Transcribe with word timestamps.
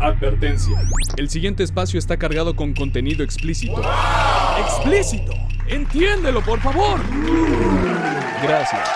Advertencia. 0.00 0.76
El 1.16 1.30
siguiente 1.30 1.62
espacio 1.62 1.98
está 1.98 2.16
cargado 2.16 2.54
con 2.54 2.74
contenido 2.74 3.24
explícito. 3.24 3.80
¡Explícito! 4.58 5.32
¡Entiéndelo, 5.66 6.42
por 6.42 6.60
favor! 6.60 7.00
Gracias. 8.42 8.88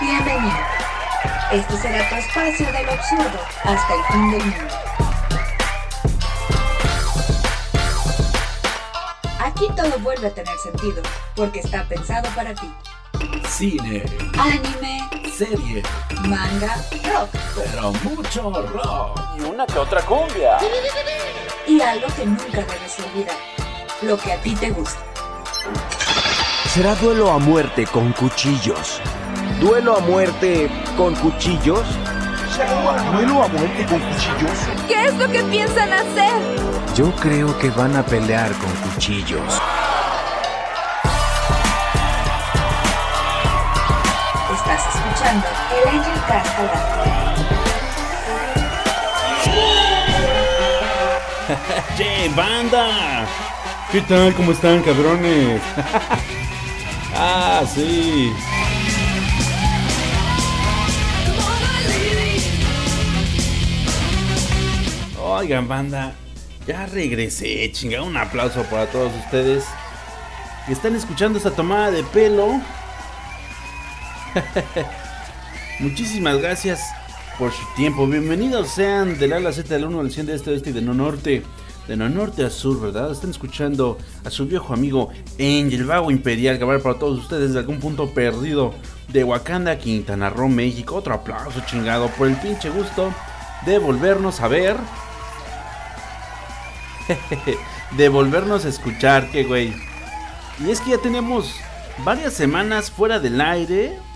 Bienvenido. 0.00 0.56
Este 1.52 1.76
será 1.76 2.08
tu 2.08 2.14
espacio 2.14 2.66
del 2.66 2.88
absurdo 2.88 3.40
hasta 3.64 3.94
el 3.94 4.04
fin 4.12 4.30
del 4.30 4.44
mundo. 4.44 4.74
Aquí 9.44 9.66
todo 9.76 9.98
vuelve 10.00 10.28
a 10.28 10.30
tener 10.30 10.56
sentido, 10.58 11.02
porque 11.36 11.60
está 11.60 11.84
pensado 11.88 12.28
para 12.34 12.54
ti. 12.54 12.70
Cine, 13.48 14.04
Anime, 14.38 15.19
serie, 15.40 15.82
manga, 16.28 16.76
rock 17.02 17.30
pero 17.56 17.92
mucho 18.04 18.50
rock. 18.50 19.20
Y 19.38 19.40
una 19.40 19.64
que 19.64 19.78
otra 19.78 20.02
cumbia. 20.02 20.58
y 21.66 21.80
algo 21.80 22.08
que 22.14 22.26
nunca 22.26 22.58
debes 22.58 22.98
olvidar. 22.98 23.36
Lo 24.02 24.18
que 24.18 24.32
a 24.32 24.42
ti 24.42 24.54
te 24.54 24.70
gusta. 24.70 25.00
Será 26.68 26.94
duelo 26.96 27.30
a 27.30 27.38
muerte 27.38 27.86
con 27.86 28.12
cuchillos. 28.12 29.00
¿Duelo 29.60 29.96
a 29.96 30.00
muerte 30.00 30.70
con 30.98 31.14
cuchillos? 31.14 31.86
¿Duelo 33.10 33.42
a 33.42 33.48
muerte 33.48 33.86
con 33.86 33.98
cuchillos? 33.98 34.58
¿Qué 34.88 35.06
es 35.06 35.14
lo 35.16 35.26
que 35.26 35.42
piensan 35.44 35.90
hacer? 35.90 36.34
Yo 36.94 37.10
creo 37.12 37.58
que 37.58 37.70
van 37.70 37.96
a 37.96 38.04
pelear 38.04 38.52
con 38.58 38.70
cuchillos. 38.90 39.58
Escuchando 45.10 45.46
el 45.46 45.88
al 45.88 46.70
aire. 46.70 47.50
¡Che, 51.96 52.28
banda! 52.36 53.26
¿Qué 53.90 54.00
tal? 54.02 54.34
¿Cómo 54.34 54.52
están, 54.52 54.82
cabrones? 54.82 55.60
ah, 57.14 57.62
sí. 57.74 58.32
Oigan, 65.22 65.66
banda, 65.66 66.12
ya 66.66 66.86
regresé, 66.86 67.70
chinga. 67.72 68.02
Un 68.02 68.16
aplauso 68.16 68.62
para 68.64 68.86
todos 68.86 69.12
ustedes 69.24 69.64
están 70.68 70.94
escuchando 70.94 71.38
esta 71.38 71.50
tomada 71.50 71.90
de 71.90 72.04
pelo. 72.04 72.60
Muchísimas 75.80 76.36
gracias 76.36 76.92
por 77.38 77.52
su 77.52 77.64
tiempo. 77.74 78.06
Bienvenidos 78.06 78.68
sean 78.68 79.18
del 79.18 79.32
ala 79.32 79.50
Z 79.50 79.72
del 79.72 79.86
1 79.86 80.00
al 80.00 80.10
100 80.10 80.26
de 80.26 80.34
este 80.34 80.50
oeste 80.50 80.70
y 80.70 80.72
de 80.74 80.82
no 80.82 80.92
norte. 80.92 81.42
De 81.88 81.96
no 81.96 82.06
norte 82.10 82.44
a 82.44 82.50
sur, 82.50 82.78
¿verdad? 82.78 83.10
Están 83.10 83.30
escuchando 83.30 83.96
a 84.22 84.28
su 84.28 84.44
viejo 84.44 84.74
amigo 84.74 85.08
Angel 85.38 85.86
Vago 85.86 86.10
Imperial 86.10 86.58
grabar 86.58 86.82
para 86.82 86.98
todos 86.98 87.20
ustedes 87.20 87.48
desde 87.48 87.60
algún 87.60 87.80
punto 87.80 88.10
perdido 88.10 88.74
de 89.08 89.24
Wakanda, 89.24 89.78
Quintana 89.78 90.28
Roo, 90.28 90.48
México. 90.48 90.96
Otro 90.96 91.14
aplauso 91.14 91.62
chingado 91.66 92.08
por 92.08 92.28
el 92.28 92.36
pinche 92.36 92.68
gusto 92.68 93.14
de 93.64 93.78
volvernos 93.78 94.40
a 94.40 94.48
ver. 94.48 94.76
de 97.96 98.08
volvernos 98.10 98.66
a 98.66 98.68
escuchar, 98.68 99.30
que 99.30 99.44
güey. 99.44 99.72
Y 100.62 100.70
es 100.70 100.82
que 100.82 100.90
ya 100.90 100.98
tenemos 100.98 101.54
varias 102.04 102.34
semanas 102.34 102.90
fuera 102.90 103.18
del 103.18 103.40
aire. 103.40 104.09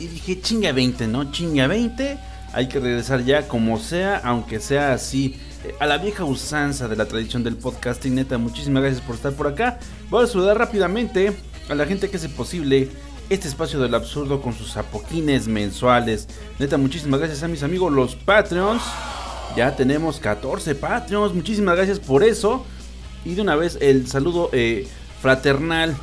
Y 0.00 0.06
dije, 0.06 0.40
chinga 0.40 0.72
20, 0.72 1.06
¿no? 1.08 1.30
Chinga 1.32 1.66
20. 1.66 2.18
Hay 2.52 2.68
que 2.68 2.80
regresar 2.80 3.24
ya 3.24 3.46
como 3.48 3.78
sea, 3.78 4.20
aunque 4.24 4.60
sea 4.60 4.92
así. 4.92 5.36
eh, 5.64 5.74
A 5.80 5.86
la 5.86 5.98
vieja 5.98 6.24
usanza 6.24 6.88
de 6.88 6.96
la 6.96 7.06
tradición 7.06 7.42
del 7.44 7.56
podcasting, 7.56 8.14
neta, 8.14 8.38
muchísimas 8.38 8.82
gracias 8.82 9.02
por 9.04 9.16
estar 9.16 9.32
por 9.32 9.46
acá. 9.48 9.78
Voy 10.08 10.24
a 10.24 10.26
saludar 10.26 10.56
rápidamente 10.58 11.32
a 11.68 11.74
la 11.74 11.84
gente 11.84 12.08
que 12.08 12.16
hace 12.16 12.28
posible 12.28 12.88
este 13.28 13.48
espacio 13.48 13.78
del 13.80 13.94
absurdo 13.94 14.40
con 14.40 14.54
sus 14.54 14.76
apoquines 14.76 15.48
mensuales. 15.48 16.28
Neta, 16.58 16.78
muchísimas 16.78 17.20
gracias 17.20 17.42
a 17.42 17.48
mis 17.48 17.62
amigos 17.62 17.92
los 17.92 18.14
Patreons. 18.14 18.82
Ya 19.56 19.74
tenemos 19.76 20.18
14 20.20 20.74
Patreons, 20.74 21.34
muchísimas 21.34 21.76
gracias 21.76 21.98
por 21.98 22.22
eso. 22.22 22.64
Y 23.24 23.34
de 23.34 23.42
una 23.42 23.56
vez 23.56 23.76
el 23.82 24.06
saludo 24.06 24.48
eh, 24.52 24.86
fraternal, 25.20 25.94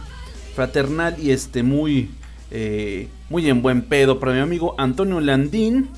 fraternal 0.54 1.16
y 1.20 1.32
este 1.32 1.64
muy, 1.64 2.12
eh, 2.52 3.10
muy 3.30 3.50
en 3.50 3.62
buen 3.62 3.82
pedo 3.84 4.20
para 4.20 4.34
mi 4.34 4.40
amigo 4.40 4.76
Antonio 4.78 5.20
Landín. 5.20 5.90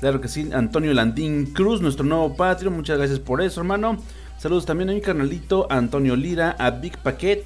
Claro 0.00 0.20
que 0.20 0.28
sí, 0.28 0.48
Antonio 0.52 0.94
Landín 0.94 1.46
Cruz, 1.52 1.80
nuestro 1.80 2.04
nuevo 2.04 2.34
Patreon. 2.34 2.74
Muchas 2.74 2.98
gracias 2.98 3.18
por 3.18 3.42
eso, 3.42 3.60
hermano. 3.60 3.98
Saludos 4.38 4.64
también 4.64 4.88
a 4.88 4.94
mi 4.94 5.02
carnalito 5.02 5.66
Antonio 5.70 6.16
Lira, 6.16 6.56
a 6.58 6.70
Big 6.70 6.96
Paquet, 6.98 7.44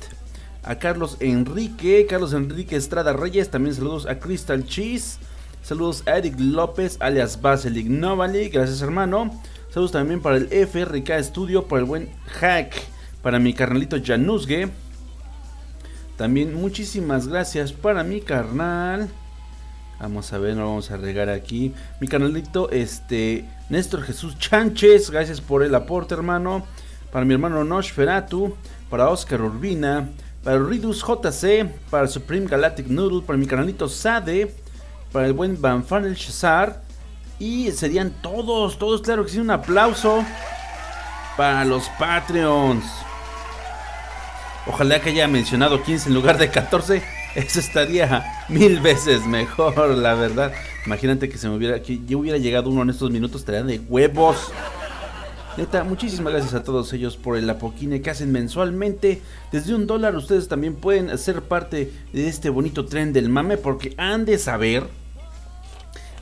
a 0.62 0.76
Carlos 0.76 1.16
Enrique, 1.18 2.06
Carlos 2.08 2.32
Enrique 2.32 2.76
Estrada 2.76 3.12
Reyes. 3.12 3.50
También 3.50 3.74
saludos 3.74 4.06
a 4.06 4.20
Crystal 4.20 4.64
Cheese. 4.64 5.18
Saludos 5.62 6.04
a 6.06 6.18
Eric 6.18 6.36
López, 6.38 6.98
alias 7.00 7.40
Basilic 7.40 7.86
Novali. 7.86 8.48
Gracias, 8.50 8.82
hermano. 8.82 9.30
Saludos 9.70 9.92
también 9.92 10.20
para 10.20 10.36
el 10.36 10.46
FRK 10.46 11.20
Studio, 11.24 11.66
para 11.66 11.80
el 11.80 11.86
buen 11.86 12.10
Hack, 12.26 12.72
para 13.22 13.40
mi 13.40 13.54
carnalito 13.54 13.96
Januzgue. 14.00 14.83
También 16.16 16.54
muchísimas 16.54 17.26
gracias 17.26 17.72
para 17.72 18.04
mi 18.04 18.20
carnal. 18.20 19.08
Vamos 19.98 20.32
a 20.32 20.38
ver, 20.38 20.56
no 20.56 20.66
vamos 20.66 20.90
a 20.90 20.96
regar 20.96 21.28
aquí. 21.28 21.72
Mi 22.00 22.06
canalito, 22.06 22.70
este, 22.70 23.48
Néstor 23.68 24.02
Jesús 24.02 24.38
Chánchez, 24.38 25.10
gracias 25.10 25.40
por 25.40 25.62
el 25.62 25.74
aporte, 25.74 26.14
hermano. 26.14 26.64
Para 27.10 27.24
mi 27.24 27.34
hermano 27.34 27.64
Nosferatu, 27.64 28.56
para 28.90 29.08
Oscar 29.08 29.40
Urbina, 29.40 30.10
para 30.42 30.58
Ridus 30.58 31.02
JC, 31.02 31.66
para 31.90 32.06
Supreme 32.06 32.46
Galactic 32.46 32.86
Noodle, 32.88 33.22
para 33.22 33.38
mi 33.38 33.46
canalito 33.46 33.88
Sade, 33.88 34.54
para 35.12 35.26
el 35.26 35.32
buen 35.32 35.60
Van 35.60 35.84
Fanel 35.84 36.14
Shazar. 36.14 36.82
Y 37.38 37.70
serían 37.72 38.10
todos, 38.22 38.78
todos, 38.78 39.02
claro 39.02 39.24
que 39.24 39.32
sí, 39.32 39.38
un 39.38 39.50
aplauso 39.50 40.24
para 41.36 41.64
los 41.64 41.88
Patreons. 41.98 43.03
Ojalá 44.66 45.00
que 45.00 45.10
haya 45.10 45.28
mencionado 45.28 45.82
15 45.82 46.08
en 46.08 46.14
lugar 46.14 46.38
de 46.38 46.50
14. 46.50 47.02
Eso 47.34 47.60
estaría 47.60 48.24
mil 48.48 48.80
veces 48.80 49.26
mejor, 49.26 49.88
la 49.88 50.14
verdad. 50.14 50.52
Imagínate 50.86 51.28
que 51.28 51.36
se 51.36 51.48
me 51.48 51.56
hubiera, 51.56 51.82
que 51.82 52.00
yo 52.06 52.18
hubiera 52.20 52.38
llegado 52.38 52.70
uno 52.70 52.82
en 52.82 52.90
estos 52.90 53.10
minutos, 53.10 53.42
estaría 53.42 53.62
de 53.62 53.80
huevos. 53.80 54.52
Neta, 55.56 55.84
muchísimas 55.84 56.32
gracias 56.32 56.54
a 56.54 56.64
todos 56.64 56.92
ellos 56.92 57.16
por 57.16 57.36
el 57.36 57.48
apoquine 57.48 58.02
que 58.02 58.10
hacen 58.10 58.32
mensualmente. 58.32 59.22
Desde 59.52 59.74
un 59.74 59.86
dólar 59.86 60.16
ustedes 60.16 60.48
también 60.48 60.74
pueden 60.76 61.16
ser 61.18 61.42
parte 61.42 61.92
de 62.12 62.28
este 62.28 62.48
bonito 62.48 62.86
tren 62.86 63.12
del 63.12 63.28
mame 63.28 63.56
porque 63.56 63.94
han 63.96 64.24
de 64.24 64.38
saber, 64.38 64.88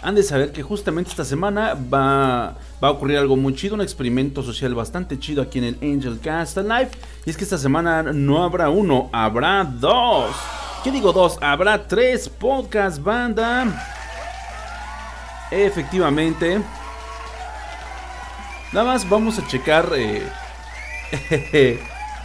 han 0.03 0.17
de 0.17 0.25
saber 0.25 0.51
que 0.51 0.63
justamente 0.63 1.11
esta 1.11 1.25
semana 1.25 1.75
va, 1.75 2.57
va 2.83 2.89
a 2.89 2.91
ocurrir 2.91 3.19
algo 3.19 3.37
muy 3.37 3.55
chido, 3.55 3.77
un 3.77 3.81
experimento 3.81 4.43
social 4.43 4.75
bastante 4.75 5.17
chido 5.19 5.41
aquí 5.43 5.59
en 5.59 5.65
el 5.65 5.79
Angel 5.81 6.19
Cast 6.19 6.57
Live. 6.57 6.91
Y 7.25 7.31
es 7.31 7.37
que 7.37 7.45
esta 7.45 7.57
semana 7.57 8.03
no 8.03 8.43
habrá 8.43 8.69
uno, 8.69 9.09
habrá 9.13 9.63
dos. 9.65 10.35
¿Qué 10.83 10.91
digo 10.91 11.13
dos? 11.13 11.39
Habrá 11.41 11.87
tres 11.87 12.29
podcast 12.29 13.01
banda. 13.01 13.87
Efectivamente. 15.53 16.61
Nada 18.73 18.87
más 18.87 19.09
vamos 19.09 19.39
a 19.39 19.47
checar 19.47 19.89
eh, 19.95 20.27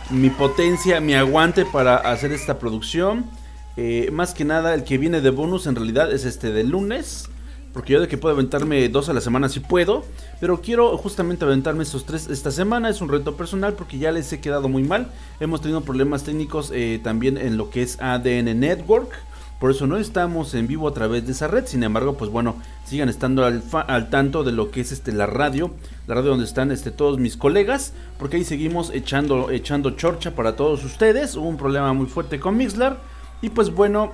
mi 0.10 0.32
potencia, 0.32 1.00
mi 1.00 1.14
aguante 1.14 1.64
para 1.64 1.98
hacer 1.98 2.32
esta 2.32 2.58
producción. 2.58 3.30
Eh, 3.76 4.10
más 4.12 4.34
que 4.34 4.46
nada, 4.46 4.74
el 4.74 4.84
que 4.84 4.98
viene 4.98 5.22
de 5.22 5.30
bonus 5.30 5.68
en 5.68 5.76
realidad 5.76 6.12
es 6.12 6.26
este 6.26 6.52
de 6.52 6.64
lunes. 6.64 7.30
Porque 7.78 7.94
yo 7.94 8.02
de 8.02 8.08
que 8.08 8.18
puedo 8.18 8.34
aventarme 8.34 8.90
dos 8.90 9.08
a 9.08 9.14
la 9.14 9.22
semana 9.22 9.50
sí 9.50 9.60
puedo. 9.60 10.04
Pero 10.40 10.62
quiero 10.62 10.98
justamente 10.98 11.46
aventarme 11.46 11.84
estos 11.84 12.08
tres 12.08 12.28
esta 12.28 12.50
semana. 12.50 12.90
Es 12.90 13.02
un 13.02 13.10
reto 13.10 13.38
personal 13.38 13.74
porque 13.74 14.00
ya 14.00 14.12
les 14.12 14.34
he 14.34 14.40
quedado 14.40 14.68
muy 14.68 14.82
mal. 14.82 15.12
Hemos 15.40 15.62
tenido 15.62 15.82
problemas 15.82 16.24
técnicos 16.24 16.72
eh, 16.74 17.00
también 17.04 17.38
en 17.38 17.56
lo 17.56 17.70
que 17.70 17.84
es 17.84 18.02
ADN 18.02 18.60
Network. 18.60 19.12
Por 19.60 19.70
eso 19.70 19.86
no 19.86 19.98
estamos 19.98 20.56
en 20.56 20.66
vivo 20.66 20.88
a 20.88 20.94
través 20.96 21.28
de 21.28 21.34
esa 21.34 21.48
red. 21.50 21.68
Sin 21.68 21.84
embargo, 21.84 22.18
pues 22.18 22.32
bueno, 22.32 22.56
sigan 22.84 23.10
estando 23.10 23.46
al, 23.46 23.62
al 23.72 24.10
tanto 24.10 24.44
de 24.44 24.54
lo 24.54 24.72
que 24.72 24.82
es 24.82 24.92
este 24.92 25.12
la 25.12 25.28
radio. 25.28 25.70
La 26.08 26.16
radio 26.16 26.32
donde 26.32 26.46
están 26.46 26.72
este, 26.72 26.90
todos 26.90 27.20
mis 27.20 27.38
colegas. 27.38 27.94
Porque 28.18 28.38
ahí 28.38 28.44
seguimos 28.44 28.90
echando, 28.90 29.52
echando 29.52 29.92
chorcha 29.92 30.34
para 30.34 30.56
todos 30.56 30.84
ustedes. 30.84 31.36
Hubo 31.36 31.48
un 31.48 31.58
problema 31.58 31.94
muy 31.94 32.08
fuerte 32.08 32.40
con 32.40 32.58
Mixlar. 32.58 32.98
Y 33.44 33.50
pues 33.50 33.70
bueno, 33.70 34.14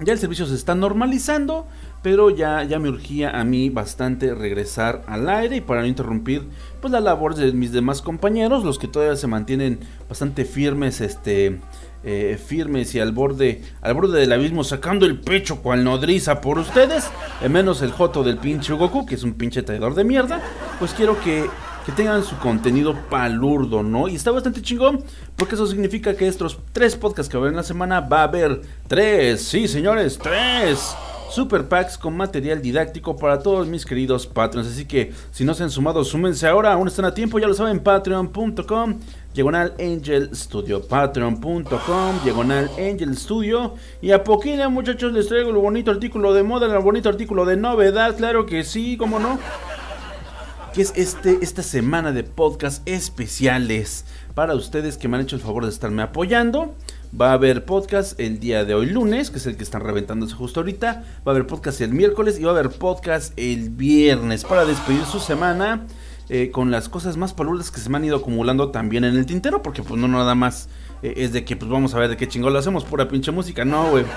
ya 0.00 0.12
el 0.12 0.18
servicio 0.18 0.46
se 0.46 0.54
está 0.54 0.74
normalizando. 0.74 1.66
Pero 2.02 2.30
ya, 2.30 2.62
ya 2.64 2.78
me 2.78 2.88
urgía 2.88 3.38
a 3.38 3.44
mí 3.44 3.68
bastante 3.68 4.34
regresar 4.34 5.02
al 5.06 5.28
aire 5.28 5.56
y 5.56 5.60
para 5.60 5.82
no 5.82 5.86
interrumpir 5.86 6.48
pues 6.80 6.92
la 6.92 7.00
labor 7.00 7.34
de 7.34 7.52
mis 7.52 7.72
demás 7.72 8.00
compañeros, 8.00 8.64
los 8.64 8.78
que 8.78 8.88
todavía 8.88 9.16
se 9.16 9.26
mantienen 9.26 9.80
bastante 10.08 10.46
firmes 10.46 11.02
este, 11.02 11.60
eh, 12.02 12.40
firmes 12.42 12.94
y 12.94 13.00
al 13.00 13.12
borde, 13.12 13.60
al 13.82 13.92
borde 13.92 14.18
del 14.18 14.32
abismo, 14.32 14.64
sacando 14.64 15.04
el 15.04 15.20
pecho 15.20 15.60
cual 15.60 15.84
nodriza 15.84 16.40
por 16.40 16.58
ustedes, 16.58 17.10
menos 17.46 17.82
el 17.82 17.92
joto 17.92 18.22
del 18.22 18.38
pinche 18.38 18.72
Goku, 18.72 19.04
que 19.04 19.16
es 19.16 19.22
un 19.22 19.34
pinche 19.34 19.62
traidor 19.62 19.94
de 19.94 20.04
mierda, 20.04 20.40
pues 20.78 20.94
quiero 20.94 21.20
que, 21.20 21.44
que 21.84 21.92
tengan 21.92 22.24
su 22.24 22.38
contenido 22.38 22.96
palurdo, 23.10 23.82
¿no? 23.82 24.08
Y 24.08 24.14
está 24.14 24.30
bastante 24.30 24.62
chingón, 24.62 25.04
porque 25.36 25.56
eso 25.56 25.66
significa 25.66 26.16
que 26.16 26.26
estos 26.26 26.58
tres 26.72 26.96
podcasts 26.96 27.30
que 27.30 27.36
va 27.36 27.42
a 27.42 27.44
haber 27.44 27.52
en 27.52 27.58
la 27.58 27.62
semana 27.64 28.00
va 28.00 28.20
a 28.20 28.24
haber 28.24 28.62
tres, 28.88 29.42
sí 29.42 29.68
señores, 29.68 30.18
tres 30.18 30.96
super 31.30 31.68
packs 31.68 31.96
con 31.96 32.16
material 32.16 32.60
didáctico 32.60 33.16
para 33.16 33.38
todos 33.38 33.66
mis 33.66 33.86
queridos 33.86 34.26
patrons. 34.26 34.68
Así 34.68 34.84
que 34.84 35.12
si 35.30 35.44
no 35.44 35.54
se 35.54 35.62
han 35.62 35.70
sumado, 35.70 36.04
súmense 36.04 36.46
ahora, 36.46 36.72
aún 36.72 36.88
están 36.88 37.04
a 37.04 37.14
tiempo, 37.14 37.38
ya 37.38 37.46
lo 37.46 37.54
saben, 37.54 37.80
patreon.com, 37.80 38.98
diagonal 39.34 39.74
angel 39.78 40.34
studio, 40.34 40.86
patreon.com, 40.86 42.24
diagonal 42.24 42.70
angel 42.78 43.16
studio. 43.16 43.74
Y 44.02 44.10
a 44.10 44.24
poquito, 44.24 44.68
muchachos, 44.70 45.12
les 45.12 45.28
traigo 45.28 45.50
el 45.50 45.56
bonito 45.56 45.90
artículo 45.90 46.34
de 46.34 46.42
moda, 46.42 46.66
el 46.66 46.82
bonito 46.82 47.08
artículo 47.08 47.44
de 47.44 47.56
novedad, 47.56 48.16
claro 48.16 48.46
que 48.46 48.64
sí, 48.64 48.96
cómo 48.96 49.18
no. 49.18 49.38
Que 50.74 50.82
es 50.82 50.92
este, 50.96 51.38
esta 51.42 51.62
semana 51.62 52.12
de 52.12 52.22
podcast 52.22 52.86
especiales 52.88 54.04
para 54.34 54.54
ustedes 54.54 54.96
que 54.96 55.08
me 55.08 55.16
han 55.16 55.24
hecho 55.24 55.36
el 55.36 55.42
favor 55.42 55.64
de 55.64 55.70
estarme 55.70 56.02
apoyando. 56.02 56.74
Va 57.18 57.30
a 57.30 57.32
haber 57.32 57.64
podcast 57.64 58.18
el 58.20 58.38
día 58.38 58.64
de 58.64 58.72
hoy 58.72 58.86
lunes, 58.86 59.30
que 59.30 59.38
es 59.38 59.46
el 59.46 59.56
que 59.56 59.64
están 59.64 59.82
reventándose 59.82 60.32
justo 60.34 60.60
ahorita. 60.60 61.02
Va 61.26 61.32
a 61.32 61.34
haber 61.34 61.44
podcast 61.44 61.80
el 61.80 61.92
miércoles 61.92 62.38
y 62.38 62.44
va 62.44 62.52
a 62.52 62.54
haber 62.54 62.70
podcast 62.70 63.32
el 63.36 63.70
viernes 63.70 64.44
para 64.44 64.64
despedir 64.64 65.04
su 65.06 65.18
semana 65.18 65.86
eh, 66.28 66.52
con 66.52 66.70
las 66.70 66.88
cosas 66.88 67.16
más 67.16 67.34
palurdas 67.34 67.72
que 67.72 67.80
se 67.80 67.90
me 67.90 67.96
han 67.96 68.04
ido 68.04 68.18
acumulando 68.18 68.70
también 68.70 69.02
en 69.02 69.16
el 69.16 69.26
tintero. 69.26 69.60
Porque 69.60 69.82
pues 69.82 70.00
no 70.00 70.06
nada 70.06 70.36
más 70.36 70.68
eh, 71.02 71.14
es 71.16 71.32
de 71.32 71.44
que 71.44 71.56
pues 71.56 71.68
vamos 71.68 71.94
a 71.94 71.98
ver 71.98 72.10
de 72.10 72.16
qué 72.16 72.28
chingón 72.28 72.52
lo 72.52 72.60
hacemos, 72.60 72.84
pura 72.84 73.08
pinche 73.08 73.32
música. 73.32 73.64
No, 73.64 73.90
güey. 73.90 74.04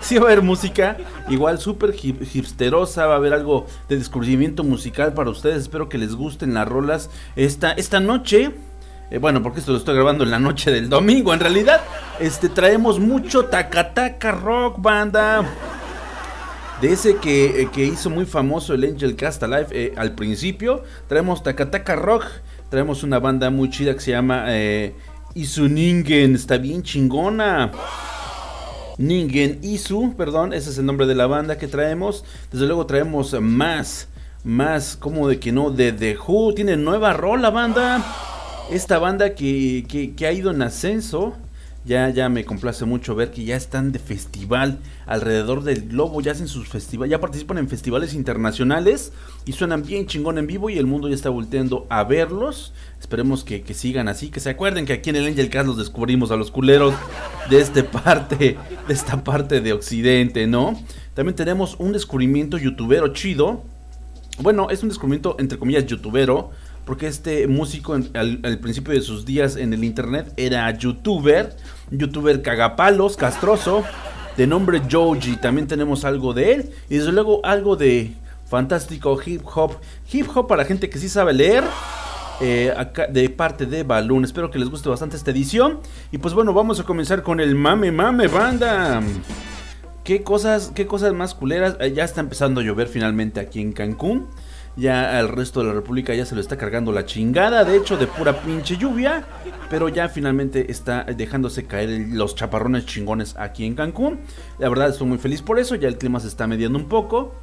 Sí 0.00 0.16
va 0.18 0.24
a 0.24 0.32
haber 0.32 0.42
música, 0.42 0.98
igual 1.30 1.58
súper 1.58 1.94
hipsterosa, 1.98 3.06
va 3.06 3.14
a 3.14 3.16
haber 3.16 3.32
algo 3.32 3.64
de 3.88 3.96
descubrimiento 3.96 4.62
musical 4.62 5.14
para 5.14 5.30
ustedes. 5.30 5.62
Espero 5.62 5.88
que 5.88 5.96
les 5.96 6.14
gusten 6.14 6.52
las 6.52 6.68
rolas 6.68 7.08
esta, 7.36 7.72
esta 7.72 8.00
noche. 8.00 8.52
Eh, 9.14 9.18
bueno, 9.18 9.44
porque 9.44 9.60
esto 9.60 9.70
lo 9.70 9.78
estoy 9.78 9.94
grabando 9.94 10.24
en 10.24 10.32
la 10.32 10.40
noche 10.40 10.72
del 10.72 10.88
domingo. 10.88 11.32
En 11.32 11.38
realidad, 11.38 11.80
este 12.18 12.48
traemos 12.48 12.98
mucho 12.98 13.44
tacataca 13.44 14.32
rock, 14.32 14.82
banda. 14.82 15.44
De 16.80 16.92
ese 16.92 17.18
que, 17.18 17.62
eh, 17.62 17.68
que, 17.72 17.84
hizo 17.84 18.10
muy 18.10 18.26
famoso 18.26 18.74
el 18.74 18.82
Angel 18.82 19.14
Cast 19.14 19.40
Alive 19.44 19.68
eh, 19.70 19.92
al 19.96 20.16
principio. 20.16 20.82
Traemos 21.06 21.44
Takataka 21.44 21.94
Rock. 21.94 22.24
Traemos 22.70 23.04
una 23.04 23.20
banda 23.20 23.50
muy 23.50 23.70
chida 23.70 23.94
que 23.94 24.00
se 24.00 24.10
llama 24.10 24.46
Isu 25.34 25.68
Ningen. 25.68 26.34
Está 26.34 26.58
bien 26.58 26.82
chingona. 26.82 27.70
Ningen 28.98 29.60
Isu, 29.62 30.16
perdón, 30.16 30.52
ese 30.52 30.70
es 30.70 30.78
el 30.78 30.86
nombre 30.86 31.06
de 31.06 31.14
la 31.14 31.28
banda 31.28 31.56
que 31.56 31.68
traemos. 31.68 32.24
Desde 32.50 32.66
luego 32.66 32.84
traemos 32.84 33.32
más, 33.40 34.08
más, 34.42 34.96
como 34.96 35.28
de 35.28 35.38
que 35.38 35.52
no, 35.52 35.70
de 35.70 35.92
The 35.92 36.18
Who. 36.18 36.54
Tiene 36.54 36.76
nueva 36.76 37.12
rola, 37.12 37.50
banda 37.50 38.32
esta 38.70 38.98
banda 38.98 39.34
que, 39.34 40.14
ha 40.26 40.32
ido 40.32 40.50
en 40.50 40.62
ascenso. 40.62 41.34
Ya, 41.86 42.08
ya 42.08 42.30
me 42.30 42.46
complace 42.46 42.86
mucho 42.86 43.14
ver 43.14 43.30
que 43.30 43.44
ya 43.44 43.56
están 43.56 43.92
de 43.92 43.98
festival 43.98 44.78
alrededor 45.04 45.64
del 45.64 45.86
globo, 45.86 46.22
ya 46.22 46.32
hacen 46.32 46.48
sus 46.48 46.66
festivales, 46.66 47.10
ya 47.10 47.20
participan 47.20 47.58
en 47.58 47.68
festivales 47.68 48.14
internacionales 48.14 49.12
y 49.44 49.52
suenan 49.52 49.82
bien 49.82 50.06
chingón 50.06 50.38
en 50.38 50.46
vivo 50.46 50.70
y 50.70 50.78
el 50.78 50.86
mundo 50.86 51.10
ya 51.10 51.14
está 51.14 51.28
volteando 51.28 51.86
a 51.90 52.02
verlos. 52.04 52.72
Esperemos 52.98 53.44
que, 53.44 53.62
sigan 53.74 54.08
así, 54.08 54.30
que 54.30 54.40
se 54.40 54.48
acuerden 54.48 54.86
que 54.86 54.94
aquí 54.94 55.10
en 55.10 55.16
el 55.16 55.26
Angel 55.26 55.50
Cast 55.50 55.66
los 55.66 55.76
descubrimos 55.76 56.30
a 56.30 56.36
los 56.36 56.50
culeros 56.50 56.94
de 57.50 57.60
este 57.60 57.84
parte, 57.84 58.56
de 58.88 58.94
esta 58.94 59.22
parte 59.22 59.60
de 59.60 59.74
Occidente, 59.74 60.46
¿no? 60.46 60.80
También 61.12 61.36
tenemos 61.36 61.76
un 61.78 61.92
descubrimiento 61.92 62.56
youtubero 62.56 63.08
chido. 63.08 63.62
Bueno, 64.38 64.70
es 64.70 64.82
un 64.82 64.88
descubrimiento 64.88 65.36
entre 65.38 65.58
comillas 65.58 65.84
youtubero 65.84 66.50
porque 66.84 67.06
este 67.06 67.46
músico 67.46 67.94
al, 67.94 68.58
principio 68.60 68.94
de 68.94 69.00
sus 69.00 69.24
días 69.24 69.56
en 69.56 69.72
el 69.72 69.84
internet 69.84 70.32
era 70.36 70.70
youtuber, 70.76 71.56
youtuber 71.90 72.42
cagapalos, 72.42 73.16
castroso, 73.16 73.84
de 74.36 74.46
nombre 74.46 74.82
Joji, 74.90 75.36
también 75.36 75.66
tenemos 75.66 76.04
algo 76.04 76.34
de 76.34 76.52
él, 76.52 76.70
y 76.88 76.96
desde 76.96 77.12
luego 77.12 77.40
algo 77.44 77.76
de 77.76 78.12
fantástico 78.46 79.18
hip 79.24 79.42
hop, 79.54 79.76
hip 80.12 80.26
hop 80.34 80.46
para 80.46 80.64
gente 80.64 80.90
que 80.90 80.98
sí 80.98 81.08
sabe 81.08 81.32
leer. 81.32 81.64
Eh, 82.40 82.74
de 83.10 83.30
parte 83.30 83.64
de 83.64 83.84
Balloon. 83.84 84.24
Espero 84.24 84.50
que 84.50 84.58
les 84.58 84.68
guste 84.68 84.88
bastante 84.88 85.16
esta 85.16 85.30
edición. 85.30 85.78
Y 86.10 86.18
pues 86.18 86.34
bueno, 86.34 86.52
vamos 86.52 86.80
a 86.80 86.82
comenzar 86.82 87.22
con 87.22 87.38
el 87.38 87.54
mame 87.54 87.92
mame 87.92 88.26
banda. 88.26 89.00
¿Qué 90.02 90.22
cosas, 90.22 90.72
qué 90.74 90.86
cosas 90.86 91.14
más 91.14 91.34
culeras? 91.34 91.76
Eh, 91.80 91.92
ya 91.94 92.04
está 92.04 92.20
empezando 92.20 92.60
a 92.60 92.64
llover 92.64 92.88
finalmente 92.88 93.38
aquí 93.40 93.60
en 93.60 93.72
Cancún. 93.72 94.26
Ya 94.76 95.18
al 95.18 95.28
resto 95.28 95.60
de 95.60 95.66
la 95.66 95.72
República 95.72 96.14
ya 96.14 96.26
se 96.26 96.34
lo 96.34 96.40
está 96.40 96.58
cargando 96.58 96.90
la 96.90 97.06
chingada, 97.06 97.64
de 97.64 97.76
hecho, 97.76 97.96
de 97.96 98.08
pura 98.08 98.40
pinche 98.40 98.76
lluvia. 98.76 99.24
Pero 99.70 99.88
ya 99.88 100.08
finalmente 100.08 100.70
está 100.70 101.04
dejándose 101.04 101.66
caer 101.66 102.08
los 102.10 102.34
chaparrones 102.34 102.86
chingones 102.86 103.36
aquí 103.38 103.64
en 103.64 103.74
Cancún. 103.74 104.20
La 104.58 104.68
verdad 104.68 104.88
estoy 104.88 105.06
muy 105.06 105.18
feliz 105.18 105.42
por 105.42 105.58
eso, 105.58 105.76
ya 105.76 105.88
el 105.88 105.98
clima 105.98 106.18
se 106.18 106.28
está 106.28 106.46
mediando 106.46 106.78
un 106.78 106.88
poco. 106.88 107.34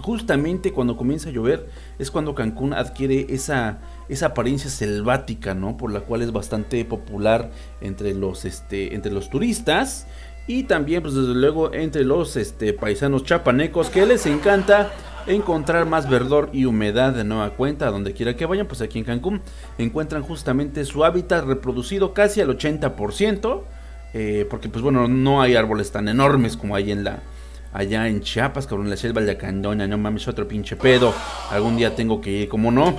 Justamente 0.00 0.72
cuando 0.72 0.96
comienza 0.96 1.30
a 1.30 1.32
llover 1.32 1.68
es 1.98 2.10
cuando 2.10 2.34
Cancún 2.34 2.72
adquiere 2.72 3.26
esa, 3.30 3.78
esa 4.08 4.26
apariencia 4.26 4.70
selvática, 4.70 5.54
¿no? 5.54 5.76
Por 5.76 5.90
la 5.90 6.00
cual 6.00 6.22
es 6.22 6.30
bastante 6.30 6.84
popular 6.84 7.50
entre 7.80 8.14
los, 8.14 8.44
este, 8.44 8.94
entre 8.94 9.10
los 9.10 9.28
turistas 9.30 10.06
y 10.46 10.64
también 10.64 11.02
pues 11.02 11.14
desde 11.14 11.34
luego 11.34 11.72
entre 11.74 12.04
los 12.04 12.36
este, 12.36 12.72
paisanos 12.72 13.24
chapanecos 13.24 13.90
que 13.90 14.06
les 14.06 14.24
encanta 14.26 14.90
encontrar 15.28 15.86
más 15.86 16.08
verdor 16.08 16.50
y 16.52 16.64
humedad 16.64 17.12
de 17.12 17.24
nueva 17.24 17.50
cuenta, 17.50 17.90
donde 17.90 18.12
quiera 18.12 18.36
que 18.36 18.46
vayan, 18.46 18.66
pues 18.66 18.80
aquí 18.80 18.98
en 18.98 19.04
Cancún 19.04 19.42
encuentran 19.78 20.22
justamente 20.22 20.84
su 20.84 21.04
hábitat 21.04 21.44
reproducido 21.44 22.14
casi 22.14 22.40
al 22.40 22.48
80%, 22.48 23.62
eh, 24.14 24.46
porque 24.48 24.68
pues 24.68 24.82
bueno, 24.82 25.06
no 25.06 25.42
hay 25.42 25.54
árboles 25.54 25.92
tan 25.92 26.08
enormes 26.08 26.56
como 26.56 26.74
hay 26.74 26.90
en 26.90 27.04
la... 27.04 27.20
Allá 27.70 28.08
en 28.08 28.22
Chiapas, 28.22 28.66
cabrón, 28.66 28.88
la 28.88 28.96
selva 28.96 29.20
de 29.20 29.26
la 29.26 29.38
Candona, 29.38 29.86
no 29.86 29.98
mames, 29.98 30.26
otro 30.26 30.48
pinche 30.48 30.74
pedo. 30.74 31.12
Algún 31.50 31.76
día 31.76 31.94
tengo 31.94 32.18
que 32.18 32.30
ir, 32.30 32.48
como 32.48 32.70
no. 32.70 32.96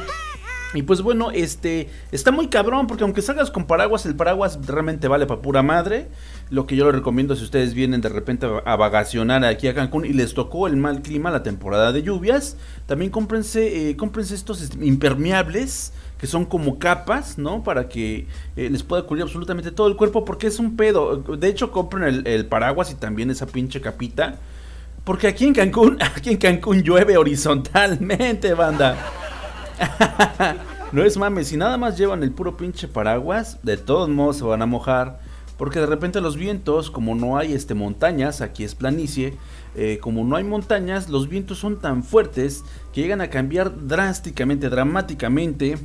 Y 0.74 0.84
pues 0.84 1.02
bueno, 1.02 1.32
este 1.32 1.90
está 2.12 2.32
muy 2.32 2.48
cabrón 2.48 2.86
porque 2.86 3.04
aunque 3.04 3.24
salgas 3.24 3.50
con 3.50 3.66
paraguas, 3.66 4.06
el 4.06 4.16
paraguas 4.16 4.60
realmente 4.68 5.08
vale 5.08 5.26
para 5.26 5.42
pura 5.42 5.64
madre. 5.64 6.10
Lo 6.52 6.68
que 6.68 6.76
yo 6.76 6.86
les 6.86 6.96
recomiendo 6.96 7.36
si 7.36 7.44
ustedes 7.44 7.74
vienen 7.74 8.02
de 8.02 8.10
repente 8.10 8.48
a 8.64 8.76
vacacionar 8.76 9.44
aquí 9.46 9.68
a 9.68 9.74
Cancún 9.74 10.06
y 10.06 10.14
les 10.14 10.36
tocó 10.36 10.68
el 10.68 10.78
mal 10.78 11.02
clima, 11.02 11.32
la 11.32 11.42
temporada 11.42 11.92
de 11.92 12.04
lluvias, 12.04 12.56
también 12.86 13.10
cómprense, 13.10 13.90
eh, 13.90 13.98
cómprense 13.98 14.36
estos 14.36 14.70
impermeables 14.80 15.92
que 16.20 16.28
son 16.28 16.46
como 16.46 16.78
capas, 16.78 17.38
¿no? 17.38 17.64
Para 17.64 17.88
que 17.88 18.28
eh, 18.56 18.70
les 18.70 18.84
pueda 18.84 19.04
cubrir 19.04 19.24
absolutamente 19.24 19.72
todo 19.72 19.88
el 19.88 19.96
cuerpo 19.96 20.24
porque 20.26 20.48
es 20.48 20.60
un 20.60 20.76
pedo. 20.76 21.18
De 21.18 21.48
hecho, 21.48 21.72
compren 21.72 22.04
el, 22.04 22.28
el 22.28 22.46
paraguas 22.46 22.92
y 22.92 22.96
también 22.96 23.32
esa 23.32 23.48
pinche 23.48 23.82
capita. 23.82 24.38
Porque 25.04 25.28
aquí 25.28 25.46
en 25.46 25.54
Cancún, 25.54 25.98
aquí 26.16 26.32
en 26.32 26.38
Cancún 26.38 26.84
llueve 26.84 27.18
horizontalmente, 27.18 28.54
banda. 28.54 28.98
no 30.92 31.04
es 31.04 31.18
mames, 31.18 31.48
si 31.48 31.58
nada 31.58 31.78
más 31.78 31.98
llevan 31.98 32.24
el 32.24 32.32
puro 32.32 32.58
pinche 32.58 32.88
paraguas, 32.88 33.60
de 33.64 33.78
todos 33.78 34.10
modos 34.10 34.38
se 34.38 34.44
van 34.44 34.62
a 34.62 34.66
mojar. 34.66 35.20
Porque 35.58 35.82
de 35.82 35.88
repente 35.88 36.22
los 36.22 36.38
vientos, 36.38 36.90
como 36.90 37.16
no 37.16 37.38
hay 37.38 37.52
este, 37.52 37.74
montañas, 37.74 38.40
aquí 38.40 38.64
es 38.64 38.76
planicie, 38.76 39.34
eh, 39.76 40.00
como 40.02 40.24
no 40.24 40.38
hay 40.38 40.46
montañas, 40.46 41.10
los 41.10 41.28
vientos 41.28 41.58
son 41.58 41.80
tan 41.80 42.02
fuertes 42.04 42.64
que 42.94 43.02
llegan 43.02 43.20
a 43.20 43.30
cambiar 43.30 43.86
drásticamente, 43.86 44.70
dramáticamente 44.70 45.78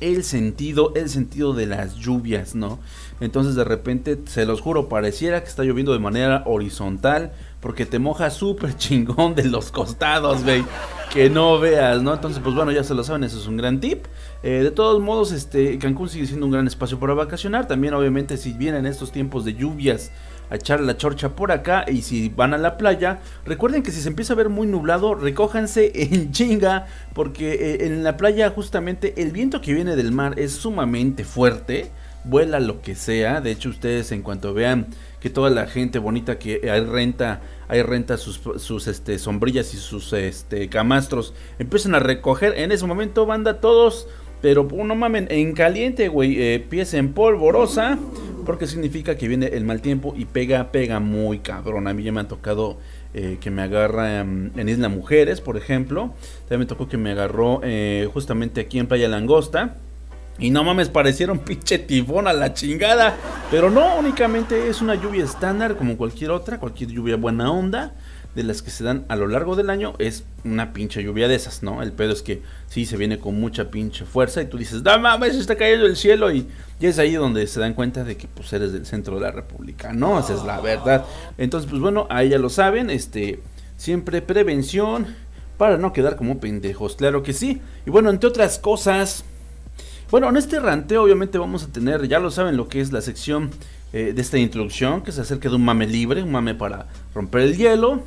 el 0.00 0.22
sentido, 0.22 0.92
el 0.94 1.08
sentido 1.08 1.54
de 1.54 1.66
las 1.66 1.96
lluvias, 1.96 2.54
¿no? 2.54 2.78
Entonces 3.20 3.56
de 3.56 3.64
repente, 3.64 4.16
se 4.26 4.46
los 4.46 4.60
juro, 4.60 4.88
pareciera 4.88 5.42
que 5.42 5.48
está 5.48 5.64
lloviendo 5.64 5.92
de 5.92 5.98
manera 5.98 6.44
horizontal 6.46 7.32
porque 7.60 7.86
te 7.86 7.98
moja 7.98 8.30
súper 8.30 8.76
chingón 8.76 9.34
de 9.34 9.44
los 9.44 9.70
costados, 9.70 10.42
güey. 10.44 10.64
Que 11.12 11.28
no 11.28 11.58
veas, 11.58 12.02
¿no? 12.02 12.14
Entonces, 12.14 12.40
pues 12.42 12.54
bueno, 12.54 12.70
ya 12.70 12.84
se 12.84 12.94
lo 12.94 13.02
saben, 13.02 13.24
eso 13.24 13.38
es 13.38 13.46
un 13.46 13.56
gran 13.56 13.80
tip. 13.80 14.06
Eh, 14.42 14.62
de 14.62 14.70
todos 14.70 15.00
modos, 15.02 15.32
este, 15.32 15.78
Cancún 15.78 16.08
sigue 16.08 16.26
siendo 16.26 16.46
un 16.46 16.52
gran 16.52 16.66
espacio 16.66 17.00
para 17.00 17.14
vacacionar. 17.14 17.66
También, 17.66 17.94
obviamente, 17.94 18.36
si 18.36 18.52
vienen 18.52 18.86
estos 18.86 19.10
tiempos 19.10 19.44
de 19.44 19.54
lluvias 19.54 20.12
a 20.50 20.56
echar 20.56 20.80
la 20.80 20.96
chorcha 20.96 21.30
por 21.30 21.52
acá 21.52 21.84
y 21.88 22.02
si 22.02 22.28
van 22.28 22.54
a 22.54 22.58
la 22.58 22.76
playa, 22.76 23.20
recuerden 23.44 23.82
que 23.82 23.92
si 23.92 24.00
se 24.02 24.08
empieza 24.08 24.32
a 24.32 24.36
ver 24.36 24.48
muy 24.48 24.66
nublado, 24.66 25.14
recójanse 25.14 25.92
en 25.94 26.32
chinga 26.32 26.86
porque 27.14 27.52
eh, 27.52 27.86
en 27.86 28.02
la 28.02 28.16
playa 28.16 28.50
justamente 28.50 29.22
el 29.22 29.30
viento 29.30 29.60
que 29.60 29.72
viene 29.72 29.96
del 29.96 30.12
mar 30.12 30.38
es 30.38 30.52
sumamente 30.52 31.24
fuerte, 31.24 31.90
vuela 32.24 32.60
lo 32.60 32.82
que 32.82 32.94
sea, 32.94 33.40
de 33.40 33.52
hecho 33.52 33.70
ustedes 33.70 34.12
en 34.12 34.22
cuanto 34.22 34.52
vean 34.52 34.88
que 35.20 35.30
toda 35.30 35.50
la 35.50 35.66
gente 35.66 35.98
bonita 35.98 36.38
que 36.38 36.70
hay 36.70 36.80
renta, 36.80 37.42
hay 37.68 37.82
renta 37.82 38.16
sus, 38.16 38.40
sus 38.56 38.88
este, 38.88 39.18
sombrillas 39.18 39.74
y 39.74 39.76
sus 39.76 40.12
este, 40.12 40.68
camastros, 40.68 41.34
empiezan 41.58 41.94
a 41.94 41.98
recoger. 42.00 42.54
En 42.58 42.72
ese 42.72 42.86
momento, 42.86 43.26
banda, 43.26 43.60
todos, 43.60 44.08
pero 44.40 44.64
no 44.64 44.94
mamen, 44.94 45.28
en 45.30 45.52
caliente, 45.52 46.08
güey, 46.08 46.42
eh, 46.42 46.66
pies 46.66 46.94
en 46.94 47.12
polvorosa, 47.12 47.98
porque 48.46 48.66
significa 48.66 49.16
que 49.16 49.28
viene 49.28 49.46
el 49.46 49.64
mal 49.64 49.82
tiempo 49.82 50.14
y 50.16 50.24
pega, 50.24 50.72
pega 50.72 50.98
muy 51.00 51.40
cabrón. 51.40 51.86
A 51.86 51.94
mí 51.94 52.02
ya 52.02 52.12
me 52.12 52.20
ha 52.20 52.28
tocado 52.28 52.78
eh, 53.12 53.36
que 53.40 53.50
me 53.50 53.62
agarra 53.62 54.20
en 54.20 54.68
Isla 54.68 54.88
Mujeres, 54.88 55.42
por 55.42 55.58
ejemplo. 55.58 56.14
También 56.48 56.60
me 56.60 56.66
tocó 56.66 56.88
que 56.88 56.96
me 56.96 57.10
agarró 57.10 57.60
eh, 57.62 58.08
justamente 58.12 58.62
aquí 58.62 58.78
en 58.78 58.86
Playa 58.86 59.08
Langosta. 59.08 59.76
Y 60.40 60.50
no 60.50 60.64
mames, 60.64 60.88
parecieron 60.88 61.38
pinche 61.44 61.78
tifón 61.78 62.26
a 62.26 62.32
la 62.32 62.54
chingada. 62.54 63.16
Pero 63.50 63.70
no, 63.70 63.98
únicamente 63.98 64.68
es 64.68 64.80
una 64.80 64.94
lluvia 64.94 65.24
estándar 65.24 65.76
como 65.76 65.96
cualquier 65.96 66.30
otra, 66.30 66.58
cualquier 66.58 66.90
lluvia 66.90 67.16
buena 67.16 67.52
onda 67.52 67.94
de 68.34 68.44
las 68.44 68.62
que 68.62 68.70
se 68.70 68.84
dan 68.84 69.04
a 69.08 69.16
lo 69.16 69.26
largo 69.26 69.56
del 69.56 69.70
año 69.70 69.94
es 69.98 70.24
una 70.44 70.72
pinche 70.72 71.02
lluvia 71.02 71.26
de 71.26 71.34
esas, 71.34 71.62
¿no? 71.62 71.82
El 71.82 71.92
pedo 71.92 72.12
es 72.12 72.22
que 72.22 72.42
sí 72.68 72.86
se 72.86 72.96
viene 72.96 73.18
con 73.18 73.40
mucha 73.40 73.70
pinche 73.70 74.04
fuerza 74.04 74.40
y 74.40 74.46
tú 74.46 74.56
dices, 74.56 74.82
no 74.82 74.98
mames, 75.00 75.34
está 75.34 75.56
cayendo 75.56 75.86
el 75.86 75.96
cielo 75.96 76.32
y, 76.32 76.46
y 76.78 76.86
es 76.86 76.98
ahí 76.98 77.14
donde 77.14 77.46
se 77.46 77.58
dan 77.58 77.74
cuenta 77.74 78.04
de 78.04 78.16
que 78.16 78.28
pues 78.28 78.52
eres 78.52 78.72
del 78.72 78.86
centro 78.86 79.16
de 79.16 79.22
la 79.22 79.32
república, 79.32 79.92
¿no? 79.92 80.20
Esa 80.20 80.34
es 80.34 80.44
la 80.44 80.60
verdad. 80.60 81.04
Entonces, 81.38 81.68
pues 81.68 81.82
bueno, 81.82 82.06
ahí 82.08 82.28
ya 82.28 82.38
lo 82.38 82.50
saben, 82.50 82.88
este, 82.90 83.40
siempre 83.76 84.22
prevención 84.22 85.08
para 85.56 85.76
no 85.76 85.92
quedar 85.92 86.16
como 86.16 86.38
pendejos, 86.38 86.96
claro 86.96 87.22
que 87.22 87.32
sí. 87.32 87.60
Y 87.84 87.90
bueno, 87.90 88.10
entre 88.10 88.28
otras 88.28 88.58
cosas, 88.58 89.24
bueno, 90.10 90.28
en 90.28 90.36
este 90.36 90.60
ranteo 90.60 91.02
obviamente 91.02 91.38
vamos 91.38 91.64
a 91.64 91.68
tener, 91.68 92.08
ya 92.08 92.18
lo 92.18 92.30
saben, 92.30 92.56
lo 92.56 92.68
que 92.68 92.80
es 92.80 92.92
la 92.92 93.00
sección 93.00 93.50
eh, 93.92 94.12
de 94.14 94.20
esta 94.20 94.38
introducción, 94.38 95.02
que 95.02 95.12
se 95.12 95.20
acerca 95.20 95.48
de 95.48 95.56
un 95.56 95.64
mame 95.64 95.86
libre, 95.86 96.22
un 96.22 96.32
mame 96.32 96.54
para 96.54 96.86
romper 97.14 97.42
el 97.42 97.56
hielo 97.56 98.02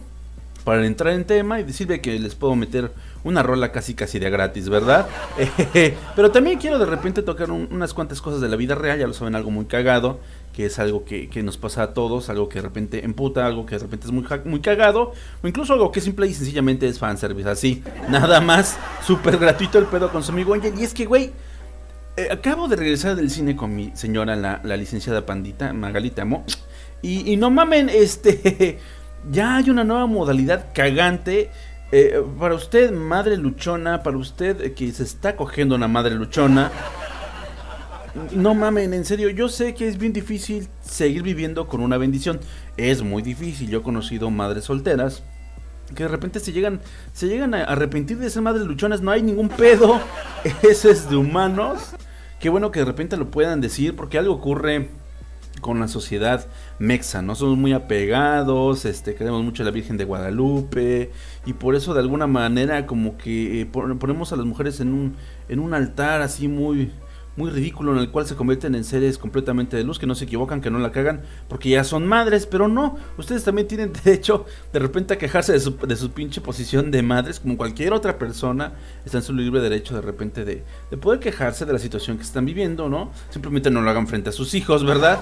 para 0.63 0.85
entrar 0.85 1.13
en 1.13 1.25
tema 1.25 1.59
y 1.59 1.63
decirle 1.63 2.01
que 2.01 2.17
les 2.19 2.35
puedo 2.35 2.55
meter 2.55 2.91
una 3.23 3.43
rola 3.43 3.71
casi 3.71 3.93
casi 3.93 4.19
de 4.19 4.29
gratis, 4.29 4.69
¿verdad? 4.69 5.07
pero 6.15 6.31
también 6.31 6.59
quiero 6.59 6.79
de 6.79 6.85
repente 6.85 7.21
tocar 7.21 7.51
unas 7.51 7.93
cuantas 7.93 8.21
cosas 8.21 8.41
de 8.41 8.49
la 8.49 8.55
vida 8.55 8.75
real, 8.75 8.99
ya 8.99 9.07
lo 9.07 9.13
saben, 9.13 9.35
algo 9.35 9.51
muy 9.51 9.65
cagado, 9.65 10.19
que 10.53 10.65
es 10.65 10.79
algo 10.79 11.05
que, 11.05 11.29
nos 11.43 11.57
pasa 11.57 11.83
a 11.83 11.93
todos, 11.93 12.29
algo 12.29 12.49
que 12.49 12.59
de 12.59 12.63
repente 12.63 13.05
emputa, 13.05 13.45
algo 13.45 13.65
que 13.65 13.75
de 13.75 13.79
repente 13.79 14.07
es 14.07 14.11
muy, 14.11 14.25
muy 14.45 14.59
cagado, 14.59 15.13
o 15.41 15.47
incluso 15.47 15.73
algo 15.73 15.91
que 15.91 16.01
simple 16.01 16.27
y 16.27 16.33
sencillamente 16.33 16.87
es 16.87 16.99
fanservice, 16.99 17.49
así, 17.49 17.83
nada 18.09 18.41
más, 18.41 18.77
súper 19.05 19.37
gratuito 19.37 19.79
el 19.79 19.85
pedo 19.85 20.11
con 20.11 20.23
su 20.23 20.31
amigo 20.31 20.53
Angel, 20.53 20.73
y 20.77 20.83
es 20.83 20.93
que, 20.93 21.05
güey, 21.05 21.31
eh, 22.17 22.27
acabo 22.31 22.67
de 22.67 22.75
regresar 22.75 23.15
del 23.15 23.29
cine 23.29 23.55
con 23.55 23.75
mi 23.75 23.91
señora, 23.95 24.35
la, 24.35 24.77
licenciada 24.77 25.25
Pandita, 25.25 25.73
Magalita 25.73 26.23
Amo, 26.23 26.45
y, 27.01 27.31
y 27.31 27.37
no 27.37 27.49
mamen, 27.49 27.89
este... 27.93 28.79
ya 29.31 29.57
hay 29.57 29.69
una 29.69 29.83
nueva 29.83 30.05
modalidad 30.05 30.67
cagante. 30.73 31.49
Eh, 31.91 32.21
para 32.39 32.55
usted, 32.55 32.91
madre 32.91 33.37
luchona, 33.37 34.01
para 34.01 34.17
usted 34.17 34.73
que 34.73 34.91
se 34.91 35.03
está 35.03 35.35
cogiendo 35.35 35.75
una 35.75 35.87
madre 35.87 36.15
luchona. 36.15 36.71
No 38.31 38.53
mamen, 38.53 38.93
en 38.93 39.05
serio, 39.05 39.29
yo 39.29 39.49
sé 39.49 39.73
que 39.73 39.87
es 39.87 39.97
bien 39.97 40.13
difícil 40.13 40.67
seguir 40.81 41.23
viviendo 41.23 41.67
con 41.67 41.81
una 41.81 41.97
bendición. 41.97 42.39
Es 42.77 43.01
muy 43.01 43.21
difícil. 43.21 43.69
Yo 43.69 43.79
he 43.79 43.83
conocido 43.83 44.29
madres 44.29 44.65
solteras 44.65 45.23
que 45.95 46.03
de 46.03 46.09
repente 46.09 46.39
se 46.39 46.51
llegan, 46.51 46.79
se 47.11 47.27
llegan 47.27 47.53
a 47.53 47.63
arrepentir 47.63 48.17
de 48.17 48.29
ser 48.29 48.41
madres 48.41 48.65
luchonas. 48.65 49.01
No 49.01 49.11
hay 49.11 49.21
ningún 49.21 49.49
pedo. 49.49 49.99
Eso 50.63 50.89
es 50.89 51.09
de 51.09 51.15
humanos. 51.15 51.95
Qué 52.43 52.49
bueno 52.49 52.71
que 52.71 52.79
de 52.79 52.85
repente 52.85 53.15
lo 53.15 53.31
puedan 53.31 53.61
decir 53.61 53.95
porque 53.95 54.17
algo 54.17 54.33
ocurre 54.33 54.89
con 55.61 55.79
la 55.79 55.87
sociedad 55.87 56.45
mexa, 56.77 57.21
¿no? 57.21 57.35
Somos 57.35 57.57
muy 57.57 57.71
apegados, 57.71 58.83
este, 58.83 59.15
queremos 59.15 59.45
mucho 59.45 59.63
a 59.63 59.65
la 59.65 59.71
Virgen 59.71 59.95
de 59.95 60.03
Guadalupe 60.03 61.09
y 61.45 61.53
por 61.53 61.73
eso 61.73 61.93
de 61.93 62.01
alguna 62.01 62.27
manera 62.27 62.85
como 62.85 63.15
que 63.17 63.61
eh, 63.61 63.65
ponemos 63.65 64.33
a 64.33 64.35
las 64.35 64.45
mujeres 64.45 64.81
en 64.81 64.89
un, 64.89 65.15
en 65.47 65.59
un 65.59 65.73
altar 65.73 66.21
así 66.21 66.49
muy, 66.49 66.91
muy 67.35 67.49
ridículo 67.49 67.93
en 67.93 67.99
el 67.99 68.11
cual 68.11 68.27
se 68.27 68.35
convierten 68.35 68.75
en 68.75 68.83
seres 68.83 69.17
completamente 69.17 69.75
de 69.77 69.83
luz, 69.83 69.99
que 69.99 70.05
no 70.05 70.15
se 70.15 70.25
equivocan, 70.25 70.61
que 70.61 70.69
no 70.69 70.79
la 70.79 70.91
cagan, 70.91 71.21
porque 71.47 71.69
ya 71.69 71.83
son 71.83 72.07
madres, 72.07 72.45
pero 72.45 72.67
no, 72.67 72.97
ustedes 73.17 73.43
también 73.43 73.67
tienen 73.67 73.91
derecho 74.03 74.45
de 74.71 74.79
repente 74.79 75.13
a 75.13 75.17
quejarse 75.17 75.53
de 75.53 75.59
su, 75.59 75.77
de 75.77 75.95
su 75.95 76.11
pinche 76.11 76.41
posición 76.41 76.91
de 76.91 77.01
madres, 77.01 77.39
como 77.39 77.57
cualquier 77.57 77.93
otra 77.93 78.17
persona, 78.17 78.73
está 79.05 79.17
en 79.17 79.23
su 79.23 79.33
libre 79.33 79.61
derecho 79.61 79.95
de 79.95 80.01
repente 80.01 80.45
de, 80.45 80.63
de 80.89 80.97
poder 80.97 81.19
quejarse 81.19 81.65
de 81.65 81.73
la 81.73 81.79
situación 81.79 82.17
que 82.17 82.23
están 82.23 82.45
viviendo, 82.45 82.89
¿no? 82.89 83.11
Simplemente 83.29 83.71
no 83.71 83.81
lo 83.81 83.89
hagan 83.89 84.07
frente 84.07 84.29
a 84.29 84.33
sus 84.33 84.53
hijos, 84.53 84.85
¿verdad? 84.85 85.19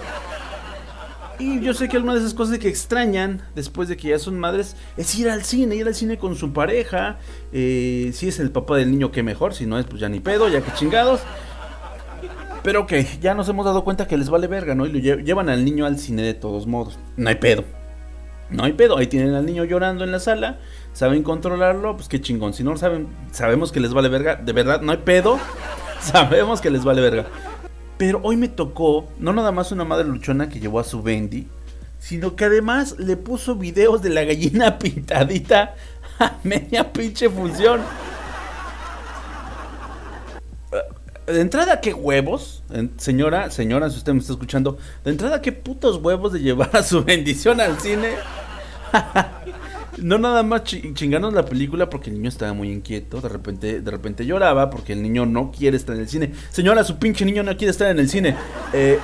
Y 1.41 1.59
yo 1.59 1.73
sé 1.73 1.89
que 1.89 1.97
alguna 1.97 2.13
de 2.13 2.19
esas 2.19 2.35
cosas 2.35 2.59
que 2.59 2.67
extrañan 2.67 3.41
después 3.55 3.89
de 3.89 3.97
que 3.97 4.09
ya 4.09 4.19
son 4.19 4.37
madres 4.37 4.75
es 4.95 5.15
ir 5.15 5.27
al 5.27 5.43
cine, 5.43 5.75
ir 5.75 5.87
al 5.87 5.95
cine 5.95 6.19
con 6.19 6.35
su 6.35 6.53
pareja. 6.53 7.17
Eh, 7.51 8.11
si 8.13 8.27
es 8.27 8.39
el 8.39 8.51
papá 8.51 8.77
del 8.77 8.91
niño, 8.91 9.11
que 9.11 9.23
mejor. 9.23 9.55
Si 9.55 9.65
no 9.65 9.79
es, 9.79 9.87
pues 9.87 9.99
ya 9.99 10.07
ni 10.07 10.19
pedo, 10.19 10.49
ya 10.49 10.61
que 10.61 10.71
chingados. 10.73 11.21
Pero 12.63 12.85
que 12.85 13.07
ya 13.19 13.33
nos 13.33 13.49
hemos 13.49 13.65
dado 13.65 13.83
cuenta 13.83 14.07
que 14.07 14.17
les 14.17 14.29
vale 14.29 14.47
verga, 14.47 14.75
¿no? 14.75 14.85
Y 14.85 14.91
lo 14.91 14.99
llevan 14.99 15.49
al 15.49 15.65
niño 15.65 15.85
al 15.85 15.97
cine 15.97 16.21
de 16.21 16.33
todos 16.33 16.67
modos. 16.67 16.99
No 17.17 17.29
hay 17.29 17.35
pedo. 17.35 17.63
No 18.49 18.63
hay 18.63 18.73
pedo. 18.73 18.97
Ahí 18.97 19.07
tienen 19.07 19.33
al 19.33 19.45
niño 19.45 19.63
llorando 19.63 20.03
en 20.03 20.11
la 20.11 20.19
sala. 20.19 20.59
Saben 20.93 21.23
controlarlo. 21.23 21.95
Pues 21.95 22.07
qué 22.07 22.21
chingón. 22.21 22.53
Si 22.53 22.63
no 22.63 22.77
saben, 22.77 23.07
sabemos 23.31 23.71
que 23.71 23.79
les 23.79 23.93
vale 23.93 24.09
verga. 24.09 24.35
De 24.35 24.53
verdad, 24.53 24.81
no 24.81 24.91
hay 24.91 24.99
pedo. 24.99 25.39
Sabemos 26.01 26.61
que 26.61 26.71
les 26.71 26.83
vale 26.83 26.99
verga. 26.99 27.27
Pero 28.01 28.19
hoy 28.23 28.35
me 28.35 28.47
tocó, 28.47 29.07
no 29.19 29.31
nada 29.31 29.51
más 29.51 29.71
una 29.71 29.83
madre 29.85 30.07
luchona 30.07 30.49
que 30.49 30.59
llevó 30.59 30.79
a 30.79 30.83
su 30.83 31.03
Bendy, 31.03 31.47
sino 31.99 32.35
que 32.35 32.45
además 32.45 32.95
le 32.97 33.15
puso 33.15 33.53
videos 33.53 34.01
de 34.01 34.09
la 34.09 34.23
gallina 34.23 34.79
pintadita 34.79 35.75
a 36.17 36.37
media 36.43 36.91
pinche 36.91 37.29
función. 37.29 37.81
De 41.31 41.41
entrada, 41.41 41.81
¿qué 41.81 41.93
huevos? 41.93 42.63
Señora, 42.97 43.49
señora, 43.51 43.89
si 43.89 43.97
usted 43.97 44.13
me 44.13 44.19
está 44.19 44.33
escuchando, 44.33 44.77
de 45.03 45.11
entrada, 45.11 45.41
¿qué 45.41 45.51
putos 45.51 45.97
huevos 45.97 46.33
de 46.33 46.39
llevar 46.39 46.75
a 46.75 46.83
su 46.83 47.03
bendición 47.05 47.61
al 47.61 47.79
cine? 47.79 48.09
no 49.97 50.17
nada 50.17 50.43
más 50.43 50.63
chingarnos 50.63 51.33
la 51.33 51.45
película 51.45 51.89
porque 51.89 52.09
el 52.09 52.17
niño 52.17 52.29
estaba 52.29 52.53
muy 52.53 52.71
inquieto, 52.71 53.21
de 53.21 53.29
repente, 53.29 53.81
de 53.81 53.91
repente 53.91 54.25
lloraba 54.25 54.69
porque 54.69 54.93
el 54.93 55.01
niño 55.01 55.25
no 55.25 55.51
quiere 55.51 55.77
estar 55.77 55.95
en 55.95 56.01
el 56.01 56.09
cine. 56.09 56.33
Señora, 56.49 56.83
su 56.83 56.97
pinche 56.97 57.25
niño 57.25 57.43
no 57.43 57.55
quiere 57.55 57.71
estar 57.71 57.89
en 57.89 57.99
el 57.99 58.09
cine. 58.09 58.35
Eh, 58.73 58.99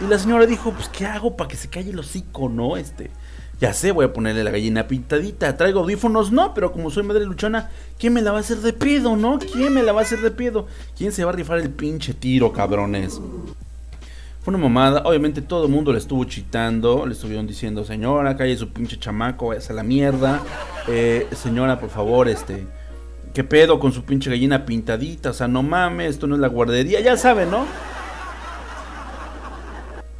y 0.00 0.06
la 0.06 0.18
señora 0.18 0.46
dijo, 0.46 0.72
pues, 0.72 0.88
¿qué 0.88 1.06
hago 1.06 1.36
para 1.36 1.48
que 1.48 1.56
se 1.56 1.68
calle 1.68 1.90
el 1.90 1.98
hocico, 1.98 2.48
no? 2.48 2.76
Este, 2.76 3.10
ya 3.60 3.72
sé, 3.72 3.92
voy 3.92 4.06
a 4.06 4.12
ponerle 4.12 4.44
la 4.44 4.50
gallina 4.50 4.86
pintadita. 4.86 5.56
Traigo 5.56 5.80
audífonos, 5.80 6.32
no, 6.32 6.54
pero 6.54 6.72
como 6.72 6.90
soy 6.90 7.02
madre 7.04 7.24
luchona, 7.24 7.70
¿quién 7.98 8.12
me 8.12 8.22
la 8.22 8.32
va 8.32 8.38
a 8.38 8.40
hacer 8.40 8.58
de 8.58 8.72
pedo, 8.72 9.16
no? 9.16 9.38
¿Quién 9.38 9.72
me 9.72 9.82
la 9.82 9.92
va 9.92 10.00
a 10.00 10.04
hacer 10.04 10.20
de 10.20 10.30
pedo? 10.30 10.66
¿Quién 10.96 11.12
se 11.12 11.24
va 11.24 11.30
a 11.30 11.34
rifar 11.34 11.58
el 11.58 11.70
pinche 11.70 12.14
tiro, 12.14 12.52
cabrones? 12.52 13.20
Fue 14.42 14.52
una 14.52 14.62
mamada. 14.62 15.02
Obviamente 15.04 15.40
todo 15.40 15.64
el 15.64 15.70
mundo 15.70 15.92
le 15.92 15.98
estuvo 15.98 16.24
chitando. 16.24 17.06
Le 17.06 17.14
estuvieron 17.14 17.46
diciendo, 17.46 17.84
señora, 17.84 18.36
calle 18.36 18.56
su 18.56 18.68
pinche 18.68 18.98
chamaco, 18.98 19.48
vaya 19.48 19.62
a 19.66 19.72
la 19.72 19.82
mierda. 19.82 20.42
Eh, 20.88 21.26
señora, 21.34 21.80
por 21.80 21.88
favor, 21.88 22.28
este. 22.28 22.66
¿Qué 23.32 23.42
pedo 23.42 23.80
con 23.80 23.92
su 23.92 24.04
pinche 24.04 24.28
gallina 24.30 24.66
pintadita? 24.66 25.30
O 25.30 25.32
sea, 25.32 25.48
no 25.48 25.62
mames, 25.62 26.10
esto 26.10 26.26
no 26.26 26.34
es 26.34 26.40
la 26.40 26.48
guardería. 26.48 27.00
Ya 27.00 27.16
saben, 27.16 27.50
¿no? 27.50 27.64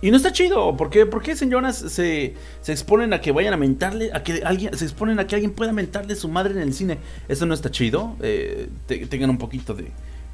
Y 0.04 0.10
no 0.10 0.18
está 0.18 0.32
chido, 0.32 0.76
¿por 0.76 0.90
qué, 0.90 1.34
señoras 1.34 1.78
se, 1.78 2.34
se, 2.60 2.72
exponen 2.72 3.14
a 3.14 3.22
que 3.22 3.32
vayan 3.32 3.54
a 3.54 3.56
mentarle, 3.56 4.10
a 4.12 4.22
que 4.22 4.42
alguien, 4.44 4.76
se 4.76 4.84
exponen 4.84 5.18
a 5.18 5.26
que 5.26 5.34
alguien 5.34 5.52
pueda 5.52 5.72
mentarle 5.72 6.14
su 6.14 6.28
madre 6.28 6.52
en 6.52 6.60
el 6.60 6.74
cine? 6.74 6.98
Eso 7.26 7.46
no 7.46 7.54
está 7.54 7.70
chido, 7.70 8.14
eh, 8.20 8.68
tengan 9.08 9.30
un 9.30 9.38
poquito 9.38 9.72
de, 9.72 9.92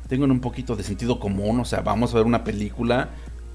tengan 0.08 0.32
un 0.32 0.40
poquito 0.40 0.74
de 0.74 0.82
sentido 0.82 1.20
común, 1.20 1.60
o 1.60 1.64
sea, 1.64 1.82
vamos 1.82 2.12
a 2.12 2.16
ver 2.16 2.26
una 2.26 2.42
película, 2.42 3.10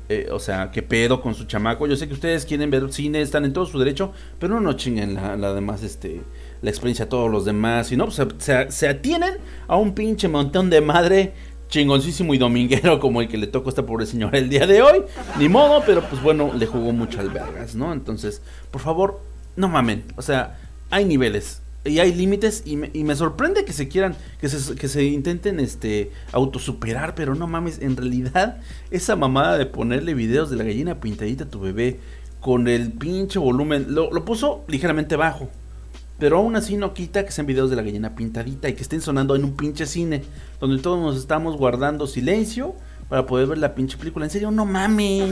eh, 0.07 0.29
o 0.31 0.39
sea, 0.39 0.71
qué 0.71 0.81
pedo 0.81 1.21
con 1.21 1.35
su 1.35 1.43
chamaco. 1.47 1.85
Yo 1.85 1.97
sé 1.97 2.07
que 2.07 2.13
ustedes 2.13 2.45
quieren 2.45 2.71
ver 2.71 2.93
cine, 2.93 3.21
están 3.21 3.43
en 3.43 3.51
todo 3.51 3.65
su 3.65 3.77
derecho, 3.77 4.13
pero 4.39 4.53
no, 4.53 4.61
no 4.61 4.71
chinguen 4.71 5.15
la, 5.15 5.35
la 5.35 5.53
demás, 5.53 5.83
este, 5.83 6.21
la 6.61 6.69
experiencia 6.69 7.03
a 7.03 7.09
todos 7.09 7.29
los 7.29 7.43
demás, 7.43 7.91
y 7.91 7.97
no, 7.97 8.05
pues, 8.05 8.21
se, 8.37 8.71
se 8.71 8.87
atienen 8.87 9.33
a 9.67 9.75
un 9.75 9.93
pinche 9.93 10.29
montón 10.29 10.69
de 10.69 10.79
madre 10.79 11.33
chingoncísimo 11.75 12.33
y 12.33 12.37
dominguero 12.37 13.01
como 13.01 13.21
el 13.21 13.27
que 13.27 13.37
le 13.37 13.47
tocó 13.47 13.67
a 13.67 13.71
esta 13.71 13.85
pobre 13.85 14.05
señora 14.05 14.37
el 14.37 14.49
día 14.49 14.65
de 14.65 14.81
hoy. 14.81 15.01
Ni 15.37 15.49
modo, 15.49 15.83
pero 15.85 16.01
pues 16.01 16.21
bueno, 16.21 16.53
le 16.53 16.65
jugó 16.65 16.93
mucho 16.93 17.19
al 17.19 17.29
vergas, 17.29 17.75
¿no? 17.75 17.91
Entonces, 17.91 18.41
por 18.71 18.81
favor, 18.81 19.19
no 19.57 19.67
mamen. 19.67 20.05
O 20.15 20.21
sea, 20.21 20.57
hay 20.89 21.03
niveles 21.03 21.61
y 21.83 21.99
hay 21.99 22.15
límites 22.15 22.63
y 22.65 22.77
me, 22.77 22.91
y 22.93 23.03
me, 23.03 23.13
sorprende 23.15 23.65
que 23.65 23.73
se 23.73 23.89
quieran, 23.89 24.15
que 24.39 24.47
se, 24.47 24.75
que 24.75 24.87
se 24.87 25.03
intenten 25.03 25.59
este 25.59 26.11
autosuperar, 26.31 27.13
pero 27.13 27.35
no 27.35 27.45
mames, 27.45 27.79
en 27.81 27.97
realidad 27.97 28.61
esa 28.89 29.17
mamada 29.17 29.57
de 29.57 29.65
ponerle 29.65 30.13
videos 30.13 30.49
de 30.49 30.55
la 30.55 30.63
gallina 30.63 31.01
pintadita 31.01 31.43
a 31.43 31.49
tu 31.49 31.59
bebé 31.59 31.99
con 32.39 32.69
el 32.69 32.93
pinche 32.93 33.37
volumen, 33.37 33.87
lo, 33.89 34.11
lo 34.11 34.23
puso 34.23 34.63
ligeramente 34.67 35.17
bajo. 35.17 35.49
Pero 36.17 36.37
aún 36.37 36.55
así 36.55 36.77
no 36.77 36.93
quita 36.93 37.25
que 37.25 37.31
sean 37.31 37.45
videos 37.45 37.69
de 37.69 37.75
la 37.75 37.81
gallina 37.81 38.15
pintadita 38.15 38.69
y 38.69 38.73
que 38.73 38.83
estén 38.83 39.01
sonando 39.01 39.35
en 39.35 39.43
un 39.43 39.55
pinche 39.55 39.85
cine, 39.85 40.23
donde 40.59 40.81
todos 40.81 40.99
nos 40.99 41.17
estamos 41.17 41.57
guardando 41.57 42.07
silencio 42.07 42.75
para 43.09 43.25
poder 43.25 43.47
ver 43.47 43.57
la 43.57 43.75
pinche 43.75 43.97
película. 43.97 44.25
En 44.25 44.31
serio, 44.31 44.49
no 44.51 44.65
mames. 44.65 45.29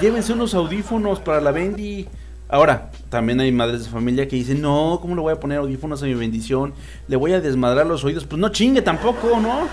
Llévense 0.00 0.32
unos 0.32 0.54
audífonos 0.54 1.20
para 1.20 1.40
la 1.40 1.52
Bendy. 1.52 2.08
Ahora, 2.48 2.90
también 3.08 3.40
hay 3.40 3.50
madres 3.52 3.84
de 3.84 3.90
familia 3.90 4.28
que 4.28 4.36
dicen, 4.36 4.60
no, 4.60 4.98
¿cómo 5.00 5.14
le 5.14 5.20
voy 5.20 5.32
a 5.32 5.40
poner 5.40 5.58
audífonos 5.58 6.02
a 6.02 6.06
mi 6.06 6.14
bendición? 6.14 6.74
Le 7.08 7.16
voy 7.16 7.32
a 7.32 7.40
desmadrar 7.40 7.86
los 7.86 8.04
oídos. 8.04 8.24
Pues 8.24 8.40
no 8.40 8.48
chingue 8.50 8.82
tampoco, 8.82 9.40
¿no? 9.40 9.68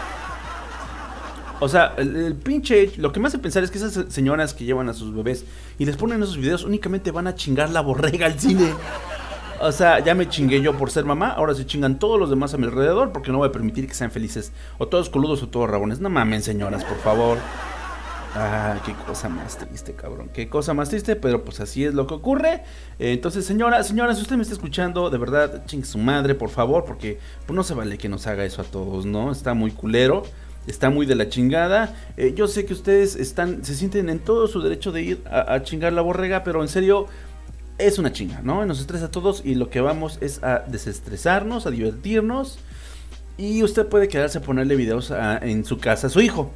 O 1.59 1.69
sea, 1.69 1.93
el, 1.97 2.15
el 2.15 2.35
pinche. 2.35 2.91
Lo 2.97 3.11
que 3.11 3.19
me 3.19 3.27
hace 3.27 3.39
pensar 3.39 3.63
es 3.63 3.71
que 3.71 3.77
esas 3.77 4.05
señoras 4.09 4.53
que 4.53 4.65
llevan 4.65 4.89
a 4.89 4.93
sus 4.93 5.15
bebés 5.15 5.45
y 5.77 5.85
les 5.85 5.97
ponen 5.97 6.21
esos 6.21 6.37
videos 6.37 6.63
únicamente 6.63 7.11
van 7.11 7.27
a 7.27 7.35
chingar 7.35 7.69
la 7.69 7.81
borrega 7.81 8.27
al 8.27 8.39
cine. 8.39 8.71
O 9.65 9.71
sea, 9.71 9.99
ya 9.99 10.13
me 10.13 10.27
chingué 10.27 10.61
yo 10.61 10.77
por 10.77 10.91
ser 10.91 11.05
mamá, 11.05 11.29
ahora 11.29 11.55
se 11.55 11.65
chingan 11.65 11.97
todos 11.97 12.19
los 12.19 12.29
demás 12.29 12.53
a 12.53 12.57
mi 12.57 12.65
alrededor 12.65 13.13
porque 13.13 13.31
no 13.31 13.37
voy 13.37 13.47
a 13.47 13.51
permitir 13.53 13.87
que 13.87 13.93
sean 13.93 14.11
felices. 14.11 14.51
O 14.77 14.89
todos 14.89 15.09
coludos 15.09 15.41
o 15.41 15.47
todos 15.47 15.69
rabones. 15.69 16.01
No 16.01 16.09
mamen, 16.09 16.41
señoras, 16.41 16.83
por 16.83 16.97
favor. 16.97 17.37
Ah, 18.35 18.81
qué 18.85 18.93
cosa 19.07 19.29
más 19.29 19.57
triste, 19.57 19.93
cabrón. 19.93 20.29
Qué 20.33 20.49
cosa 20.49 20.73
más 20.73 20.89
triste, 20.89 21.15
pero 21.15 21.45
pues 21.45 21.61
así 21.61 21.85
es 21.85 21.93
lo 21.93 22.07
que 22.07 22.13
ocurre. 22.13 22.63
Eh, 22.99 23.13
entonces, 23.13 23.45
señora, 23.45 23.83
señora, 23.83 24.13
si 24.15 24.21
usted 24.23 24.35
me 24.35 24.41
está 24.41 24.53
escuchando, 24.53 25.09
de 25.09 25.17
verdad, 25.17 25.63
chingue 25.65 25.85
su 25.85 25.97
madre, 25.97 26.35
por 26.35 26.49
favor, 26.49 26.83
porque 26.83 27.19
pues, 27.45 27.55
no 27.55 27.63
se 27.63 27.73
vale 27.73 27.97
que 27.97 28.09
nos 28.09 28.27
haga 28.27 28.43
eso 28.43 28.61
a 28.63 28.65
todos, 28.65 29.05
¿no? 29.05 29.31
Está 29.31 29.53
muy 29.53 29.71
culero, 29.71 30.23
está 30.67 30.89
muy 30.89 31.05
de 31.05 31.15
la 31.15 31.29
chingada. 31.29 31.95
Eh, 32.17 32.33
yo 32.35 32.47
sé 32.47 32.65
que 32.65 32.73
ustedes 32.73 33.15
están, 33.15 33.63
se 33.63 33.75
sienten 33.75 34.09
en 34.09 34.19
todo 34.19 34.47
su 34.47 34.61
derecho 34.61 34.91
de 34.91 35.03
ir 35.03 35.23
a, 35.29 35.53
a 35.53 35.63
chingar 35.63 35.93
la 35.93 36.01
borrega, 36.01 36.43
pero 36.43 36.63
en 36.63 36.67
serio, 36.67 37.07
es 37.77 37.99
una 37.99 38.11
chinga, 38.11 38.41
¿no? 38.43 38.65
Nos 38.65 38.79
estresa 38.79 39.05
a 39.05 39.11
todos 39.11 39.41
y 39.43 39.55
lo 39.55 39.69
que 39.69 39.81
vamos 39.81 40.17
es 40.21 40.43
a 40.43 40.59
desestresarnos, 40.59 41.65
a 41.65 41.71
divertirnos. 41.71 42.59
Y 43.37 43.63
usted 43.63 43.87
puede 43.87 44.07
quedarse 44.07 44.37
a 44.37 44.41
ponerle 44.41 44.75
videos 44.75 45.11
en 45.41 45.65
su 45.65 45.79
casa 45.79 46.07
a 46.07 46.09
su 46.09 46.21
hijo. 46.21 46.51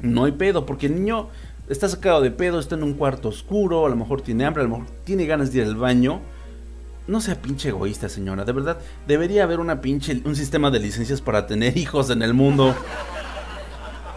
No 0.00 0.24
hay 0.24 0.32
pedo, 0.32 0.66
porque 0.66 0.86
el 0.86 0.96
niño 0.96 1.28
está 1.68 1.88
sacado 1.88 2.20
de 2.20 2.30
pedo, 2.30 2.58
está 2.58 2.74
en 2.74 2.82
un 2.82 2.94
cuarto 2.94 3.28
oscuro, 3.28 3.86
a 3.86 3.88
lo 3.88 3.96
mejor 3.96 4.22
tiene 4.22 4.44
hambre, 4.44 4.62
a 4.62 4.66
lo 4.66 4.78
mejor 4.78 4.86
tiene 5.04 5.26
ganas 5.26 5.52
de 5.52 5.58
ir 5.60 5.64
al 5.64 5.76
baño. 5.76 6.20
No 7.06 7.20
sea 7.20 7.40
pinche 7.40 7.70
egoísta, 7.70 8.08
señora. 8.08 8.44
De 8.44 8.52
verdad, 8.52 8.78
debería 9.06 9.44
haber 9.44 9.60
una 9.60 9.80
pinche, 9.80 10.20
un 10.24 10.36
sistema 10.36 10.70
de 10.70 10.80
licencias 10.80 11.20
para 11.20 11.46
tener 11.46 11.76
hijos 11.78 12.10
en 12.10 12.22
el 12.22 12.34
mundo. 12.34 12.74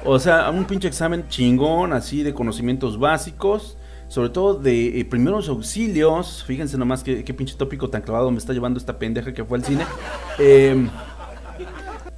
O 0.04 0.18
sea, 0.18 0.50
un 0.50 0.66
pinche 0.66 0.88
examen 0.88 1.28
chingón, 1.30 1.94
así 1.94 2.24
de 2.24 2.34
conocimientos 2.34 3.00
básicos, 3.00 3.78
sobre 4.12 4.30
todo 4.30 4.56
de 4.56 5.00
eh, 5.00 5.06
primeros 5.06 5.48
auxilios. 5.48 6.44
Fíjense 6.44 6.78
nomás 6.78 7.02
qué, 7.02 7.24
pinche 7.34 7.56
tópico 7.56 7.90
tan 7.90 8.02
clavado 8.02 8.30
me 8.30 8.40
está 8.40 8.52
llevando 8.52 8.78
esta 8.78 9.00
pendeja 9.00 9.34
que 9.34 9.46
fue 9.46 9.58
al 9.58 9.64
cine. 9.64 9.86
Eh, 10.38 10.90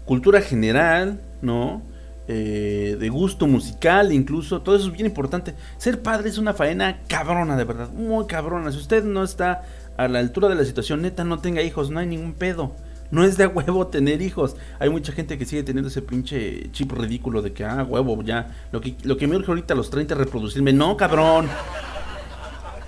cultura 0.03 0.41
general, 0.41 1.21
¿no? 1.43 1.83
Eh, 2.27 2.97
de 2.99 3.09
gusto 3.09 3.45
musical, 3.45 4.11
incluso, 4.11 4.63
todo 4.63 4.75
eso 4.75 4.87
es 4.87 4.91
bien 4.91 5.05
importante. 5.05 5.53
Ser 5.77 6.01
padre 6.01 6.29
es 6.29 6.39
una 6.39 6.55
faena 6.55 7.01
cabrona, 7.07 7.55
de 7.55 7.63
verdad, 7.63 7.89
muy 7.89 8.25
cabrona. 8.25 8.71
Si 8.71 8.79
usted 8.79 9.03
no 9.03 9.23
está 9.23 9.61
a 9.95 10.07
la 10.07 10.17
altura 10.17 10.49
de 10.49 10.55
la 10.55 10.65
situación, 10.65 11.03
neta, 11.03 11.23
no 11.23 11.41
tenga 11.41 11.61
hijos, 11.61 11.91
no 11.91 11.99
hay 11.99 12.07
ningún 12.07 12.33
pedo. 12.33 12.75
No 13.13 13.23
es 13.23 13.37
de 13.37 13.45
huevo 13.45 13.85
tener 13.85 14.23
hijos. 14.23 14.55
Hay 14.79 14.89
mucha 14.89 15.11
gente 15.11 15.37
que 15.37 15.45
sigue 15.45 15.61
teniendo 15.61 15.87
ese 15.87 16.01
pinche 16.01 16.71
chip 16.71 16.93
ridículo 16.93 17.43
de 17.43 17.53
que, 17.53 17.63
ah, 17.63 17.85
huevo, 17.87 18.23
ya. 18.23 18.67
Lo 18.71 18.81
que, 18.81 18.95
lo 19.03 19.17
que 19.17 19.27
me 19.27 19.35
urge 19.35 19.51
ahorita 19.51 19.75
a 19.75 19.77
los 19.77 19.91
30 19.91 20.15
es 20.15 20.17
reproducirme. 20.17 20.73
No, 20.73 20.97
cabrón. 20.97 21.47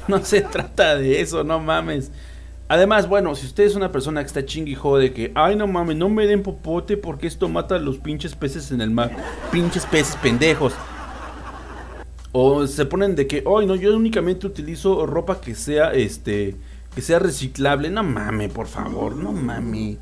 No 0.08 0.24
se 0.24 0.42
trata 0.42 0.96
de 0.98 1.20
eso, 1.20 1.44
no 1.44 1.60
mames. 1.60 2.12
Además, 2.68 3.10
bueno, 3.10 3.34
si 3.34 3.48
usted 3.48 3.64
es 3.64 3.76
una 3.76 3.92
persona 3.92 4.22
que 4.22 4.28
está 4.28 4.46
chingui 4.46 4.74
y 4.74 4.76
jode 4.76 5.14
que, 5.14 5.32
ay, 5.34 5.56
no 5.56 5.66
mames, 5.66 5.98
no 5.98 6.10
me 6.10 6.28
den 6.28 6.44
popote 6.44 6.96
porque 6.96 7.26
esto 7.26 7.50
mata 7.50 7.76
a 7.76 7.80
los 7.80 7.98
pinches 7.98 8.36
peces 8.36 8.72
en 8.72 8.82
el 8.82 8.92
mar. 8.92 9.12
Pinches 9.52 9.86
peces 9.88 10.16
pendejos. 10.18 10.74
O 12.32 12.68
se 12.68 12.86
ponen 12.86 13.16
de 13.16 13.26
que, 13.26 13.44
ay, 13.46 13.66
no, 13.66 13.74
yo 13.76 13.96
únicamente 13.96 14.46
utilizo 14.46 15.08
ropa 15.08 15.42
que 15.42 15.56
sea, 15.56 15.94
este, 15.94 16.56
que 16.94 17.02
sea 17.02 17.18
reciclable. 17.18 17.90
No 17.90 18.04
mames, 18.04 18.52
por 18.52 18.68
favor, 18.68 19.16
no 19.16 19.32
mames. 19.32 19.98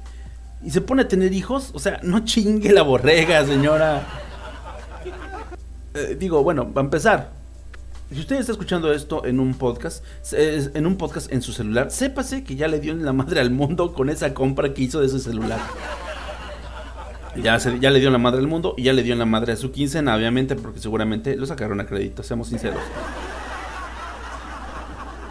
Y 0.64 0.72
se 0.72 0.82
pone 0.82 1.02
a 1.04 1.08
tener 1.08 1.34
hijos, 1.34 1.72
o 1.74 1.80
sea, 1.80 2.00
no 2.04 2.24
chingue 2.24 2.72
la 2.72 2.84
borrega, 2.84 3.46
señora. 3.46 4.02
Eh, 5.94 6.16
digo, 6.20 6.42
bueno, 6.44 6.72
va 6.74 6.82
a 6.82 6.86
empezar. 6.86 7.32
Si 8.12 8.20
usted 8.20 8.38
está 8.38 8.52
escuchando 8.52 8.94
esto 8.94 9.26
en 9.26 9.40
un 9.40 9.56
podcast, 9.56 10.04
en 10.32 10.86
un 10.86 10.98
podcast 10.98 11.32
en 11.32 11.42
su 11.42 11.52
celular, 11.52 11.90
sépase 11.92 12.44
que 12.44 12.56
ya 12.56 12.68
le 12.68 12.80
dio 12.80 12.94
en 12.94 13.04
la 13.04 13.12
madre 13.14 13.40
al 13.42 13.50
mundo 13.50 13.94
con 13.94 14.10
esa 14.10 14.34
compra 14.34 14.74
que 14.74 14.84
hizo 14.84 15.02
de 15.02 15.10
su 15.10 15.20
celular. 15.20 15.60
Ya, 17.42 17.60
se- 17.60 17.80
ya 17.80 17.90
le 17.90 18.00
dio 18.00 18.10
en 18.10 18.14
la 18.14 18.20
madre 18.20 18.40
al 18.40 18.48
mundo 18.48 18.76
y 18.78 18.84
ya 18.84 18.94
le 18.94 19.02
dio 19.02 19.14
en 19.14 19.20
la 19.20 19.26
madre 19.26 19.54
a 19.54 19.56
su 19.56 19.72
quincena, 19.72 20.16
obviamente, 20.16 20.56
porque 20.56 20.80
seguramente 20.80 21.36
lo 21.36 21.48
sacaron 21.48 21.80
a 21.82 21.88
crédito, 21.88 22.22
seamos 22.22 22.50
sinceros. 22.50 22.80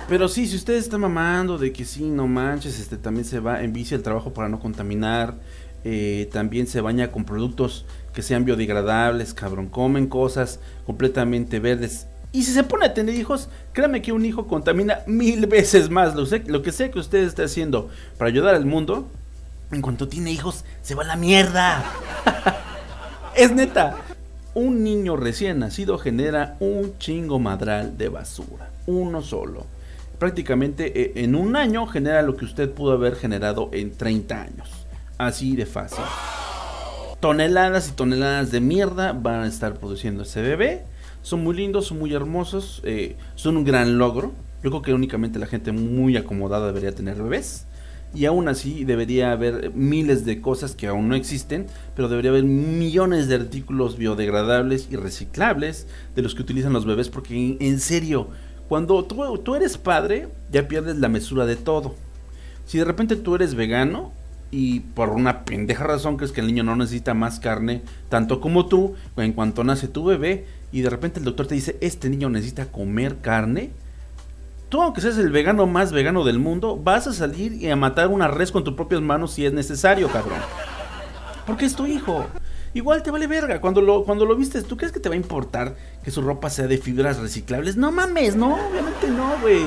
Pero 0.09 0.29
sí, 0.29 0.47
si 0.47 0.57
usted 0.57 0.75
está 0.75 0.99
mamando 0.99 1.59
de 1.59 1.73
que 1.73 1.85
sí, 1.85 2.05
no 2.05 2.27
manches, 2.27 2.79
este 2.79 2.97
también 2.97 3.25
se 3.25 3.41
va 3.41 3.63
en 3.63 3.73
bici 3.73 3.95
al 3.95 4.03
trabajo 4.03 4.33
para 4.33 4.49
no 4.49 4.59
contaminar, 4.59 5.35
eh, 5.85 6.29
también 6.33 6.67
se 6.67 6.81
baña 6.81 7.11
con 7.11 7.25
productos 7.25 7.87
que 8.13 8.23
sean 8.23 8.45
biodegradables, 8.45 9.35
cabrón, 9.35 9.69
comen 9.69 10.07
cosas 10.07 10.61
completamente 10.87 11.61
verdes. 11.61 12.07
Y 12.33 12.45
si 12.45 12.53
se 12.53 12.65
pone 12.65 12.87
a 12.87 12.95
tener 12.95 13.15
hijos, 13.15 13.49
créame 13.73 14.01
que 14.01 14.13
un 14.13 14.25
hijo 14.25 14.47
contamina 14.47 15.01
mil 15.07 15.47
veces 15.47 15.91
más. 15.91 16.15
Lo, 16.15 16.25
lo 16.47 16.63
que 16.63 16.73
sea 16.73 16.91
que 16.91 16.99
usted 16.99 17.25
esté 17.25 17.45
haciendo 17.45 17.91
para 18.17 18.31
ayudar 18.31 18.55
al 18.55 18.65
mundo, 18.65 19.09
en 19.71 19.83
cuanto 19.83 20.09
tiene 20.09 20.33
hijos, 20.33 20.65
se 20.83 20.95
va 20.95 21.03
a 21.03 21.07
la 21.07 21.17
mierda. 21.17 21.85
es 23.37 23.53
neta. 23.53 23.97
Un 24.55 24.85
niño 24.85 25.17
recién 25.17 25.59
nacido 25.59 25.99
genera 25.99 26.57
un 26.61 26.99
chingo 26.99 27.39
madral 27.39 27.97
de 27.97 28.09
basura. 28.09 28.71
Uno 28.87 29.23
solo. 29.23 29.67
Prácticamente 30.23 31.03
eh, 31.03 31.13
en 31.17 31.35
un 31.35 31.57
año 31.57 31.85
genera 31.89 32.23
lo 32.23 32.37
que 32.37 32.45
usted 32.45 32.71
pudo 32.71 32.93
haber 32.93 33.17
generado 33.17 33.71
en 33.73 33.91
30 33.91 34.41
años. 34.41 34.87
Así 35.19 35.57
de 35.57 35.67
fácil. 35.67 36.05
Toneladas 37.19 37.89
y 37.89 37.93
toneladas 37.97 38.53
de 38.53 38.61
mierda 38.61 39.15
van 39.15 39.41
a 39.41 39.49
estar 39.49 39.75
produciendo 39.75 40.23
ese 40.23 40.41
bebé. 40.41 40.85
Son 41.23 41.43
muy 41.43 41.57
lindos, 41.57 41.87
son 41.87 41.99
muy 41.99 42.15
hermosos, 42.15 42.83
eh, 42.85 43.17
son 43.35 43.57
un 43.57 43.65
gran 43.65 43.99
logro. 43.99 44.31
Yo 44.63 44.71
creo 44.71 44.83
que 44.83 44.95
únicamente 44.95 45.41
la 45.41 45.47
gente 45.47 45.73
muy 45.73 46.17
acomodada 46.17 46.69
debería 46.69 46.95
tener 46.95 47.21
bebés. 47.21 47.67
Y 48.15 48.27
aún 48.27 48.47
así 48.47 48.85
debería 48.85 49.33
haber 49.33 49.73
miles 49.75 50.25
de 50.25 50.41
cosas 50.41 50.77
que 50.77 50.87
aún 50.87 51.09
no 51.09 51.17
existen, 51.17 51.67
pero 51.97 52.09
debería 52.09 52.31
haber 52.31 52.45
millones 52.45 53.27
de 53.27 53.35
artículos 53.35 53.97
biodegradables 53.97 54.87
y 54.89 54.95
reciclables 54.95 55.89
de 56.15 56.23
los 56.23 56.37
que 56.37 56.43
utilizan 56.43 56.73
los 56.73 56.87
bebés, 56.87 57.09
porque 57.09 57.35
en, 57.35 57.57
en 57.59 57.81
serio, 57.81 58.29
cuando 58.73 59.05
tú, 59.05 59.55
eres 59.55 59.77
padre, 59.77 60.29
ya 60.51 60.67
pierdes 60.67 60.97
la 60.97 61.11
mesura 61.11 61.45
de 61.45 61.57
todo. 61.57 61.95
Si 62.65 62.79
de 62.79 62.87
repente 62.87 63.17
tú 63.17 63.35
eres 63.35 63.55
vegano 63.55 64.13
y 64.51 64.81
por 64.81 65.11
una 65.11 65.45
pendeja 65.45 65.85
razón 65.85 66.17
crees 66.17 66.33
que 66.33 66.41
el 66.41 66.47
niño 66.47 66.63
no 66.63 66.75
necesita 66.75 67.13
más 67.13 67.39
carne, 67.39 67.83
tanto 68.09 68.41
como 68.41 68.65
tú, 68.65 68.95
en 69.19 69.35
cuanto 69.35 69.63
nace 69.63 69.89
tu 69.89 70.07
bebé, 70.07 70.47
y 70.73 70.81
de 70.81 70.89
repente 70.89 71.19
el 71.19 71.27
doctor 71.27 71.49
te 71.49 71.55
dice, 71.55 71.77
este 71.83 72.09
niño 72.09 72.31
necesita 72.31 72.73
comer 72.73 73.19
carne, 73.19 73.73
tú 74.71 74.81
aunque 74.81 75.03
seas 75.03 75.19
el 75.19 75.33
vegano 75.33 75.67
más 75.67 75.93
vegano 75.93 76.25
del 76.25 76.39
mundo, 76.39 76.81
vas 76.83 77.07
a 77.07 77.13
salir 77.13 77.53
y 77.53 77.69
a 77.69 77.77
matar 77.77 78.09
una 78.09 78.27
res 78.27 78.51
con 78.53 78.65
tus 78.65 78.73
propias 78.73 79.03
manos 79.03 79.35
si 79.35 79.45
es 79.45 79.53
necesario, 79.53 80.09
cabrón. 80.09 80.39
Porque 81.47 81.67
es 81.67 81.77
tu 81.77 81.85
hijo. 81.85 82.25
Igual 82.75 83.03
te 83.03 83.11
vale 83.11 83.27
verga. 83.27 83.61
Cuando 83.61 83.83
lo, 83.83 84.05
cuando 84.05 84.25
lo 84.25 84.35
vistes, 84.35 84.65
¿tú 84.65 84.77
crees 84.77 84.93
que 84.93 85.01
te 85.01 85.09
va 85.09 85.15
a 85.15 85.19
importar 85.19 85.77
que 86.03 86.11
su 86.11 86.23
ropa 86.23 86.49
sea 86.49 86.67
de 86.67 86.79
fibras 86.79 87.19
reciclables? 87.19 87.77
No 87.77 87.93
mames, 87.93 88.35
no, 88.35 88.55
obviamente 88.55 89.09
no, 89.11 89.39
güey. 89.41 89.65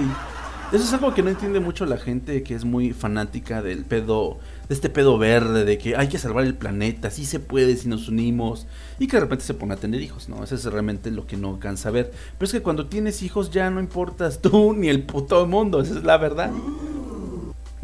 Eso 0.72 0.84
es 0.84 0.94
algo 0.94 1.14
que 1.14 1.22
no 1.22 1.30
entiende 1.30 1.60
mucho 1.60 1.86
la 1.86 1.98
gente 1.98 2.42
que 2.42 2.56
es 2.56 2.66
muy 2.66 2.92
fanática 2.92 3.62
del 3.62 3.86
pedo, 3.86 4.40
de 4.68 4.74
este 4.74 4.90
pedo 4.90 5.20
verde, 5.20 5.64
de 5.64 5.78
que 5.78 5.96
hay 5.96 6.08
que 6.08 6.18
salvar 6.18 6.44
el 6.44 6.56
planeta, 6.56 7.12
sí 7.12 7.24
se 7.24 7.40
puede 7.40 7.78
si 7.78 7.88
nos 7.88 8.10
unimos, 8.10 8.66
y 8.98 9.06
que 9.06 9.18
de 9.18 9.22
repente 9.22 9.46
se 9.46 9.54
pone 9.54 9.76
a 9.76 9.78
tener 9.78 10.02
hijos, 10.02 10.28
¿no? 10.28 10.44
Eso 10.44 10.56
es 10.56 10.66
realmente 10.66 11.12
lo 11.12 11.28
que 11.28 11.38
no 11.38 11.60
cansa 11.60 11.92
ver. 11.92 12.12
Pero 12.40 12.48
es 12.48 12.52
que 12.52 12.64
cuando 12.64 12.88
tienes 12.88 13.22
hijos 13.22 13.52
ya 13.52 13.70
no 13.70 13.80
importas 13.80 14.42
tú 14.42 14.74
ni 14.78 14.90
el 14.90 15.04
puto 15.04 15.46
mundo, 15.46 15.82
esa 15.82 16.00
es 16.00 16.04
la 16.04 16.18
verdad. 16.18 16.52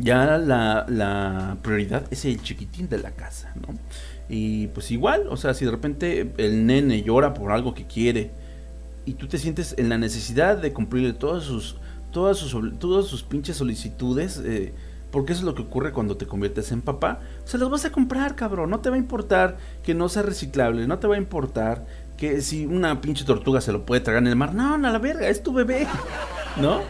Ya 0.01 0.37
la, 0.37 0.85
la 0.87 1.57
prioridad 1.61 2.05
es 2.11 2.25
el 2.25 2.41
chiquitín 2.41 2.89
de 2.89 2.97
la 2.97 3.11
casa, 3.11 3.53
¿no? 3.55 3.77
Y 4.29 4.67
pues 4.67 4.91
igual, 4.91 5.27
o 5.29 5.37
sea, 5.37 5.53
si 5.53 5.65
de 5.65 5.71
repente 5.71 6.33
el 6.37 6.65
nene 6.65 7.03
llora 7.03 7.33
por 7.33 7.51
algo 7.51 7.73
que 7.73 7.85
quiere 7.85 8.31
y 9.05 9.13
tú 9.13 9.27
te 9.27 9.37
sientes 9.37 9.75
en 9.77 9.89
la 9.89 9.97
necesidad 9.97 10.57
de 10.57 10.71
cumplirle 10.71 11.13
todas 11.13 11.43
sus 11.43 11.75
todas 12.11 12.37
sus 12.37 12.79
todas 12.79 13.07
sus 13.07 13.23
pinches 13.23 13.57
solicitudes, 13.57 14.41
eh, 14.45 14.73
porque 15.11 15.33
eso 15.33 15.41
es 15.41 15.45
lo 15.45 15.53
que 15.53 15.63
ocurre 15.63 15.91
cuando 15.91 16.17
te 16.17 16.27
conviertes 16.27 16.71
en 16.71 16.81
papá, 16.81 17.19
se 17.43 17.57
los 17.57 17.69
vas 17.69 17.83
a 17.83 17.91
comprar, 17.91 18.35
cabrón, 18.35 18.69
no 18.69 18.79
te 18.79 18.89
va 18.89 18.95
a 18.95 18.99
importar 18.99 19.57
que 19.83 19.93
no 19.93 20.07
sea 20.07 20.21
reciclable, 20.21 20.87
no 20.87 20.99
te 20.99 21.07
va 21.07 21.15
a 21.15 21.17
importar 21.17 21.85
que 22.15 22.41
si 22.41 22.65
una 22.65 23.01
pinche 23.01 23.25
tortuga 23.25 23.61
se 23.61 23.71
lo 23.71 23.85
puede 23.85 24.01
tragar 24.01 24.23
en 24.23 24.27
el 24.27 24.35
mar, 24.35 24.53
no, 24.53 24.77
no, 24.77 24.89
la 24.89 24.99
verga, 24.99 25.27
es 25.27 25.43
tu 25.43 25.51
bebé, 25.51 25.87
¿no? 26.61 26.81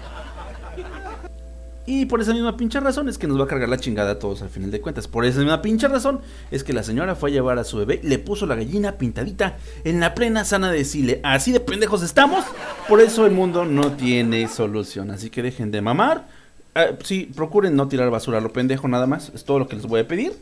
Y 1.86 2.06
por 2.06 2.22
esa 2.22 2.34
misma 2.34 2.58
pinche 2.58 2.80
razón 2.80 3.10
es 3.10 3.18
que 3.18 3.28
nos 3.28 3.40
va 3.40 3.46
a 3.46 3.48
cargar 3.48 3.68
la 3.68 3.78
chingada 3.78 4.12
a 4.12 4.20
todos 4.20 4.42
al 4.42 4.50
final 4.50 4.70
de 4.70 4.82
cuentas. 4.82 5.08
Por 5.08 5.26
esa 5.26 5.40
misma 5.40 5.62
pinche 5.62 5.88
razón 5.88 6.22
es 6.52 6.64
que 6.64 6.74
la 6.74 6.84
señora 6.84 7.16
fue 7.16 7.32
a 7.32 7.34
llevar 7.34 7.58
a 7.58 7.64
su 7.64 7.78
bebé, 7.78 8.00
le 8.04 8.20
puso 8.20 8.46
la 8.46 8.56
gallina 8.56 8.98
pintadita 8.98 9.58
en 9.84 10.00
la 10.00 10.14
plena 10.14 10.46
sana 10.46 10.72
de 10.72 10.86
Chile. 10.86 11.20
Así 11.24 11.52
de 11.52 11.60
pendejos 11.60 12.04
estamos. 12.04 12.46
Por 12.88 13.02
eso 13.02 13.26
el 13.26 13.32
mundo 13.32 13.66
no 13.66 13.94
tiene 13.94 14.48
solución. 14.48 15.10
Así 15.12 15.30
que 15.30 15.42
dejen 15.42 15.72
de 15.72 15.82
mamar. 15.82 16.28
Ah, 16.76 16.88
sí, 17.04 17.32
procuren 17.36 17.76
no 17.76 17.88
tirar 17.88 18.10
basura 18.12 18.38
a 18.38 18.42
lo 18.42 18.54
pendejo 18.54 18.88
nada 18.88 19.08
más. 19.08 19.32
Es 19.34 19.44
todo 19.44 19.60
lo 19.60 19.68
que 19.68 19.76
les 19.76 19.86
voy 19.86 20.02
a 20.02 20.08
pedir. 20.08 20.34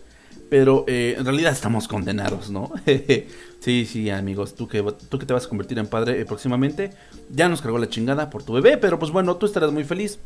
Pero 0.49 0.83
eh, 0.87 1.15
en 1.17 1.25
realidad 1.25 1.53
estamos 1.53 1.87
condenados, 1.87 2.49
¿no? 2.49 2.71
sí, 3.59 3.85
sí, 3.85 4.09
amigos, 4.09 4.55
tú 4.55 4.67
que, 4.67 4.83
tú 5.07 5.19
que 5.19 5.25
te 5.27 5.33
vas 5.33 5.45
a 5.45 5.49
convertir 5.49 5.77
en 5.77 5.85
padre 5.85 6.19
eh, 6.19 6.25
próximamente, 6.25 6.89
ya 7.29 7.47
nos 7.47 7.61
cargó 7.61 7.77
la 7.77 7.87
chingada 7.87 8.31
por 8.31 8.41
tu 8.41 8.53
bebé, 8.53 8.77
pero 8.77 8.97
pues 8.97 9.11
bueno, 9.11 9.35
tú 9.35 9.45
estarás 9.45 9.71
muy 9.71 9.83
feliz. 9.83 10.17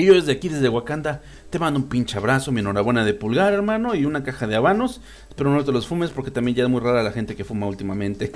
Y 0.00 0.06
yo 0.06 0.14
desde 0.14 0.32
aquí, 0.32 0.48
desde 0.48 0.70
Wakanda, 0.70 1.20
te 1.50 1.58
mando 1.58 1.78
un 1.78 1.86
pinche 1.86 2.16
abrazo, 2.16 2.52
mi 2.52 2.60
enhorabuena 2.60 3.04
de 3.04 3.12
pulgar, 3.12 3.52
hermano, 3.52 3.94
y 3.94 4.06
una 4.06 4.24
caja 4.24 4.46
de 4.46 4.56
habanos. 4.56 5.02
Espero 5.28 5.50
no 5.50 5.62
te 5.62 5.72
los 5.72 5.86
fumes 5.86 6.08
porque 6.08 6.30
también 6.30 6.56
ya 6.56 6.62
es 6.62 6.70
muy 6.70 6.80
rara 6.80 7.02
la 7.02 7.12
gente 7.12 7.36
que 7.36 7.44
fuma 7.44 7.66
últimamente. 7.66 8.32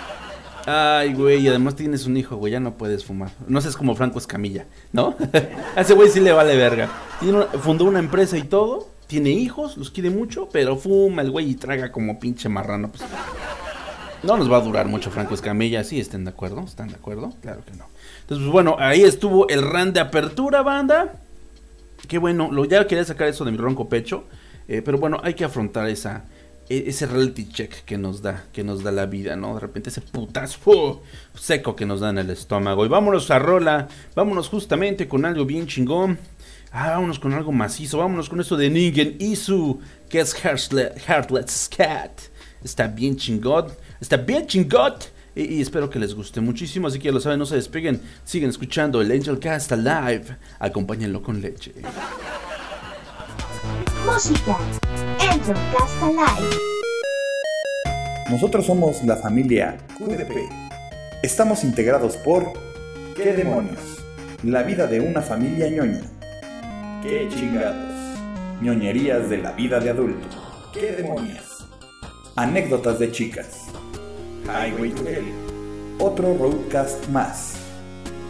Ay, 0.66 1.12
güey, 1.12 1.40
y 1.40 1.48
además 1.48 1.76
tienes 1.76 2.06
un 2.06 2.16
hijo, 2.16 2.36
güey, 2.36 2.52
ya 2.52 2.60
no 2.60 2.78
puedes 2.78 3.04
fumar. 3.04 3.30
No 3.46 3.60
seas 3.60 3.76
como 3.76 3.94
Franco 3.96 4.18
Escamilla, 4.18 4.64
¿no? 4.92 5.14
A 5.76 5.82
ese 5.82 5.92
güey 5.92 6.08
sí 6.08 6.20
le 6.20 6.32
vale 6.32 6.56
verga. 6.56 6.88
Tiene 7.20 7.44
fundó 7.60 7.84
una 7.84 7.98
empresa 7.98 8.38
y 8.38 8.44
todo, 8.44 8.88
tiene 9.06 9.28
hijos, 9.28 9.76
los 9.76 9.90
quiere 9.90 10.08
mucho, 10.08 10.48
pero 10.50 10.78
fuma 10.78 11.20
el 11.20 11.30
güey 11.30 11.50
y 11.50 11.54
traga 11.54 11.92
como 11.92 12.18
pinche 12.18 12.48
marrano. 12.48 12.88
Pues, 12.88 13.02
no 14.22 14.38
nos 14.38 14.50
va 14.50 14.56
a 14.56 14.60
durar 14.60 14.86
mucho 14.88 15.10
Franco 15.10 15.34
Escamilla, 15.34 15.84
sí, 15.84 16.00
estén 16.00 16.24
de 16.24 16.30
acuerdo, 16.30 16.62
¿están 16.62 16.88
de 16.88 16.94
acuerdo? 16.94 17.34
Claro 17.42 17.62
que 17.66 17.72
no. 17.72 17.84
Entonces, 18.28 18.44
pues 18.44 18.52
bueno, 18.52 18.76
ahí 18.78 19.02
estuvo 19.04 19.48
el 19.48 19.62
ran 19.62 19.94
de 19.94 20.00
apertura, 20.00 20.60
banda. 20.62 21.14
Qué 22.06 22.18
bueno, 22.18 22.50
lo, 22.52 22.66
ya 22.66 22.86
quería 22.86 23.04
sacar 23.04 23.26
eso 23.28 23.44
de 23.46 23.50
mi 23.52 23.56
ronco 23.56 23.88
pecho, 23.88 24.24
eh, 24.68 24.82
pero 24.84 24.98
bueno, 24.98 25.18
hay 25.22 25.32
que 25.32 25.44
afrontar 25.44 25.88
esa, 25.88 26.24
e- 26.68 26.84
ese 26.88 27.06
reality 27.06 27.48
check 27.48 27.72
que 27.86 27.96
nos 27.96 28.20
da, 28.20 28.44
que 28.52 28.62
nos 28.64 28.82
da 28.82 28.92
la 28.92 29.06
vida, 29.06 29.34
¿no? 29.34 29.54
De 29.54 29.60
repente 29.60 29.88
ese 29.88 30.02
putazo 30.02 30.58
¡fu! 30.58 31.00
seco 31.34 31.74
que 31.74 31.86
nos 31.86 32.00
da 32.00 32.10
en 32.10 32.18
el 32.18 32.28
estómago. 32.30 32.84
Y 32.84 32.88
vámonos 32.88 33.30
a 33.30 33.38
rola, 33.38 33.88
vámonos 34.14 34.48
justamente 34.48 35.08
con 35.08 35.24
algo 35.24 35.46
bien 35.46 35.66
chingón. 35.66 36.18
Ah, 36.70 36.90
vámonos 36.90 37.18
con 37.18 37.32
algo 37.32 37.50
macizo, 37.50 37.96
vámonos 37.96 38.28
con 38.28 38.40
esto 38.42 38.58
de 38.58 38.68
Ningen 38.68 39.16
Isu, 39.18 39.80
que 40.10 40.20
es 40.20 40.34
Heartle- 40.36 40.92
Heartless 41.08 41.70
Cat. 41.74 42.12
Está 42.62 42.88
bien 42.88 43.16
chingón, 43.16 43.68
está 44.02 44.18
bien 44.18 44.46
chingón. 44.46 44.94
Y, 45.38 45.54
y 45.54 45.62
espero 45.62 45.88
que 45.88 46.00
les 46.00 46.16
guste 46.16 46.40
muchísimo, 46.40 46.88
así 46.88 46.98
que 46.98 47.04
ya 47.04 47.12
lo 47.12 47.20
saben, 47.20 47.38
no 47.38 47.46
se 47.46 47.54
despeguen, 47.54 48.00
siguen 48.24 48.50
escuchando 48.50 49.00
el 49.00 49.12
Angel 49.12 49.38
Cast 49.38 49.70
Live, 49.70 50.36
acompáñenlo 50.58 51.22
con 51.22 51.40
leche. 51.40 51.74
Música. 54.04 54.58
Angel 55.20 55.54
Cast 55.72 56.02
Alive. 56.02 56.56
Nosotros 58.30 58.66
somos 58.66 59.04
la 59.04 59.14
familia 59.14 59.78
QDP. 59.96 60.50
Estamos 61.22 61.62
integrados 61.62 62.16
por 62.16 62.52
¿Qué 63.14 63.32
demonios? 63.32 63.78
La 64.42 64.64
vida 64.64 64.88
de 64.88 64.98
una 64.98 65.22
familia 65.22 65.70
ñoña. 65.70 66.02
¿Qué 67.00 67.28
chingados? 67.32 67.94
ñoñerías 68.60 69.30
de 69.30 69.38
la 69.38 69.52
vida 69.52 69.78
de 69.78 69.90
adulto. 69.90 70.26
¿Qué 70.74 70.92
demonios? 70.92 71.64
Anécdotas 72.34 72.98
de 72.98 73.12
chicas. 73.12 73.68
Highway 74.46 74.90
to 74.90 75.08
Hell. 75.08 75.24
Otro 75.98 76.36
roadcast 76.36 77.08
más. 77.08 77.54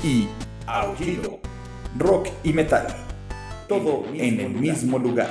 Y 0.03 0.27
Aullido. 0.67 1.41
Rock 1.97 2.29
y 2.45 2.53
metal. 2.53 2.87
Todo 3.69 4.05
en 4.15 4.41
el 4.41 4.51
mismo 4.51 4.99
lugar. 4.99 5.31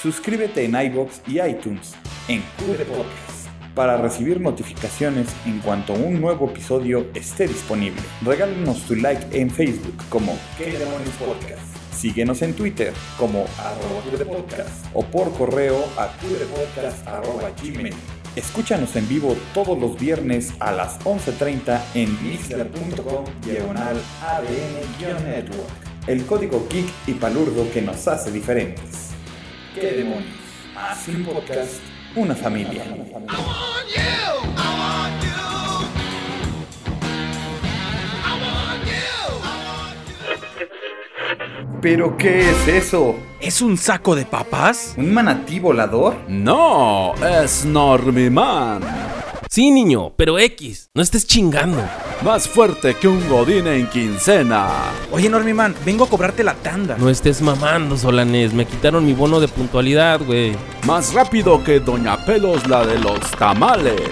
Suscríbete 0.00 0.64
en 0.64 0.74
iBox 0.74 1.22
y 1.26 1.40
iTunes 1.40 1.94
en 2.28 2.40
QD 2.58 2.84
Podcast 2.86 3.36
para 3.74 3.98
recibir 3.98 4.40
notificaciones 4.40 5.28
en 5.44 5.60
cuanto 5.60 5.92
un 5.92 6.20
nuevo 6.20 6.46
episodio 6.46 7.06
esté 7.14 7.46
disponible. 7.46 8.00
Regálanos 8.22 8.80
tu 8.86 8.96
like 8.96 9.38
en 9.38 9.50
Facebook 9.50 9.96
como 10.08 10.36
¿Qué 10.56 10.72
demonios 10.72 11.14
podcast? 11.18 11.60
Síguenos 11.94 12.42
en 12.42 12.54
Twitter 12.54 12.92
como 13.18 13.46
arroba 13.58 14.02
QDPodcast 14.10 14.86
o 14.92 15.02
por 15.02 15.32
correo 15.32 15.84
a 15.96 16.10
gmail. 17.62 17.94
Escúchanos 18.36 18.94
en 18.96 19.08
vivo 19.08 19.34
todos 19.54 19.78
los 19.80 19.98
viernes 19.98 20.52
a 20.60 20.70
las 20.70 21.00
11.30 21.00 21.80
en 21.94 22.22
mixler.com 22.22 23.24
diagonal 23.42 23.98
ADN-network. 24.22 25.70
El 26.06 26.26
código 26.26 26.68
geek 26.70 26.86
y 27.06 27.14
palurdo 27.14 27.66
que 27.72 27.80
nos 27.80 28.06
hace 28.06 28.30
diferentes. 28.30 29.12
¿Qué 29.74 29.90
demonios? 29.92 30.36
Un 31.08 31.24
podcast, 31.24 31.80
una 32.14 32.34
familia. 32.34 32.84
¿Pero 41.86 42.16
qué 42.16 42.50
es 42.50 42.66
eso? 42.66 43.14
¿Es 43.38 43.62
un 43.62 43.78
saco 43.78 44.16
de 44.16 44.24
papas? 44.24 44.94
¿Un 44.96 45.14
manatí 45.14 45.60
volador? 45.60 46.16
No, 46.26 47.14
es 47.24 47.64
Normiman. 47.64 48.80
Sí, 49.48 49.70
niño, 49.70 50.12
pero 50.16 50.36
X, 50.36 50.90
no 50.94 51.00
estés 51.00 51.28
chingando. 51.28 51.80
Más 52.24 52.48
fuerte 52.48 52.94
que 52.94 53.06
un 53.06 53.28
godín 53.28 53.68
en 53.68 53.86
quincena. 53.86 54.68
Oye, 55.12 55.28
Normiman, 55.28 55.76
vengo 55.84 56.02
a 56.02 56.08
cobrarte 56.08 56.42
la 56.42 56.54
tanda. 56.54 56.96
No 56.98 57.08
estés 57.08 57.40
mamando, 57.40 57.96
Solanés. 57.96 58.52
Me 58.52 58.66
quitaron 58.66 59.06
mi 59.06 59.12
bono 59.12 59.38
de 59.38 59.46
puntualidad, 59.46 60.20
güey. 60.26 60.56
Más 60.88 61.14
rápido 61.14 61.62
que 61.62 61.78
Doña 61.78 62.16
Pelos 62.26 62.66
la 62.66 62.84
de 62.84 62.98
los 62.98 63.20
tamales. 63.38 64.02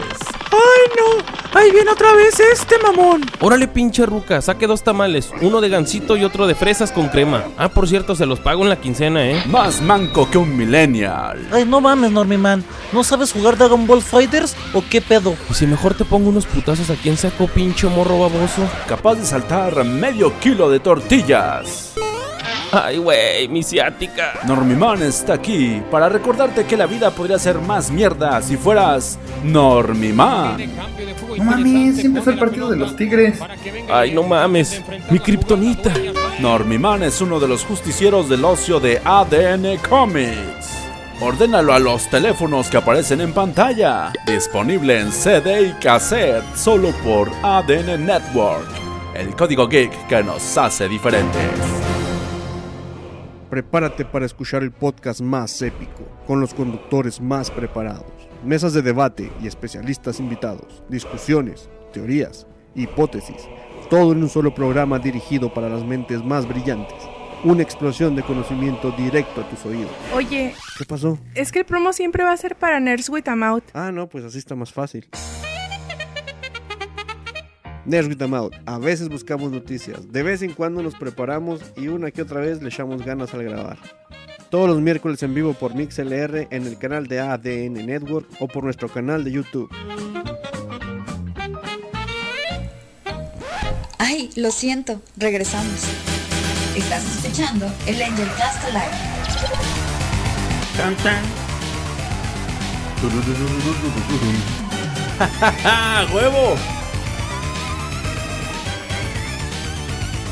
¡Ay, 0.53 0.93
no! 0.97 1.44
¡Ahí 1.55 1.71
viene 1.71 1.93
otra 1.93 2.13
vez 2.15 2.41
este 2.41 2.75
mamón! 2.83 3.23
Órale, 3.39 3.69
pinche 3.69 4.05
ruca, 4.07 4.43
saque 4.43 4.67
dos 4.67 4.83
tamales, 4.83 5.31
uno 5.41 5.61
de 5.61 5.69
gansito 5.69 6.17
y 6.17 6.25
otro 6.25 6.49
de 6.49 6.57
fresas 6.57 6.91
con 6.91 7.09
crema. 7.09 7.45
Ah, 7.57 7.69
por 7.69 7.89
cierto, 7.89 8.17
se 8.17 8.27
los 8.27 8.41
pago 8.41 8.65
en 8.65 8.71
la 8.71 8.81
quincena, 8.81 9.25
¿eh? 9.25 9.41
Más 9.47 9.81
manco 9.81 10.29
que 10.29 10.37
un 10.37 10.57
millennial. 10.57 11.47
Ay, 11.53 11.65
no 11.65 11.81
mames, 11.81 12.11
Normiman. 12.11 12.65
¿No 12.93 13.05
sabes 13.05 13.33
jugar 13.33 13.57
Dragon 13.57 13.87
Ball 13.87 14.03
Fighters 14.03 14.57
o 14.73 14.83
qué 14.91 15.01
pedo? 15.01 15.37
Y 15.49 15.55
si 15.55 15.67
mejor 15.67 15.95
te 15.95 16.05
pongo 16.05 16.29
unos 16.29 16.47
putazos 16.47 16.91
aquí 16.91 17.09
en 17.09 17.17
saco, 17.17 17.47
pinche 17.47 17.87
morro 17.87 18.19
baboso. 18.19 18.69
Capaz 18.89 19.15
de 19.15 19.25
saltar 19.25 19.85
medio 19.85 20.37
kilo 20.41 20.69
de 20.69 20.81
tortillas. 20.81 21.95
Ay, 22.77 22.99
güey, 22.99 23.47
mi 23.47 23.63
ciática. 23.63 24.33
Normiman 24.49 25.01
está 25.03 25.35
aquí 25.35 25.81
para 25.93 26.09
recordarte 26.09 26.65
que 26.65 26.77
la 26.77 26.87
vida 26.87 27.13
podría 27.13 27.39
ser 27.39 27.61
más 27.61 27.93
mierda 27.93 28.43
si 28.43 28.57
fueras 28.57 29.17
Normiman. 29.45 30.57
No 31.45 31.51
mames, 31.51 31.97
siempre 31.97 32.23
es 32.23 32.29
el 32.29 32.39
partido 32.39 32.71
de 32.71 32.77
los 32.77 32.97
Tigres. 32.97 33.39
Ay, 33.91 34.13
no 34.15 34.23
mames, 34.23 34.83
mi 35.11 35.19
kriptonita. 35.19 35.93
Normiman 36.41 37.03
es 37.03 37.21
uno 37.21 37.39
de 37.39 37.47
los 37.47 37.65
justicieros 37.65 38.31
del 38.31 38.45
ocio 38.45 38.81
de 38.81 38.99
ADN 39.05 39.77
Comics. 39.89 40.89
Ordénalo 41.21 41.75
a 41.75 41.79
los 41.79 42.09
teléfonos 42.09 42.69
que 42.69 42.79
aparecen 42.79 43.21
en 43.21 43.35
pantalla. 43.35 44.13
Disponible 44.27 45.01
en 45.01 45.13
CD 45.13 45.69
y 45.69 45.73
cassette 45.75 46.45
solo 46.57 46.93
por 47.05 47.31
ADN 47.43 48.07
Network. 48.07 48.67
El 49.15 49.37
código 49.37 49.69
geek 49.69 50.07
que 50.07 50.23
nos 50.23 50.57
hace 50.57 50.89
diferentes. 50.89 51.43
Prepárate 53.51 54.07
para 54.07 54.25
escuchar 54.25 54.63
el 54.63 54.73
podcast 54.73 55.21
más 55.21 55.61
épico, 55.61 56.09
con 56.27 56.41
los 56.41 56.55
conductores 56.55 57.21
más 57.21 57.51
preparados, 57.51 58.07
mesas 58.45 58.73
de 58.73 58.83
debate 58.83 59.31
y 59.43 59.47
especialistas 59.47 60.21
invitados, 60.21 60.83
discusiones, 60.89 61.69
teorías, 61.93 62.47
hipótesis, 62.75 63.49
todo 63.91 64.13
en 64.13 64.23
un 64.23 64.29
solo 64.29 64.55
programa 64.55 64.99
dirigido 64.99 65.53
para 65.53 65.69
las 65.69 65.85
mentes 65.85 66.25
más 66.25 66.47
brillantes. 66.49 66.97
Una 67.45 67.63
explosión 67.63 68.17
de 68.17 68.23
conocimiento 68.23 68.91
directo 68.93 69.43
a 69.43 69.49
tus 69.51 69.67
oídos. 69.67 69.91
Oye, 70.15 70.55
¿Qué 70.79 70.85
pasó? 70.87 71.19
es 71.35 71.53
que 71.53 71.59
el 71.61 71.65
promo 71.67 71.93
siempre 71.93 72.25
va 72.25 72.33
a 72.33 72.37
ser 72.39 72.57
para 72.57 72.81
Nerds 72.81 73.11
with 73.11 73.29
a 73.29 73.37
Mouth. 73.37 73.65
Ah, 73.75 73.93
no, 73.93 74.09
pues 74.09 74.25
así 74.25 74.39
está 74.39 74.55
más 74.55 74.73
fácil. 74.73 75.07
Nerds 77.85 78.09
with 78.09 78.23
a 78.23 78.27
Mouth. 78.27 78.55
A 78.65 78.79
veces 78.79 79.11
buscamos 79.11 79.53
noticias, 79.53 80.11
de 80.11 80.23
vez 80.23 80.41
en 80.41 80.55
cuando 80.55 80.83
nos 80.83 80.95
preparamos 80.95 81.61
y 81.77 81.89
una 81.89 82.11
que 82.11 82.23
otra 82.23 82.41
vez 82.41 82.63
le 82.63 82.69
echamos 82.71 83.05
ganas 83.05 83.35
al 83.35 83.43
grabar. 83.45 83.77
Todos 84.55 84.69
los 84.69 84.81
miércoles 84.81 85.21
en 85.25 85.35
vivo 85.35 85.53
por 85.53 85.75
MixLR 85.75 86.47
en 86.49 86.65
el 86.65 86.79
canal 86.79 87.09
de 87.09 87.19
ADN 87.19 87.85
Network 87.87 88.29
o 88.39 88.47
por 88.47 88.63
nuestro 88.63 88.89
canal 88.89 89.25
de 89.25 89.33
YouTube. 89.33 89.69
Ay, 93.99 94.31
lo 94.37 94.53
siento, 94.53 95.03
regresamos. 95.17 95.81
Estás 96.77 97.05
escuchando 97.17 97.67
el 97.89 98.01
Angel 98.01 98.29
Cast 98.39 98.65
Alive. 98.67 98.93
Tan, 100.77 100.95
tan. 100.99 101.25
¡Ja, 105.65 106.07
huevo! 106.15 106.55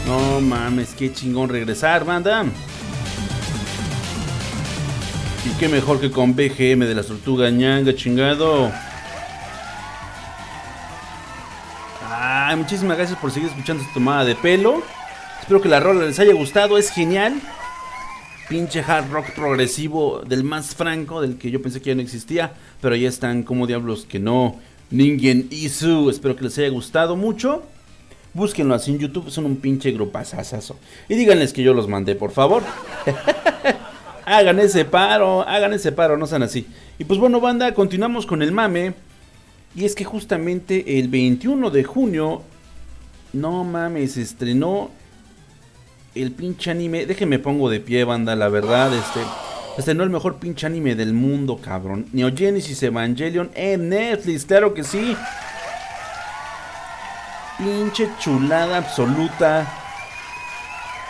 No 0.06 0.40
mames, 0.40 0.94
qué 0.96 1.12
chingón 1.12 1.48
regresar, 1.48 2.04
banda. 2.04 2.44
Y 5.44 5.50
qué 5.58 5.68
mejor 5.68 6.00
que 6.00 6.10
con 6.10 6.36
BGM 6.36 6.80
de 6.86 6.94
la 6.94 7.02
tortuga 7.02 7.50
ñanga, 7.50 7.96
chingado. 7.96 8.70
Ay, 12.08 12.54
muchísimas 12.54 12.96
gracias 12.96 13.18
por 13.18 13.32
seguir 13.32 13.48
escuchando 13.48 13.82
esta 13.82 13.94
tomada 13.94 14.24
de 14.24 14.36
pelo. 14.36 14.84
Espero 15.40 15.60
que 15.60 15.68
la 15.68 15.80
rola 15.80 16.06
les 16.06 16.20
haya 16.20 16.32
gustado, 16.32 16.78
es 16.78 16.90
genial. 16.90 17.40
pinche 18.48 18.84
hard 18.86 19.10
rock 19.10 19.32
progresivo 19.34 20.22
del 20.24 20.44
más 20.44 20.76
franco, 20.76 21.20
del 21.20 21.38
que 21.38 21.50
yo 21.50 21.60
pensé 21.60 21.80
que 21.80 21.90
ya 21.90 21.96
no 21.96 22.02
existía, 22.02 22.52
pero 22.80 22.94
ya 22.94 23.08
están 23.08 23.42
como 23.42 23.66
diablos 23.66 24.06
que 24.08 24.20
no. 24.20 24.60
Ningen 24.90 25.48
Isu, 25.50 26.10
espero 26.10 26.36
que 26.36 26.44
les 26.44 26.56
haya 26.58 26.68
gustado 26.68 27.16
mucho. 27.16 27.64
Búsquenlo 28.32 28.74
así 28.74 28.92
en 28.92 28.98
YouTube, 29.00 29.30
son 29.30 29.46
un 29.46 29.56
pinche 29.56 29.90
grupazazazo. 29.90 30.78
Y 31.08 31.16
díganles 31.16 31.52
que 31.52 31.64
yo 31.64 31.74
los 31.74 31.88
mandé, 31.88 32.14
por 32.14 32.30
favor. 32.30 32.62
hagan 34.24 34.58
ese 34.60 34.84
paro, 34.84 35.46
hagan 35.46 35.72
ese 35.72 35.92
paro, 35.92 36.16
no 36.16 36.26
sean 36.26 36.42
así. 36.42 36.66
Y 36.98 37.04
pues 37.04 37.18
bueno, 37.18 37.40
banda, 37.40 37.74
continuamos 37.74 38.26
con 38.26 38.42
el 38.42 38.52
mame. 38.52 38.94
Y 39.74 39.84
es 39.84 39.94
que 39.94 40.04
justamente 40.04 40.98
el 40.98 41.08
21 41.08 41.70
de 41.70 41.84
junio, 41.84 42.42
no 43.32 43.64
mames, 43.64 44.16
estrenó 44.16 44.90
el 46.14 46.32
pinche 46.32 46.70
anime. 46.70 47.06
Déjenme 47.06 47.38
pongo 47.38 47.70
de 47.70 47.80
pie, 47.80 48.04
banda, 48.04 48.36
la 48.36 48.48
verdad, 48.48 48.92
este. 48.94 49.20
Estrenó 49.78 50.04
el 50.04 50.10
mejor 50.10 50.36
pinche 50.36 50.66
anime 50.66 50.94
del 50.94 51.14
mundo, 51.14 51.56
cabrón. 51.56 52.06
Neo 52.12 52.30
Genesis 52.36 52.82
Evangelion 52.82 53.50
en 53.54 53.88
Netflix, 53.88 54.44
claro 54.44 54.74
que 54.74 54.84
sí. 54.84 55.16
Pinche 57.56 58.10
chulada 58.18 58.76
absoluta. 58.76 59.66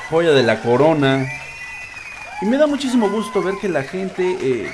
Joya 0.08 0.30
de 0.30 0.44
la 0.44 0.60
corona. 0.60 1.26
Y 2.42 2.44
me 2.44 2.56
da 2.56 2.66
muchísimo 2.66 3.08
gusto 3.08 3.40
ver 3.40 3.54
que 3.60 3.68
la 3.68 3.84
gente 3.84 4.36
eh, 4.40 4.68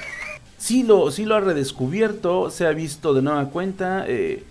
sí, 0.57 0.85
lo, 0.85 1.11
sí 1.11 1.27
lo 1.27 1.35
ha 1.35 1.41
redescubierto, 1.41 2.51
se 2.51 2.67
ha 2.67 2.71
visto 2.71 3.13
de 3.13 3.21
nueva 3.21 3.51
cuenta. 3.51 4.07
Eh, 4.09 4.43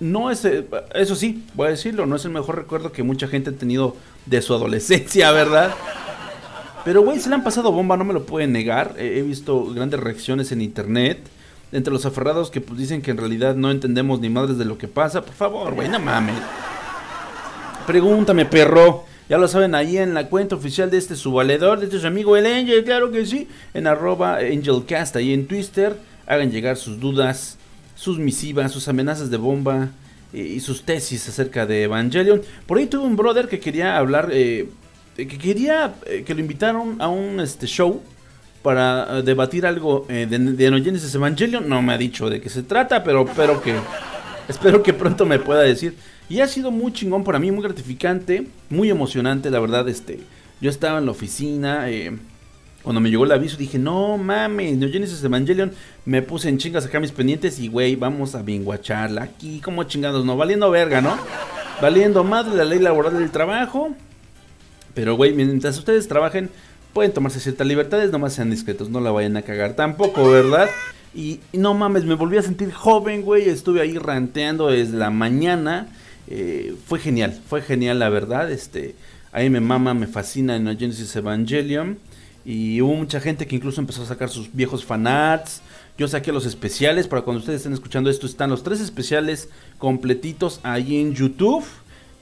no 0.00 0.28
es, 0.32 0.44
eh, 0.44 0.66
eso 0.92 1.14
sí, 1.14 1.44
voy 1.54 1.68
a 1.68 1.70
decirlo, 1.70 2.04
no 2.04 2.16
es 2.16 2.24
el 2.24 2.32
mejor 2.32 2.56
recuerdo 2.56 2.90
que 2.90 3.04
mucha 3.04 3.28
gente 3.28 3.50
ha 3.50 3.52
tenido 3.52 3.94
de 4.26 4.42
su 4.42 4.54
adolescencia, 4.54 5.30
¿verdad? 5.32 5.72
Pero, 6.84 7.02
güey, 7.02 7.20
se 7.20 7.28
le 7.28 7.36
han 7.36 7.44
pasado 7.44 7.70
bomba, 7.70 7.96
no 7.96 8.04
me 8.04 8.12
lo 8.12 8.26
pueden 8.26 8.50
negar. 8.50 8.96
he 8.98 9.22
visto 9.22 9.66
grandes 9.66 10.00
reacciones 10.00 10.50
en 10.50 10.60
internet. 10.60 11.20
Entre 11.70 11.92
los 11.92 12.06
aferrados 12.06 12.50
que 12.50 12.60
pues, 12.60 12.78
dicen 12.78 13.02
que 13.02 13.10
en 13.12 13.18
realidad 13.18 13.54
no 13.54 13.70
entendemos 13.70 14.18
ni 14.20 14.30
madres 14.30 14.58
de 14.58 14.64
lo 14.64 14.78
que 14.78 14.88
pasa. 14.88 15.22
Por 15.22 15.34
favor, 15.34 15.74
güey, 15.74 15.88
no 15.88 16.00
mames. 16.00 16.34
Pregúntame, 17.86 18.46
perro. 18.46 19.07
Ya 19.28 19.36
lo 19.36 19.46
saben 19.46 19.74
ahí 19.74 19.98
en 19.98 20.14
la 20.14 20.28
cuenta 20.28 20.56
oficial 20.56 20.90
de 20.90 20.96
este 20.96 21.14
su 21.14 21.32
valedor, 21.32 21.80
de 21.80 21.86
este 21.86 21.98
su 21.98 22.06
amigo 22.06 22.36
el 22.36 22.46
Angel, 22.46 22.82
claro 22.82 23.10
que 23.10 23.26
sí. 23.26 23.46
En 23.74 23.86
arroba 23.86 24.36
Angelcast, 24.36 25.16
ahí 25.16 25.34
en 25.34 25.46
Twitter. 25.46 25.96
Hagan 26.26 26.50
llegar 26.50 26.78
sus 26.78 26.98
dudas, 26.98 27.58
sus 27.94 28.18
misivas, 28.18 28.72
sus 28.72 28.88
amenazas 28.88 29.30
de 29.30 29.36
bomba 29.36 29.90
eh, 30.32 30.54
y 30.56 30.60
sus 30.60 30.82
tesis 30.82 31.28
acerca 31.28 31.66
de 31.66 31.82
Evangelion. 31.82 32.40
Por 32.66 32.78
ahí 32.78 32.86
tuve 32.86 33.04
un 33.04 33.16
brother 33.16 33.48
que 33.48 33.60
quería 33.60 33.98
hablar, 33.98 34.30
eh, 34.32 34.70
que 35.16 35.26
quería 35.26 35.94
eh, 36.06 36.22
que 36.24 36.34
lo 36.34 36.40
invitaron 36.40 36.96
a 36.98 37.08
un 37.08 37.38
este, 37.40 37.66
show 37.66 38.02
para 38.62 39.22
debatir 39.22 39.66
algo 39.66 40.06
de, 40.08 40.26
de 40.26 40.66
Evangelion. 41.14 41.68
No 41.68 41.82
me 41.82 41.92
ha 41.92 41.98
dicho 41.98 42.30
de 42.30 42.40
qué 42.40 42.48
se 42.48 42.62
trata, 42.62 43.04
pero 43.04 43.26
que, 43.62 43.74
espero 44.48 44.82
que 44.82 44.94
pronto 44.94 45.26
me 45.26 45.38
pueda 45.38 45.60
decir. 45.60 45.94
Y 46.28 46.40
ha 46.40 46.46
sido 46.46 46.70
muy 46.70 46.92
chingón 46.92 47.24
para 47.24 47.38
mí, 47.38 47.50
muy 47.50 47.62
gratificante, 47.62 48.46
muy 48.70 48.90
emocionante, 48.90 49.50
la 49.50 49.60
verdad, 49.60 49.88
este... 49.88 50.20
Yo 50.60 50.70
estaba 50.70 50.98
en 50.98 51.06
la 51.06 51.12
oficina, 51.12 51.88
eh, 51.88 52.18
cuando 52.82 53.00
me 53.00 53.10
llegó 53.10 53.24
el 53.24 53.32
aviso 53.32 53.56
dije, 53.56 53.78
no 53.78 54.18
mames, 54.18 54.76
Neo 54.76 54.90
Genesis 54.90 55.22
Evangelion, 55.22 55.72
me 56.04 56.22
puse 56.22 56.48
en 56.48 56.58
chingas 56.58 56.86
acá 56.86 56.98
mis 56.98 57.12
pendientes 57.12 57.58
y 57.58 57.68
güey, 57.68 57.96
vamos 57.96 58.34
a 58.34 58.42
binguacharla 58.42 59.22
aquí, 59.22 59.60
como 59.60 59.84
chingados, 59.84 60.24
no, 60.24 60.36
valiendo 60.36 60.70
verga, 60.70 61.00
¿no? 61.00 61.16
Valiendo 61.80 62.24
madre 62.24 62.56
la 62.56 62.64
ley 62.64 62.78
laboral 62.78 63.18
del 63.18 63.30
trabajo. 63.30 63.94
Pero 64.94 65.14
güey, 65.14 65.32
mientras 65.32 65.78
ustedes 65.78 66.08
trabajen, 66.08 66.50
pueden 66.92 67.12
tomarse 67.12 67.38
ciertas 67.40 67.66
libertades, 67.66 68.10
nomás 68.10 68.32
sean 68.32 68.50
discretos, 68.50 68.90
no 68.90 69.00
la 69.00 69.10
vayan 69.10 69.36
a 69.36 69.42
cagar 69.42 69.74
tampoco, 69.74 70.28
¿verdad? 70.28 70.68
Y, 71.14 71.40
y 71.52 71.58
no 71.58 71.74
mames, 71.74 72.04
me 72.04 72.14
volví 72.14 72.36
a 72.36 72.42
sentir 72.42 72.72
joven, 72.72 73.22
güey, 73.22 73.48
estuve 73.48 73.80
ahí 73.80 73.96
ranteando 73.96 74.68
desde 74.68 74.96
la 74.96 75.10
mañana. 75.10 75.88
Eh, 76.30 76.74
fue 76.86 76.98
genial, 76.98 77.38
fue 77.48 77.62
genial 77.62 77.98
la 77.98 78.08
verdad. 78.08 78.50
Este, 78.50 78.94
ahí 79.32 79.50
me 79.50 79.60
mama, 79.60 79.94
me 79.94 80.06
fascina 80.06 80.56
en 80.56 80.66
Genesis 80.78 81.14
Evangelion. 81.16 81.98
Y 82.44 82.80
hubo 82.80 82.94
mucha 82.94 83.20
gente 83.20 83.46
que 83.46 83.56
incluso 83.56 83.80
empezó 83.80 84.02
a 84.02 84.06
sacar 84.06 84.28
sus 84.30 84.52
viejos 84.52 84.84
fanarts. 84.84 85.60
Yo 85.98 86.08
saqué 86.08 86.32
los 86.32 86.46
especiales. 86.46 87.08
Para 87.08 87.22
cuando 87.22 87.40
ustedes 87.40 87.58
estén 87.58 87.72
escuchando 87.72 88.08
esto, 88.08 88.26
están 88.26 88.50
los 88.50 88.62
tres 88.62 88.80
especiales 88.80 89.48
completitos 89.78 90.60
ahí 90.62 91.00
en 91.00 91.14
YouTube. 91.14 91.64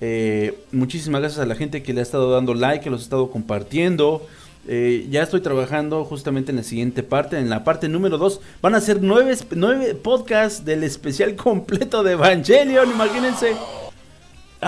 Eh, 0.01 0.59
muchísimas 0.73 1.21
gracias 1.21 1.41
a 1.41 1.47
la 1.47 1.55
gente 1.55 1.83
que 1.83 1.93
le 1.93 2.01
ha 2.01 2.03
estado 2.03 2.31
dando 2.31 2.55
like, 2.55 2.83
que 2.83 2.91
los 2.91 3.01
ha 3.01 3.05
estado 3.05 3.31
compartiendo. 3.31 4.27
Eh, 4.69 5.07
ya 5.11 5.23
estoy 5.23 5.43
trabajando 5.43 6.05
justamente 6.05 6.51
en 6.51 6.57
la 6.57 6.65
siguiente 6.65 7.05
parte, 7.05 7.39
en 7.39 7.49
la 7.49 7.63
parte 7.63 7.89
número 7.89 8.19
2. 8.19 8.41
Van 8.63 8.75
a 8.75 8.81
ser 8.81 9.01
nueve, 9.01 9.37
nueve 9.55 9.95
podcasts 9.95 10.65
del 10.65 10.83
especial 10.83 11.37
completo 11.37 12.03
de 12.03 12.13
Evangelion, 12.13 12.91
imagínense. 12.91 13.55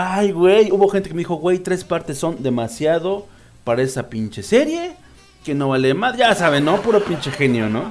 Ay, 0.01 0.31
güey, 0.31 0.71
hubo 0.71 0.89
gente 0.89 1.09
que 1.09 1.15
me 1.17 1.23
dijo, 1.23 1.35
güey, 1.35 1.59
tres 1.59 1.83
partes 1.83 2.17
son 2.19 2.41
demasiado 2.41 3.27
para 3.65 3.83
esa 3.83 4.09
pinche 4.09 4.45
serie, 4.45 4.93
que 5.45 5.57
no 5.57 5.71
vale 5.71 5.93
más, 5.93 6.17
ya 6.17 6.33
saben, 6.37 6.65
¿no? 6.65 6.81
Puro 6.81 7.03
pinche 7.03 7.33
genio, 7.33 7.69
¿no? 7.69 7.91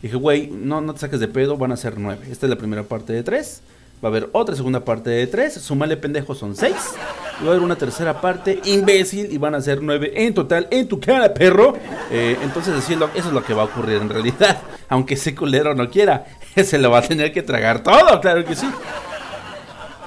Dije, 0.00 0.16
güey, 0.16 0.46
no, 0.46 0.80
no 0.80 0.94
te 0.94 1.00
saques 1.00 1.20
de 1.20 1.28
pedo, 1.28 1.58
van 1.58 1.72
a 1.72 1.76
ser 1.76 1.98
nueve. 1.98 2.26
Esta 2.30 2.46
es 2.46 2.50
la 2.50 2.56
primera 2.56 2.82
parte 2.82 3.12
de 3.12 3.22
tres. 3.22 3.60
Va 4.02 4.08
a 4.08 4.10
haber 4.10 4.30
otra 4.32 4.56
segunda 4.56 4.86
parte 4.86 5.10
de 5.10 5.26
tres. 5.26 5.52
Sumale 5.52 5.98
pendejo 5.98 6.34
son 6.34 6.56
seis. 6.56 6.94
Y 7.42 7.44
va 7.44 7.50
a 7.50 7.52
haber 7.52 7.62
una 7.62 7.76
tercera 7.76 8.18
parte, 8.18 8.62
imbécil, 8.64 9.30
y 9.30 9.36
van 9.36 9.54
a 9.54 9.60
ser 9.60 9.82
nueve 9.82 10.14
en 10.24 10.32
total, 10.32 10.66
en 10.70 10.88
tu 10.88 10.98
cara, 10.98 11.34
perro. 11.34 11.76
Eh, 12.10 12.38
entonces, 12.42 12.74
eso 12.88 13.10
es 13.14 13.26
lo 13.26 13.44
que 13.44 13.52
va 13.52 13.62
a 13.62 13.66
ocurrir 13.66 14.00
en 14.00 14.08
realidad. 14.08 14.62
Aunque 14.88 15.12
ese 15.12 15.34
culero 15.34 15.74
no 15.74 15.90
quiera, 15.90 16.24
se 16.64 16.78
lo 16.78 16.90
va 16.90 17.00
a 17.00 17.02
tener 17.02 17.34
que 17.34 17.42
tragar 17.42 17.82
todo, 17.82 18.18
claro 18.18 18.46
que 18.46 18.56
sí 18.56 18.66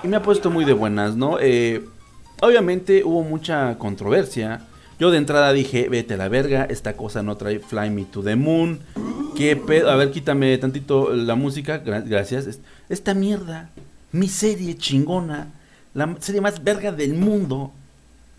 y 0.03 0.07
me 0.07 0.17
ha 0.17 0.21
puesto 0.21 0.49
muy 0.49 0.65
de 0.65 0.73
buenas, 0.73 1.15
¿no? 1.15 1.38
Eh, 1.39 1.85
obviamente 2.41 3.03
hubo 3.03 3.23
mucha 3.23 3.77
controversia. 3.77 4.62
Yo 4.99 5.12
de 5.12 5.17
entrada 5.17 5.53
dije, 5.53 5.88
vete 5.89 6.15
a 6.15 6.17
la 6.17 6.27
verga, 6.27 6.65
esta 6.65 6.93
cosa 6.93 7.23
no 7.23 7.38
trae 7.38 7.59
Fly 7.59 7.89
Me 7.89 8.05
to 8.05 8.21
the 8.21 8.35
Moon. 8.35 8.79
¿Qué 9.35 9.55
pedo? 9.55 9.89
A 9.89 9.95
ver, 9.95 10.12
quítame 10.12 10.57
tantito 10.57 11.13
la 11.13 11.35
música, 11.35 11.77
gracias. 11.77 12.59
Esta 12.89 13.13
mierda, 13.13 13.69
mi 14.12 14.27
serie 14.27 14.75
chingona, 14.77 15.47
la 15.93 16.15
serie 16.19 16.41
más 16.41 16.63
verga 16.63 16.91
del 16.91 17.13
mundo, 17.13 17.71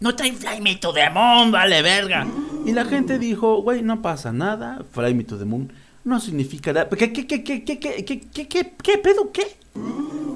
no 0.00 0.14
trae 0.14 0.32
Fly 0.32 0.60
Me 0.60 0.76
to 0.76 0.92
the 0.92 1.08
Moon, 1.10 1.50
vale 1.50 1.82
verga. 1.82 2.26
Y 2.66 2.72
la 2.72 2.84
gente 2.84 3.18
dijo, 3.18 3.62
güey, 3.62 3.82
no 3.82 4.02
pasa 4.02 4.32
nada, 4.32 4.82
Fly 4.92 5.14
Me 5.14 5.24
to 5.24 5.38
the 5.38 5.44
Moon 5.44 5.72
no 6.10 6.20
significa 6.20 6.72
nada. 6.72 6.88
¿Qué, 6.90 7.12
qué, 7.12 7.26
qué, 7.26 7.42
qué, 7.42 7.64
qué, 7.64 7.78
qué, 7.78 8.04
qué, 8.04 8.48
qué, 8.48 8.74
qué 8.82 8.98
pedo? 8.98 9.32
¿Qué? 9.32 9.56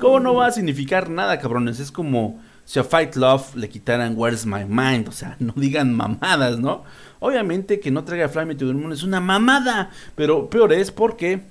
¿Cómo 0.00 0.20
no 0.20 0.34
va 0.34 0.46
a 0.46 0.52
significar 0.52 1.10
nada, 1.10 1.38
cabrones? 1.38 1.80
Es 1.80 1.90
como 1.90 2.40
si 2.64 2.78
a 2.78 2.84
Fight 2.84 3.16
Love 3.16 3.56
le 3.56 3.68
quitaran 3.68 4.14
Where's 4.16 4.46
My 4.46 4.64
Mind. 4.64 5.08
O 5.08 5.12
sea, 5.12 5.36
no 5.40 5.52
digan 5.56 5.92
mamadas, 5.92 6.58
¿no? 6.58 6.84
Obviamente 7.20 7.80
que 7.80 7.90
no 7.90 8.04
traiga 8.04 8.28
Fly 8.28 8.46
Me 8.46 8.54
to 8.54 8.66
the 8.66 8.72
Moon 8.72 8.92
es 8.92 9.02
una 9.02 9.20
mamada. 9.20 9.90
Pero 10.14 10.48
peor 10.48 10.72
es 10.72 10.90
porque 10.90 11.42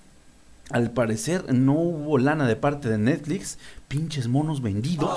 al 0.71 0.91
parecer 0.91 1.53
no 1.53 1.73
hubo 1.73 2.17
lana 2.17 2.47
de 2.47 2.55
parte 2.55 2.89
de 2.89 2.97
Netflix, 2.97 3.59
pinches 3.89 4.27
monos 4.27 4.61
vendidos, 4.61 5.11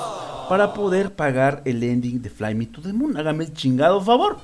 para 0.48 0.74
poder 0.74 1.14
pagar 1.14 1.62
el 1.64 1.82
ending 1.82 2.20
de 2.20 2.30
Fly 2.30 2.54
Me 2.56 2.66
to 2.66 2.82
the 2.82 2.92
Moon. 2.92 3.16
Hágame 3.16 3.44
el 3.44 3.54
chingado 3.54 4.00
favor. 4.00 4.38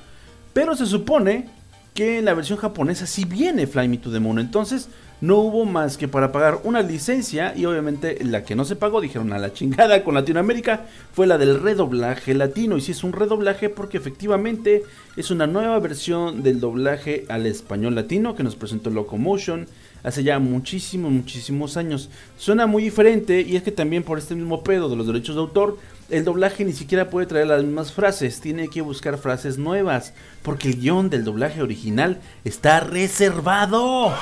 Pero 0.53 0.75
se 0.75 0.85
supone 0.85 1.49
que 1.93 2.19
en 2.19 2.25
la 2.25 2.33
versión 2.33 2.57
japonesa 2.57 3.05
sí 3.05 3.25
viene 3.25 3.67
Fly 3.67 3.87
Me 3.87 3.97
to 3.97 4.11
the 4.11 4.19
Moon. 4.19 4.39
Entonces 4.39 4.89
no 5.21 5.37
hubo 5.37 5.63
más 5.63 5.97
que 5.97 6.07
para 6.07 6.31
pagar 6.31 6.59
una 6.63 6.81
licencia 6.81 7.53
y 7.55 7.65
obviamente 7.65 8.17
la 8.25 8.43
que 8.43 8.55
no 8.55 8.65
se 8.65 8.75
pagó, 8.75 8.99
dijeron 8.99 9.31
a 9.31 9.37
la 9.37 9.53
chingada 9.53 10.03
con 10.03 10.15
Latinoamérica, 10.15 10.85
fue 11.13 11.27
la 11.27 11.37
del 11.37 11.61
redoblaje 11.61 12.33
latino. 12.33 12.75
Y 12.77 12.81
si 12.81 12.91
es 12.91 13.03
un 13.03 13.13
redoblaje 13.13 13.69
porque 13.69 13.97
efectivamente 13.97 14.83
es 15.15 15.31
una 15.31 15.47
nueva 15.47 15.79
versión 15.79 16.43
del 16.43 16.59
doblaje 16.59 17.25
al 17.29 17.45
español 17.45 17.95
latino 17.95 18.35
que 18.35 18.43
nos 18.43 18.55
presentó 18.55 18.89
Locomotion 18.89 19.67
hace 20.03 20.23
ya 20.23 20.37
muchísimos, 20.39 21.11
muchísimos 21.11 21.77
años. 21.77 22.09
Suena 22.37 22.67
muy 22.67 22.83
diferente 22.83 23.41
y 23.41 23.55
es 23.55 23.63
que 23.63 23.71
también 23.71 24.03
por 24.03 24.17
este 24.17 24.35
mismo 24.35 24.63
pedo 24.63 24.89
de 24.89 24.97
los 24.97 25.07
derechos 25.07 25.35
de 25.35 25.41
autor, 25.41 25.77
el 26.09 26.25
doblaje 26.25 26.65
ni 26.65 26.73
siquiera 26.73 27.09
puede 27.09 27.27
traer 27.27 27.47
las 27.47 27.63
mismas 27.63 27.91
frases, 27.91 28.41
tiene 28.41 28.67
que 28.69 28.81
buscar 28.81 29.17
frases 29.17 29.57
nuevas, 29.57 30.13
porque 30.41 30.69
el 30.69 30.79
guion 30.79 31.09
del 31.09 31.23
doblaje 31.23 31.61
original 31.61 32.19
está 32.43 32.79
reservado. 32.79 34.13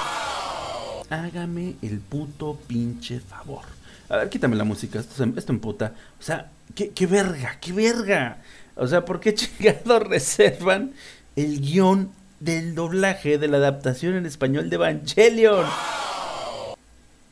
Hágame 1.09 1.75
el 1.81 1.99
puto 1.99 2.57
pinche 2.67 3.19
favor. 3.19 3.63
A 4.09 4.17
ver, 4.17 4.29
quítame 4.29 4.55
la 4.55 4.63
música, 4.63 4.99
esto, 4.99 5.23
esto 5.35 5.57
puta. 5.59 5.93
O 6.19 6.23
sea, 6.23 6.49
¿qué, 6.75 6.89
qué 6.89 7.07
verga, 7.07 7.57
qué 7.59 7.73
verga. 7.73 8.37
O 8.75 8.87
sea, 8.87 9.03
¿por 9.05 9.19
qué 9.19 9.33
chingados 9.35 10.03
reservan 10.07 10.93
el 11.35 11.61
guion 11.61 12.11
del 12.39 12.75
doblaje 12.75 13.37
de 13.37 13.47
la 13.47 13.57
adaptación 13.57 14.15
en 14.15 14.25
español 14.25 14.69
de 14.69 14.75
Evangelion? 14.75 15.65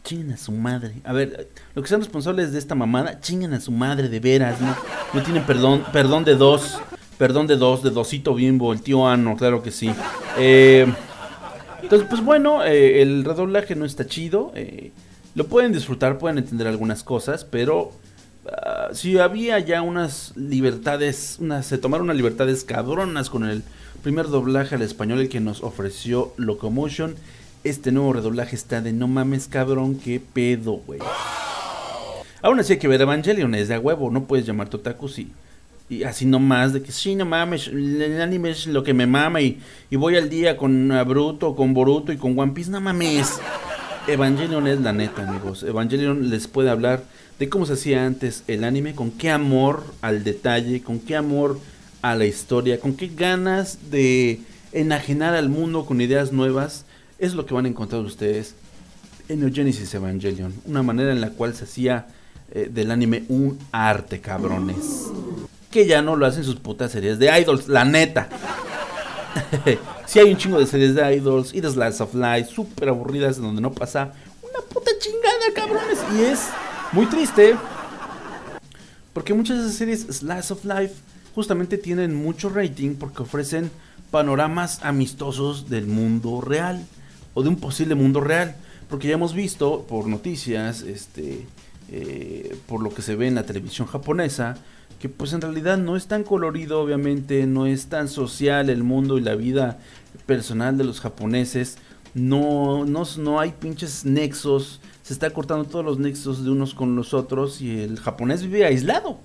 Chingan 0.03 0.31
a 0.31 0.37
su 0.37 0.51
madre. 0.51 0.95
A 1.03 1.13
ver, 1.13 1.49
lo 1.75 1.81
que 1.81 1.87
sean 1.87 2.01
responsables 2.01 2.51
de 2.51 2.59
esta 2.59 2.75
mamada, 2.75 3.19
chingan 3.19 3.53
a 3.53 3.59
su 3.59 3.71
madre 3.71 4.09
de 4.09 4.19
veras, 4.19 4.59
¿no? 4.61 4.75
No 5.13 5.23
tienen 5.23 5.43
perdón, 5.43 5.83
perdón 5.91 6.23
de 6.23 6.35
dos. 6.35 6.79
Perdón 7.17 7.47
de 7.47 7.57
dos, 7.57 7.83
de 7.83 7.89
Dosito 7.89 8.33
Bimbo, 8.33 8.71
el 8.71 8.81
tío 8.81 9.05
Ano, 9.05 9.35
claro 9.35 9.61
que 9.61 9.71
sí. 9.71 9.91
Eh, 10.37 10.87
entonces, 11.83 12.07
pues 12.09 12.23
bueno, 12.23 12.63
eh, 12.63 13.01
el 13.01 13.25
redoblaje 13.25 13.75
no 13.75 13.83
está 13.83 14.07
chido. 14.07 14.53
eh, 14.55 14.91
lo 15.35 15.47
pueden 15.47 15.71
disfrutar, 15.71 16.17
pueden 16.17 16.37
entender 16.37 16.67
algunas 16.67 17.03
cosas, 17.03 17.45
pero 17.45 17.91
ah, 18.51 18.89
si 18.93 19.19
había 19.19 19.59
ya 19.59 19.81
unas 19.81 20.35
libertades, 20.35 21.37
unas, 21.39 21.65
se 21.65 21.77
tomaron 21.77 22.05
unas 22.05 22.17
libertades 22.17 22.63
cabronas 22.63 23.29
con 23.29 23.45
el 23.45 23.63
primer 24.01 24.27
doblaje 24.27 24.75
al 24.75 24.81
español, 24.81 25.19
el 25.19 25.29
que 25.29 25.39
nos 25.39 25.63
ofreció 25.63 26.33
Locomotion. 26.37 27.15
Este 27.63 27.91
nuevo 27.91 28.13
redoblaje 28.13 28.55
está 28.55 28.81
de 28.81 28.93
no 28.93 29.07
mames, 29.07 29.47
cabrón, 29.47 29.95
qué 29.95 30.21
pedo, 30.21 30.81
güey. 30.85 30.99
Aún 32.41 32.59
así 32.59 32.73
hay 32.73 32.79
que 32.79 32.87
ver 32.87 33.01
Evangelion, 33.01 33.53
es 33.53 33.67
de 33.67 33.77
huevo, 33.77 34.09
no 34.09 34.23
puedes 34.23 34.45
llamarte 34.45 34.77
otaku 34.77 35.09
si... 35.09 35.31
Y 35.89 36.03
así 36.03 36.25
nomás, 36.25 36.71
de 36.71 36.83
que 36.83 36.91
sí, 36.91 37.15
no 37.15 37.25
mames, 37.25 37.67
el 37.67 38.21
anime 38.21 38.51
es 38.51 38.67
lo 38.67 38.83
que 38.83 38.93
me 38.93 39.07
mama 39.07 39.41
y, 39.41 39.59
y 39.89 39.95
voy 39.95 40.17
al 40.17 40.29
día 40.29 40.55
con 40.55 40.87
Naruto, 40.87 41.55
con 41.55 41.73
Boruto 41.73 42.11
y 42.11 42.17
con 42.17 42.37
One 42.37 42.51
Piece, 42.53 42.69
no 42.69 42.79
mames. 42.79 43.39
Evangelion 44.07 44.67
es 44.67 44.79
la 44.79 44.93
neta, 44.93 45.27
amigos. 45.27 45.63
Evangelion 45.63 46.29
les 46.29 46.47
puede 46.47 46.69
hablar 46.69 47.03
de 47.39 47.49
cómo 47.49 47.65
se 47.65 47.73
hacía 47.73 48.05
antes 48.05 48.43
el 48.47 48.63
anime, 48.63 48.93
con 48.93 49.11
qué 49.11 49.31
amor 49.31 49.83
al 50.01 50.23
detalle, 50.23 50.81
con 50.81 50.99
qué 50.99 51.15
amor 51.15 51.59
a 52.01 52.15
la 52.15 52.25
historia, 52.25 52.79
con 52.79 52.93
qué 52.95 53.09
ganas 53.15 53.91
de 53.91 54.41
enajenar 54.71 55.35
al 55.35 55.49
mundo 55.49 55.85
con 55.85 56.01
ideas 56.01 56.31
nuevas. 56.31 56.85
Es 57.19 57.33
lo 57.35 57.45
que 57.45 57.53
van 57.53 57.65
a 57.65 57.67
encontrar 57.67 58.01
ustedes 58.01 58.55
en 59.27 59.41
Neogenesis 59.41 59.93
Evangelion. 59.93 60.53
Una 60.65 60.83
manera 60.83 61.11
en 61.11 61.19
la 61.19 61.31
cual 61.31 61.53
se 61.53 61.65
hacía 61.65 62.07
eh, 62.51 62.69
del 62.71 62.91
anime 62.91 63.25
un 63.27 63.59
arte, 63.73 64.21
cabrones. 64.21 65.07
Que 65.69 65.85
ya 65.85 66.01
no 66.01 66.15
lo 66.15 66.25
hacen 66.25 66.45
sus 66.45 66.55
putas 66.55 66.93
series 66.93 67.19
de 67.19 67.39
idols, 67.39 67.67
la 67.67 67.85
neta. 67.85 68.29
Si 70.07 70.17
hay 70.17 70.31
un 70.31 70.37
chingo 70.37 70.57
de 70.57 70.65
series 70.65 70.95
de 70.95 71.15
idols 71.17 71.53
y 71.53 71.61
de 71.61 71.69
Slice 71.69 72.01
of 72.01 72.15
Life 72.15 72.49
súper 72.51 72.89
aburridas 72.89 73.37
en 73.37 73.43
donde 73.43 73.61
no 73.61 73.71
pasa 73.71 74.11
una 74.41 74.59
puta 74.67 74.89
chingada, 74.97 75.53
cabrones. 75.53 75.99
Y 76.17 76.21
es 76.21 76.47
muy 76.93 77.05
triste 77.05 77.55
porque 79.13 79.35
muchas 79.35 79.57
de 79.57 79.65
esas 79.65 79.75
series 79.75 80.01
Slice 80.09 80.51
of 80.51 80.65
Life 80.65 80.95
justamente 81.35 81.77
tienen 81.77 82.15
mucho 82.15 82.49
rating 82.49 82.95
porque 82.95 83.21
ofrecen 83.21 83.69
panoramas 84.09 84.79
amistosos 84.81 85.69
del 85.69 85.85
mundo 85.85 86.41
real 86.41 86.83
o 87.33 87.43
de 87.43 87.49
un 87.49 87.57
posible 87.57 87.95
mundo 87.95 88.21
real. 88.21 88.55
Porque 88.89 89.07
ya 89.07 89.13
hemos 89.13 89.33
visto 89.33 89.85
por 89.87 90.07
noticias, 90.07 90.81
este, 90.81 91.45
eh, 91.91 92.57
por 92.67 92.81
lo 92.81 92.89
que 92.89 93.01
se 93.01 93.15
ve 93.15 93.27
en 93.27 93.35
la 93.35 93.43
televisión 93.43 93.87
japonesa, 93.87 94.57
que 94.99 95.09
pues 95.09 95.33
en 95.33 95.41
realidad 95.41 95.77
no 95.77 95.95
es 95.95 96.07
tan 96.07 96.23
colorido, 96.23 96.81
obviamente, 96.81 97.45
no 97.45 97.67
es 97.67 97.87
tan 97.87 98.07
social 98.07 98.69
el 98.69 98.83
mundo 98.83 99.17
y 99.17 99.21
la 99.21 99.35
vida 99.35 99.79
personal 100.25 100.77
de 100.77 100.83
los 100.83 100.99
japoneses. 100.99 101.77
No, 102.13 102.85
no, 102.85 103.03
no 103.17 103.39
hay 103.39 103.51
pinches 103.51 104.03
nexos, 104.05 104.81
se 105.03 105.13
está 105.13 105.29
cortando 105.29 105.65
todos 105.65 105.85
los 105.85 105.99
nexos 105.99 106.43
de 106.43 106.49
unos 106.49 106.73
con 106.73 106.95
los 106.95 107.13
otros 107.13 107.61
y 107.61 107.79
el 107.79 107.99
japonés 107.99 108.41
vive 108.41 108.65
aislado. 108.65 109.19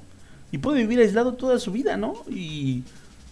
Y 0.53 0.59
puede 0.59 0.81
vivir 0.81 1.01
aislado 1.01 1.35
toda 1.35 1.59
su 1.59 1.73
vida, 1.73 1.97
¿no? 1.97 2.15
Y, 2.31 2.85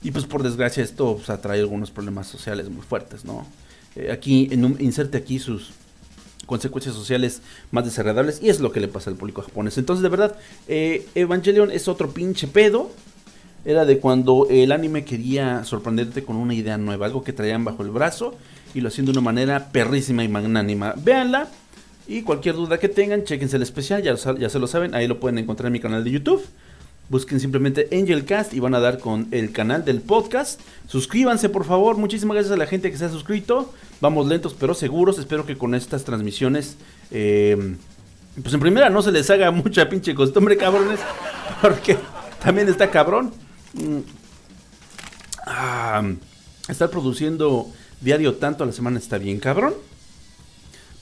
y 0.02 0.10
pues 0.10 0.24
por 0.24 0.42
desgracia 0.42 0.82
esto 0.82 1.16
pues, 1.16 1.30
atrae 1.30 1.60
algunos 1.60 1.90
problemas 1.90 2.26
sociales 2.26 2.68
muy 2.68 2.82
fuertes, 2.82 3.24
¿no? 3.24 3.46
Eh, 3.96 4.10
aquí, 4.12 4.48
en 4.50 4.64
un- 4.64 4.76
inserte 4.80 5.18
aquí 5.18 5.38
sus 5.38 5.70
consecuencias 6.46 6.94
sociales 6.94 7.40
más 7.70 7.84
desagradables 7.84 8.40
y 8.42 8.48
es 8.48 8.60
lo 8.60 8.72
que 8.72 8.80
le 8.80 8.88
pasa 8.88 9.10
al 9.10 9.16
público 9.16 9.42
japonés. 9.42 9.78
Entonces, 9.78 10.02
de 10.02 10.08
verdad, 10.08 10.36
eh, 10.68 11.06
Evangelion 11.14 11.70
es 11.70 11.88
otro 11.88 12.10
pinche 12.10 12.46
pedo. 12.48 12.90
Era 13.64 13.84
de 13.84 13.98
cuando 13.98 14.48
el 14.50 14.72
anime 14.72 15.04
quería 15.04 15.64
sorprenderte 15.64 16.24
con 16.24 16.34
una 16.36 16.52
idea 16.52 16.78
nueva, 16.78 17.06
algo 17.06 17.22
que 17.22 17.32
traían 17.32 17.64
bajo 17.64 17.84
el 17.84 17.90
brazo 17.90 18.34
y 18.74 18.80
lo 18.80 18.88
hacían 18.88 19.04
de 19.04 19.12
una 19.12 19.20
manera 19.20 19.70
perrísima 19.70 20.24
y 20.24 20.28
magnánima. 20.28 20.94
Véanla 20.96 21.48
y 22.08 22.22
cualquier 22.22 22.56
duda 22.56 22.78
que 22.78 22.88
tengan, 22.88 23.22
chequense 23.22 23.56
el 23.56 23.62
especial, 23.62 24.02
ya, 24.02 24.16
ya 24.16 24.48
se 24.48 24.58
lo 24.58 24.66
saben, 24.66 24.96
ahí 24.96 25.06
lo 25.06 25.20
pueden 25.20 25.38
encontrar 25.38 25.68
en 25.68 25.74
mi 25.74 25.80
canal 25.80 26.02
de 26.02 26.10
YouTube. 26.10 26.42
Busquen 27.12 27.40
simplemente 27.40 27.90
Angelcast 27.92 28.54
y 28.54 28.60
van 28.60 28.74
a 28.74 28.80
dar 28.80 28.98
con 28.98 29.28
el 29.32 29.52
canal 29.52 29.84
del 29.84 30.00
podcast. 30.00 30.58
Suscríbanse, 30.88 31.50
por 31.50 31.66
favor. 31.66 31.98
Muchísimas 31.98 32.36
gracias 32.36 32.54
a 32.54 32.56
la 32.56 32.66
gente 32.66 32.90
que 32.90 32.96
se 32.96 33.04
ha 33.04 33.10
suscrito. 33.10 33.70
Vamos 34.00 34.28
lentos 34.28 34.56
pero 34.58 34.72
seguros. 34.72 35.18
Espero 35.18 35.44
que 35.44 35.58
con 35.58 35.74
estas 35.74 36.04
transmisiones, 36.04 36.78
eh, 37.10 37.76
pues 38.40 38.54
en 38.54 38.60
primera 38.60 38.88
no 38.88 39.02
se 39.02 39.12
les 39.12 39.28
haga 39.28 39.50
mucha 39.50 39.90
pinche 39.90 40.14
costumbre, 40.14 40.56
cabrones. 40.56 41.00
Porque 41.60 41.98
también 42.42 42.70
está 42.70 42.90
cabrón. 42.90 43.30
Mm. 43.74 43.98
Ah, 45.46 46.10
estar 46.66 46.88
produciendo 46.88 47.70
diario 48.00 48.36
tanto 48.36 48.64
a 48.64 48.66
la 48.66 48.72
semana 48.72 48.98
está 48.98 49.18
bien, 49.18 49.38
cabrón. 49.38 49.74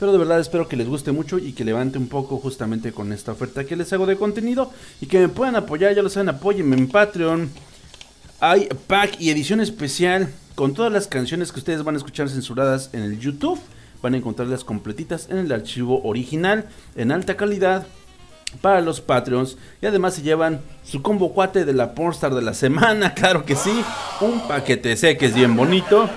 Pero 0.01 0.13
de 0.13 0.19
verdad 0.19 0.41
espero 0.41 0.67
que 0.67 0.79
les 0.79 0.89
guste 0.89 1.13
mucho 1.13 1.39
y 1.39 1.53
que 1.53 1.63
levante 1.63 1.99
un 1.99 2.09
poco 2.09 2.39
justamente 2.39 2.91
con 2.91 3.13
esta 3.13 3.33
oferta 3.33 3.65
que 3.65 3.77
les 3.77 3.93
hago 3.93 4.07
de 4.07 4.17
contenido. 4.17 4.73
Y 5.03 5.07
que 5.07 5.19
me 5.19 5.29
puedan 5.29 5.57
apoyar, 5.57 5.95
ya 5.95 6.03
lo 6.03 6.09
saben, 6.09 6.31
apóyenme 6.31 6.75
en 6.75 6.89
Patreon. 6.89 7.51
Hay 8.41 8.69
pack 8.87 9.21
y 9.21 9.29
edición 9.29 9.61
especial 9.61 10.33
con 10.55 10.73
todas 10.73 10.91
las 10.91 11.07
canciones 11.07 11.53
que 11.53 11.59
ustedes 11.59 11.85
van 11.85 11.97
a 11.97 11.99
escuchar 11.99 12.31
censuradas 12.31 12.89
en 12.95 13.03
el 13.03 13.21
YouTube. 13.21 13.61
Van 14.01 14.15
a 14.15 14.17
encontrarlas 14.17 14.65
completitas 14.65 15.29
en 15.29 15.37
el 15.37 15.53
archivo 15.53 16.01
original, 16.03 16.67
en 16.97 17.13
alta 17.13 17.37
calidad, 17.37 17.87
para 18.63 18.81
los 18.81 19.03
Patreons. 19.03 19.59
Y 19.83 19.87
además 19.87 20.15
se 20.15 20.23
llevan 20.23 20.63
su 20.83 21.03
combo 21.03 21.35
cuate 21.35 21.67
de 21.67 21.75
la 21.75 21.95
Pornstar 21.95 22.35
de 22.35 22.41
la 22.41 22.55
semana, 22.55 23.13
claro 23.15 23.45
que 23.45 23.55
sí. 23.55 23.85
Un 24.23 24.49
paquete 24.49 24.97
sé 24.97 25.19
que 25.19 25.27
es 25.27 25.35
bien 25.35 25.55
bonito. 25.55 26.09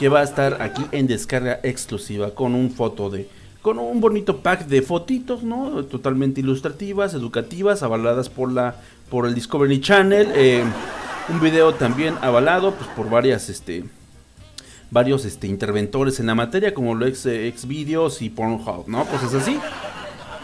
Que 0.00 0.08
va 0.08 0.20
a 0.20 0.24
estar 0.24 0.62
aquí 0.62 0.82
en 0.92 1.06
descarga 1.06 1.60
exclusiva 1.62 2.30
con 2.34 2.54
un 2.54 2.70
foto 2.70 3.10
de. 3.10 3.28
Con 3.60 3.78
un 3.78 4.00
bonito 4.00 4.38
pack 4.38 4.66
de 4.66 4.80
fotitos, 4.80 5.42
¿no? 5.42 5.84
Totalmente 5.84 6.40
ilustrativas, 6.40 7.12
educativas, 7.12 7.82
avaladas 7.82 8.30
por 8.30 8.50
la. 8.50 8.76
por 9.10 9.26
el 9.26 9.34
Discovery 9.34 9.78
Channel. 9.82 10.32
eh, 10.34 10.64
un 11.28 11.38
video 11.38 11.74
también 11.74 12.14
avalado 12.22 12.72
pues, 12.74 12.88
por 12.96 13.10
varias 13.10 13.50
este. 13.50 13.84
varios 14.90 15.26
este, 15.26 15.46
interventores 15.46 16.18
en 16.18 16.26
la 16.28 16.34
materia, 16.34 16.72
como 16.72 16.94
lo 16.94 17.06
ex, 17.06 17.26
ex 17.26 17.68
videos 17.68 18.22
y 18.22 18.30
Pornhub, 18.30 18.88
¿no? 18.88 19.04
Cosas 19.04 19.34
así 19.34 19.60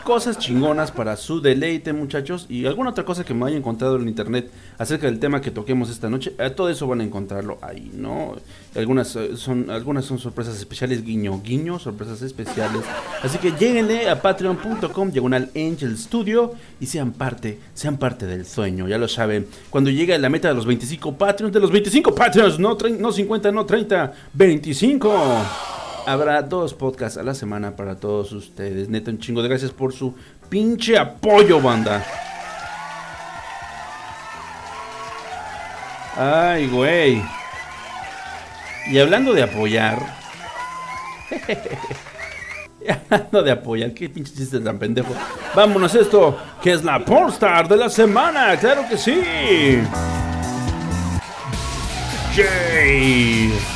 cosas 0.07 0.39
chingonas 0.39 0.93
para 0.93 1.17
su 1.17 1.41
deleite, 1.41 1.93
muchachos. 1.93 2.47
Y 2.49 2.65
alguna 2.67 2.91
otra 2.91 3.05
cosa 3.05 3.25
que 3.25 3.35
me 3.35 3.45
haya 3.45 3.57
encontrado 3.57 3.97
en 3.97 4.07
internet 4.07 4.49
acerca 4.79 5.07
del 5.09 5.19
tema 5.19 5.41
que 5.41 5.51
toquemos 5.51 5.91
esta 5.91 6.09
noche. 6.09 6.33
eh, 6.39 6.49
todo 6.51 6.71
eso 6.71 6.87
van 6.87 7.01
a 7.01 7.05
encontrarlo 7.05 7.59
ahí, 7.61 7.91
¿no? 7.93 8.37
Algunas 8.77 9.17
eh, 9.17 9.37
son, 9.37 9.69
algunas 9.69 10.05
son 10.05 10.21
sorpresas 10.21 10.57
especiales, 10.57 11.05
guiño, 11.05 11.43
guiño, 11.43 11.81
sorpresas 11.81 12.23
especiales. 12.23 12.83
Así 13.21 13.39
que 13.39 13.51
lleguenle 13.51 14.09
a 14.09 14.23
patreon.com, 14.23 15.11
diagonal 15.11 15.51
Angel 15.57 15.99
Studio, 15.99 16.55
y 16.79 16.87
sean 16.87 17.11
parte, 17.11 17.59
sean 17.75 17.97
parte 17.97 18.27
del 18.27 18.47
sueño, 18.47 18.87
ya 18.87 18.99
lo 18.99 19.09
saben. 19.09 19.49
Cuando 19.71 19.91
llegue 19.91 20.17
la 20.21 20.29
meta 20.29 20.47
de 20.47 20.55
los 20.55 20.67
25 20.67 21.19
Patreons, 21.19 21.53
de 21.53 21.59
los 21.59 21.73
25 21.73 22.15
Patreons, 22.15 22.61
no, 22.61 22.79
no 22.97 23.11
50, 23.11 23.51
no 23.51 23.67
30, 23.67 24.13
25. 24.35 25.86
Habrá 26.07 26.41
dos 26.43 26.73
podcasts 26.73 27.19
a 27.19 27.25
la 27.25 27.35
semana 27.35 27.75
para 27.75 27.97
todos 27.97 28.31
ustedes. 28.31 28.89
Neta, 28.89 29.11
un 29.11 29.19
chingo 29.19 29.43
de 29.43 29.49
gracias 29.49 29.73
por 29.73 29.93
su 29.93 30.15
pinche 30.49 30.97
apoyo, 30.97 31.61
banda. 31.61 32.07
Ay, 36.17 36.69
güey. 36.69 37.23
Y 38.89 38.99
hablando 39.01 39.35
de 39.35 39.43
apoyar. 39.43 39.99
y 42.81 42.89
hablando 43.11 43.43
de 43.43 43.51
apoyar, 43.51 43.93
qué 43.93 44.09
pinche 44.09 44.33
chiste 44.33 44.61
tan 44.61 44.79
pendejo. 44.79 45.13
Vámonos 45.57 45.93
esto, 45.97 46.39
que 46.63 46.73
es 46.73 46.85
la 46.85 47.05
Pornstar 47.05 47.67
de 47.67 47.77
la 47.79 47.91
semana, 47.91 48.57
claro 48.57 48.85
que 48.89 48.97
sí. 48.97 49.21
Jay. 52.33 53.76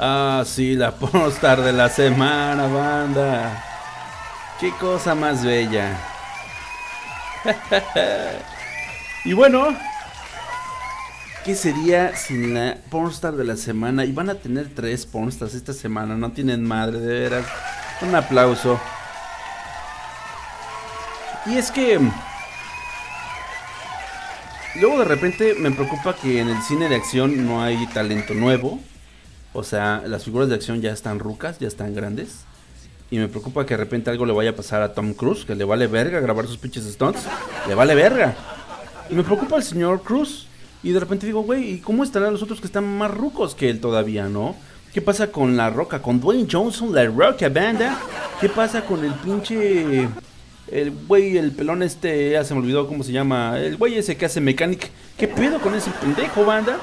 Ah, 0.00 0.42
sí, 0.44 0.74
la 0.74 0.90
postar 0.90 1.62
de 1.62 1.72
la 1.72 1.88
semana, 1.88 2.66
banda. 2.66 3.64
Qué 4.58 4.72
cosa 4.72 5.14
más 5.14 5.44
bella. 5.44 5.96
y 9.24 9.32
bueno, 9.32 9.76
¿qué 11.44 11.54
sería 11.54 12.14
sin 12.16 12.54
la 12.54 12.78
pornstar 12.90 13.34
de 13.34 13.44
la 13.44 13.56
semana? 13.56 14.04
Y 14.04 14.12
van 14.12 14.30
a 14.30 14.34
tener 14.34 14.68
tres 14.74 15.06
pornstars 15.06 15.54
esta 15.54 15.72
semana, 15.72 16.16
no 16.16 16.32
tienen 16.32 16.64
madre, 16.64 16.98
de 16.98 17.20
veras. 17.20 17.46
Un 18.02 18.14
aplauso. 18.14 18.80
Y 21.46 21.56
es 21.56 21.70
que 21.70 21.98
luego 24.80 24.98
de 24.98 25.04
repente 25.04 25.54
me 25.58 25.70
preocupa 25.70 26.14
que 26.14 26.40
en 26.40 26.48
el 26.48 26.62
cine 26.62 26.88
de 26.88 26.96
acción 26.96 27.46
no 27.46 27.62
hay 27.62 27.86
talento 27.88 28.34
nuevo. 28.34 28.80
O 29.52 29.64
sea, 29.64 30.02
las 30.06 30.24
figuras 30.24 30.48
de 30.48 30.54
acción 30.54 30.80
ya 30.80 30.92
están 30.92 31.18
rucas, 31.18 31.58
ya 31.58 31.68
están 31.68 31.94
grandes. 31.94 32.44
Y 33.10 33.18
me 33.18 33.26
preocupa 33.26 33.66
que 33.66 33.74
de 33.74 33.78
repente 33.78 34.10
algo 34.10 34.24
le 34.24 34.32
vaya 34.32 34.50
a 34.50 34.56
pasar 34.56 34.82
a 34.82 34.94
Tom 34.94 35.14
Cruise, 35.14 35.44
que 35.44 35.56
le 35.56 35.64
vale 35.64 35.88
verga 35.88 36.20
grabar 36.20 36.46
sus 36.46 36.58
pinches 36.58 36.84
stunts. 36.84 37.22
Le 37.66 37.74
vale 37.74 37.94
verga. 37.96 38.36
Y 39.08 39.14
me 39.14 39.24
preocupa 39.24 39.56
el 39.56 39.64
señor 39.64 40.02
Cruz. 40.02 40.46
Y 40.82 40.92
de 40.92 41.00
repente 41.00 41.26
digo, 41.26 41.42
güey, 41.42 41.74
¿y 41.74 41.78
cómo 41.78 42.04
estarán 42.04 42.32
los 42.32 42.42
otros 42.42 42.60
que 42.60 42.66
están 42.66 42.84
más 42.96 43.10
rucos 43.10 43.54
que 43.54 43.68
él 43.68 43.80
todavía, 43.80 44.28
no? 44.28 44.56
¿Qué 44.92 45.00
pasa 45.00 45.30
con 45.30 45.56
La 45.56 45.70
Roca? 45.70 46.02
Con 46.02 46.20
Dwayne 46.20 46.48
Johnson, 46.50 46.92
La 46.94 47.04
Roca 47.04 47.48
Banda. 47.48 47.98
¿Qué 48.40 48.48
pasa 48.48 48.84
con 48.84 49.04
el 49.04 49.12
pinche... 49.14 50.08
El 50.66 50.92
güey, 50.92 51.36
el 51.36 51.50
pelón 51.50 51.82
este, 51.82 52.30
ya 52.30 52.44
se 52.44 52.54
me 52.54 52.60
olvidó 52.60 52.86
cómo 52.86 53.02
se 53.02 53.12
llama. 53.12 53.58
El 53.58 53.76
güey 53.76 53.98
ese 53.98 54.16
que 54.16 54.26
hace 54.26 54.40
Mechanic. 54.40 54.90
¿Qué 55.16 55.26
pedo 55.26 55.60
con 55.60 55.74
ese 55.74 55.90
pendejo, 55.90 56.44
banda? 56.44 56.78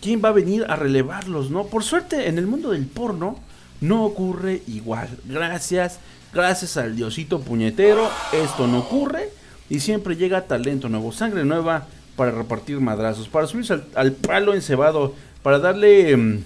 ¿Quién 0.00 0.22
va 0.22 0.28
a 0.28 0.32
venir 0.32 0.64
a 0.68 0.76
relevarlos, 0.76 1.50
no? 1.50 1.64
Por 1.64 1.84
suerte, 1.84 2.28
en 2.28 2.38
el 2.38 2.46
mundo 2.46 2.70
del 2.70 2.86
porno 2.86 3.38
no 3.80 4.04
ocurre 4.04 4.62
igual. 4.66 5.08
Gracias, 5.24 6.00
gracias 6.32 6.76
al 6.76 6.96
diosito 6.96 7.40
puñetero, 7.40 8.08
esto 8.32 8.66
no 8.66 8.80
ocurre. 8.80 9.30
Y 9.70 9.80
siempre 9.80 10.16
llega 10.16 10.46
talento 10.46 10.88
nuevo, 10.88 11.12
sangre 11.12 11.44
nueva 11.44 11.88
para 12.18 12.32
repartir 12.32 12.78
madrazos, 12.80 13.28
para 13.28 13.46
subirse 13.46 13.72
al, 13.72 13.86
al 13.94 14.12
palo 14.12 14.52
encebado, 14.52 15.14
para 15.42 15.58
darle... 15.58 16.14
mm, 16.14 16.44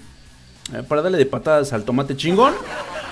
eh, 0.71 0.83
para 0.87 1.01
darle 1.01 1.17
de 1.17 1.25
patadas 1.25 1.73
al 1.73 1.83
tomate 1.83 2.15
chingón. 2.15 2.53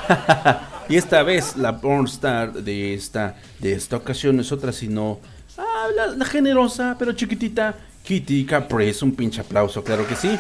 y 0.89 0.95
esta 0.95 1.23
vez 1.23 1.57
la 1.57 1.81
pornstar 1.81 2.53
de 2.53 2.93
esta, 2.93 3.35
de 3.59 3.73
esta 3.73 3.97
ocasión 3.97 4.37
no 4.37 4.41
es 4.41 4.51
otra 4.51 4.71
sino 4.71 5.19
ah, 5.57 5.87
la, 5.95 6.07
la 6.07 6.25
generosa 6.25 6.95
pero 6.97 7.11
chiquitita 7.11 7.75
Kitty 8.03 8.45
Caprice. 8.45 9.03
Un 9.03 9.13
pinche 9.13 9.41
aplauso, 9.41 9.83
claro 9.83 10.07
que 10.07 10.15
sí. 10.15 10.39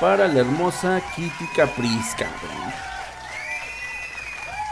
Para 0.00 0.26
la 0.26 0.40
hermosa 0.40 1.02
Kitty 1.14 1.46
Caprice, 1.54 2.16
cabrón. 2.16 2.72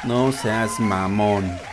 No 0.04 0.32
seas 0.32 0.80
mamón. 0.80 1.67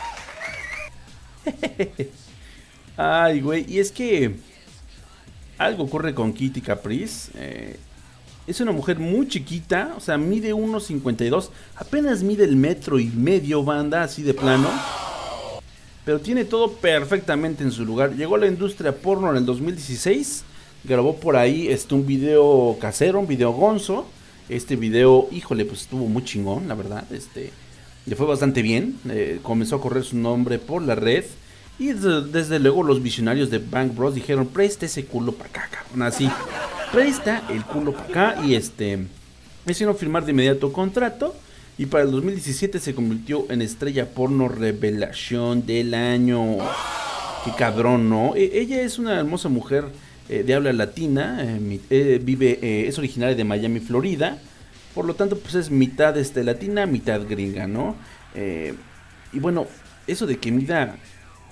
Ay, 2.96 3.40
güey. 3.40 3.66
Y 3.68 3.78
es 3.78 3.92
que 3.92 4.36
algo 5.58 5.84
ocurre 5.84 6.14
con 6.14 6.32
Kitty 6.32 6.60
Caprice. 6.60 7.30
eh, 7.34 7.76
es 8.46 8.60
una 8.60 8.72
mujer 8.72 8.98
muy 8.98 9.26
chiquita, 9.26 9.94
o 9.96 10.00
sea, 10.00 10.16
mide 10.16 10.54
1.52, 10.54 11.48
apenas 11.74 12.22
mide 12.22 12.44
el 12.44 12.54
metro 12.54 13.00
y 13.00 13.06
medio, 13.06 13.64
banda, 13.64 14.04
así 14.04 14.22
de 14.22 14.34
plano. 14.34 14.68
Pero 16.04 16.20
tiene 16.20 16.44
todo 16.44 16.70
perfectamente 16.70 17.64
en 17.64 17.72
su 17.72 17.84
lugar. 17.84 18.14
Llegó 18.14 18.36
a 18.36 18.38
la 18.38 18.46
industria 18.46 18.94
porno 18.94 19.30
en 19.30 19.38
el 19.38 19.46
2016, 19.46 20.44
grabó 20.84 21.16
por 21.16 21.36
ahí 21.36 21.66
este, 21.66 21.96
un 21.96 22.06
video 22.06 22.76
casero, 22.80 23.18
un 23.18 23.26
video 23.26 23.50
gonzo. 23.50 24.06
Este 24.48 24.76
video, 24.76 25.28
híjole, 25.32 25.64
pues 25.64 25.80
estuvo 25.82 26.06
muy 26.06 26.22
chingón, 26.22 26.68
la 26.68 26.76
verdad. 26.76 27.04
Este, 27.12 27.50
le 28.06 28.16
fue 28.16 28.26
bastante 28.26 28.62
bien. 28.62 28.96
eh, 29.10 29.40
comenzó 29.42 29.76
a 29.76 29.80
correr 29.80 30.04
su 30.04 30.16
nombre 30.16 30.58
por 30.58 30.82
la 30.82 30.94
red. 30.94 31.24
Y 31.78 31.88
desde, 31.92 32.58
luego 32.58 32.82
los 32.82 33.02
visionarios 33.02 33.50
de 33.50 33.58
Bank 33.58 33.94
Bros 33.94 34.14
dijeron, 34.14 34.46
presta 34.46 34.86
ese 34.86 35.04
culo 35.04 35.32
para 35.32 35.50
acá, 35.50 35.68
cabrón. 35.70 36.02
Así, 36.02 36.28
presta 36.90 37.42
el 37.50 37.64
culo 37.64 37.92
para 37.92 38.32
acá. 38.32 38.46
Y 38.46 38.54
este, 38.54 39.06
hicieron 39.66 39.96
firmar 39.96 40.24
de 40.24 40.32
inmediato 40.32 40.72
contrato. 40.72 41.34
Y 41.78 41.84
para 41.86 42.04
el 42.04 42.10
2017 42.12 42.78
se 42.78 42.94
convirtió 42.94 43.44
en 43.50 43.60
estrella 43.60 44.06
porno 44.08 44.48
revelación 44.48 45.66
del 45.66 45.92
año. 45.92 46.56
Qué 47.44 47.50
cabrón, 47.58 48.08
¿no? 48.08 48.34
E- 48.34 48.58
ella 48.60 48.80
es 48.80 48.98
una 48.98 49.18
hermosa 49.18 49.50
mujer 49.50 49.84
eh, 50.30 50.42
de 50.42 50.54
habla 50.54 50.72
latina. 50.72 51.38
eh, 51.42 51.80
eh, 51.90 52.20
vive, 52.22 52.58
eh, 52.62 52.88
es 52.88 52.96
originaria 52.98 53.34
de 53.36 53.44
Miami, 53.44 53.80
Florida. 53.80 54.38
Por 54.96 55.04
lo 55.04 55.14
tanto, 55.14 55.38
pues 55.38 55.54
es 55.54 55.70
mitad 55.70 56.16
este, 56.18 56.42
latina, 56.42 56.86
mitad 56.86 57.20
gringa, 57.28 57.68
¿no? 57.68 57.94
Eh, 58.34 58.74
y 59.32 59.38
bueno, 59.38 59.66
eso 60.06 60.26
de 60.26 60.38
que 60.38 60.50
mida 60.50 60.96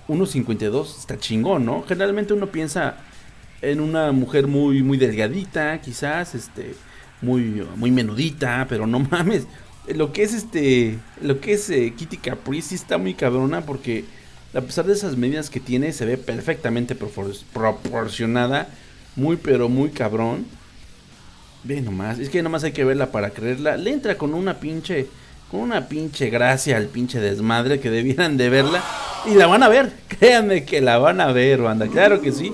1.52 0.09 0.99
está 0.99 1.19
chingón, 1.19 1.67
¿no? 1.67 1.83
Generalmente 1.83 2.33
uno 2.33 2.49
piensa 2.51 2.97
en 3.63 3.81
una 3.81 4.13
mujer 4.13 4.47
muy, 4.47 4.83
muy 4.83 4.97
delgadita, 4.99 5.79
quizás, 5.83 6.35
este, 6.35 6.75
muy, 7.21 7.65
muy 7.77 7.91
menudita, 7.91 8.67
pero 8.69 8.87
no 8.87 8.99
mames. 9.11 9.47
Lo 9.95 10.13
que 10.13 10.23
es 10.23 10.33
este, 10.33 10.99
lo 11.21 11.41
que 11.41 11.53
es 11.53 11.69
eh, 11.69 11.93
Kitty 11.95 12.17
Caprice 12.17 12.71
sí 12.71 12.75
está 12.77 12.97
muy 12.97 13.13
cabrona 13.13 13.61
porque 13.67 14.07
a 14.55 14.63
pesar 14.63 14.87
de 14.87 14.95
esas 14.95 15.19
medidas 15.19 15.51
que 15.51 15.61
tiene, 15.61 15.93
se 15.93 16.07
ve 16.07 16.17
perfectamente 16.17 16.99
propor- 16.99 17.43
proporcionada, 17.53 18.69
muy 19.17 19.37
pero 19.37 19.69
muy 19.69 19.91
cabrón. 19.91 20.47
Ve 21.65 21.81
nomás, 21.81 22.19
es 22.19 22.29
que 22.29 22.43
nomás 22.43 22.63
hay 22.65 22.73
que 22.73 22.85
verla 22.85 23.11
para 23.11 23.31
creerla. 23.31 23.77
Le 23.77 23.91
entra 23.91 24.17
con 24.19 24.35
una 24.35 24.61
pinche, 24.61 25.07
con 25.51 25.61
una 25.61 25.89
pinche 25.89 26.29
gracia 26.31 26.77
al 26.77 26.87
pinche 26.87 27.21
desmadre 27.21 27.81
que 27.81 27.91
debieran 27.91 28.37
de 28.37 28.51
verla. 28.51 28.83
Y 29.27 29.35
la 29.35 29.47
van 29.47 29.63
a 29.63 29.69
ver, 29.69 29.93
créanme 30.09 30.65
que 30.65 30.81
la 30.83 30.99
van 30.99 31.21
a 31.23 31.33
ver, 31.33 31.63
banda, 31.63 31.87
claro 31.89 32.21
que 32.21 32.33
sí. 32.33 32.53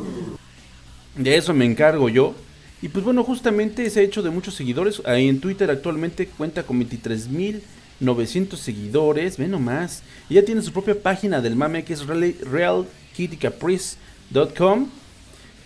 De 1.16 1.36
eso 1.36 1.52
me 1.54 1.64
encargo 1.64 2.08
yo. 2.08 2.34
Y 2.82 2.88
pues 2.88 3.04
bueno, 3.04 3.24
justamente 3.24 3.90
se 3.90 4.00
ha 4.00 4.04
hecho 4.04 4.22
de 4.22 4.30
muchos 4.30 4.54
seguidores. 4.54 5.02
Ahí 5.04 5.28
en 5.28 5.40
Twitter 5.40 5.68
actualmente 5.70 6.26
cuenta 6.28 6.62
con 6.62 6.80
23.900 6.80 8.56
seguidores. 8.56 9.36
Ve 9.36 9.48
nomás. 9.48 10.02
Y 10.30 10.34
ya 10.34 10.44
tiene 10.44 10.62
su 10.62 10.72
propia 10.72 10.94
página 11.02 11.40
del 11.42 11.56
mame 11.56 11.82
que 11.84 11.92
es 11.94 12.06
real- 12.06 12.36
realkittycaprice.com. 12.48 14.88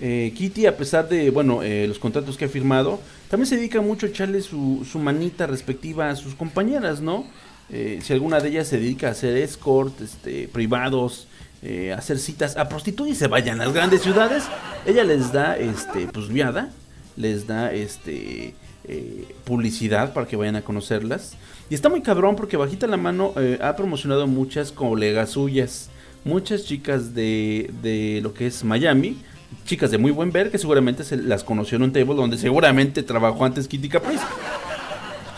Eh, 0.00 0.32
Kitty, 0.36 0.66
a 0.66 0.76
pesar 0.76 1.08
de 1.08 1.30
bueno 1.30 1.62
eh, 1.62 1.86
los 1.86 2.00
contratos 2.00 2.36
que 2.36 2.46
ha 2.46 2.48
firmado, 2.48 2.98
también 3.34 3.48
se 3.48 3.56
dedica 3.56 3.80
mucho 3.80 4.06
a 4.06 4.10
echarle 4.10 4.40
su, 4.42 4.86
manita 4.94 5.48
respectiva 5.48 6.08
a 6.08 6.14
sus 6.14 6.36
compañeras, 6.36 7.00
¿no? 7.00 7.24
Eh, 7.68 7.98
si 8.00 8.12
alguna 8.12 8.38
de 8.38 8.50
ellas 8.50 8.68
se 8.68 8.78
dedica 8.78 9.08
a 9.08 9.10
hacer 9.10 9.36
escort, 9.36 10.00
este, 10.00 10.46
privados, 10.46 11.26
eh, 11.60 11.92
a 11.92 11.96
hacer 11.96 12.20
citas 12.20 12.56
a 12.56 12.68
prostitutas 12.68 13.12
y 13.12 13.16
se 13.16 13.26
vayan 13.26 13.60
a 13.60 13.64
las 13.64 13.74
grandes 13.74 14.02
ciudades, 14.02 14.44
ella 14.86 15.02
les 15.02 15.32
da, 15.32 15.56
este, 15.56 16.06
pues 16.06 16.28
viada, 16.28 16.70
les 17.16 17.48
da, 17.48 17.72
este, 17.72 18.54
eh, 18.84 19.34
publicidad 19.42 20.12
para 20.12 20.28
que 20.28 20.36
vayan 20.36 20.54
a 20.54 20.62
conocerlas. 20.62 21.36
Y 21.68 21.74
está 21.74 21.88
muy 21.88 22.02
cabrón 22.02 22.36
porque 22.36 22.56
bajita 22.56 22.86
la 22.86 22.98
mano 22.98 23.32
eh, 23.36 23.58
ha 23.60 23.74
promocionado 23.74 24.28
muchas 24.28 24.70
colegas 24.70 25.30
suyas, 25.30 25.90
muchas 26.22 26.66
chicas 26.66 27.16
de, 27.16 27.72
de 27.82 28.20
lo 28.22 28.32
que 28.32 28.46
es 28.46 28.62
Miami, 28.62 29.16
chicas 29.64 29.90
de 29.90 29.98
muy 29.98 30.10
buen 30.10 30.32
ver 30.32 30.50
que 30.50 30.58
seguramente 30.58 31.04
se 31.04 31.16
las 31.16 31.44
conoció 31.44 31.76
en 31.76 31.82
un 31.84 31.92
table 31.92 32.14
donde 32.14 32.38
seguramente 32.38 33.02
trabajó 33.02 33.44
antes 33.44 33.68
Kitty 33.68 33.88
Caprice. 33.88 34.24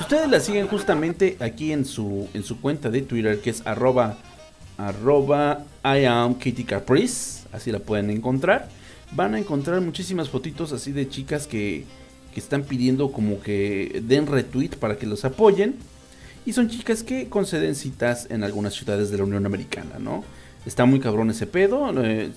Ustedes 0.01 0.29
la 0.29 0.41
siguen 0.41 0.69
justamente 0.69 1.37
aquí 1.41 1.73
en 1.73 1.85
su, 1.85 2.29
en 2.35 2.45
su 2.45 2.61
cuenta 2.61 2.91
de 2.91 3.03
Twitter 3.03 3.41
que 3.41 3.51
es 3.51 3.67
arroba, 3.67 4.19
arroba 4.79 5.65
I 5.85 6.05
así 7.53 7.73
la 7.73 7.79
pueden 7.79 8.11
encontrar. 8.11 8.69
Van 9.13 9.35
a 9.35 9.39
encontrar 9.39 9.81
muchísimas 9.81 10.29
fotitos 10.29 10.73
así 10.73 10.93
de 10.93 11.09
chicas 11.09 11.47
que, 11.47 11.85
que 12.35 12.41
están 12.41 12.65
pidiendo 12.65 13.13
como 13.13 13.41
que 13.41 14.03
den 14.05 14.27
retweet 14.27 14.71
para 14.79 14.97
que 14.97 15.07
los 15.07 15.25
apoyen. 15.25 15.77
Y 16.45 16.53
son 16.53 16.69
chicas 16.69 17.03
que 17.03 17.29
conceden 17.29 17.75
citas 17.75 18.29
en 18.31 18.45
algunas 18.45 18.75
ciudades 18.75 19.11
de 19.11 19.19
la 19.19 19.25
Unión 19.25 19.47
Americana, 19.47 19.99
¿no? 19.99 20.23
Está 20.65 20.85
muy 20.85 21.01
cabrón 21.01 21.31
ese 21.31 21.47
pedo. 21.47 21.93
eh, 22.05 22.31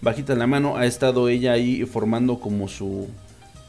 bajita 0.00 0.34
la 0.34 0.46
mano, 0.46 0.76
ha 0.76 0.86
estado 0.86 1.28
ella 1.28 1.52
ahí 1.52 1.84
formando 1.84 2.40
como 2.40 2.68
su, 2.68 3.08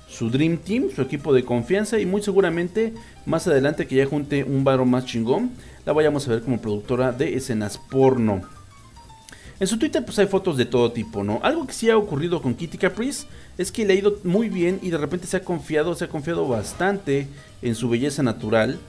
su 0.08 0.30
Dream 0.30 0.58
Team, 0.58 0.90
su 0.96 1.02
equipo 1.02 1.34
de 1.34 1.44
confianza. 1.44 2.00
Y 2.00 2.06
muy 2.06 2.22
seguramente 2.22 2.94
más 3.26 3.48
adelante 3.48 3.88
que 3.88 3.96
ya 3.96 4.06
junte 4.06 4.44
un 4.44 4.64
varo 4.64 4.86
más 4.86 5.06
chingón, 5.06 5.52
la 5.86 5.94
vayamos 5.94 6.28
a 6.28 6.32
ver 6.32 6.42
como 6.42 6.62
productora 6.62 7.12
de 7.12 7.36
escenas 7.36 7.78
porno. 7.78 8.42
En 9.60 9.68
su 9.68 9.78
Twitter 9.78 10.06
pues 10.06 10.18
hay 10.20 10.28
fotos 10.28 10.56
de 10.56 10.66
todo 10.66 10.92
tipo, 10.94 11.24
¿no? 11.24 11.42
Algo 11.44 11.68
que 11.68 11.74
sí 11.74 11.90
ha 11.90 11.98
ocurrido 11.98 12.42
con 12.42 12.56
Kitty 12.56 12.78
Caprice 12.78 13.28
es 13.58 13.74
que 13.74 13.86
le 13.86 13.94
ha 13.94 13.98
ido 13.98 14.18
muy 14.24 14.48
bien 14.48 14.80
y 14.82 14.90
de 14.90 14.98
repente 14.98 15.28
se 15.28 15.36
ha 15.36 15.44
confiado, 15.44 15.96
se 15.96 16.06
ha 16.06 16.10
confiado 16.10 16.48
bastante 16.48 17.28
en 17.62 17.76
su 17.76 17.90
belleza 17.90 18.24
natural 18.24 18.80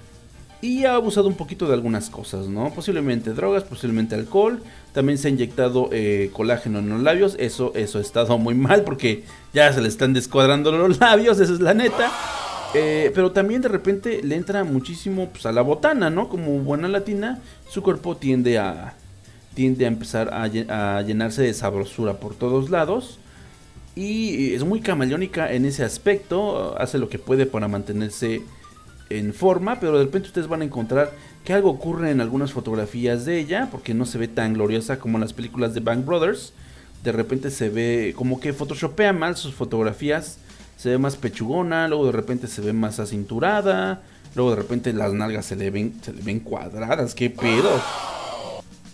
y 0.62 0.84
ha 0.84 0.94
abusado 0.94 1.28
un 1.28 1.34
poquito 1.34 1.66
de 1.66 1.74
algunas 1.74 2.10
cosas, 2.10 2.46
¿no? 2.46 2.70
Posiblemente 2.74 3.32
drogas, 3.32 3.64
posiblemente 3.64 4.14
alcohol, 4.14 4.62
también 4.92 5.18
se 5.18 5.28
ha 5.28 5.30
inyectado 5.30 5.88
eh, 5.92 6.30
colágeno 6.32 6.80
en 6.80 6.88
los 6.90 7.02
labios, 7.02 7.36
eso, 7.38 7.72
eso 7.74 7.98
ha 7.98 8.02
estado 8.02 8.36
muy 8.38 8.54
mal 8.54 8.82
porque 8.82 9.24
ya 9.54 9.72
se 9.72 9.80
le 9.80 9.88
están 9.88 10.12
descuadrando 10.12 10.70
los 10.72 10.98
labios, 11.00 11.40
esa 11.40 11.52
es 11.52 11.60
la 11.60 11.74
neta. 11.74 12.10
Eh, 12.72 13.10
pero 13.16 13.32
también 13.32 13.62
de 13.62 13.68
repente 13.68 14.20
le 14.22 14.36
entra 14.36 14.62
muchísimo 14.62 15.30
pues, 15.30 15.44
a 15.44 15.50
la 15.50 15.62
botana, 15.62 16.08
¿no? 16.08 16.28
Como 16.28 16.58
buena 16.60 16.86
latina, 16.86 17.40
su 17.68 17.82
cuerpo 17.82 18.16
tiende 18.16 18.58
a, 18.58 18.94
tiende 19.54 19.86
a 19.86 19.88
empezar 19.88 20.32
a, 20.32 20.46
lle- 20.46 20.70
a 20.70 21.02
llenarse 21.02 21.42
de 21.42 21.52
sabrosura 21.52 22.20
por 22.20 22.34
todos 22.36 22.70
lados. 22.70 23.18
Y 23.96 24.54
es 24.54 24.62
muy 24.62 24.80
camaleónica 24.80 25.52
en 25.52 25.64
ese 25.64 25.82
aspecto, 25.82 26.76
hace 26.78 26.98
lo 26.98 27.08
que 27.08 27.18
puede 27.18 27.44
para 27.44 27.66
mantenerse 27.66 28.42
en 29.10 29.34
forma, 29.34 29.80
pero 29.80 29.98
de 29.98 30.04
repente 30.04 30.28
ustedes 30.28 30.48
van 30.48 30.62
a 30.62 30.64
encontrar 30.64 31.12
que 31.44 31.52
algo 31.52 31.70
ocurre 31.70 32.10
en 32.10 32.20
algunas 32.20 32.52
fotografías 32.52 33.24
de 33.24 33.38
ella, 33.38 33.68
porque 33.70 33.92
no 33.92 34.06
se 34.06 34.18
ve 34.18 34.28
tan 34.28 34.54
gloriosa 34.54 34.98
como 34.98 35.18
en 35.18 35.22
las 35.22 35.32
películas 35.32 35.74
de 35.74 35.80
Bang 35.80 36.04
Brothers. 36.04 36.52
De 37.02 37.12
repente 37.12 37.50
se 37.50 37.68
ve 37.68 38.14
como 38.16 38.40
que 38.40 38.52
photoshopea 38.52 39.12
mal 39.12 39.36
sus 39.36 39.54
fotografías, 39.54 40.38
se 40.76 40.90
ve 40.90 40.98
más 40.98 41.16
pechugona, 41.16 41.88
luego 41.88 42.06
de 42.06 42.12
repente 42.12 42.46
se 42.46 42.60
ve 42.60 42.72
más 42.72 43.00
acinturada, 43.00 44.02
luego 44.34 44.50
de 44.50 44.56
repente 44.56 44.92
las 44.92 45.12
nalgas 45.12 45.46
se 45.46 45.56
le 45.56 45.70
ven, 45.70 45.94
se 46.02 46.12
le 46.12 46.22
ven 46.22 46.40
cuadradas, 46.40 47.14
qué 47.14 47.30
pedo. 47.30 47.70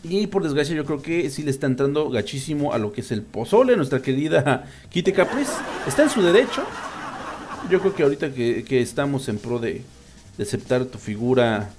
Y 0.05 0.29
por 0.29 0.45
desgracia 0.45 0.77
yo 0.77 0.85
creo 0.85 1.03
que 1.03 1.29
sí 1.31 1.43
le 1.43 1.51
está 1.51 1.67
entrando 1.67 2.09
gachísimo 2.11 2.73
a 2.73 2.79
lo 2.79 2.93
que 2.93 3.01
es 3.01 3.11
el 3.11 3.23
pozole, 3.23 3.77
nuestra 3.77 4.01
querida 4.01 4.65
Kitty 4.89 5.13
Caprice. 5.13 5.53
Está 5.87 6.05
en 6.05 6.11
su 6.11 6.23
derecho. 6.23 6.65
Yo 7.69 7.81
creo 7.81 7.93
que 7.93 8.05
ahorita 8.05 8.33
que, 8.33 8.63
que 8.63 8.81
estamos 8.81 9.29
en 9.29 9.39
pro 9.39 9.59
de, 9.59 9.83
de 10.37 10.45
aceptar 10.45 10.85
tu 10.85 10.99
figura 10.99 11.71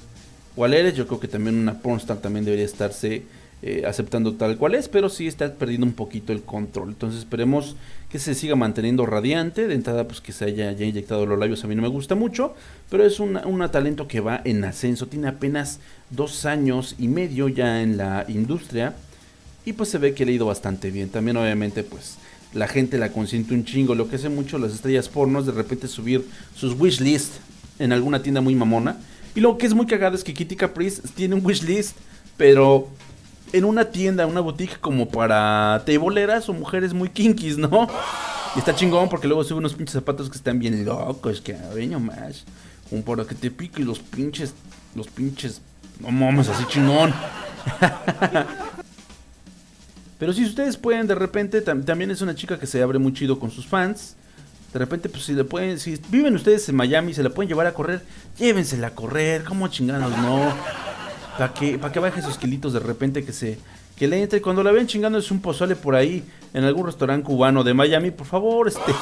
cual 0.57 0.73
eres, 0.73 0.95
yo 0.95 1.05
creo 1.05 1.19
que 1.19 1.27
también 1.27 1.55
una 1.55 1.79
pornstar 1.79 2.17
también 2.17 2.43
debería 2.43 2.65
estarse 2.65 3.21
eh, 3.61 3.83
aceptando 3.87 4.33
tal 4.33 4.57
cual 4.57 4.73
es, 4.73 4.89
pero 4.89 5.07
sí 5.07 5.27
está 5.27 5.53
perdiendo 5.53 5.85
un 5.85 5.93
poquito 5.93 6.33
el 6.33 6.41
control. 6.41 6.89
Entonces 6.89 7.19
esperemos 7.19 7.75
que 8.09 8.17
se 8.17 8.33
siga 8.33 8.55
manteniendo 8.55 9.05
radiante. 9.05 9.67
De 9.67 9.75
entrada, 9.75 10.07
pues 10.07 10.19
que 10.19 10.31
se 10.31 10.45
haya 10.45 10.71
ya 10.71 10.85
inyectado 10.85 11.27
los 11.27 11.37
labios 11.37 11.63
a 11.63 11.67
mí 11.67 11.75
no 11.75 11.83
me 11.83 11.87
gusta 11.87 12.15
mucho, 12.15 12.55
pero 12.89 13.05
es 13.05 13.19
un 13.19 13.67
talento 13.71 14.07
que 14.07 14.19
va 14.19 14.41
en 14.45 14.63
ascenso. 14.63 15.07
Tiene 15.07 15.27
apenas 15.27 15.79
dos 16.09 16.45
años 16.45 16.95
y 16.97 17.07
medio 17.07 17.49
ya 17.49 17.81
en 17.83 17.97
la 17.97 18.25
industria 18.27 18.95
y 19.65 19.73
pues 19.73 19.89
se 19.89 19.99
ve 19.99 20.15
que 20.15 20.25
le 20.25 20.31
ha 20.31 20.35
ido 20.35 20.47
bastante 20.47 20.89
bien. 20.89 21.09
También 21.09 21.37
obviamente 21.37 21.83
pues 21.83 22.17
la 22.53 22.67
gente 22.67 22.97
la 22.97 23.11
consiente 23.11 23.53
un 23.53 23.65
chingo. 23.65 23.93
Lo 23.93 24.07
que 24.07 24.15
hace 24.15 24.29
mucho 24.29 24.57
las 24.57 24.73
estrellas 24.73 25.07
pornos 25.09 25.45
de 25.45 25.51
repente 25.51 25.87
subir 25.87 26.25
sus 26.55 26.79
wishlist 26.79 27.33
en 27.79 27.91
alguna 27.91 28.21
tienda 28.21 28.41
muy 28.41 28.55
mamona. 28.55 28.97
Y 29.35 29.39
lo 29.39 29.57
que 29.57 29.67
es 29.67 29.73
muy 29.73 29.85
cagado 29.85 30.15
es 30.15 30.23
que 30.23 30.33
Kitty 30.33 30.55
Caprice 30.55 31.01
tiene 31.15 31.35
un 31.35 31.45
wishlist, 31.45 31.95
pero 32.37 32.87
en 33.53 33.65
una 33.65 33.85
tienda, 33.85 34.25
una 34.25 34.41
boutique 34.41 34.79
como 34.79 35.07
para 35.09 35.83
teboleras 35.85 36.49
o 36.49 36.53
mujeres 36.53 36.93
muy 36.93 37.09
kinkies, 37.09 37.57
¿no? 37.57 37.87
Y 38.55 38.59
está 38.59 38.75
chingón 38.75 39.09
porque 39.09 39.27
luego 39.27 39.43
sube 39.43 39.59
unos 39.59 39.73
pinches 39.73 39.93
zapatos 39.93 40.29
que 40.29 40.37
están 40.37 40.59
bien 40.59 40.83
locos, 40.85 41.41
que 41.41 41.55
a 41.55 41.99
más. 41.99 42.45
Como 42.89 43.03
para 43.03 43.25
que 43.25 43.35
te 43.35 43.51
pique 43.51 43.83
los 43.83 43.99
pinches, 43.99 44.53
los 44.95 45.07
pinches, 45.07 45.61
no 45.99 46.09
mames, 46.11 46.49
así 46.49 46.65
chingón. 46.67 47.13
Pero 50.19 50.33
si 50.33 50.43
ustedes 50.45 50.77
pueden, 50.77 51.05
de 51.05 51.15
repente, 51.15 51.61
también 51.61 52.09
es 52.09 52.21
una 52.21 52.33
chica 52.33 52.57
que 52.57 52.65
se 52.65 52.81
abre 52.81 52.97
muy 52.97 53.13
chido 53.13 53.37
con 53.39 53.51
sus 53.51 53.67
fans. 53.67 54.15
De 54.77 54.85
repente, 54.85 55.09
pues 55.09 55.23
si 55.23 55.33
le 55.33 55.43
pueden, 55.43 55.79
si 55.79 55.99
viven 56.09 56.35
ustedes 56.35 56.69
en 56.69 56.75
Miami, 56.75 57.11
se 57.11 57.23
la 57.23 57.31
pueden 57.31 57.49
llevar 57.49 57.65
a 57.65 57.73
correr, 57.73 58.03
llévensela 58.37 58.89
a 58.89 58.91
correr, 58.91 59.43
como 59.43 59.67
chingados, 59.69 60.15
no. 60.19 60.53
Para 61.35 61.51
que, 61.51 61.79
para 61.79 61.91
que 61.91 61.99
baje 61.99 62.19
esos 62.19 62.37
kilitos 62.37 62.73
de 62.73 62.79
repente 62.79 63.25
que 63.25 63.33
se, 63.33 63.57
que 63.95 64.07
le 64.07 64.21
entre. 64.21 64.39
Cuando 64.39 64.61
la 64.61 64.71
ven 64.71 64.85
chingando 64.85 65.17
es 65.17 65.31
un 65.31 65.41
pozole 65.41 65.75
por 65.75 65.95
ahí, 65.95 66.23
en 66.53 66.63
algún 66.63 66.85
restaurante 66.85 67.25
cubano 67.25 67.63
de 67.63 67.73
Miami, 67.73 68.11
por 68.11 68.27
favor, 68.27 68.67
este, 68.67 68.93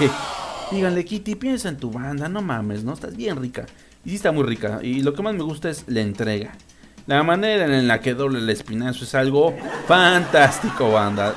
díganle, 0.72 1.04
Kitty, 1.04 1.36
piensa 1.36 1.68
en 1.68 1.76
tu 1.76 1.92
banda, 1.92 2.30
no 2.30 2.42
mames, 2.42 2.86
¿no? 2.86 2.94
Estás 2.94 3.14
bien 3.14 3.36
rica. 3.36 3.66
Y 4.06 4.12
sí 4.12 4.16
está 4.16 4.32
muy 4.32 4.46
rica. 4.46 4.80
Y 4.82 5.02
lo 5.02 5.14
que 5.14 5.24
más 5.24 5.36
me 5.36 5.44
gusta 5.44 5.70
es 5.70 5.84
la 5.88 6.00
entrega. 6.00 6.54
La 7.06 7.22
manera 7.24 7.66
en 7.66 7.86
la 7.90 8.00
que 8.00 8.14
doble 8.14 8.40
el 8.40 8.50
espinazo 8.50 9.04
es 9.04 9.14
algo 9.14 9.54
fantástico, 9.88 10.94
banda. 10.94 11.36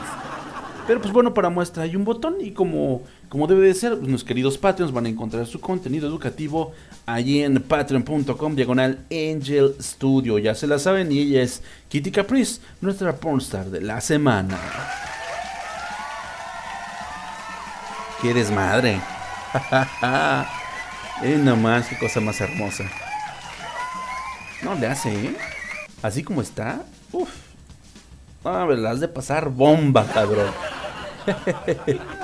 Pero 0.86 1.02
pues 1.02 1.12
bueno, 1.12 1.34
para 1.34 1.50
muestra 1.50 1.82
hay 1.82 1.96
un 1.96 2.04
botón 2.04 2.36
y 2.40 2.52
como, 2.52 3.02
como 3.28 3.46
debe 3.46 3.66
de 3.66 3.74
ser, 3.74 3.98
pues, 3.98 4.24
queridos 4.24 4.56
Patreons 4.56 4.92
van 4.92 5.06
a 5.06 5.08
encontrar 5.08 5.46
su 5.46 5.60
contenido 5.60 6.08
educativo 6.08 6.72
allí 7.04 7.42
en 7.42 7.62
patreon.com 7.62 8.54
diagonal 8.54 9.00
Angel 9.10 9.74
Studio. 9.80 10.38
Ya 10.38 10.54
se 10.54 10.66
la 10.66 10.78
saben 10.78 11.12
y 11.12 11.18
ella 11.18 11.42
es 11.42 11.62
Kitty 11.88 12.10
Caprice, 12.10 12.60
nuestra 12.80 13.16
pornstar 13.16 13.66
de 13.66 13.82
la 13.82 14.00
semana. 14.00 14.58
¡Qué 18.22 18.32
desmadre! 18.32 19.00
eh, 21.22 21.38
nomás, 21.38 21.86
qué 21.88 21.98
cosa 21.98 22.20
más 22.20 22.40
hermosa. 22.40 22.84
No 24.62 24.74
le 24.74 24.86
hace, 24.86 25.12
¿eh? 25.12 25.36
Así 26.02 26.22
como 26.22 26.40
está, 26.40 26.82
uff. 27.12 27.30
Ah, 28.44 28.66
la 28.66 28.90
has 28.90 29.00
de 29.00 29.08
pasar 29.08 29.50
bomba, 29.50 30.06
cabrón. 30.06 30.50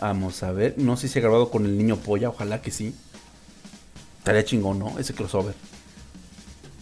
Vamos 0.00 0.42
a 0.42 0.52
ver. 0.52 0.74
No 0.76 0.96
sé 0.96 1.08
si 1.08 1.18
ha 1.18 1.22
grabado 1.22 1.50
con 1.50 1.64
el 1.64 1.76
niño 1.78 1.96
polla. 1.96 2.28
Ojalá 2.28 2.60
que 2.60 2.70
sí. 2.70 2.94
Estaría 4.18 4.44
chingón, 4.44 4.78
¿no? 4.78 4.98
Ese 4.98 5.14
crossover. 5.14 5.54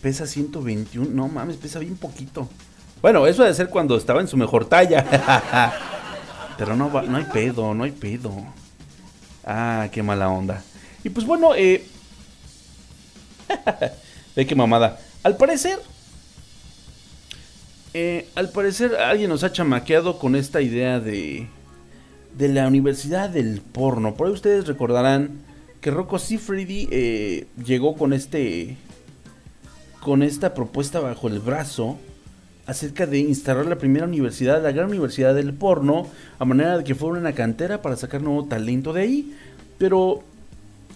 Pesa 0.02 0.26
121. 0.26 1.10
No 1.10 1.28
mames, 1.28 1.56
pesa 1.56 1.78
bien 1.78 1.96
poquito. 1.96 2.48
Bueno, 3.00 3.26
eso 3.26 3.42
debe 3.42 3.54
ser 3.54 3.68
cuando 3.68 3.96
estaba 3.96 4.20
en 4.20 4.28
su 4.28 4.36
mejor 4.36 4.64
talla. 4.66 5.04
Pero 6.58 6.76
no, 6.76 6.88
no 6.88 7.16
hay 7.16 7.24
pedo, 7.24 7.74
no 7.74 7.84
hay 7.84 7.92
pedo. 7.92 8.32
Ah, 9.44 9.88
qué 9.92 10.02
mala 10.02 10.28
onda. 10.28 10.62
Y 11.02 11.10
pues 11.10 11.26
bueno, 11.26 11.54
eh... 11.54 11.86
Ve 14.36 14.46
qué 14.46 14.54
mamada. 14.54 14.98
Al 15.22 15.36
parecer, 15.36 15.78
eh, 17.92 18.28
al 18.34 18.50
parecer 18.50 18.96
alguien 18.96 19.30
nos 19.30 19.44
ha 19.44 19.52
chamaqueado 19.52 20.18
con 20.18 20.34
esta 20.34 20.60
idea 20.60 20.98
de, 20.98 21.48
de 22.36 22.48
la 22.48 22.66
Universidad 22.66 23.30
del 23.30 23.60
Porno. 23.60 24.14
Por 24.14 24.26
ahí 24.26 24.32
ustedes 24.32 24.66
recordarán 24.66 25.42
que 25.80 25.90
Rocco 25.90 26.18
Siffredi 26.18 26.88
eh, 26.90 27.46
llegó 27.64 27.96
con 27.96 28.12
este 28.12 28.76
con 30.00 30.22
esta 30.22 30.52
propuesta 30.52 31.00
bajo 31.00 31.28
el 31.28 31.40
brazo 31.40 31.98
acerca 32.66 33.06
de 33.06 33.20
instalar 33.20 33.66
la 33.66 33.78
primera 33.78 34.06
universidad, 34.06 34.62
la 34.62 34.72
gran 34.72 34.88
universidad 34.88 35.34
del 35.34 35.54
porno, 35.54 36.06
a 36.38 36.44
manera 36.44 36.78
de 36.78 36.84
que 36.84 36.94
fuera 36.94 37.18
una 37.18 37.32
cantera 37.32 37.82
para 37.82 37.96
sacar 37.96 38.22
nuevo 38.22 38.44
talento 38.44 38.92
de 38.92 39.02
ahí. 39.02 39.36
Pero 39.78 40.22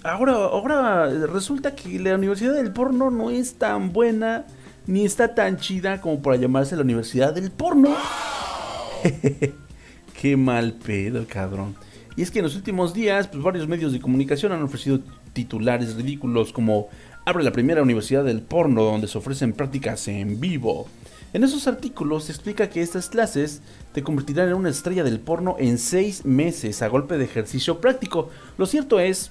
ahora, 0.03 0.33
ahora 0.33 1.07
resulta 1.27 1.75
que 1.75 1.99
la 1.99 2.15
universidad 2.15 2.55
del 2.55 2.73
porno 2.73 3.11
no 3.11 3.31
es 3.31 3.55
tan 3.55 3.93
buena 3.93 4.47
ni 4.87 5.05
está 5.05 5.35
tan 5.35 5.59
chida 5.59 6.01
como 6.01 6.23
para 6.23 6.37
llamarse 6.37 6.75
la 6.75 6.83
Universidad 6.83 7.35
del 7.35 7.51
Porno. 7.51 7.95
Qué 10.21 10.37
mal 10.37 10.73
pedo, 10.73 11.25
cabrón. 11.29 11.77
Y 12.17 12.23
es 12.23 12.33
que 12.33 12.41
en 12.41 12.45
los 12.45 12.57
últimos 12.57 12.93
días, 12.93 13.29
pues 13.29 13.41
varios 13.41 13.69
medios 13.69 13.93
de 13.93 14.01
comunicación 14.01 14.51
han 14.51 14.63
ofrecido 14.63 14.99
titulares 15.33 15.95
ridículos 15.95 16.53
como 16.53 16.89
abre 17.25 17.45
la 17.45 17.53
primera 17.53 17.85
universidad 17.85 18.25
del 18.25 18.43
porno 18.43 18.83
donde 18.83 19.07
se 19.07 19.17
ofrecen 19.17 19.53
prácticas 19.53 20.09
en 20.09 20.41
vivo. 20.41 20.89
En 21.33 21.45
esos 21.45 21.69
artículos 21.69 22.25
se 22.25 22.33
explica 22.33 22.69
que 22.69 22.83
estas 22.83 23.09
clases 23.09 23.63
te 23.93 24.03
convertirán 24.03 24.49
en 24.49 24.55
una 24.55 24.71
estrella 24.71 25.05
del 25.05 25.21
porno 25.21 25.55
en 25.61 25.79
seis 25.79 26.25
meses 26.25 26.83
a 26.83 26.89
golpe 26.89 27.17
de 27.17 27.25
ejercicio 27.25 27.81
práctico. 27.81 28.29
Lo 28.57 28.67
cierto 28.67 28.99
es 28.99 29.31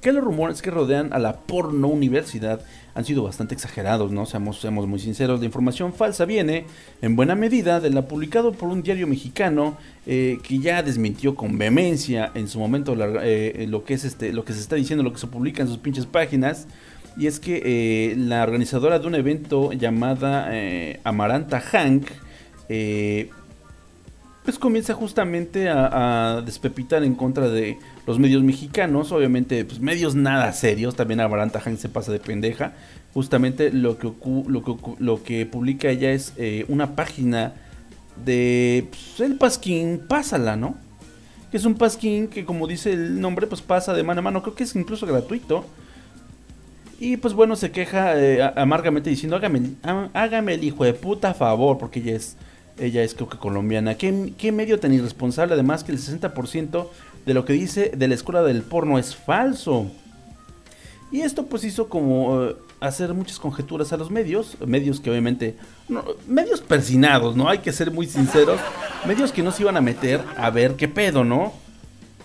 que 0.00 0.12
los 0.12 0.24
rumores 0.24 0.62
que 0.62 0.70
rodean 0.70 1.12
a 1.12 1.18
la 1.18 1.36
porno 1.40 1.88
universidad 1.88 2.60
han 2.94 3.04
sido 3.04 3.22
bastante 3.22 3.54
exagerados, 3.54 4.10
¿no? 4.10 4.26
Seamos, 4.26 4.60
seamos 4.60 4.86
muy 4.86 4.98
sinceros, 4.98 5.40
la 5.40 5.46
información 5.46 5.92
falsa 5.92 6.24
viene 6.24 6.64
en 7.02 7.16
buena 7.16 7.34
medida 7.34 7.80
de 7.80 7.90
la 7.90 8.08
publicado 8.08 8.52
por 8.52 8.68
un 8.68 8.82
diario 8.82 9.06
mexicano 9.06 9.76
eh, 10.06 10.38
que 10.42 10.58
ya 10.58 10.82
desmintió 10.82 11.34
con 11.34 11.58
vehemencia 11.58 12.30
en 12.34 12.48
su 12.48 12.58
momento 12.58 12.96
eh, 13.22 13.66
lo 13.68 13.84
que 13.84 13.94
es 13.94 14.04
este, 14.04 14.32
lo 14.32 14.44
que 14.44 14.52
se 14.52 14.60
está 14.60 14.76
diciendo, 14.76 15.02
lo 15.04 15.12
que 15.12 15.20
se 15.20 15.26
publica 15.26 15.62
en 15.62 15.68
sus 15.68 15.78
pinches 15.78 16.06
páginas. 16.06 16.66
Y 17.16 17.26
es 17.26 17.40
que 17.40 17.62
eh, 17.64 18.14
la 18.16 18.42
organizadora 18.42 18.98
de 18.98 19.06
un 19.06 19.14
evento 19.14 19.72
llamada 19.72 20.50
Amaranta 21.04 21.60
Hank 21.60 22.06
pues 24.44 24.58
comienza 24.58 24.94
justamente 24.94 25.68
a, 25.68 26.42
despepitar 26.44 27.04
en 27.04 27.14
contra 27.14 27.48
de 27.48 27.78
los 28.06 28.18
medios 28.18 28.42
mexicanos, 28.42 29.12
obviamente 29.12 29.64
pues 29.64 29.80
medios 29.80 30.14
nada 30.14 30.52
serios, 30.52 30.96
también 30.96 31.20
Amaranta 31.20 31.60
Hank 31.60 31.78
se 31.78 31.88
pasa 31.88 32.10
de 32.12 32.20
pendeja, 32.20 32.72
justamente 33.12 33.70
lo 33.70 33.98
que, 33.98 34.10
lo 34.46 34.64
que, 34.64 34.74
lo 34.98 35.22
que 35.22 35.46
publica 35.46 35.88
ella 35.88 36.12
es 36.12 36.32
eh, 36.36 36.64
una 36.68 36.96
página 36.96 37.52
de 38.24 38.88
pues, 38.90 39.20
el 39.20 39.36
pasquín, 39.36 40.02
pásala, 40.08 40.56
¿no? 40.56 40.76
Que 41.50 41.56
es 41.56 41.64
un 41.64 41.74
pasquín 41.74 42.28
que 42.28 42.44
como 42.44 42.66
dice 42.66 42.92
el 42.92 43.20
nombre 43.20 43.46
pues 43.46 43.60
pasa 43.60 43.92
de 43.92 44.02
mano 44.02 44.20
a 44.20 44.22
mano, 44.22 44.42
creo 44.42 44.54
que 44.54 44.64
es 44.64 44.74
incluso 44.74 45.06
gratuito. 45.06 45.64
Y 46.98 47.16
pues 47.16 47.32
bueno, 47.32 47.56
se 47.56 47.70
queja 47.70 48.18
eh, 48.20 48.42
amargamente 48.56 49.08
diciendo, 49.08 49.34
hágame, 49.34 49.70
hágame 50.12 50.54
el 50.54 50.64
hijo 50.64 50.84
de 50.84 50.92
puta 50.92 51.32
favor, 51.32 51.78
porque 51.78 52.00
ella 52.00 52.14
es 52.14 52.36
ella 52.80 53.02
es 53.02 53.14
creo 53.14 53.28
que 53.28 53.38
colombiana. 53.38 53.96
¿Qué, 53.96 54.52
medio 54.52 54.80
tan 54.80 54.92
irresponsable 54.92 55.54
además 55.54 55.84
que 55.84 55.92
el 55.92 55.98
60% 55.98 56.88
de 57.26 57.34
lo 57.34 57.44
que 57.44 57.52
dice 57.52 57.92
de 57.96 58.08
la 58.08 58.14
escuela 58.14 58.42
del 58.42 58.62
porno 58.62 58.98
es 58.98 59.14
falso? 59.14 59.86
Y 61.12 61.22
esto 61.22 61.46
pues 61.46 61.64
hizo 61.64 61.88
como 61.88 62.42
eh, 62.44 62.56
hacer 62.80 63.14
muchas 63.14 63.38
conjeturas 63.38 63.92
a 63.92 63.96
los 63.96 64.10
medios, 64.10 64.56
medios 64.64 65.00
que 65.00 65.10
obviamente, 65.10 65.56
medios 66.26 66.60
persinados, 66.60 67.36
¿no? 67.36 67.48
Hay 67.48 67.58
que 67.58 67.72
ser 67.72 67.90
muy 67.90 68.06
sinceros, 68.06 68.60
medios 69.06 69.32
que 69.32 69.42
no 69.42 69.50
se 69.50 69.62
iban 69.62 69.76
a 69.76 69.80
meter 69.80 70.20
a 70.36 70.50
ver 70.50 70.76
qué 70.76 70.88
pedo, 70.88 71.24
¿no? 71.24 71.52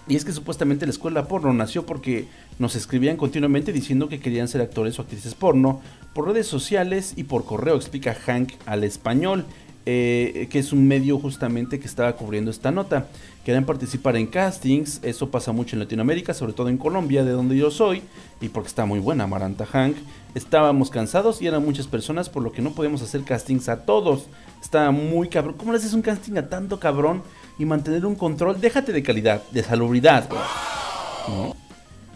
Y 0.08 0.16
es 0.16 0.24
que 0.24 0.32
supuestamente 0.32 0.86
la 0.86 0.92
escuela 0.92 1.28
porno 1.28 1.52
nació 1.52 1.86
porque 1.86 2.28
nos 2.60 2.76
escribían 2.76 3.18
continuamente 3.18 3.74
diciendo 3.74 4.08
que 4.08 4.20
querían 4.20 4.48
ser 4.48 4.62
actores 4.62 5.00
o 5.00 5.02
actrices 5.02 5.34
porno 5.34 5.82
por 6.14 6.28
redes 6.28 6.46
sociales 6.46 7.14
y 7.16 7.24
por 7.24 7.44
correo, 7.44 7.76
explica 7.76 8.14
Hank 8.14 8.54
al 8.68 8.84
español, 8.84 9.46
eh, 9.86 10.48
que 10.50 10.60
es 10.60 10.74
un 10.74 10.88
medio 10.88 11.20
justamente 11.20 11.80
que 11.80 11.88
estaba 11.88 12.14
cubriendo 12.14 12.50
esta 12.52 12.72
nota. 12.72 13.08
Querían 13.44 13.66
participar 13.66 14.16
en 14.16 14.26
castings, 14.26 15.00
eso 15.04 15.30
pasa 15.30 15.52
mucho 15.52 15.76
en 15.76 15.82
Latinoamérica, 15.82 16.34
sobre 16.34 16.54
todo 16.54 16.70
en 16.70 16.78
Colombia, 16.78 17.24
de 17.24 17.32
donde 17.32 17.56
yo 17.56 17.70
soy, 17.70 18.02
y 18.42 18.50
porque 18.50 18.70
está 18.70 18.86
muy 18.86 19.00
buena 19.00 19.28
Maranta 19.28 19.68
Hank. 19.68 19.96
Estábamos 20.34 20.90
cansados 20.90 21.42
y 21.42 21.48
eran 21.48 21.64
muchas 21.64 21.86
personas, 21.86 22.28
por 22.28 22.42
lo 22.42 22.52
que 22.52 22.64
no 22.64 22.72
podíamos 22.72 23.04
hacer 23.04 23.22
castings 23.22 23.70
a 23.70 23.86
todos. 23.86 24.26
Estaba 24.62 24.90
muy 24.90 25.30
cabrón. 25.30 25.56
¿Cómo 25.58 25.72
le 25.72 25.78
haces 25.78 25.94
un 25.94 26.02
casting 26.02 26.38
a 26.38 26.50
tanto 26.50 26.80
cabrón 26.80 27.22
y 27.60 27.66
mantener 27.66 28.06
un 28.06 28.16
control? 28.16 28.60
Déjate 28.60 28.92
de 28.92 29.04
calidad, 29.04 29.44
de 29.52 29.62
salubridad. 29.62 30.28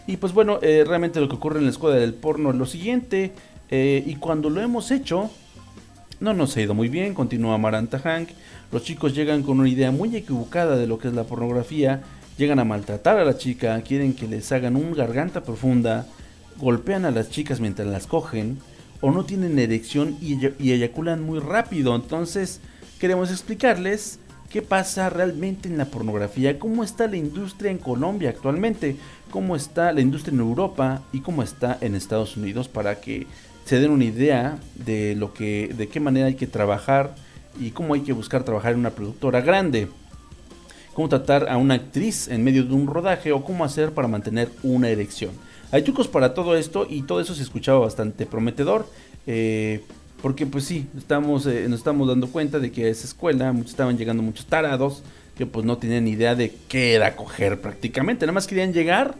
Y 0.08 0.18
pues 0.18 0.34
bueno, 0.34 0.58
eh, 0.64 0.84
realmente 0.88 1.22
lo 1.22 1.30
que 1.30 1.36
ocurre 1.36 1.60
en 1.60 1.66
la 1.66 1.72
escuela 1.72 1.98
del 1.98 2.16
porno 2.16 2.50
es 2.50 2.56
lo 2.56 2.66
siguiente. 2.66 3.34
eh, 3.70 4.04
y 4.04 4.16
cuando 4.16 4.50
lo 4.50 4.62
hemos 4.62 4.90
hecho, 4.90 5.30
no 6.20 6.34
nos 6.34 6.56
ha 6.56 6.62
ido 6.62 6.74
muy 6.74 6.90
bien, 6.90 7.14
continúa 7.14 7.58
Maranta 7.58 8.00
Hank. 8.00 8.30
Los 8.72 8.84
chicos 8.84 9.16
llegan 9.16 9.44
con 9.44 9.60
una 9.60 9.70
idea 9.70 9.92
muy 9.92 10.16
equivocada 10.16 10.76
de 10.76 10.88
lo 10.88 11.00
que 11.00 11.08
es 11.08 11.14
la 11.14 11.24
pornografía. 11.24 12.02
Llegan 12.38 12.60
a 12.60 12.66
maltratar 12.66 13.18
a 13.18 13.26
la 13.26 13.38
chica, 13.38 13.82
quieren 13.82 14.14
que 14.14 14.28
les 14.28 14.52
hagan 14.52 14.76
un 14.76 14.94
garganta 14.94 15.44
profunda, 15.44 16.06
golpean 16.58 17.06
a 17.06 17.12
las 17.12 17.30
chicas 17.30 17.60
mientras 17.60 17.88
las 17.88 18.08
cogen, 18.08 18.60
o 19.02 19.12
no 19.12 19.26
tienen 19.26 19.60
erección 19.60 20.18
y, 20.22 20.38
y 20.60 20.72
eyaculan 20.72 21.22
muy 21.22 21.40
rápido. 21.40 21.96
Entonces, 21.96 22.60
queremos 23.00 23.32
explicarles 23.32 24.20
qué 24.50 24.62
pasa 24.62 25.10
realmente 25.10 25.70
en 25.70 25.78
la 25.78 25.86
pornografía, 25.86 26.60
cómo 26.60 26.84
está 26.84 27.08
la 27.08 27.18
industria 27.18 27.72
en 27.72 27.78
Colombia 27.78 28.30
actualmente, 28.30 28.98
cómo 29.32 29.56
está 29.56 29.92
la 29.92 30.02
industria 30.02 30.34
en 30.34 30.42
Europa 30.42 31.02
y 31.14 31.22
cómo 31.22 31.44
está 31.44 31.78
en 31.82 31.96
Estados 31.96 32.36
Unidos 32.36 32.68
para 32.68 33.00
que 33.00 33.28
se 33.70 33.80
den 33.80 33.92
una 33.92 34.04
idea 34.06 34.58
de 34.84 35.14
lo 35.16 35.32
que 35.32 35.72
de 35.78 35.88
qué 35.88 36.00
manera 36.00 36.26
hay 36.26 36.34
que 36.34 36.48
trabajar 36.48 37.14
y 37.60 37.70
cómo 37.70 37.94
hay 37.94 38.02
que 38.02 38.14
buscar 38.14 38.44
trabajar 38.44 38.74
en 38.74 38.80
una 38.80 38.90
productora 38.90 39.42
grande. 39.42 39.88
Cómo 40.96 41.08
tratar 41.08 41.48
a 41.50 41.58
una 41.58 41.76
actriz 41.76 42.28
en 42.30 42.44
medio 42.44 42.64
de 42.64 42.74
un 42.74 42.88
rodaje 42.88 43.32
o 43.32 43.44
cómo 43.44 43.64
hacer 43.64 43.92
para 43.92 44.08
mantener 44.08 44.50
una 44.64 44.90
erección. 44.90 45.30
Hay 45.72 45.84
trucos 45.84 46.08
para 46.08 46.34
todo 46.34 46.56
esto 46.58 46.88
y 46.90 47.04
todo 47.04 47.22
eso 47.22 47.36
se 47.36 47.44
escuchaba 47.44 47.78
bastante 47.80 48.26
prometedor. 48.26 48.88
eh, 49.28 49.82
porque 50.24 50.48
pues 50.48 50.64
sí, 50.64 50.88
estamos, 50.98 51.46
eh, 51.46 51.68
nos 51.70 51.78
estamos 51.80 52.08
dando 52.08 52.28
cuenta 52.28 52.58
de 52.60 52.72
que 52.72 52.86
a 52.86 52.88
esa 52.90 53.06
escuela 53.06 53.54
muchos- 53.54 53.72
estaban 53.72 53.98
llegando 54.00 54.24
muchos 54.24 54.48
tarados 54.48 55.04
que 55.38 55.46
pues 55.46 55.64
no 55.66 55.78
tenían 55.78 56.08
idea 56.08 56.34
de 56.34 56.52
qué 56.68 56.94
era 56.96 57.16
coger 57.16 57.62
prácticamente. 57.62 58.26
Nada 58.26 58.34
más 58.34 58.48
querían 58.48 58.74
llegar 58.74 59.14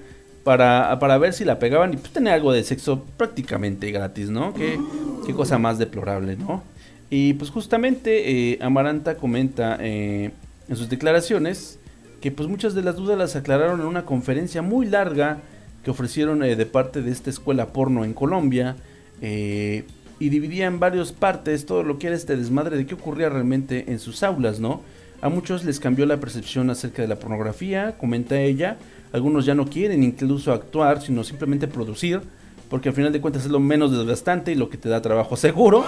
para, 0.44 0.98
para 1.00 1.18
ver 1.18 1.34
si 1.34 1.46
la 1.46 1.60
pegaban 1.60 1.94
y 1.94 1.98
pues 1.98 2.12
tener 2.12 2.34
algo 2.34 2.52
de 2.52 2.64
sexo 2.64 3.06
prácticamente 3.18 3.92
gratis, 3.92 4.30
¿no? 4.30 4.54
Qué, 4.54 4.80
qué 5.26 5.34
cosa 5.34 5.58
más 5.58 5.78
deplorable, 5.78 6.38
¿no? 6.38 6.64
Y 7.10 7.34
pues 7.34 7.50
justamente 7.50 8.52
eh, 8.52 8.60
Amaranta 8.62 9.16
comenta 9.16 9.78
eh, 9.80 10.32
en 10.68 10.76
sus 10.76 10.90
declaraciones 10.90 11.80
que 12.22 12.32
pues 12.32 12.50
muchas 12.50 12.74
de 12.74 12.84
las 12.84 12.96
dudas 12.96 13.18
las 13.18 13.36
aclararon 13.36 13.82
en 13.82 13.88
una 13.88 14.06
conferencia 14.06 14.62
muy 14.62 14.86
larga 14.86 15.40
que 15.84 15.92
ofrecieron 15.92 16.44
eh, 16.44 16.56
de 16.56 16.66
parte 16.66 17.02
de 17.02 17.12
esta 17.12 17.30
escuela 17.30 17.68
porno 17.68 18.04
en 18.04 18.14
Colombia 18.14 18.76
eh, 19.22 19.86
y 20.20 20.30
dividía 20.30 20.66
en 20.66 20.80
varias 20.80 21.12
partes 21.12 21.66
todo 21.66 21.84
lo 21.84 21.98
que 21.98 22.08
era 22.08 22.16
este 22.16 22.36
desmadre 22.36 22.78
de 22.78 22.86
qué 22.86 22.96
ocurría 22.96 23.30
realmente 23.30 23.86
en 23.92 24.00
sus 24.00 24.24
aulas, 24.24 24.60
¿no? 24.60 24.82
A 25.22 25.30
muchos 25.30 25.66
les 25.66 25.80
cambió 25.80 26.06
la 26.06 26.20
percepción 26.20 26.70
acerca 26.70 27.02
de 27.02 27.08
la 27.08 27.18
pornografía, 27.18 27.96
comenta 27.98 28.40
ella, 28.40 28.78
algunos 29.12 29.46
ya 29.46 29.56
no 29.56 29.66
quieren 29.68 30.04
incluso 30.04 30.54
actuar, 30.54 31.02
sino 31.02 31.24
simplemente 31.24 31.68
producir, 31.68 32.22
porque 32.70 32.90
al 32.90 32.96
final 32.96 33.12
de 33.12 33.22
cuentas 33.22 33.46
es 33.46 33.52
lo 33.52 33.60
menos 33.60 33.92
desgastante 33.92 34.52
y 34.52 34.56
lo 34.56 34.70
que 34.70 34.78
te 34.78 34.90
da 34.90 35.02
trabajo 35.02 35.36
seguro. 35.36 35.86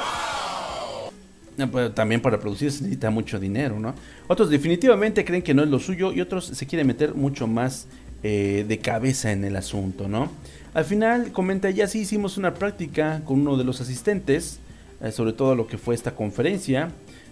Eh, 1.58 1.68
pues, 1.68 1.94
También 1.94 2.22
para 2.22 2.40
producir 2.40 2.72
se 2.72 2.84
necesita 2.84 3.10
mucho 3.10 3.40
dinero, 3.40 3.80
¿no? 3.80 3.94
Otros 4.28 4.50
definitivamente 4.50 5.24
creen 5.24 5.44
que 5.44 5.54
no 5.54 5.64
es 5.64 5.70
lo 5.70 5.80
suyo 5.80 6.12
y 6.12 6.22
otros 6.22 6.46
se 6.46 6.66
quieren 6.66 6.88
meter 6.88 7.14
mucho 7.14 7.48
más 7.48 7.88
eh, 8.24 8.66
de 8.68 8.80
cabeza 8.80 9.32
en 9.32 9.44
el 9.44 9.56
asunto, 9.56 10.08
¿no? 10.08 10.32
Al 10.74 10.86
final, 10.86 11.32
comenta 11.32 11.70
ella, 11.70 11.88
sí 11.88 12.00
hicimos 12.00 12.38
una 12.38 12.54
práctica 12.54 13.22
con 13.26 13.42
uno 13.42 13.58
de 13.58 13.64
los 13.64 13.82
asistentes, 13.82 14.60
eh, 15.02 15.12
sobre 15.12 15.34
todo 15.34 15.56
lo 15.56 15.68
que 15.68 15.78
fue 15.78 15.94
esta 15.96 16.16
conferencia. 16.16 16.90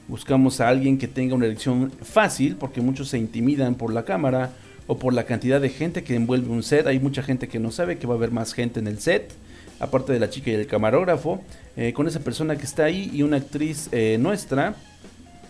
Buscamos 0.07 0.59
a 0.59 0.67
alguien 0.67 0.97
que 0.97 1.07
tenga 1.07 1.35
una 1.35 1.45
elección 1.45 1.91
fácil, 2.01 2.55
porque 2.55 2.81
muchos 2.81 3.09
se 3.09 3.17
intimidan 3.17 3.75
por 3.75 3.93
la 3.93 4.03
cámara 4.03 4.51
o 4.89 4.97
por 4.97 5.13
la 5.13 5.25
cantidad 5.25 5.61
de 5.61 5.69
gente 5.69 6.03
que 6.03 6.15
envuelve 6.15 6.49
un 6.49 6.63
set. 6.63 6.87
Hay 6.87 6.99
mucha 6.99 7.21
gente 7.21 7.47
que 7.47 7.59
no 7.59 7.69
sabe 7.69 7.99
que 7.99 8.07
va 8.07 8.15
a 8.15 8.17
haber 8.17 8.31
más 8.31 8.53
gente 8.53 8.79
en 8.79 8.87
el 8.87 8.99
set, 8.99 9.31
aparte 9.79 10.11
de 10.11 10.19
la 10.19 10.31
chica 10.31 10.49
y 10.49 10.55
el 10.55 10.65
camarógrafo. 10.65 11.43
Eh, 11.77 11.93
con 11.93 12.07
esa 12.07 12.21
persona 12.21 12.55
que 12.55 12.65
está 12.65 12.85
ahí 12.85 13.11
y 13.13 13.21
una 13.21 13.37
actriz 13.37 13.87
eh, 13.91 14.17
nuestra, 14.19 14.73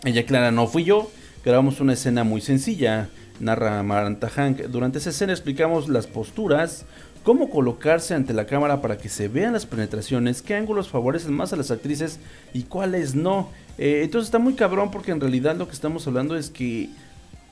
ella 0.03 0.25
clara, 0.25 0.51
no 0.51 0.67
fui 0.67 0.83
yo. 0.83 1.09
Grabamos 1.45 1.79
una 1.79 1.93
escena 1.93 2.25
muy 2.25 2.41
sencilla, 2.41 3.07
narra 3.39 3.81
Maranta 3.81 4.27
Hank. 4.27 4.63
Durante 4.63 4.97
esa 4.97 5.11
escena 5.11 5.31
explicamos 5.31 5.87
las 5.87 6.05
posturas, 6.05 6.85
cómo 7.23 7.49
colocarse 7.49 8.15
ante 8.15 8.33
la 8.33 8.45
cámara 8.45 8.81
para 8.81 8.97
que 8.97 9.07
se 9.07 9.29
vean 9.29 9.53
las 9.53 9.65
penetraciones, 9.65 10.41
qué 10.41 10.55
ángulos 10.55 10.89
favorecen 10.89 11.33
más 11.33 11.53
a 11.53 11.55
las 11.55 11.71
actrices 11.71 12.19
y 12.53 12.63
cuáles 12.63 13.15
no. 13.15 13.47
Eh, 13.77 14.01
entonces 14.03 14.27
está 14.27 14.37
muy 14.37 14.55
cabrón 14.55 14.91
porque 14.91 15.11
en 15.11 15.21
realidad 15.21 15.55
lo 15.55 15.65
que 15.65 15.75
estamos 15.75 16.05
hablando 16.07 16.35
es 16.35 16.49
que 16.49 16.89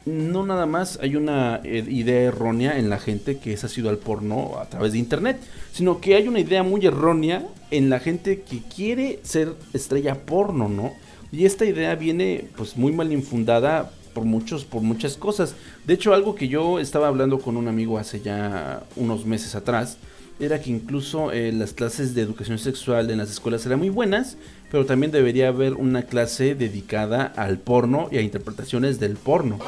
no 0.07 0.45
nada 0.45 0.65
más 0.65 0.97
hay 1.01 1.15
una 1.15 1.61
eh, 1.63 1.85
idea 1.87 2.21
errónea 2.21 2.79
en 2.79 2.89
la 2.89 2.97
gente 2.97 3.37
que 3.37 3.53
es 3.53 3.63
asiduo 3.63 3.89
al 3.89 3.97
porno 3.97 4.57
a 4.59 4.65
través 4.69 4.93
de 4.93 4.99
internet, 4.99 5.39
sino 5.73 5.99
que 5.99 6.15
hay 6.15 6.27
una 6.27 6.39
idea 6.39 6.63
muy 6.63 6.85
errónea 6.85 7.45
en 7.69 7.89
la 7.89 7.99
gente 7.99 8.41
que 8.41 8.61
quiere 8.73 9.19
ser 9.23 9.53
estrella 9.73 10.25
porno, 10.25 10.69
¿no? 10.69 10.93
Y 11.31 11.45
esta 11.45 11.65
idea 11.65 11.93
viene 11.95 12.45
pues 12.55 12.77
muy 12.77 12.93
mal 12.93 13.11
infundada 13.11 13.91
por 14.13 14.23
muchos 14.23 14.63
por 14.63 14.81
muchas 14.81 15.17
cosas. 15.17 15.55
De 15.85 15.93
hecho, 15.93 16.13
algo 16.13 16.35
que 16.35 16.47
yo 16.47 16.79
estaba 16.79 17.09
hablando 17.09 17.39
con 17.39 17.57
un 17.57 17.67
amigo 17.67 17.99
hace 17.99 18.21
ya 18.21 18.83
unos 18.95 19.25
meses 19.25 19.55
atrás 19.55 19.97
era 20.39 20.61
que 20.61 20.69
incluso 20.69 21.31
eh, 21.31 21.51
las 21.51 21.73
clases 21.73 22.13
de 22.13 22.21
educación 22.21 22.59
sexual 22.59 23.09
en 23.09 23.17
las 23.17 23.29
escuelas 23.29 23.65
eran 23.65 23.79
muy 23.79 23.89
buenas, 23.89 24.37
pero 24.71 24.85
también 24.85 25.11
debería 25.11 25.49
haber 25.49 25.73
una 25.73 26.03
clase 26.03 26.55
dedicada 26.55 27.25
al 27.35 27.57
porno 27.57 28.09
y 28.11 28.17
a 28.17 28.21
interpretaciones 28.21 28.99
del 28.99 29.15
porno. 29.15 29.59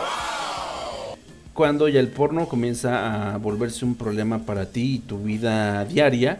Cuando 1.53 1.87
ya 1.89 1.99
el 1.99 2.07
porno 2.07 2.47
comienza 2.47 3.33
a 3.33 3.37
volverse 3.37 3.83
un 3.83 3.95
problema 3.95 4.45
para 4.45 4.67
ti 4.67 4.95
y 4.95 4.99
tu 4.99 5.19
vida 5.19 5.83
diaria, 5.85 6.39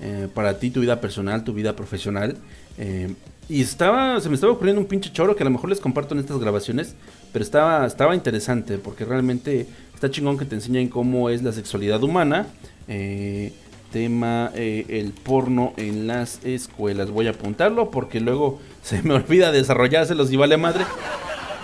eh, 0.00 0.28
para 0.32 0.58
ti, 0.58 0.70
tu 0.70 0.80
vida 0.80 1.00
personal, 1.00 1.44
tu 1.44 1.52
vida 1.52 1.74
profesional. 1.74 2.36
eh, 2.76 3.14
y 3.50 3.62
estaba, 3.62 4.20
se 4.20 4.28
me 4.28 4.34
estaba 4.34 4.52
ocurriendo 4.52 4.78
un 4.78 4.86
pinche 4.86 5.10
choro 5.10 5.34
que 5.34 5.42
a 5.42 5.46
lo 5.46 5.50
mejor 5.50 5.70
les 5.70 5.80
comparto 5.80 6.14
en 6.14 6.20
estas 6.20 6.38
grabaciones, 6.38 6.94
pero 7.32 7.42
estaba, 7.42 7.86
estaba 7.86 8.14
interesante 8.14 8.76
porque 8.76 9.06
realmente 9.06 9.66
está 9.94 10.10
chingón 10.10 10.36
que 10.36 10.44
te 10.44 10.54
enseñen 10.54 10.88
cómo 10.88 11.30
es 11.30 11.42
la 11.42 11.52
sexualidad 11.52 12.02
humana. 12.02 12.46
eh, 12.88 13.54
tema 13.90 14.50
eh, 14.54 14.84
el 14.88 15.12
porno 15.12 15.72
en 15.76 16.06
las 16.06 16.44
escuelas. 16.44 17.10
Voy 17.10 17.26
a 17.26 17.30
apuntarlo 17.30 17.90
porque 17.90 18.20
luego 18.20 18.60
se 18.82 19.02
me 19.02 19.14
olvida 19.14 19.52
desarrollárselos 19.52 20.32
y 20.32 20.36
vale 20.36 20.56
madre. 20.56 20.84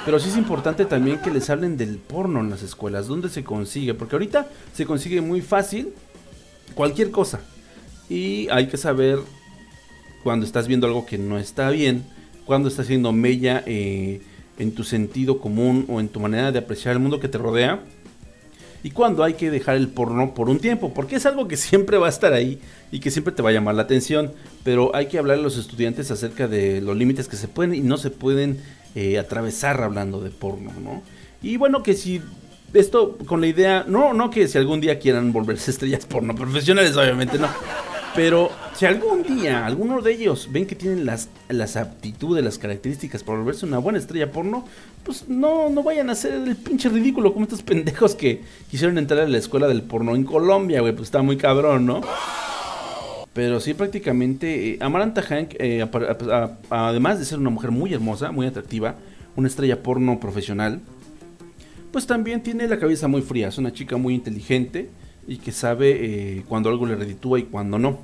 Pero 0.04 0.18
sí 0.18 0.28
es 0.28 0.36
importante 0.36 0.84
también 0.84 1.18
que 1.18 1.30
les 1.30 1.48
hablen 1.48 1.76
del 1.76 1.96
porno 1.96 2.40
en 2.40 2.50
las 2.50 2.62
escuelas, 2.62 3.06
dónde 3.06 3.30
se 3.30 3.42
consigue, 3.42 3.94
porque 3.94 4.16
ahorita 4.16 4.48
se 4.74 4.84
consigue 4.84 5.22
muy 5.22 5.40
fácil 5.40 5.94
cualquier 6.74 7.10
cosa. 7.10 7.40
Y 8.10 8.48
hay 8.50 8.66
que 8.68 8.76
saber 8.76 9.18
cuando 10.22 10.44
estás 10.44 10.68
viendo 10.68 10.86
algo 10.86 11.06
que 11.06 11.16
no 11.16 11.38
está 11.38 11.70
bien, 11.70 12.04
cuando 12.44 12.68
estás 12.68 12.84
haciendo 12.84 13.12
mella 13.12 13.62
eh, 13.66 14.20
en 14.58 14.74
tu 14.74 14.84
sentido 14.84 15.38
común 15.38 15.86
o 15.88 16.00
en 16.00 16.08
tu 16.08 16.20
manera 16.20 16.52
de 16.52 16.58
apreciar 16.58 16.92
el 16.92 17.00
mundo 17.00 17.18
que 17.18 17.28
te 17.28 17.38
rodea. 17.38 17.80
Y 18.84 18.90
cuando 18.90 19.24
hay 19.24 19.32
que 19.32 19.50
dejar 19.50 19.76
el 19.76 19.88
porno 19.88 20.34
por 20.34 20.50
un 20.50 20.58
tiempo, 20.58 20.92
porque 20.92 21.16
es 21.16 21.24
algo 21.24 21.48
que 21.48 21.56
siempre 21.56 21.96
va 21.96 22.06
a 22.06 22.10
estar 22.10 22.34
ahí 22.34 22.60
y 22.92 23.00
que 23.00 23.10
siempre 23.10 23.32
te 23.32 23.42
va 23.42 23.48
a 23.48 23.52
llamar 23.52 23.74
la 23.74 23.82
atención. 23.82 24.30
Pero 24.62 24.94
hay 24.94 25.06
que 25.06 25.18
hablar 25.18 25.38
a 25.38 25.40
los 25.40 25.56
estudiantes 25.56 26.10
acerca 26.10 26.48
de 26.48 26.82
los 26.82 26.94
límites 26.94 27.26
que 27.26 27.36
se 27.36 27.48
pueden 27.48 27.74
y 27.74 27.80
no 27.80 27.96
se 27.96 28.10
pueden 28.10 28.60
eh, 28.94 29.18
atravesar 29.18 29.82
hablando 29.82 30.20
de 30.20 30.28
porno, 30.28 30.70
¿no? 30.82 31.02
Y 31.42 31.56
bueno, 31.56 31.82
que 31.82 31.94
si 31.94 32.20
esto 32.74 33.16
con 33.24 33.40
la 33.40 33.46
idea, 33.46 33.86
no, 33.88 34.12
no 34.12 34.28
que 34.28 34.46
si 34.48 34.58
algún 34.58 34.82
día 34.82 34.98
quieran 34.98 35.32
volverse 35.32 35.70
estrellas 35.70 36.04
porno 36.04 36.34
profesionales, 36.34 36.94
obviamente 36.94 37.38
no. 37.38 37.48
Pero 38.14 38.52
si 38.74 38.86
algún 38.86 39.24
día 39.24 39.66
alguno 39.66 40.00
de 40.00 40.12
ellos 40.12 40.48
ven 40.52 40.66
que 40.66 40.76
tienen 40.76 41.04
las, 41.04 41.28
las 41.48 41.76
aptitudes, 41.76 42.44
las 42.44 42.58
características 42.58 43.24
para 43.24 43.38
volverse 43.38 43.66
una 43.66 43.78
buena 43.78 43.98
estrella 43.98 44.30
porno, 44.30 44.64
pues 45.02 45.28
no, 45.28 45.68
no 45.68 45.82
vayan 45.82 46.08
a 46.08 46.12
hacer 46.12 46.34
el 46.34 46.56
pinche 46.56 46.88
ridículo 46.88 47.32
como 47.32 47.44
estos 47.44 47.62
pendejos 47.62 48.14
que 48.14 48.42
quisieron 48.70 48.98
entrar 48.98 49.20
a 49.20 49.28
la 49.28 49.38
escuela 49.38 49.66
del 49.66 49.82
porno 49.82 50.14
en 50.14 50.22
Colombia, 50.22 50.80
güey, 50.80 50.92
pues 50.92 51.08
está 51.08 51.22
muy 51.22 51.36
cabrón, 51.36 51.86
¿no? 51.86 52.02
Pero 53.32 53.58
sí, 53.58 53.74
prácticamente, 53.74 54.74
eh, 54.74 54.78
Amaranta 54.80 55.20
Hank, 55.20 55.54
eh, 55.58 55.84
además 56.70 57.18
de 57.18 57.24
ser 57.24 57.40
una 57.40 57.50
mujer 57.50 57.72
muy 57.72 57.92
hermosa, 57.92 58.30
muy 58.30 58.46
atractiva, 58.46 58.94
una 59.34 59.48
estrella 59.48 59.82
porno 59.82 60.20
profesional, 60.20 60.80
pues 61.90 62.06
también 62.06 62.44
tiene 62.44 62.68
la 62.68 62.78
cabeza 62.78 63.08
muy 63.08 63.22
fría. 63.22 63.48
Es 63.48 63.58
una 63.58 63.72
chica 63.72 63.96
muy 63.96 64.14
inteligente 64.14 64.88
y 65.26 65.38
que 65.38 65.52
sabe 65.52 66.38
eh, 66.38 66.44
cuando 66.48 66.68
algo 66.68 66.86
le 66.86 66.96
reditúa 66.96 67.38
y 67.38 67.44
cuando 67.44 67.78
no. 67.78 67.98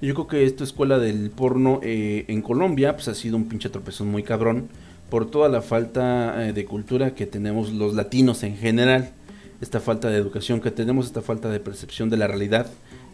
Y 0.00 0.06
yo 0.06 0.14
creo 0.14 0.26
que 0.26 0.44
esta 0.44 0.64
escuela 0.64 0.98
del 0.98 1.30
porno 1.30 1.80
eh, 1.82 2.24
en 2.28 2.42
Colombia 2.42 2.94
pues 2.94 3.08
ha 3.08 3.14
sido 3.14 3.36
un 3.36 3.48
pinche 3.48 3.68
tropezón 3.68 4.08
muy 4.08 4.22
cabrón 4.22 4.68
por 5.12 5.30
toda 5.30 5.50
la 5.50 5.60
falta 5.60 6.48
eh, 6.48 6.54
de 6.54 6.64
cultura 6.64 7.14
que 7.14 7.26
tenemos 7.26 7.70
los 7.70 7.92
latinos 7.94 8.42
en 8.44 8.56
general. 8.56 9.10
Esta 9.60 9.78
falta 9.78 10.08
de 10.08 10.16
educación 10.16 10.62
que 10.62 10.70
tenemos, 10.70 11.04
esta 11.04 11.20
falta 11.20 11.50
de 11.50 11.60
percepción 11.60 12.08
de 12.08 12.16
la 12.16 12.28
realidad. 12.28 12.70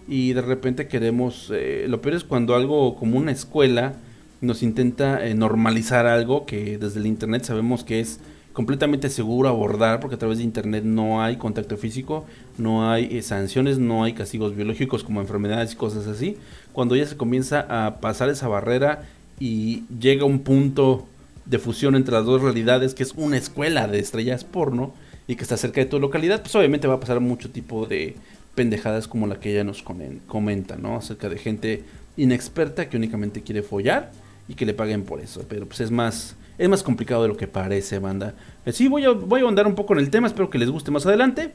Y 0.07 0.33
de 0.33 0.41
repente 0.41 0.87
queremos, 0.87 1.51
eh, 1.53 1.87
lo 1.89 2.01
peor 2.01 2.15
es 2.15 2.23
cuando 2.23 2.55
algo 2.55 2.95
como 2.95 3.19
una 3.19 3.33
escuela 3.33 3.97
nos 4.41 4.63
intenta 4.63 5.27
eh, 5.27 5.35
normalizar 5.35 6.07
algo 6.07 6.47
que 6.47 6.79
desde 6.79 7.01
el 7.01 7.07
internet 7.07 7.43
sabemos 7.43 7.83
que 7.83 7.99
es 7.99 8.21
completamente 8.59 9.09
seguro 9.09 9.49
abordar 9.49 10.01
porque 10.01 10.17
a 10.17 10.19
través 10.19 10.39
de 10.39 10.45
internet 10.45 10.83
no 10.83 11.23
hay 11.23 11.37
contacto 11.37 11.77
físico, 11.77 12.27
no 12.57 12.91
hay 12.91 13.17
eh, 13.17 13.23
sanciones, 13.23 13.79
no 13.79 14.03
hay 14.03 14.15
castigos 14.15 14.57
biológicos 14.57 15.05
como 15.05 15.21
enfermedades 15.21 15.75
y 15.75 15.77
cosas 15.77 16.09
así. 16.09 16.37
Cuando 16.73 16.97
ya 16.97 17.07
se 17.07 17.17
comienza 17.17 17.67
a 17.71 18.01
pasar 18.01 18.31
esa 18.31 18.49
barrera 18.49 19.05
y 19.39 19.85
llega 20.01 20.25
un 20.25 20.41
punto 20.41 21.07
de 21.47 21.61
fusión 21.61 21.95
entre 21.95 22.15
las 22.15 22.25
dos 22.25 22.43
realidades 22.43 22.95
que 22.95 23.05
es 23.05 23.13
una 23.17 23.37
escuela 23.37 23.87
de 23.87 24.01
estrellas 24.01 24.43
porno 24.43 24.93
y 25.29 25.37
que 25.37 25.45
está 25.45 25.57
cerca 25.57 25.81
de 25.81 25.87
tu 25.87 26.01
localidad, 26.01 26.43
pues 26.43 26.57
obviamente 26.57 26.89
va 26.89 26.95
a 26.95 27.01
pasar 27.01 27.21
mucho 27.21 27.51
tipo 27.51 27.87
de 27.87 28.17
pendejadas 28.57 29.07
como 29.07 29.29
la 29.29 29.39
que 29.39 29.53
ella 29.53 29.63
nos 29.63 29.85
comen- 29.85 30.19
comenta, 30.27 30.75
¿no? 30.75 30.97
Acerca 30.97 31.29
de 31.29 31.39
gente 31.39 31.85
inexperta 32.17 32.89
que 32.89 32.97
únicamente 32.97 33.43
quiere 33.43 33.63
follar 33.63 34.11
y 34.49 34.55
que 34.55 34.67
le 34.67 34.75
paguen 34.75 35.05
por 35.05 35.21
eso. 35.21 35.45
Pero 35.49 35.67
pues 35.67 35.79
es 35.81 35.93
más, 35.93 36.35
es 36.59 36.69
más 36.69 36.83
complicado 36.83 37.23
de 37.23 37.29
lo 37.29 37.37
que 37.37 37.47
parece, 37.47 37.99
banda. 37.99 38.35
Eh, 38.67 38.73
Sí, 38.73 38.89
voy 38.89 39.05
a, 39.05 39.11
voy 39.11 39.43
a 39.43 39.49
andar 39.49 39.67
un 39.67 39.75
poco 39.75 39.95
en 39.95 40.01
el 40.01 40.11
tema, 40.11 40.27
espero 40.27 40.51
que 40.51 40.59
les 40.59 40.71
guste 40.71 40.91
más 40.91 41.07
adelante. 41.07 41.53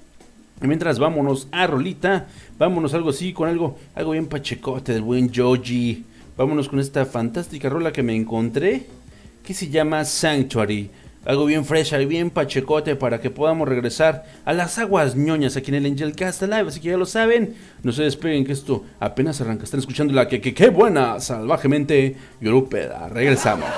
Mientras 0.62 0.98
vámonos 0.98 1.50
a 1.52 1.68
Rolita, 1.68 2.28
vámonos 2.58 2.94
algo 2.94 3.10
así, 3.10 3.34
con 3.34 3.50
algo, 3.50 3.78
algo 3.96 4.12
bien 4.12 4.28
pachecote 4.28 4.94
del 4.94 5.02
buen 5.02 5.34
Joji. 5.34 6.06
Vámonos 6.38 6.70
con 6.70 6.80
esta 6.80 7.06
fantástica 7.06 7.70
rola 7.70 7.92
que 7.92 8.02
me 8.02 8.16
encontré, 8.16 8.86
que 9.44 9.54
se 9.54 9.70
llama 9.70 10.06
Sanctuary. 10.06 10.90
Algo 11.26 11.46
bien 11.46 11.64
fresca 11.64 12.02
y 12.02 12.06
bien 12.06 12.30
pachecote 12.30 12.96
para 12.96 13.22
que 13.22 13.30
podamos 13.30 13.68
regresar 13.68 14.26
a 14.46 14.54
las 14.54 14.78
aguas 14.78 15.16
ñoñas 15.16 15.56
aquí 15.56 15.72
en 15.72 15.76
el 15.76 15.86
Angel 15.86 16.16
Cast 16.16 16.42
Live. 16.42 16.68
Así 16.68 16.80
que 16.80 16.90
ya 16.90 16.98
lo 16.98 17.06
saben, 17.06 17.56
no 17.82 17.92
se 17.92 18.04
despeguen 18.04 18.46
que 18.46 18.52
esto 18.52 18.84
apenas 19.00 19.40
arranca. 19.42 19.64
Están 19.64 19.80
escuchando 19.80 20.14
la 20.14 20.28
que, 20.28 20.42
que, 20.42 20.54
que 20.54 20.70
buena, 20.70 21.20
salvajemente 21.20 22.16
yorupeda. 22.42 23.10
Regresamos. 23.10 23.70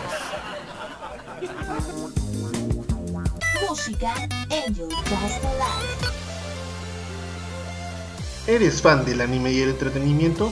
¿Eres 8.48 8.82
fan 8.82 9.06
del 9.06 9.22
anime 9.22 9.54
y 9.54 9.62
el 9.62 9.70
entretenimiento? 9.70 10.52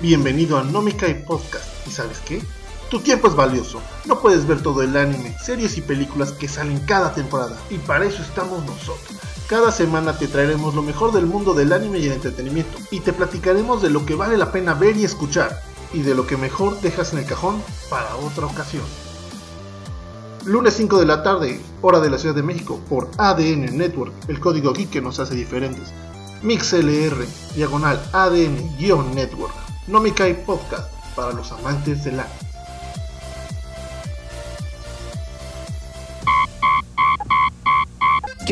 Bienvenido 0.00 0.58
a 0.58 0.62
Nomikai 0.62 1.24
Podcast. 1.24 1.66
¿Y 1.86 1.90
sabes 1.90 2.18
qué? 2.20 2.42
Tu 2.90 3.00
tiempo 3.00 3.28
es 3.28 3.34
valioso. 3.34 3.82
No 4.06 4.20
puedes 4.20 4.46
ver 4.46 4.62
todo 4.62 4.82
el 4.82 4.96
anime, 4.96 5.36
series 5.38 5.76
y 5.76 5.82
películas 5.82 6.32
que 6.32 6.48
salen 6.48 6.80
cada 6.80 7.14
temporada. 7.14 7.58
Y 7.68 7.76
para 7.78 8.06
eso 8.06 8.22
estamos 8.22 8.64
nosotros. 8.64 9.18
Cada 9.48 9.70
semana 9.70 10.16
te 10.16 10.28
traeremos 10.28 10.74
lo 10.74 10.82
mejor 10.82 11.12
del 11.12 11.26
mundo 11.26 11.52
del 11.52 11.72
anime 11.72 11.98
y 11.98 12.06
el 12.06 12.12
entretenimiento. 12.12 12.78
Y 12.90 13.00
te 13.00 13.12
platicaremos 13.12 13.82
de 13.82 13.90
lo 13.90 14.06
que 14.06 14.14
vale 14.14 14.38
la 14.38 14.50
pena 14.50 14.72
ver 14.74 14.96
y 14.96 15.04
escuchar. 15.04 15.62
Y 15.92 16.02
de 16.02 16.14
lo 16.14 16.26
que 16.26 16.38
mejor 16.38 16.80
dejas 16.80 17.12
en 17.12 17.18
el 17.18 17.26
cajón 17.26 17.62
para 17.90 18.16
otra 18.16 18.46
ocasión. 18.46 18.84
Lunes 20.44 20.74
5 20.74 20.98
de 20.98 21.06
la 21.06 21.22
tarde, 21.22 21.60
hora 21.82 22.00
de 22.00 22.10
la 22.10 22.18
Ciudad 22.18 22.34
de 22.34 22.42
México, 22.42 22.80
por 22.88 23.08
ADN 23.16 23.78
Network, 23.78 24.12
el 24.26 24.40
código 24.40 24.72
geek 24.72 24.90
que 24.90 25.00
nos 25.00 25.20
hace 25.20 25.36
diferentes. 25.36 25.92
MixLR, 26.42 27.24
diagonal 27.54 28.02
ADN-Network. 28.12 29.54
No 29.86 30.00
me 30.00 30.12
podcast 30.34 30.92
para 31.14 31.32
los 31.32 31.52
amantes 31.52 32.02
del 32.02 32.18
anime. 32.18 32.51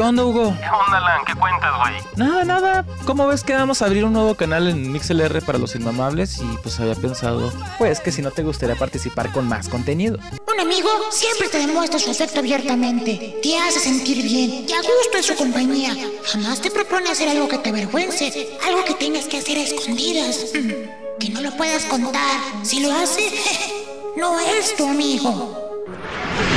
¿Qué 0.01 0.07
onda, 0.07 0.25
Hugo? 0.25 0.57
¿Qué 0.59 0.67
onda, 0.71 0.99
Lan? 0.99 1.21
¿Qué 1.27 1.35
cuentas, 1.35 1.73
güey? 1.77 1.93
Nada, 2.17 2.43
nada. 2.43 2.87
¿Cómo 3.05 3.27
ves 3.27 3.45
que 3.45 3.53
vamos 3.53 3.83
a 3.83 3.85
abrir 3.85 4.07
un 4.07 4.15
nuevo 4.15 4.35
canal 4.35 4.67
en 4.67 4.91
MixLR 4.91 5.43
para 5.45 5.59
los 5.59 5.75
inmamables? 5.75 6.39
Y 6.39 6.57
pues 6.63 6.81
había 6.81 6.95
pensado, 6.95 7.53
pues 7.77 8.01
que 8.01 8.11
si 8.11 8.23
no 8.23 8.31
te 8.31 8.43
gustaría 8.43 8.77
participar 8.77 9.31
con 9.31 9.47
más 9.47 9.69
contenido. 9.69 10.19
Un 10.51 10.59
amigo 10.59 10.89
siempre 11.11 11.49
te 11.49 11.59
demuestra 11.59 11.99
su 11.99 12.11
afecto 12.13 12.39
abiertamente, 12.41 13.41
te 13.43 13.59
hace 13.59 13.79
sentir 13.79 14.25
bien 14.25 14.65
y 14.67 14.73
a 14.73 14.79
gusto 14.79 15.19
en 15.19 15.23
su 15.23 15.37
compañía. 15.37 15.95
Jamás 16.33 16.63
te 16.63 16.71
propone 16.71 17.11
hacer 17.11 17.29
algo 17.29 17.47
que 17.47 17.59
te 17.59 17.69
avergüence, 17.69 18.59
algo 18.67 18.83
que 18.87 18.95
tengas 18.95 19.27
que 19.27 19.37
hacer 19.37 19.59
a 19.59 19.61
escondidas, 19.65 20.47
mm, 20.55 21.19
que 21.21 21.29
no 21.29 21.43
lo 21.43 21.55
puedas 21.59 21.85
contar. 21.85 22.41
Si 22.63 22.81
lo 22.81 22.91
hace, 22.91 23.31
no 24.17 24.41
es 24.41 24.75
tu 24.79 24.89
amigo. 24.89 25.85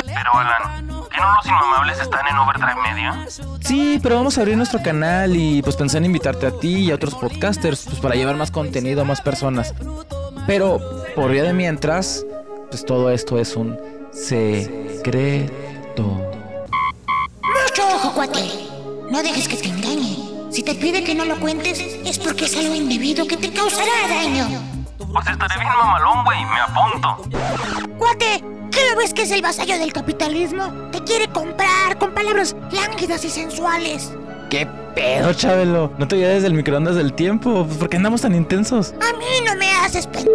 Pero, 0.06 0.32
Alan, 0.32 0.83
¿que 1.14 1.20
no 1.20 1.34
los 1.34 1.46
inmamables 1.46 2.00
están 2.00 2.26
en 2.26 2.36
Overdrive 2.36 2.82
Media? 2.82 3.26
Sí, 3.60 4.00
pero 4.02 4.16
vamos 4.16 4.36
a 4.36 4.40
abrir 4.40 4.56
nuestro 4.56 4.82
canal 4.82 5.36
y 5.36 5.62
pues 5.62 5.76
pensé 5.76 5.98
en 5.98 6.06
invitarte 6.06 6.46
a 6.46 6.50
ti 6.50 6.86
y 6.86 6.90
a 6.90 6.96
otros 6.96 7.14
podcasters, 7.14 7.84
pues 7.84 8.00
para 8.00 8.14
llevar 8.14 8.36
más 8.36 8.50
contenido 8.50 9.02
a 9.02 9.04
más 9.04 9.20
personas. 9.20 9.74
Pero 10.46 10.80
por 11.14 11.30
vía 11.30 11.44
de 11.44 11.52
mientras, 11.52 12.26
pues 12.68 12.84
todo 12.84 13.10
esto 13.10 13.38
es 13.38 13.54
un 13.56 13.78
secreto. 14.12 16.02
Mucho 17.42 17.86
ojo, 17.94 18.12
cuate. 18.12 18.50
No 19.10 19.22
dejes 19.22 19.48
que 19.48 19.56
te 19.56 19.68
engañe. 19.68 20.18
Si 20.50 20.62
te 20.62 20.74
pide 20.74 21.04
que 21.04 21.14
no 21.14 21.24
lo 21.24 21.38
cuentes, 21.40 21.78
es 21.80 22.18
porque 22.18 22.44
es 22.46 22.56
algo 22.56 22.74
indebido 22.74 23.26
que 23.26 23.36
te 23.36 23.52
causará 23.52 23.90
daño. 24.08 24.73
Pues 25.12 25.26
estaré 25.26 25.58
bien 25.58 25.68
mamalón, 25.68 26.24
güey. 26.24 26.44
Me 26.46 26.60
apunto. 26.60 27.16
Cuate, 27.98 28.44
¿qué 28.70 28.80
que 29.14 29.22
es 29.22 29.30
el 29.30 29.42
vasallo 29.42 29.78
del 29.78 29.92
capitalismo? 29.92 30.72
Te 30.90 31.02
quiere 31.02 31.28
comprar 31.28 31.98
con 31.98 32.12
palabras 32.12 32.56
lánguidas 32.70 33.24
y 33.24 33.30
sensuales. 33.30 34.12
¿Qué 34.54 34.68
pedo, 34.94 35.32
Chabelo? 35.32 35.92
¿No 35.98 36.06
te 36.06 36.14
olvides 36.14 36.44
del 36.44 36.54
microondas 36.54 36.94
del 36.94 37.12
tiempo? 37.12 37.64
Pues, 37.66 37.76
¿Por 37.76 37.88
qué 37.88 37.96
andamos 37.96 38.20
tan 38.20 38.36
intensos? 38.36 38.94
A 39.02 39.12
mí 39.18 39.26
no 39.44 39.52
me 39.56 39.68
haces 39.68 40.06
pen... 40.06 40.28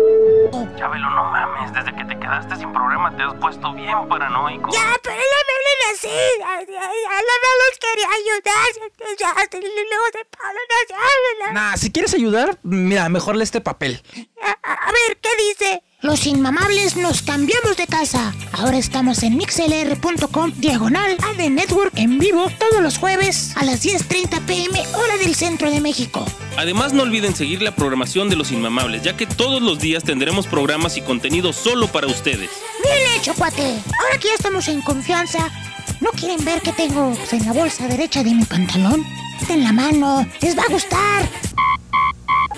Chabelo, 0.78 1.09
no 1.11 1.24
mames. 1.32 1.72
Desde 1.74 1.95
que 1.95 2.03
te 2.03 2.20
quedaste 2.20 2.57
sin 2.57 2.74
programa 2.74 3.15
te 3.15 3.24
has 3.24 3.34
puesto 3.36 3.72
bien 3.74 4.09
paranoico. 4.09 4.70
Ya, 4.74 4.93
pero 5.01 5.15
no 5.15 5.39
me 5.47 5.53
hablen 5.55 5.95
así. 5.95 6.09
Ay, 6.45 6.65
ay, 6.67 7.24
no 7.30 7.49
les 7.61 7.80
quería 7.80 8.07
ayudar. 8.20 9.17
Ya, 9.17 9.34
luego 9.63 10.05
se 10.11 10.26
paran 10.26 10.57
así. 10.84 11.53
Nah, 11.53 11.78
si 11.78 11.89
quieres 11.89 12.13
ayudar, 12.13 12.59
mira, 12.63 13.07
mejor 13.07 13.38
lee 13.38 13.43
este 13.43 13.61
papel. 13.61 14.03
A, 14.43 14.49
a- 14.70 14.74
a 14.74 14.91
ver, 14.91 15.17
¿qué 15.22 15.30
dice? 15.47 15.82
Los 16.02 16.26
inmamables 16.28 16.95
nos 16.95 17.22
cambiamos 17.24 17.76
de 17.76 17.86
casa. 17.86 18.34
Ahora 18.54 18.78
estamos 18.78 19.22
en 19.22 19.36
mixlr.com 19.36 20.54
diagonal 20.56 21.18
AD 21.22 21.50
Network 21.50 21.91
en 21.97 22.20
vivo 22.20 22.50
todos 22.58 22.82
los 22.82 22.97
jueves 22.97 23.52
a 23.58 23.66
las 23.66 23.84
10.30 23.84 24.39
pm 24.45 24.80
hora 24.95 25.18
del 25.18 25.36
centro 25.36 25.70
de 25.70 25.82
México. 25.82 26.26
Además, 26.56 26.93
no 26.93 27.04
olviden 27.04 27.36
seguir 27.36 27.62
la 27.62 27.76
programación 27.76 28.30
de 28.30 28.38
Los 28.38 28.54
Inmamables, 28.54 29.04
ya 29.04 29.18
que 29.18 29.26
todos 29.26 29.62
los 29.62 29.80
días 29.80 30.06
tendremos 30.06 30.47
programas 30.47 30.95
y 30.95 31.02
contenido 31.02 31.52
solo 31.52 31.88
para 31.88 32.08
ustedes. 32.08 32.50
Bien 32.82 33.20
hecho, 33.20 33.34
cuate. 33.34 33.62
Ahora 33.62 34.18
que 34.22 34.30
ya 34.30 34.36
estamos 34.36 34.70
en 34.70 34.82
confianza, 34.82 35.52
¿no 36.00 36.12
quieren 36.12 36.45
ver 36.45 36.62
qué 36.62 36.72
tengo 36.72 37.14
en 37.30 37.45
la 37.45 37.52
bolsa 37.52 37.89
derecha 37.89 38.24
de 38.24 38.36
mi 38.36 38.45
pantalón? 38.45 39.06
Está 39.41 39.54
en 39.54 39.66
la 39.66 39.74
mano. 39.74 40.26
Les 40.39 40.58
va 40.58 40.64
a 40.64 40.72
gustar. 40.72 41.30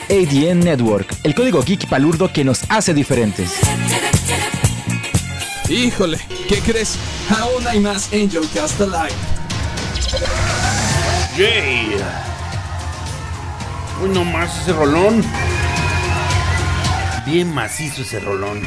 ADN 0.10 0.60
Network, 0.60 1.16
el 1.24 1.36
código 1.36 1.62
geek 1.64 1.88
palurdo 1.88 2.32
que 2.32 2.44
nos 2.44 2.62
hace 2.70 2.94
diferentes. 2.94 3.52
Híjole, 5.70 6.20
¿qué 6.50 6.60
crees? 6.60 6.98
Aún 7.30 7.66
hay 7.68 7.80
más 7.80 8.12
Angel 8.12 8.48
Cast 8.54 8.82
Alive. 8.82 9.16
Yay. 11.38 11.96
Uy, 14.04 14.10
no 14.10 14.26
más 14.26 14.62
ese 14.62 14.74
rolón. 14.74 15.24
Bien 17.26 17.54
macizo 17.54 18.02
ese 18.02 18.20
rolón. 18.20 18.62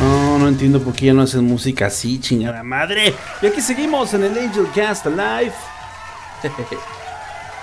No, 0.00 0.38
no 0.38 0.48
entiendo 0.48 0.80
por 0.80 0.94
qué 0.94 1.06
ya 1.06 1.14
no 1.14 1.22
hacen 1.22 1.44
música 1.44 1.86
así, 1.86 2.20
chingada 2.20 2.62
madre. 2.62 3.14
Y 3.42 3.46
aquí 3.46 3.60
seguimos 3.60 4.14
en 4.14 4.24
el 4.24 4.38
Angel 4.38 4.66
Cast 4.74 5.06
Alive. 5.06 5.52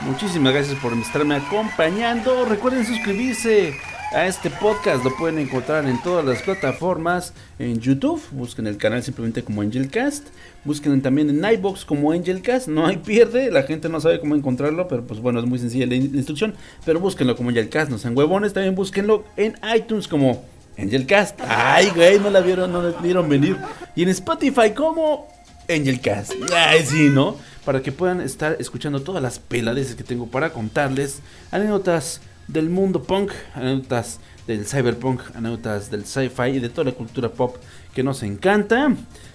Muchísimas 0.02 0.54
gracias 0.54 0.78
por 0.80 0.94
estarme 0.94 1.36
acompañando. 1.36 2.46
Recuerden 2.46 2.86
suscribirse 2.86 3.74
a 4.12 4.28
este 4.28 4.50
podcast. 4.50 5.04
Lo 5.04 5.16
pueden 5.16 5.40
encontrar 5.40 5.86
en 5.86 6.02
todas 6.02 6.26
las 6.26 6.42
plataformas. 6.42 7.34
En 7.60 7.80
YouTube, 7.80 8.22
busquen 8.32 8.68
el 8.68 8.78
canal 8.78 9.04
simplemente 9.04 9.44
como 9.44 9.62
Angelcast. 9.62 10.28
Busquen 10.64 11.02
también 11.02 11.30
en 11.30 11.54
iBox 11.54 11.86
como 11.86 12.12
Angelcast. 12.12 12.68
No 12.68 12.86
hay 12.86 12.98
pierde, 12.98 13.52
la 13.52 13.64
gente 13.64 13.88
no 13.88 14.02
sabe 14.02 14.20
cómo 14.20 14.36
encontrarlo, 14.36 14.88
pero 14.88 15.06
pues 15.06 15.20
bueno, 15.22 15.40
es 15.40 15.46
muy 15.46 15.60
sencilla 15.60 15.86
la 15.86 15.96
instrucción. 15.96 16.56
Pero 16.86 17.00
búsquenlo 17.00 17.36
como 17.36 17.50
Angelcast, 17.50 17.90
no 17.90 17.98
sean 17.98 18.18
huevones. 18.18 18.54
También 18.54 18.76
búsquenlo 18.76 19.24
en 19.38 19.56
iTunes 19.76 20.08
como 20.08 20.44
Angelcast. 20.78 21.40
Ay, 21.48 21.92
güey, 21.96 22.20
no 22.20 22.30
la 22.30 22.42
vieron, 22.42 22.72
no 22.72 22.82
la 22.82 23.00
vieron 23.00 23.30
venir. 23.30 23.58
Y 23.96 24.04
en 24.04 24.10
Spotify 24.10 24.72
como 24.76 25.28
Angelcast. 25.70 26.34
Ay, 26.54 26.86
sí, 26.86 27.10
¿no? 27.10 27.38
Para 27.64 27.82
que 27.82 27.92
puedan 27.92 28.22
estar 28.22 28.58
escuchando 28.60 29.02
todas 29.02 29.22
las 29.22 29.40
pelades 29.40 29.96
que 29.96 30.04
tengo 30.04 30.28
para 30.28 30.52
contarles. 30.52 31.22
Anécdotas 31.52 32.22
del 32.48 32.70
mundo 32.70 33.04
punk, 33.04 33.32
anécdotas 33.54 34.20
del 34.48 34.66
cyberpunk, 34.66 35.22
anécdotas 35.36 35.90
del 35.90 36.06
sci-fi 36.06 36.50
y 36.50 36.60
de 36.60 36.70
toda 36.70 36.86
la 36.86 36.92
cultura 36.92 37.30
pop 37.30 37.56
que 37.94 38.04
nos 38.04 38.22
encanta. 38.24 38.94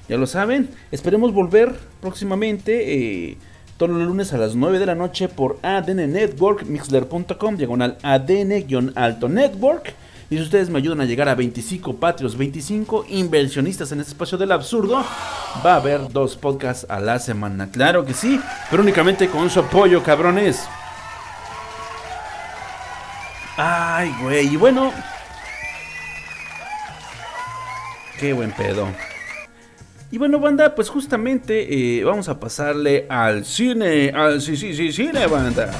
Ya 0.09 0.16
lo 0.16 0.26
saben, 0.26 0.68
esperemos 0.91 1.32
volver 1.32 1.74
próximamente. 2.01 3.28
Eh, 3.30 3.38
todos 3.76 3.97
los 3.97 4.07
lunes 4.07 4.34
a 4.34 4.36
las 4.36 4.55
9 4.55 4.78
de 4.78 4.84
la 4.84 4.95
noche 4.95 5.28
por 5.28 5.59
ADN 5.62 6.12
Network, 6.12 6.66
mixler.com, 6.66 7.57
diagonal 7.57 7.97
ADN-alto 8.03 9.28
network. 9.30 9.95
Y 10.30 10.36
si 10.36 10.42
ustedes 10.42 10.70
me 10.70 10.78
ayudan 10.78 11.00
a 11.00 11.06
llegar 11.06 11.28
a 11.28 11.34
25 11.34 11.96
patrios, 11.96 12.38
25 12.38 13.06
inversionistas 13.08 13.90
en 13.90 13.98
este 13.98 14.12
espacio 14.12 14.38
del 14.38 14.52
absurdo, 14.52 15.04
va 15.66 15.72
a 15.74 15.76
haber 15.76 16.08
dos 16.12 16.36
podcasts 16.36 16.86
a 16.88 17.00
la 17.00 17.18
semana. 17.18 17.68
Claro 17.72 18.04
que 18.06 18.14
sí, 18.14 18.40
pero 18.70 18.84
únicamente 18.84 19.28
con 19.28 19.50
su 19.50 19.58
apoyo, 19.58 20.04
cabrones. 20.04 20.68
Ay, 23.56 24.14
güey, 24.22 24.54
y 24.54 24.56
bueno. 24.56 24.92
Qué 28.20 28.32
buen 28.32 28.52
pedo. 28.52 28.86
Y 30.12 30.18
bueno, 30.18 30.38
banda, 30.38 30.76
pues 30.76 30.90
justamente 30.90 31.98
eh, 31.98 32.04
vamos 32.04 32.28
a 32.28 32.38
pasarle 32.38 33.06
al 33.08 33.44
cine. 33.44 34.10
Al 34.10 34.40
sí, 34.40 34.56
sí, 34.56 34.74
sí, 34.74 34.92
cine, 34.92 35.26
banda. 35.26 35.72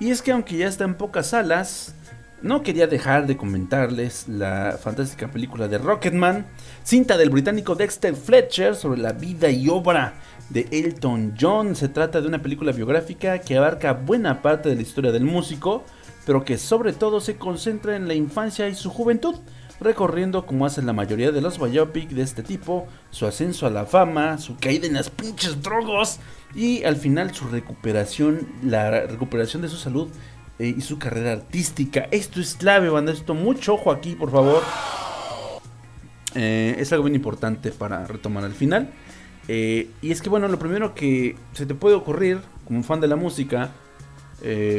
Y 0.00 0.10
es 0.10 0.22
que 0.22 0.32
aunque 0.32 0.56
ya 0.56 0.68
está 0.68 0.84
en 0.84 0.94
pocas 0.94 1.28
salas, 1.28 1.94
no 2.42 2.62
quería 2.62 2.86
dejar 2.86 3.26
de 3.26 3.36
comentarles 3.36 4.28
la 4.28 4.78
fantástica 4.80 5.28
película 5.28 5.66
de 5.68 5.78
Rocketman, 5.78 6.46
cinta 6.84 7.16
del 7.16 7.30
británico 7.30 7.74
Dexter 7.74 8.14
Fletcher 8.14 8.76
sobre 8.76 9.00
la 9.00 9.12
vida 9.12 9.50
y 9.50 9.68
obra 9.68 10.14
de 10.50 10.68
Elton 10.70 11.34
John. 11.38 11.74
Se 11.74 11.88
trata 11.88 12.20
de 12.20 12.28
una 12.28 12.42
película 12.42 12.72
biográfica 12.72 13.40
que 13.40 13.56
abarca 13.56 13.92
buena 13.92 14.40
parte 14.40 14.68
de 14.68 14.76
la 14.76 14.82
historia 14.82 15.10
del 15.10 15.24
músico, 15.24 15.84
pero 16.26 16.44
que 16.44 16.58
sobre 16.58 16.92
todo 16.92 17.20
se 17.20 17.36
concentra 17.36 17.96
en 17.96 18.06
la 18.06 18.14
infancia 18.14 18.68
y 18.68 18.74
su 18.74 18.90
juventud, 18.90 19.34
recorriendo 19.80 20.46
como 20.46 20.66
hacen 20.66 20.86
la 20.86 20.92
mayoría 20.92 21.32
de 21.32 21.40
los 21.40 21.58
biopic 21.58 22.10
de 22.10 22.22
este 22.22 22.42
tipo, 22.42 22.86
su 23.10 23.26
ascenso 23.26 23.66
a 23.66 23.70
la 23.70 23.86
fama, 23.86 24.38
su 24.38 24.56
caída 24.56 24.86
en 24.86 24.94
las 24.94 25.10
pinches 25.10 25.60
drogos 25.62 26.18
y 26.54 26.84
al 26.84 26.96
final 26.96 27.34
su 27.34 27.48
recuperación, 27.48 28.48
la 28.62 29.06
recuperación 29.06 29.62
de 29.62 29.68
su 29.68 29.76
salud 29.76 30.08
eh, 30.58 30.74
y 30.76 30.80
su 30.80 30.98
carrera 30.98 31.32
artística. 31.32 32.08
Esto 32.10 32.40
es 32.40 32.54
clave, 32.54 32.88
banda. 32.88 33.12
Esto 33.12 33.34
mucho 33.34 33.74
ojo 33.74 33.92
aquí, 33.92 34.16
por 34.16 34.30
favor. 34.30 34.62
Eh, 36.34 36.76
es 36.78 36.92
algo 36.92 37.04
bien 37.04 37.14
importante 37.14 37.70
para 37.70 38.06
retomar 38.06 38.44
al 38.44 38.54
final. 38.54 38.90
Eh, 39.46 39.90
y 40.02 40.10
es 40.10 40.20
que, 40.20 40.28
bueno, 40.28 40.48
lo 40.48 40.58
primero 40.58 40.94
que 40.94 41.36
se 41.52 41.64
te 41.64 41.74
puede 41.74 41.94
ocurrir 41.94 42.40
como 42.66 42.82
fan 42.82 43.00
de 43.00 43.08
la 43.08 43.16
música, 43.16 43.70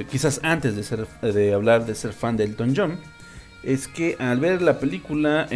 quizás 0.09 0.39
antes 0.43 0.75
de, 0.75 0.83
ser, 0.83 1.07
de 1.21 1.53
hablar 1.53 1.85
de 1.85 1.95
ser 1.95 2.13
fan 2.13 2.37
de 2.37 2.45
Elton 2.45 2.73
John, 2.75 2.99
es 3.63 3.87
que 3.89 4.15
al 4.19 4.39
ver 4.39 4.61
la 4.61 4.79
película, 4.79 5.47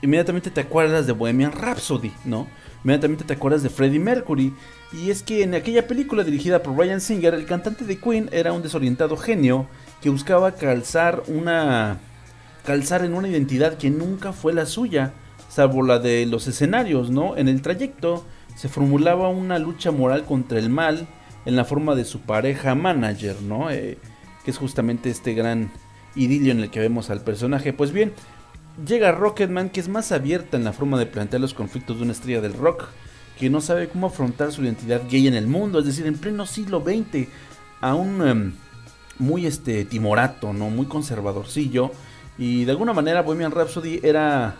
inmediatamente 0.00 0.50
te 0.50 0.60
acuerdas 0.60 1.06
de 1.06 1.12
Bohemian 1.12 1.52
Rhapsody, 1.52 2.10
¿no? 2.24 2.48
Inmediatamente 2.84 3.24
te 3.24 3.34
acuerdas 3.34 3.62
de 3.62 3.68
Freddie 3.68 4.00
Mercury. 4.00 4.52
Y 4.92 5.10
es 5.10 5.22
que 5.22 5.42
en 5.42 5.54
aquella 5.54 5.86
película 5.86 6.22
dirigida 6.22 6.62
por 6.62 6.76
Brian 6.76 7.00
Singer, 7.00 7.34
el 7.34 7.46
cantante 7.46 7.84
de 7.84 7.98
Queen 7.98 8.28
era 8.30 8.52
un 8.52 8.62
desorientado 8.62 9.16
genio 9.16 9.66
que 10.02 10.10
buscaba 10.10 10.52
calzar 10.52 11.22
una 11.28 11.98
calzar 12.64 13.04
en 13.04 13.14
una 13.14 13.28
identidad 13.28 13.76
que 13.76 13.90
nunca 13.90 14.32
fue 14.32 14.52
la 14.52 14.66
suya, 14.66 15.14
salvo 15.48 15.82
la 15.82 15.98
de 15.98 16.26
los 16.26 16.46
escenarios, 16.46 17.10
¿no? 17.10 17.36
En 17.36 17.48
el 17.48 17.62
trayecto 17.62 18.24
se 18.54 18.68
formulaba 18.68 19.28
una 19.28 19.58
lucha 19.58 19.90
moral 19.90 20.24
contra 20.24 20.58
el 20.58 20.68
mal 20.68 21.08
en 21.44 21.56
la 21.56 21.64
forma 21.64 21.94
de 21.94 22.04
su 22.04 22.20
pareja 22.20 22.74
manager, 22.74 23.40
¿no? 23.42 23.70
Eh, 23.70 23.98
que 24.44 24.50
es 24.50 24.58
justamente 24.58 25.10
este 25.10 25.34
gran 25.34 25.72
idilio 26.14 26.52
en 26.52 26.60
el 26.60 26.70
que 26.70 26.80
vemos 26.80 27.10
al 27.10 27.22
personaje. 27.22 27.72
Pues 27.72 27.92
bien, 27.92 28.12
llega 28.86 29.12
Rocketman 29.12 29.70
que 29.70 29.80
es 29.80 29.88
más 29.88 30.12
abierta 30.12 30.56
en 30.56 30.64
la 30.64 30.72
forma 30.72 30.98
de 30.98 31.06
plantear 31.06 31.40
los 31.40 31.54
conflictos 31.54 31.96
de 31.96 32.02
una 32.04 32.12
estrella 32.12 32.40
del 32.40 32.54
rock 32.54 32.84
que 33.38 33.50
no 33.50 33.60
sabe 33.60 33.88
cómo 33.88 34.06
afrontar 34.06 34.52
su 34.52 34.62
identidad 34.62 35.02
gay 35.10 35.26
en 35.26 35.34
el 35.34 35.46
mundo, 35.46 35.78
es 35.78 35.86
decir, 35.86 36.06
en 36.06 36.16
pleno 36.16 36.46
siglo 36.46 36.82
XX, 36.82 37.28
a 37.80 37.94
un 37.94 38.26
em, 38.26 38.52
muy 39.18 39.46
este 39.46 39.84
timorato, 39.84 40.52
no 40.52 40.70
muy 40.70 40.86
conservadorcillo 40.86 41.92
y 42.38 42.64
de 42.64 42.72
alguna 42.72 42.92
manera 42.92 43.22
Bohemian 43.22 43.52
Rhapsody 43.52 44.00
era 44.02 44.56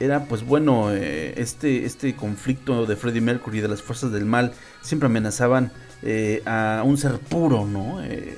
era 0.00 0.24
pues 0.24 0.44
bueno 0.44 0.92
eh, 0.92 1.34
este 1.36 1.84
este 1.84 2.16
conflicto 2.16 2.86
de 2.86 2.96
Freddie 2.96 3.20
Mercury 3.20 3.60
de 3.60 3.68
las 3.68 3.82
fuerzas 3.82 4.10
del 4.10 4.24
mal 4.24 4.52
siempre 4.82 5.06
amenazaban 5.06 5.70
eh, 6.02 6.42
a 6.44 6.82
un 6.84 6.98
ser 6.98 7.18
puro, 7.18 7.64
¿no? 7.66 8.02
Eh, 8.02 8.36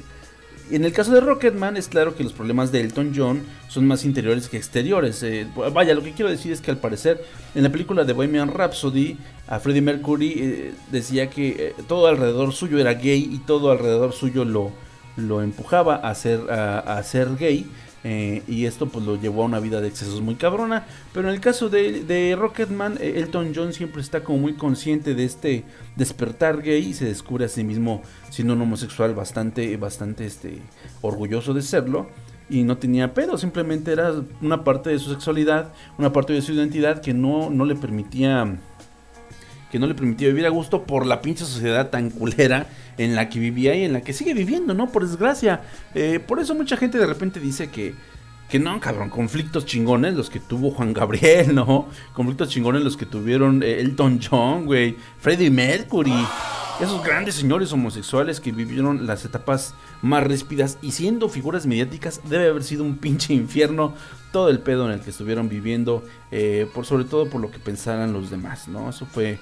en 0.71 0.85
el 0.85 0.93
caso 0.93 1.13
de 1.13 1.21
Rocketman 1.21 1.77
es 1.77 1.89
claro 1.89 2.15
que 2.15 2.25
los 2.25 2.33
problemas 2.33 2.73
de 2.73 2.81
Elton 2.81 3.13
John 3.15 3.43
son 3.69 3.87
más 3.87 4.05
interiores 4.05 4.49
que 4.49 4.57
exteriores. 4.57 5.23
Eh, 5.23 5.47
vaya, 5.73 5.95
lo 5.95 6.03
que 6.03 6.13
quiero 6.13 6.31
decir 6.31 6.53
es 6.53 6.61
que 6.61 6.71
al 6.71 6.79
parecer 6.79 7.25
en 7.55 7.63
la 7.63 7.71
película 7.71 8.05
de 8.05 8.13
Bohemian 8.13 8.53
Rhapsody 8.53 9.17
a 9.47 9.61
Freddie 9.61 9.83
Mercury 9.83 10.35
eh, 10.37 10.75
decía 10.91 11.31
que 11.31 11.49
eh, 11.49 11.75
todo 11.87 12.09
alrededor 12.09 12.53
suyo 12.53 12.79
era 12.79 12.95
gay 12.95 13.29
y 13.31 13.39
todo 13.39 13.71
alrededor 13.71 14.13
suyo 14.13 14.45
lo, 14.45 14.73
lo 15.17 15.43
empujaba 15.43 15.97
a 15.97 16.15
ser, 16.15 16.51
a 16.51 17.03
ser 17.03 17.37
gay. 17.37 17.67
Eh, 18.09 18.45
y 18.47 18.67
esto 18.67 18.87
pues 18.87 19.05
lo 19.05 19.21
llevó 19.21 19.43
a 19.43 19.47
una 19.47 19.59
vida 19.59 19.81
de 19.81 19.89
excesos 19.89 20.21
muy 20.21 20.37
cabrona. 20.37 20.87
Pero 21.13 21.29
en 21.29 21.35
el 21.35 21.41
caso 21.41 21.69
de, 21.69 22.37
Rocketman, 22.39 22.99
eh, 23.01 23.15
Elton 23.17 23.51
John 23.53 23.73
siempre 23.73 24.01
está 24.01 24.23
como 24.23 24.39
muy 24.39 24.55
consciente 24.55 25.17
de 25.17 25.25
este 25.25 25.65
despertar 25.97 26.63
gay 26.63 26.87
y 26.87 26.95
se 26.95 27.05
descubre 27.05 27.47
a 27.47 27.49
sí 27.49 27.65
mismo 27.65 28.03
siendo 28.31 28.55
un 28.55 28.63
homosexual 28.63 29.13
bastante, 29.13 29.77
bastante 29.77 30.25
este, 30.25 30.63
orgulloso 31.03 31.53
de 31.53 31.63
serlo. 31.63 32.07
Y 32.49 32.63
no 32.63 32.79
tenía 32.79 33.13
pedo, 33.13 33.37
simplemente 33.39 33.91
era 33.91 34.15
una 34.41 34.63
parte 34.63 34.91
de 34.91 35.01
su 35.01 35.11
sexualidad, 35.11 35.73
una 35.99 36.13
parte 36.13 36.33
de 36.33 36.43
su 36.43 36.53
identidad 36.53 37.01
que 37.03 37.13
no, 37.13 37.51
no 37.51 37.65
le 37.65 37.75
permitía 37.75 38.57
que 39.77 39.81
no 39.81 39.89
le 39.89 39.95
permitía 39.95 40.29
vivir 40.29 40.47
a 40.47 40.49
gusto 40.49 40.85
por 40.85 41.05
la 41.05 41.21
pinche 41.21 41.45
sociedad 41.45 41.91
tan 41.91 42.09
culera 42.09 42.67
en 42.97 43.15
la 43.15 43.29
que 43.29 43.39
vivía 43.39 43.75
y 43.75 43.85
en 43.85 43.93
la 43.93 44.01
que 44.01 44.15
sigue 44.15 44.33
viviendo, 44.33 44.73
¿no? 44.73 44.91
Por 44.91 45.07
desgracia. 45.07 45.61
Eh, 45.95 46.19
por 46.19 46.41
eso 46.41 46.55
mucha 46.55 46.79
gente 46.79 46.97
de 46.97 47.05
repente 47.05 47.41
dice 47.41 47.69
que, 47.69 47.95
que 48.49 48.59
no, 48.59 48.81
cabrón, 48.81 49.11
conflictos 49.11 49.67
chingones 49.67 50.15
los 50.15 50.31
que 50.31 50.41
tuvo 50.41 50.71
Juan 50.71 50.95
Gabriel, 50.95 51.55
¿no? 51.55 51.91
Conflictos 52.15 52.49
chingones 52.49 52.85
los 52.85 52.97
que 52.97 53.05
tuvieron 53.05 53.63
eh, 53.63 53.81
Elton 53.81 54.19
John, 54.19 54.65
güey, 54.65 54.97
Freddie 55.19 55.51
Mercury. 55.51 56.25
Esos 56.81 57.05
grandes 57.05 57.35
señores 57.35 57.71
homosexuales 57.73 58.41
que 58.41 58.53
vivieron 58.53 59.07
las 59.07 59.27
etapas 59.27 59.75
más 60.01 60.25
ríspidas 60.25 60.79
y 60.81 60.93
siendo 60.93 61.29
figuras 61.29 61.67
mediáticas 61.67 62.23
debe 62.25 62.49
haber 62.49 62.65
sido 62.65 62.83
un 62.83 62.97
pinche 62.97 63.35
infierno 63.35 63.95
todo 64.37 64.51
el 64.51 64.59
pedo 64.59 64.87
en 64.87 64.93
el 64.93 65.01
que 65.01 65.09
estuvieron 65.09 65.49
viviendo, 65.49 66.05
eh, 66.31 66.69
por 66.75 66.85
sobre 66.85 67.05
todo 67.05 67.31
por 67.31 67.41
lo 67.41 67.51
que 67.51 67.59
pensaran 67.59 68.13
los 68.13 68.29
demás, 68.29 68.69
¿no? 68.69 68.91
Eso 68.91 69.07
fue, 69.07 69.39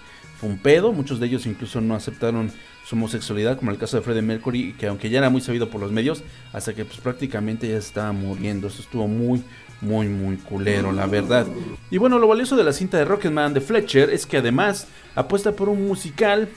un 0.47 0.59
pedo, 0.59 0.93
muchos 0.93 1.21
de 1.21 1.27
ellos 1.27 1.47
incluso 1.47 1.81
no 1.81 1.95
aceptaron 1.95 2.51
su 2.85 2.97
homosexualidad, 2.97 3.57
como 3.59 3.71
el 3.71 3.79
caso 3.79 3.97
de 3.97 4.03
Freddie 4.03 4.23
Mercury, 4.23 4.75
que 4.79 4.87
aunque 4.87 5.09
ya 5.11 5.19
era 5.19 5.31
muy 5.31 5.41
sabido 5.41 5.71
por 5.71 5.81
los 5.81 5.91
medios, 5.91 6.23
hasta 6.53 6.75
que 6.75 6.85
pues 6.85 6.99
prácticamente 7.01 7.69
ya 7.69 7.77
estaba 7.77 8.13
muriendo, 8.13 8.69
eso 8.69 8.83
estuvo 8.83 9.09
muy, 9.09 9.43
muy, 9.81 10.09
muy 10.09 10.37
culero, 10.37 10.93
la 10.93 11.07
verdad. 11.07 11.47
Y 11.91 11.99
bueno, 11.99 12.19
lo 12.19 12.29
valioso 12.29 12.57
de 12.57 12.65
la 12.65 12.73
cinta 12.73 12.99
de 12.99 13.05
Rocketman 13.05 13.55
de 13.55 13.61
Fletcher 13.61 14.11
es 14.11 14.27
que 14.27 14.39
además 14.39 14.87
apuesta 15.15 15.53
por 15.53 15.69
un 15.69 15.87
musical 15.87 16.49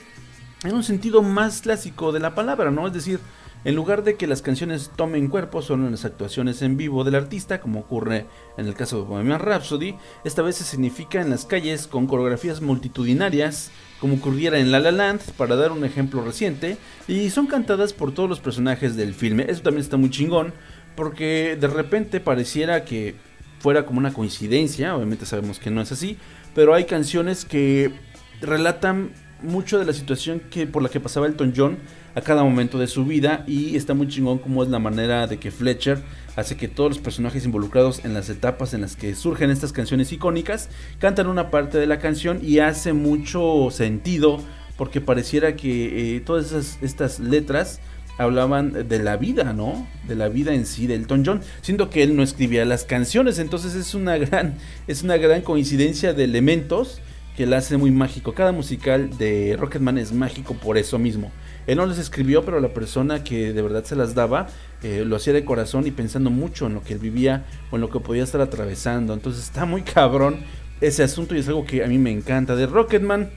en 0.64 0.74
un 0.74 0.82
sentido 0.82 1.22
más 1.22 1.62
clásico 1.62 2.12
de 2.12 2.20
la 2.20 2.34
palabra, 2.34 2.70
¿no? 2.70 2.86
Es 2.86 2.92
decir, 2.92 3.20
en 3.64 3.74
lugar 3.74 4.04
de 4.04 4.16
que 4.16 4.26
las 4.26 4.42
canciones 4.42 4.90
tomen 4.94 5.28
cuerpo 5.28 5.62
solo 5.62 5.86
en 5.86 5.92
las 5.92 6.04
actuaciones 6.04 6.62
en 6.62 6.76
vivo 6.76 7.04
del 7.04 7.16
artista, 7.16 7.60
como 7.60 7.80
ocurre 7.80 8.26
en 8.56 8.66
el 8.66 8.74
caso 8.74 8.98
de 8.98 9.08
Bohemian 9.08 9.40
Rhapsody, 9.40 9.96
esta 10.24 10.42
vez 10.42 10.56
se 10.56 10.64
significa 10.64 11.20
en 11.20 11.30
las 11.30 11.44
calles 11.44 11.86
con 11.86 12.06
coreografías 12.06 12.60
multitudinarias, 12.60 13.70
como 14.00 14.14
ocurriera 14.14 14.58
en 14.58 14.70
La 14.70 14.78
La 14.78 14.92
Land, 14.92 15.20
para 15.36 15.56
dar 15.56 15.72
un 15.72 15.84
ejemplo 15.84 16.24
reciente, 16.24 16.76
y 17.08 17.30
son 17.30 17.46
cantadas 17.46 17.92
por 17.92 18.12
todos 18.12 18.28
los 18.28 18.40
personajes 18.40 18.96
del 18.96 19.14
filme. 19.14 19.46
Eso 19.48 19.62
también 19.62 19.82
está 19.82 19.96
muy 19.96 20.10
chingón, 20.10 20.54
porque 20.94 21.56
de 21.60 21.66
repente 21.66 22.20
pareciera 22.20 22.84
que 22.84 23.16
fuera 23.58 23.86
como 23.86 23.98
una 23.98 24.12
coincidencia, 24.12 24.94
obviamente 24.96 25.26
sabemos 25.26 25.58
que 25.58 25.70
no 25.70 25.80
es 25.80 25.90
así, 25.90 26.16
pero 26.54 26.74
hay 26.74 26.84
canciones 26.84 27.44
que 27.44 27.92
relatan 28.40 29.10
mucho 29.42 29.78
de 29.78 29.84
la 29.84 29.92
situación 29.92 30.40
que 30.50 30.66
por 30.66 30.82
la 30.82 30.88
que 30.88 31.00
pasaba 31.00 31.26
Elton 31.26 31.52
John 31.56 31.78
a 32.14 32.20
cada 32.20 32.42
momento 32.42 32.78
de 32.78 32.86
su 32.86 33.04
vida 33.04 33.44
y 33.46 33.76
está 33.76 33.94
muy 33.94 34.08
chingón 34.08 34.38
como 34.38 34.62
es 34.62 34.68
la 34.68 34.78
manera 34.78 35.26
de 35.26 35.38
que 35.38 35.50
Fletcher 35.50 35.98
hace 36.36 36.56
que 36.56 36.68
todos 36.68 36.90
los 36.90 36.98
personajes 36.98 37.44
involucrados 37.44 38.04
en 38.04 38.14
las 38.14 38.28
etapas 38.28 38.74
en 38.74 38.80
las 38.80 38.96
que 38.96 39.14
surgen 39.14 39.50
estas 39.50 39.72
canciones 39.72 40.12
icónicas 40.12 40.68
cantan 40.98 41.26
una 41.26 41.50
parte 41.50 41.78
de 41.78 41.86
la 41.86 41.98
canción 41.98 42.40
y 42.42 42.58
hace 42.60 42.92
mucho 42.92 43.68
sentido 43.70 44.40
porque 44.76 45.00
pareciera 45.00 45.56
que 45.56 46.16
eh, 46.16 46.20
todas 46.20 46.46
esas, 46.46 46.78
estas 46.82 47.18
letras 47.18 47.80
hablaban 48.18 48.88
de 48.88 48.98
la 48.98 49.16
vida, 49.16 49.52
¿no? 49.52 49.86
De 50.06 50.16
la 50.16 50.28
vida 50.28 50.52
en 50.52 50.66
sí 50.66 50.86
de 50.86 50.94
Elton 50.94 51.24
John, 51.24 51.40
siendo 51.62 51.88
que 51.88 52.02
él 52.02 52.16
no 52.16 52.22
escribía 52.22 52.64
las 52.64 52.84
canciones, 52.84 53.38
entonces 53.38 53.74
es 53.74 53.94
una 53.94 54.18
gran 54.18 54.54
es 54.86 55.02
una 55.02 55.16
gran 55.16 55.42
coincidencia 55.42 56.12
de 56.12 56.24
elementos 56.24 57.00
que 57.38 57.46
la 57.46 57.58
hace 57.58 57.76
muy 57.76 57.92
mágico. 57.92 58.34
Cada 58.34 58.50
musical 58.50 59.16
de 59.16 59.56
Rocketman 59.56 59.96
es 59.96 60.12
mágico 60.12 60.54
por 60.54 60.76
eso 60.76 60.98
mismo. 60.98 61.30
Él 61.68 61.76
no 61.76 61.86
les 61.86 61.98
escribió, 61.98 62.44
pero 62.44 62.58
la 62.58 62.74
persona 62.74 63.22
que 63.22 63.52
de 63.52 63.62
verdad 63.62 63.84
se 63.84 63.94
las 63.94 64.16
daba 64.16 64.48
eh, 64.82 65.04
lo 65.06 65.14
hacía 65.14 65.32
de 65.32 65.44
corazón 65.44 65.86
y 65.86 65.92
pensando 65.92 66.30
mucho 66.30 66.66
en 66.66 66.74
lo 66.74 66.82
que 66.82 66.94
él 66.94 66.98
vivía 66.98 67.44
o 67.70 67.76
en 67.76 67.82
lo 67.82 67.90
que 67.90 68.00
podía 68.00 68.24
estar 68.24 68.40
atravesando. 68.40 69.14
Entonces 69.14 69.44
está 69.44 69.66
muy 69.66 69.82
cabrón 69.82 70.40
ese 70.80 71.04
asunto 71.04 71.36
y 71.36 71.38
es 71.38 71.46
algo 71.46 71.64
que 71.64 71.84
a 71.84 71.86
mí 71.86 71.96
me 71.96 72.10
encanta 72.10 72.56
de 72.56 72.66
Rocketman. 72.66 73.30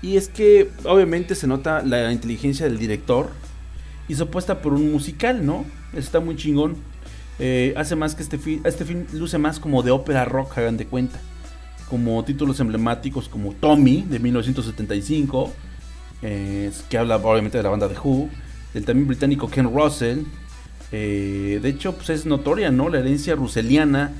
Y 0.00 0.16
es 0.16 0.30
que 0.30 0.70
obviamente 0.84 1.34
se 1.34 1.46
nota 1.46 1.82
la 1.82 2.10
inteligencia 2.10 2.64
del 2.64 2.78
director, 2.78 3.28
hizo 4.08 4.24
apuesta 4.24 4.62
por 4.62 4.72
un 4.72 4.90
musical, 4.90 5.44
¿no? 5.44 5.66
Está 5.94 6.20
muy 6.20 6.36
chingón. 6.36 6.76
Eh, 7.40 7.74
hace 7.76 7.94
más 7.94 8.14
que 8.14 8.22
este, 8.22 8.38
film 8.38 8.62
este 8.64 8.86
film 8.86 9.04
luce 9.12 9.36
más 9.36 9.60
como 9.60 9.82
de 9.82 9.90
ópera 9.90 10.24
rock, 10.24 10.56
hagan 10.56 10.78
de 10.78 10.86
cuenta. 10.86 11.20
Como 11.88 12.24
títulos 12.24 12.58
emblemáticos 12.60 13.28
como 13.28 13.52
Tommy 13.52 14.02
de 14.08 14.18
1975, 14.18 15.52
eh, 16.22 16.70
que 16.88 16.98
habla 16.98 17.16
obviamente 17.16 17.58
de 17.58 17.62
la 17.62 17.70
banda 17.70 17.88
de 17.88 17.96
Who, 17.96 18.28
del 18.74 18.84
también 18.84 19.06
británico 19.06 19.48
Ken 19.48 19.72
Russell. 19.72 20.20
Eh, 20.92 21.60
de 21.62 21.68
hecho, 21.68 21.94
pues 21.94 22.10
es 22.10 22.26
notoria, 22.26 22.70
¿no? 22.70 22.88
La 22.88 22.98
herencia 22.98 23.34
ruseliana 23.34 24.12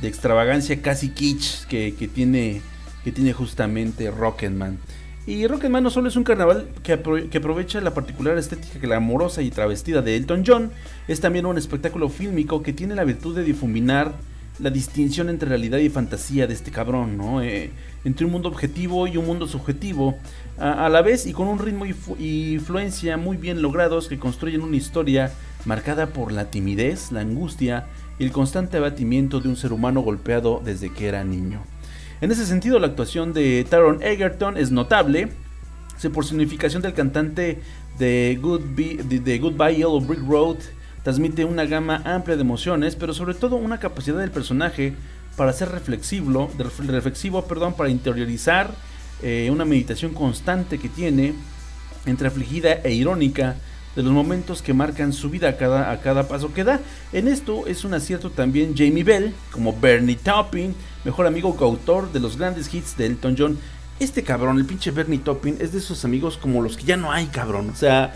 de 0.00 0.08
extravagancia 0.08 0.82
casi 0.82 1.10
kitsch 1.10 1.66
que, 1.66 1.94
que 1.94 2.08
tiene, 2.08 2.60
que 3.04 3.12
tiene 3.12 3.32
justamente 3.32 4.10
Rocketman. 4.10 4.78
Y 5.24 5.46
Rocketman 5.46 5.84
no 5.84 5.90
solo 5.90 6.08
es 6.08 6.16
un 6.16 6.24
carnaval 6.24 6.68
que, 6.82 6.92
aprovecha 6.92 7.80
la 7.80 7.94
particular 7.94 8.36
estética 8.38 8.80
glamorosa 8.80 9.40
y 9.42 9.50
travestida 9.50 10.02
de 10.02 10.16
Elton 10.16 10.42
John, 10.44 10.72
es 11.06 11.20
también 11.20 11.46
un 11.46 11.56
espectáculo 11.56 12.08
fílmico 12.08 12.62
que 12.62 12.72
tiene 12.72 12.96
la 12.96 13.04
virtud 13.04 13.36
de 13.36 13.44
difuminar 13.44 14.14
la 14.62 14.70
distinción 14.70 15.28
entre 15.28 15.48
realidad 15.48 15.78
y 15.78 15.88
fantasía 15.88 16.46
de 16.46 16.54
este 16.54 16.70
cabrón, 16.70 17.16
¿no? 17.16 17.42
Eh, 17.42 17.70
entre 18.04 18.26
un 18.26 18.32
mundo 18.32 18.48
objetivo 18.48 19.06
y 19.06 19.16
un 19.16 19.26
mundo 19.26 19.46
subjetivo, 19.48 20.16
a, 20.58 20.88
la 20.88 21.02
vez 21.02 21.26
y 21.26 21.32
con 21.32 21.48
un 21.48 21.58
ritmo 21.58 21.84
y 22.18 22.52
influencia 22.52 23.16
muy 23.16 23.36
bien 23.36 23.60
logrados 23.60 24.08
que 24.08 24.18
construyen 24.18 24.62
una 24.62 24.76
historia 24.76 25.32
marcada 25.64 26.06
por 26.06 26.30
la 26.30 26.50
timidez, 26.50 27.10
la 27.10 27.20
angustia 27.20 27.86
y 28.18 28.24
el 28.24 28.32
constante 28.32 28.76
abatimiento 28.76 29.40
de 29.40 29.48
un 29.48 29.56
ser 29.56 29.72
humano 29.72 30.00
golpeado 30.00 30.62
desde 30.64 30.92
que 30.92 31.06
era 31.06 31.24
niño. 31.24 31.62
En 32.20 32.30
ese 32.30 32.46
sentido, 32.46 32.78
la 32.78 32.86
actuación 32.86 33.32
de 33.32 33.66
Taron 33.68 34.00
Egerton 34.02 34.56
es 34.56 34.70
notable. 34.70 35.28
Por 36.12 36.24
significación 36.24 36.82
del 36.82 36.94
cantante 36.94 37.60
de 37.98 38.38
Goodbye 38.40 39.76
Yellow 39.76 40.00
Brick 40.00 40.22
Road, 40.28 40.56
transmite 41.02 41.44
una 41.44 41.64
gama 41.64 42.02
amplia 42.04 42.36
de 42.36 42.42
emociones, 42.42 42.96
pero 42.96 43.14
sobre 43.14 43.34
todo 43.34 43.56
una 43.56 43.78
capacidad 43.78 44.18
del 44.18 44.30
personaje 44.30 44.94
para 45.36 45.52
ser 45.52 45.70
reflexivo, 45.70 46.50
reflexivo 46.58 47.44
perdón, 47.46 47.74
para 47.74 47.90
interiorizar 47.90 48.70
eh, 49.22 49.48
una 49.50 49.64
meditación 49.64 50.14
constante 50.14 50.78
que 50.78 50.88
tiene 50.88 51.34
entre 52.06 52.28
afligida 52.28 52.72
e 52.84 52.92
irónica 52.92 53.56
de 53.94 54.02
los 54.02 54.12
momentos 54.12 54.62
que 54.62 54.72
marcan 54.72 55.12
su 55.12 55.28
vida 55.28 55.50
a 55.50 55.56
cada, 55.56 55.90
a 55.90 56.00
cada 56.00 56.26
paso 56.26 56.52
que 56.52 56.64
da. 56.64 56.80
En 57.12 57.28
esto 57.28 57.66
es 57.66 57.84
un 57.84 57.94
acierto 57.94 58.30
también 58.30 58.74
Jamie 58.76 59.04
Bell, 59.04 59.34
como 59.50 59.78
Bernie 59.78 60.16
Taupin, 60.16 60.74
mejor 61.04 61.26
amigo 61.26 61.56
coautor 61.56 62.10
de 62.12 62.20
los 62.20 62.38
grandes 62.38 62.72
hits 62.72 62.96
de 62.96 63.06
Elton 63.06 63.36
John. 63.38 63.58
Este 64.00 64.22
cabrón, 64.22 64.58
el 64.58 64.64
pinche 64.64 64.90
Bernie 64.90 65.18
Taupin, 65.18 65.56
es 65.60 65.72
de 65.72 65.78
esos 65.78 66.04
amigos 66.04 66.38
como 66.38 66.62
los 66.62 66.76
que 66.76 66.84
ya 66.84 66.96
no 66.96 67.12
hay, 67.12 67.26
cabrón. 67.26 67.70
O 67.70 67.76
sea, 67.76 68.14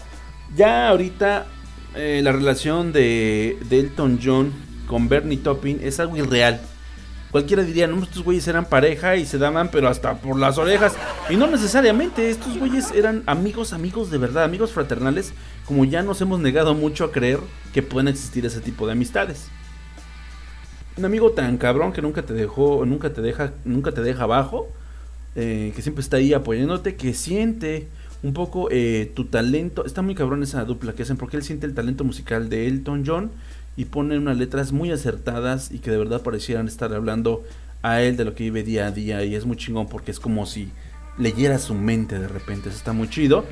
ya 0.57 0.89
ahorita 0.89 1.47
eh, 1.97 2.21
la 2.23 2.33
relación 2.33 2.93
de, 2.93 3.59
de 3.69 3.81
Elton 3.81 4.21
John 4.23 4.53
con 4.87 5.09
Bernie 5.09 5.39
Taupin 5.39 5.81
es 5.83 5.99
algo 6.01 6.17
irreal. 6.17 6.61
Cualquiera 7.31 7.65
diría, 7.65 7.87
no, 7.87 8.03
estos 8.03 8.23
güeyes 8.23 8.47
eran 8.49 8.67
pareja 8.67 9.17
y 9.17 9.27
se 9.27 9.37
daban, 9.37 9.71
pero 9.71 9.89
hasta 9.89 10.15
por 10.15 10.39
las 10.39 10.59
orejas. 10.59 10.95
Y 11.29 11.37
no 11.37 11.47
necesariamente, 11.47 12.31
estos 12.31 12.57
güeyes 12.59 12.93
eran 12.93 13.25
amigos, 13.27 13.73
amigos 13.73 14.11
de 14.11 14.19
verdad, 14.19 14.45
amigos 14.45 14.73
fraternales, 14.73 15.33
como 15.67 15.85
ya 15.85 16.03
nos 16.03 16.21
hemos 16.21 16.41
negado 16.41 16.75
mucho 16.75 17.05
a 17.05 17.13
creer 17.13 17.41
que 17.75 17.83
pueden 17.83 18.09
existir 18.09 18.47
ese 18.47 18.61
tipo 18.61 18.87
de 18.87 18.93
amistades. 18.93 19.49
Un 20.97 21.05
amigo 21.05 21.33
tan 21.33 21.59
cabrón 21.59 21.93
que 21.93 22.01
nunca 22.01 22.23
te 22.23 22.33
dejó, 22.33 22.87
nunca 22.87 23.13
te 23.13 23.21
deja, 23.21 23.53
nunca 23.65 23.93
te 23.93 24.01
deja 24.01 24.23
abajo, 24.23 24.69
eh, 25.35 25.73
que 25.77 25.83
siempre 25.83 26.03
está 26.03 26.17
ahí 26.17 26.33
apoyándote, 26.33 26.95
que 26.95 27.13
siente 27.13 27.89
un 28.23 28.33
poco 28.33 28.69
eh, 28.71 29.13
tu 29.15 29.25
talento. 29.25 29.85
Está 29.85 30.03
muy 30.03 30.15
cabrón 30.15 30.43
esa 30.43 30.65
dupla 30.65 30.93
que 30.93 31.03
hacen, 31.03 31.17
porque 31.17 31.37
él 31.37 31.43
siente 31.43 31.67
el 31.67 31.75
talento 31.75 32.05
musical 32.05 32.49
de 32.49 32.67
Elton 32.67 33.05
John 33.07 33.31
y 33.77 33.87
pone 33.87 34.19
unas 34.19 34.39
letras 34.39 34.73
muy 34.73 34.91
acertadas 34.91 35.71
y 35.71 35.79
que 35.79 35.91
de 35.91 35.99
verdad 35.99 36.23
parecieran 36.23 36.67
estar 36.67 36.93
hablando 36.95 37.45
a 37.83 38.03
él 38.03 38.17
de 38.17 38.25
lo 38.25 38.35
que 38.35 38.45
vive 38.45 38.63
día 38.63 38.87
a 38.87 38.91
día 38.91 39.23
y 39.25 39.35
es 39.35 39.45
muy 39.45 39.57
chingón 39.57 39.89
porque 39.89 40.11
es 40.11 40.19
como 40.19 40.47
si 40.47 40.71
leyera 41.19 41.59
su 41.59 41.75
mente 41.75 42.19
de 42.19 42.29
repente, 42.29 42.69
eso 42.69 42.79
está 42.79 42.93
muy 42.93 43.09
chido. 43.09 43.45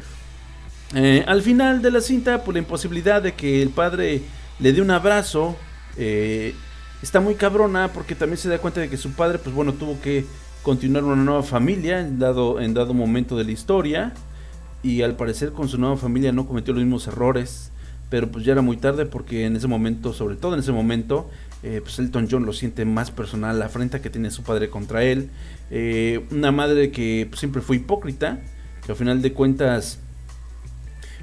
Eh, 0.95 1.25
al 1.27 1.43
final 1.43 1.83
de 1.83 1.91
la 1.91 2.01
cinta, 2.01 2.45
por 2.45 2.55
la 2.55 2.61
imposibilidad 2.61 3.23
de 3.23 3.33
que 3.33 3.63
el 3.63 3.71
padre 3.71 4.23
le 4.59 4.73
dé 4.73 4.81
un 4.81 4.91
abrazo, 4.91 5.57
eh, 5.97 6.55
está 7.03 7.21
muy 7.21 7.35
cabrona 7.35 7.89
porque 7.93 8.15
también 8.15 8.39
se 8.39 8.49
da 8.49 8.59
cuenta 8.59 8.81
de 8.81 8.89
que 8.89 8.97
su 8.97 9.13
padre, 9.13 9.39
pues 9.39 9.55
bueno, 9.55 9.75
tuvo 9.75 10.01
que 10.01 10.25
continuar 10.63 11.05
una 11.05 11.23
nueva 11.23 11.43
familia 11.43 12.01
en 12.01 12.19
dado, 12.19 12.61
en 12.61 12.73
dado 12.73 12.95
momento 12.95 13.37
de 13.37 13.45
la 13.45 13.51
historia 13.53 14.15
y 14.85 15.03
al 15.03 15.17
parecer 15.17 15.51
con 15.51 15.69
su 15.69 15.79
nueva 15.79 15.97
familia 15.97 16.31
no 16.31 16.47
cometió 16.47 16.73
los 16.75 16.85
mismos 16.85 17.09
errores 17.09 17.73
pero 18.15 18.31
pues 18.31 18.45
ya 18.45 18.53
era 18.53 18.63
muy 18.63 18.77
tarde 18.77 19.07
porque 19.07 19.45
en 19.45 19.57
ese 19.57 19.67
momento, 19.67 20.13
sobre 20.13 20.37
todo 20.37 20.55
en 20.55 20.61
ese 20.61 20.71
momento, 20.71 21.29
eh, 21.65 21.81
pues 21.83 21.99
Elton 21.99 22.29
John 22.31 22.47
lo 22.47 22.53
siente 22.53 22.85
más 22.85 23.11
personal, 23.11 23.59
la 23.59 23.67
afrenta 23.67 24.01
que 24.01 24.09
tiene 24.09 24.31
su 24.31 24.45
padre 24.45 24.71
contra 24.71 25.03
él, 25.03 25.31
eh, 25.71 26.25
una 26.31 26.53
madre 26.53 26.91
que 26.93 27.27
pues, 27.29 27.41
siempre 27.41 27.61
fue 27.61 27.77
hipócrita, 27.77 28.39
que 28.87 28.93
al 28.93 28.97
final 28.97 29.23
de 29.23 29.33
cuentas 29.33 29.99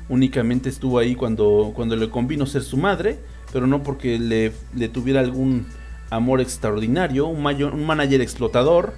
únicamente 0.09 0.68
estuvo 0.68 0.99
ahí 0.99 1.16
cuando, 1.16 1.72
cuando 1.74 1.95
le 1.95 2.09
convino 2.09 2.45
ser 2.45 2.64
su 2.64 2.76
madre, 2.76 3.20
pero 3.53 3.68
no 3.68 3.84
porque 3.84 4.20
le, 4.20 4.51
le 4.76 4.89
tuviera 4.89 5.22
algún 5.22 5.68
amor 6.09 6.41
extraordinario, 6.41 7.28
un, 7.28 7.41
mayor, 7.41 7.74
un 7.74 7.86
manager 7.86 8.20
explotador, 8.20 8.95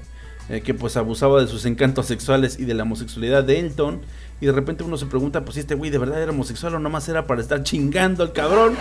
eh, 0.49 0.61
que 0.61 0.73
pues 0.73 0.97
abusaba 0.97 1.39
de 1.39 1.47
sus 1.47 1.65
encantos 1.65 2.07
sexuales 2.07 2.59
y 2.59 2.65
de 2.65 2.73
la 2.73 2.83
homosexualidad 2.83 3.43
de 3.43 3.59
Elton, 3.59 4.01
y 4.43 4.45
de 4.45 4.51
repente 4.51 4.83
uno 4.83 4.97
se 4.97 5.05
pregunta, 5.05 5.45
pues 5.45 5.53
si 5.53 5.61
este 5.61 5.73
güey 5.73 5.89
de 5.89 5.97
verdad 5.97 6.21
era 6.21 6.33
homosexual 6.33 6.75
o 6.75 6.79
nomás 6.79 7.07
era 7.07 7.25
para 7.25 7.39
estar 7.39 7.63
chingando 7.63 8.23
al 8.23 8.33
cabrón. 8.33 8.75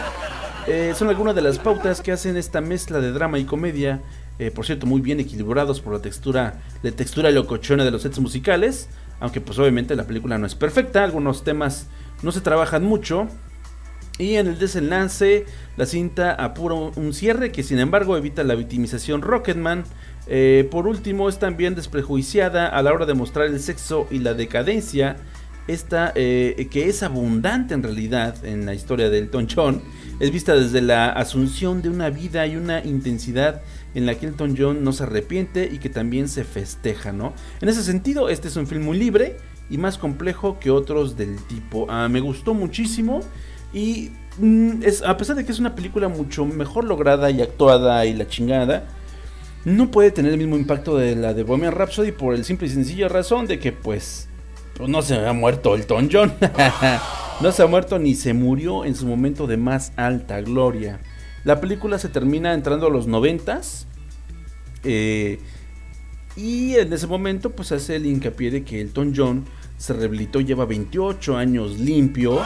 Eh, 0.67 0.93
son 0.97 1.09
algunas 1.09 1.37
de 1.37 1.41
las 1.41 1.61
pautas 1.61 2.01
que 2.01 2.11
hacen 2.11 2.37
esta 2.37 2.61
mezcla 2.61 2.99
de 2.99 3.13
drama 3.13 3.39
y 3.39 3.45
comedia, 3.45 4.03
eh, 4.41 4.51
por 4.51 4.67
cierto 4.67 4.87
muy 4.87 5.01
bien 5.01 5.21
equilibrados 5.21 5.81
por 5.81 5.93
la 5.93 6.03
textura, 6.03 6.61
la 6.83 6.91
textura 6.91 7.31
locochona 7.31 7.85
de 7.85 7.93
los 7.93 8.03
sets 8.03 8.19
musicales, 8.19 8.89
aunque 9.21 9.41
pues 9.41 9.57
obviamente 9.61 9.95
la 9.95 10.03
película 10.03 10.37
no 10.37 10.49
es 10.49 10.57
perfecta, 10.57 11.05
algunos 11.05 11.45
temas 11.45 11.87
no 12.25 12.33
se 12.33 12.41
trabajan 12.41 12.83
mucho, 12.83 13.29
y 14.19 14.35
en 14.35 14.49
el 14.49 14.59
desenlace, 14.59 15.47
la 15.77 15.87
cinta 15.87 16.33
apura 16.33 16.75
un 16.75 17.15
cierre 17.15 17.53
que 17.53 17.63
sin 17.63 17.79
embargo 17.79 18.17
evita 18.17 18.43
la 18.43 18.57
victimización 18.57 19.23
Rocketman. 19.23 19.85
Eh, 20.27 20.69
por 20.71 20.87
último, 20.87 21.29
es 21.29 21.39
también 21.39 21.75
desprejuiciada 21.75 22.69
a 22.69 22.83
la 22.83 22.93
hora 22.93 23.07
de 23.07 23.15
mostrar 23.15 23.47
el 23.47 23.59
sexo 23.59 24.07
y 24.11 24.19
la 24.19 24.35
decadencia 24.35 25.17
esta 25.69 26.13
eh, 26.15 26.69
que 26.71 26.89
es 26.89 27.03
abundante 27.03 27.75
en 27.75 27.83
realidad 27.83 28.45
en 28.45 28.67
la 28.67 28.75
historia 28.75 29.11
del 29.11 29.31
John, 29.55 29.83
es 30.21 30.31
vista 30.31 30.55
desde 30.55 30.81
la 30.81 31.11
asunción 31.11 31.83
de 31.83 31.89
una 31.89 32.11
vida 32.11 32.47
y 32.47 32.57
una 32.57 32.85
intensidad 32.85 33.63
en 33.95 34.07
la 34.07 34.15
que 34.15 34.27
Elton 34.27 34.55
John 34.57 34.85
no 34.85 34.93
se 34.93 35.05
arrepiente 35.05 35.69
y 35.71 35.79
que 35.79 35.89
también 35.89 36.29
se 36.29 36.45
festeja, 36.45 37.13
¿no? 37.13 37.35
En 37.61 37.69
ese 37.69 37.83
sentido, 37.83 38.29
este 38.29 38.49
es 38.49 38.57
un 38.57 38.67
film 38.67 38.85
muy 38.85 38.99
libre 38.99 39.37
y 39.71 39.79
más 39.79 39.99
complejo 39.99 40.59
que 40.59 40.71
otros 40.71 41.17
del 41.17 41.37
tipo. 41.47 41.87
Ah, 41.89 42.09
me 42.09 42.21
gustó 42.21 42.55
muchísimo 42.55 43.21
y 43.73 44.11
mm, 44.39 44.83
es, 44.83 45.03
a 45.03 45.17
pesar 45.17 45.37
de 45.37 45.45
que 45.45 45.53
es 45.53 45.59
una 45.59 45.75
película 45.75 46.09
mucho 46.09 46.45
mejor 46.45 46.85
lograda 46.85 47.31
y 47.31 47.43
actuada 47.43 48.05
y 48.07 48.15
la 48.15 48.27
chingada, 48.27 48.85
no 49.65 49.91
puede 49.91 50.11
tener 50.11 50.33
el 50.33 50.39
mismo 50.39 50.57
impacto 50.57 50.97
de 50.97 51.15
la 51.15 51.35
de 51.35 51.45
Bohemian 51.45 51.73
Rhapsody 51.73 52.13
por 52.13 52.35
el 52.35 52.45
simple 52.45 52.67
y 52.67 52.71
sencillo 52.71 53.09
razón 53.09 53.47
de 53.47 53.59
que 53.61 53.73
pues 53.73 54.29
pues 54.77 54.89
no 54.89 55.03
se 55.03 55.27
ha 55.27 55.33
muerto 55.33 55.75
el 55.75 55.87
John. 56.11 56.33
no 57.41 57.53
se 57.53 57.63
ha 57.63 57.67
muerto 57.67 57.99
ni 57.99 58.15
se 58.15 58.35
murió 58.35 58.85
en 58.85 58.95
su 58.95 59.07
momento 59.07 59.47
de 59.47 59.57
más 59.57 59.93
alta 59.97 60.41
gloria. 60.41 61.01
La 61.45 61.61
película 61.61 61.99
se 61.99 62.09
termina 62.09 62.55
entrando 62.55 62.87
a 62.87 62.91
los 62.91 63.07
noventas. 63.07 63.87
Eh, 64.85 65.39
Y 66.37 66.77
en 66.77 66.93
ese 66.93 67.07
momento 67.07 67.51
pues 67.51 67.73
hace 67.73 67.97
el 67.97 68.07
hincapié 68.07 68.51
de 68.51 68.65
que 68.65 68.81
Elton 68.81 69.13
John 69.15 69.45
se 69.77 69.93
rehabilitó, 69.93 70.41
lleva 70.41 70.65
28 70.65 71.37
años 71.37 71.79
limpio 71.79 72.41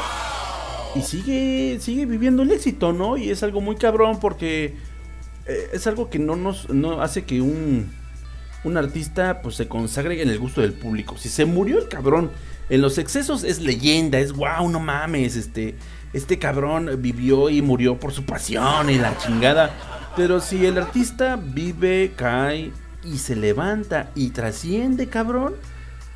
y 0.94 1.02
sigue, 1.02 1.78
sigue 1.80 2.06
viviendo 2.06 2.42
el 2.42 2.50
éxito, 2.50 2.92
¿no? 2.92 3.16
Y 3.16 3.30
es 3.30 3.42
algo 3.42 3.60
muy 3.60 3.76
cabrón 3.76 4.18
porque 4.18 4.74
eh, 5.46 5.68
es 5.72 5.86
algo 5.86 6.08
que 6.10 6.18
no 6.18 6.34
nos 6.36 6.68
no 6.70 7.00
hace 7.02 7.24
que 7.24 7.40
un, 7.42 7.92
un 8.66 8.76
artista 8.76 9.40
pues 9.42 9.54
se 9.54 9.68
consagre 9.68 10.20
en 10.20 10.28
el 10.28 10.38
gusto 10.38 10.60
del 10.60 10.72
público. 10.72 11.16
Si 11.16 11.28
se 11.28 11.44
murió 11.44 11.78
el 11.78 11.88
cabrón 11.88 12.30
en 12.68 12.82
los 12.82 12.98
excesos 12.98 13.44
es 13.44 13.60
leyenda, 13.60 14.18
es 14.18 14.32
wow, 14.32 14.68
no 14.68 14.80
mames, 14.80 15.36
este, 15.36 15.76
este 16.12 16.38
cabrón 16.38 16.90
vivió 16.98 17.48
y 17.48 17.62
murió 17.62 18.00
por 18.00 18.12
su 18.12 18.24
pasión 18.24 18.90
y 18.90 18.98
la 18.98 19.16
chingada. 19.18 19.70
Pero 20.16 20.40
si 20.40 20.66
el 20.66 20.78
artista 20.78 21.36
vive, 21.36 22.12
cae 22.16 22.72
y 23.04 23.18
se 23.18 23.36
levanta 23.36 24.10
y 24.16 24.30
trasciende, 24.30 25.06
cabrón, 25.08 25.54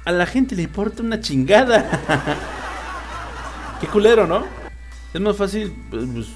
a 0.04 0.10
la 0.10 0.26
gente 0.26 0.56
le 0.56 0.62
importa 0.62 1.04
una 1.04 1.20
chingada. 1.20 1.88
Qué 3.80 3.86
culero, 3.86 4.26
¿no? 4.26 4.44
Es 5.14 5.20
más 5.20 5.36
fácil 5.36 5.72
pues, 5.90 6.28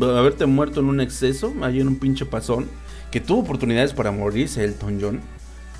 haberte 0.00 0.46
muerto 0.46 0.80
en 0.80 0.86
un 0.86 1.00
exceso, 1.00 1.52
ahí 1.60 1.80
en 1.80 1.88
un 1.88 1.96
pinche 1.96 2.24
pasón, 2.24 2.66
que 3.10 3.20
tuvo 3.20 3.40
oportunidades 3.40 3.92
para 3.92 4.10
morirse 4.10 4.64
Elton 4.64 4.98
John. 5.00 5.33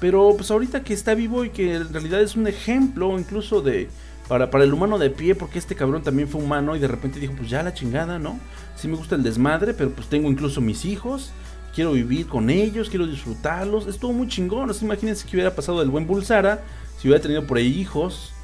Pero 0.05 0.34
pues 0.36 0.50
ahorita 0.50 0.84
que 0.84 0.92
está 0.92 1.14
vivo 1.14 1.46
y 1.46 1.48
que 1.48 1.76
en 1.76 1.90
realidad 1.90 2.20
es 2.20 2.36
un 2.36 2.46
ejemplo 2.46 3.18
incluso 3.18 3.62
de 3.62 3.88
para, 4.28 4.50
para 4.50 4.64
el 4.64 4.74
humano 4.74 4.98
de 4.98 5.09
pie, 5.09 5.34
porque 5.34 5.59
este 5.59 5.74
cabrón 5.74 6.02
también 6.02 6.28
fue 6.28 6.42
humano 6.42 6.76
y 6.76 6.78
de 6.78 6.88
repente 6.88 7.18
dijo, 7.18 7.32
pues 7.34 7.48
ya 7.48 7.62
la 7.62 7.72
chingada, 7.72 8.18
¿no? 8.18 8.38
Sí 8.76 8.86
me 8.86 8.96
gusta 8.96 9.14
el 9.14 9.22
desmadre, 9.22 9.72
pero 9.72 9.88
pues 9.92 10.09
tengo 10.09 10.30
incluso 10.30 10.61
mis 10.61 10.84
hijos, 10.84 11.32
quiero 11.74 11.92
vivir 11.92 12.26
con 12.26 12.50
ellos, 12.50 12.90
quiero 12.90 13.07
disfrutarlos. 13.07 13.86
Estuvo 13.86 14.12
muy 14.12 14.28
chingón, 14.28 14.68
¿no? 14.68 14.74
imagínense 14.78 15.26
que 15.26 15.36
hubiera 15.36 15.55
pasado 15.55 15.80
del 15.80 15.88
buen 15.88 16.07
Bulsara, 16.07 16.62
si 16.98 17.09
hubiera 17.09 17.22
tenido 17.22 17.46
por 17.46 17.57
ahí 17.57 17.68
hijos, 17.68 18.34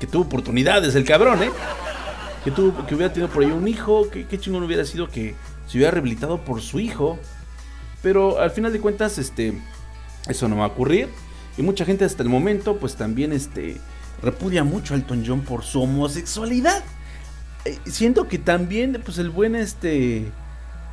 que 0.00 0.08
tuvo 0.08 0.24
oportunidades 0.24 0.96
el 0.96 1.04
cabrón, 1.04 1.44
¿eh? 1.44 1.50
Que, 2.42 2.50
tuvo, 2.50 2.84
que 2.86 2.96
hubiera 2.96 3.12
tenido 3.12 3.32
por 3.32 3.44
ahí 3.44 3.52
un 3.52 3.68
hijo, 3.68 4.10
que, 4.10 4.26
qué 4.26 4.36
chingón 4.36 4.64
hubiera 4.64 4.84
sido 4.84 5.06
que 5.06 5.36
se 5.68 5.78
hubiera 5.78 5.92
rehabilitado 5.92 6.44
por 6.44 6.60
su 6.60 6.80
hijo. 6.80 7.20
Pero 8.02 8.40
al 8.40 8.50
final 8.50 8.72
de 8.72 8.80
cuentas, 8.80 9.16
este, 9.18 9.54
eso 10.28 10.48
no 10.48 10.56
va 10.56 10.64
a 10.64 10.68
ocurrir. 10.68 11.08
Y 11.56 11.62
mucha 11.62 11.84
gente 11.84 12.04
hasta 12.04 12.22
el 12.22 12.28
momento, 12.28 12.78
pues 12.78 12.96
también, 12.96 13.32
este, 13.32 13.76
repudia 14.22 14.64
mucho 14.64 14.94
a 14.94 14.96
Elton 14.96 15.24
John 15.26 15.40
por 15.42 15.62
su 15.62 15.82
homosexualidad. 15.82 16.82
Eh, 17.64 17.78
siento 17.86 18.26
que 18.28 18.38
también, 18.38 19.00
pues 19.04 19.18
el 19.18 19.30
buen, 19.30 19.54
este, 19.54 20.30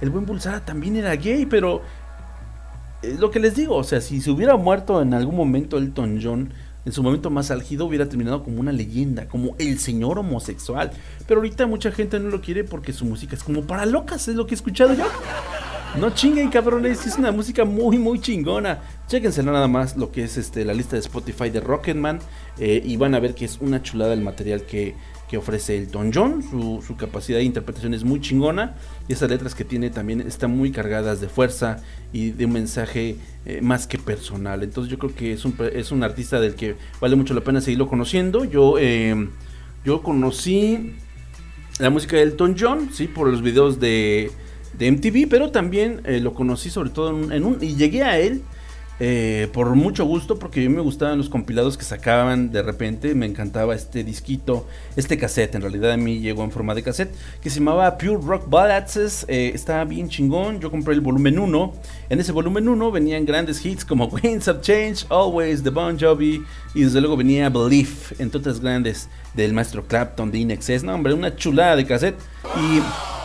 el 0.01 0.09
buen 0.09 0.25
Bulsara 0.25 0.63
también 0.63 0.95
era 0.95 1.15
gay, 1.15 1.45
pero 1.45 1.81
es 3.01 3.19
lo 3.19 3.31
que 3.31 3.39
les 3.39 3.55
digo, 3.55 3.75
o 3.75 3.83
sea, 3.83 3.99
si 4.01 4.21
se 4.21 4.29
hubiera 4.29 4.55
muerto 4.57 5.01
en 5.01 5.13
algún 5.13 5.35
momento 5.35 5.77
Elton 5.77 6.19
John, 6.21 6.53
en 6.85 6.91
su 6.91 7.03
momento 7.03 7.29
más 7.29 7.51
álgido 7.51 7.85
hubiera 7.85 8.07
terminado 8.07 8.43
como 8.43 8.59
una 8.59 8.71
leyenda, 8.71 9.27
como 9.27 9.55
el 9.59 9.79
señor 9.79 10.17
homosexual. 10.19 10.91
Pero 11.27 11.39
ahorita 11.39 11.67
mucha 11.67 11.91
gente 11.91 12.19
no 12.19 12.29
lo 12.29 12.41
quiere 12.41 12.63
porque 12.63 12.93
su 12.93 13.05
música 13.05 13.35
es 13.35 13.43
como 13.43 13.63
para 13.63 13.85
locas, 13.85 14.27
es 14.27 14.35
lo 14.35 14.47
que 14.47 14.55
he 14.55 14.57
escuchado 14.57 14.93
yo. 14.93 15.05
No 15.99 16.09
chinguen 16.11 16.49
cabrones, 16.49 17.05
es 17.05 17.17
una 17.17 17.33
música 17.33 17.65
muy 17.65 17.97
muy 17.97 18.19
chingona. 18.21 18.79
Chéquense 19.07 19.43
nada 19.43 19.67
más 19.67 19.97
lo 19.97 20.09
que 20.09 20.23
es 20.23 20.37
este, 20.37 20.63
la 20.63 20.73
lista 20.73 20.95
de 20.95 21.01
Spotify 21.01 21.49
de 21.49 21.59
Rocketman 21.59 22.19
eh, 22.57 22.81
y 22.83 22.95
van 22.95 23.13
a 23.13 23.19
ver 23.19 23.35
que 23.35 23.43
es 23.43 23.57
una 23.59 23.83
chulada 23.83 24.13
el 24.13 24.21
material 24.21 24.63
que, 24.63 24.95
que 25.29 25.35
ofrece 25.35 25.77
Elton 25.77 26.11
John. 26.13 26.43
Su, 26.49 26.81
su, 26.81 26.95
capacidad 26.95 27.39
de 27.39 27.43
interpretación 27.43 27.93
es 27.93 28.05
muy 28.05 28.21
chingona. 28.21 28.75
Y 29.09 29.13
esas 29.13 29.29
letras 29.29 29.53
que 29.53 29.65
tiene 29.65 29.89
también 29.89 30.21
están 30.21 30.55
muy 30.55 30.71
cargadas 30.71 31.19
de 31.19 31.27
fuerza 31.27 31.83
y 32.13 32.31
de 32.31 32.45
un 32.45 32.53
mensaje 32.53 33.17
eh, 33.45 33.59
más 33.61 33.85
que 33.85 33.97
personal. 33.97 34.63
Entonces 34.63 34.89
yo 34.89 34.97
creo 34.97 35.13
que 35.13 35.33
es 35.33 35.43
un, 35.43 35.55
es 35.73 35.91
un 35.91 36.03
artista 36.03 36.39
del 36.39 36.55
que 36.55 36.77
vale 37.01 37.17
mucho 37.17 37.33
la 37.33 37.41
pena 37.41 37.59
seguirlo 37.59 37.89
conociendo. 37.89 38.45
Yo, 38.45 38.75
eh, 38.79 39.27
yo 39.83 40.01
conocí 40.01 40.93
la 41.79 41.89
música 41.89 42.15
de 42.15 42.23
Elton 42.23 42.55
John, 42.57 42.89
sí, 42.93 43.07
por 43.07 43.27
los 43.27 43.41
videos 43.41 43.79
de, 43.79 44.31
de 44.77 44.91
MTV, 44.91 45.27
pero 45.29 45.51
también 45.51 46.01
eh, 46.05 46.19
lo 46.19 46.33
conocí 46.33 46.69
sobre 46.69 46.89
todo 46.89 47.09
en 47.31 47.45
un, 47.45 47.57
Y 47.61 47.75
llegué 47.75 48.03
a 48.03 48.19
él 48.19 48.41
eh, 49.03 49.47
por 49.51 49.73
mucho 49.73 50.05
gusto, 50.05 50.37
porque 50.37 50.63
a 50.63 50.69
mí 50.69 50.75
me 50.75 50.81
gustaban 50.81 51.17
los 51.17 51.27
compilados 51.27 51.75
que 51.75 51.83
sacaban 51.83 52.51
de 52.51 52.61
repente. 52.61 53.15
Me 53.15 53.25
encantaba 53.25 53.73
este 53.73 54.03
disquito, 54.03 54.67
este 54.95 55.17
cassette. 55.17 55.55
En 55.55 55.63
realidad 55.63 55.93
a 55.93 55.97
mí 55.97 56.19
llegó 56.19 56.43
en 56.43 56.51
forma 56.51 56.75
de 56.75 56.83
cassette, 56.83 57.11
que 57.41 57.49
se 57.49 57.57
llamaba 57.57 57.97
Pure 57.97 58.19
Rock 58.23 58.47
Ballads. 58.47 59.25
Eh, 59.27 59.53
estaba 59.55 59.85
bien 59.85 60.07
chingón. 60.07 60.59
Yo 60.59 60.69
compré 60.69 60.93
el 60.93 61.01
volumen 61.01 61.39
1. 61.39 61.73
En 62.11 62.19
ese 62.19 62.31
volumen 62.31 62.69
1 62.69 62.91
venían 62.91 63.25
grandes 63.25 63.65
hits 63.65 63.83
como 63.83 64.05
Winds 64.23 64.47
of 64.47 64.61
Change, 64.61 65.07
Always, 65.09 65.63
The 65.63 65.71
Bon 65.71 65.99
Jovi. 65.99 66.43
Y 66.75 66.83
desde 66.83 67.01
luego 67.01 67.17
venía 67.17 67.49
Belief, 67.49 68.19
entre 68.21 68.39
otras 68.39 68.59
grandes 68.59 69.09
del 69.33 69.51
maestro 69.51 69.83
Clapton, 69.83 70.29
de 70.29 70.37
Inexcess. 70.37 70.83
No, 70.83 70.93
hombre, 70.93 71.15
una 71.15 71.35
chulada 71.35 71.75
de 71.75 71.87
cassette. 71.87 72.19
Y. 72.55 73.20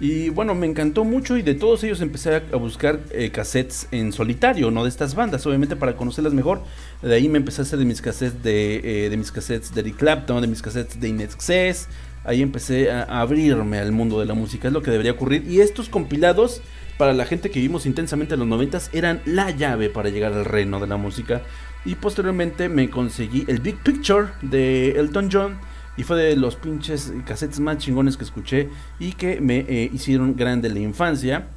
Y 0.00 0.30
bueno, 0.30 0.54
me 0.54 0.66
encantó 0.66 1.04
mucho 1.04 1.36
y 1.36 1.42
de 1.42 1.54
todos 1.54 1.84
ellos 1.84 2.00
empecé 2.00 2.34
a 2.36 2.56
buscar 2.56 3.00
eh, 3.10 3.30
cassettes 3.30 3.86
en 3.90 4.14
solitario, 4.14 4.70
no 4.70 4.82
de 4.84 4.88
estas 4.88 5.14
bandas, 5.14 5.44
obviamente 5.46 5.76
para 5.76 5.94
conocerlas 5.94 6.32
mejor. 6.32 6.62
De 7.02 7.14
ahí 7.14 7.28
me 7.28 7.36
empecé 7.36 7.60
a 7.60 7.64
hacer 7.64 7.78
de 7.78 7.84
mis 7.84 8.00
cassettes 8.00 8.42
de, 8.42 9.04
eh, 9.04 9.10
de 9.10 9.16
mis 9.18 9.30
cassettes 9.30 9.74
de 9.74 9.82
Eric 9.82 9.96
Clapton, 9.96 10.40
de 10.40 10.48
mis 10.48 10.62
cassettes 10.62 10.98
de 10.98 11.08
Inexcess. 11.08 11.86
Ahí 12.24 12.40
empecé 12.40 12.90
a, 12.90 13.20
abrirme 13.20 13.78
al 13.78 13.92
mundo 13.92 14.18
de 14.20 14.24
la 14.24 14.32
música, 14.32 14.68
es 14.68 14.74
lo 14.74 14.82
que 14.82 14.90
debería 14.90 15.12
ocurrir. 15.12 15.44
Y 15.46 15.60
estos 15.60 15.90
compilados, 15.90 16.62
para 16.96 17.12
la 17.12 17.26
gente 17.26 17.50
que 17.50 17.60
vivimos 17.60 17.84
intensamente 17.84 18.34
en 18.34 18.40
los 18.40 18.48
noventas, 18.48 18.88
eran 18.94 19.20
la 19.26 19.50
llave 19.50 19.90
para 19.90 20.08
llegar 20.08 20.32
al 20.32 20.46
reino 20.46 20.80
de 20.80 20.86
la 20.86 20.96
música. 20.96 21.42
Y 21.84 21.94
posteriormente 21.96 22.70
me 22.70 22.88
conseguí 22.88 23.44
el 23.48 23.60
Big 23.60 23.76
Picture 23.82 24.28
de 24.40 24.92
Elton 24.92 25.28
John 25.30 25.58
y 26.00 26.02
fue 26.02 26.16
de 26.16 26.34
los 26.34 26.56
pinches 26.56 27.12
cassettes 27.26 27.60
más 27.60 27.76
chingones 27.76 28.16
que 28.16 28.24
escuché 28.24 28.70
y 28.98 29.12
que 29.12 29.38
me 29.42 29.66
eh, 29.68 29.90
hicieron 29.92 30.34
grande 30.34 30.70
la 30.70 30.78
infancia. 30.78 31.48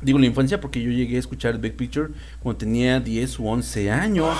Digo 0.00 0.16
la 0.20 0.26
infancia 0.26 0.60
porque 0.60 0.80
yo 0.80 0.92
llegué 0.92 1.16
a 1.16 1.18
escuchar 1.18 1.58
Big 1.58 1.74
Picture 1.76 2.10
cuando 2.40 2.58
tenía 2.58 3.00
10 3.00 3.40
u 3.40 3.48
11 3.48 3.90
años. 3.90 4.38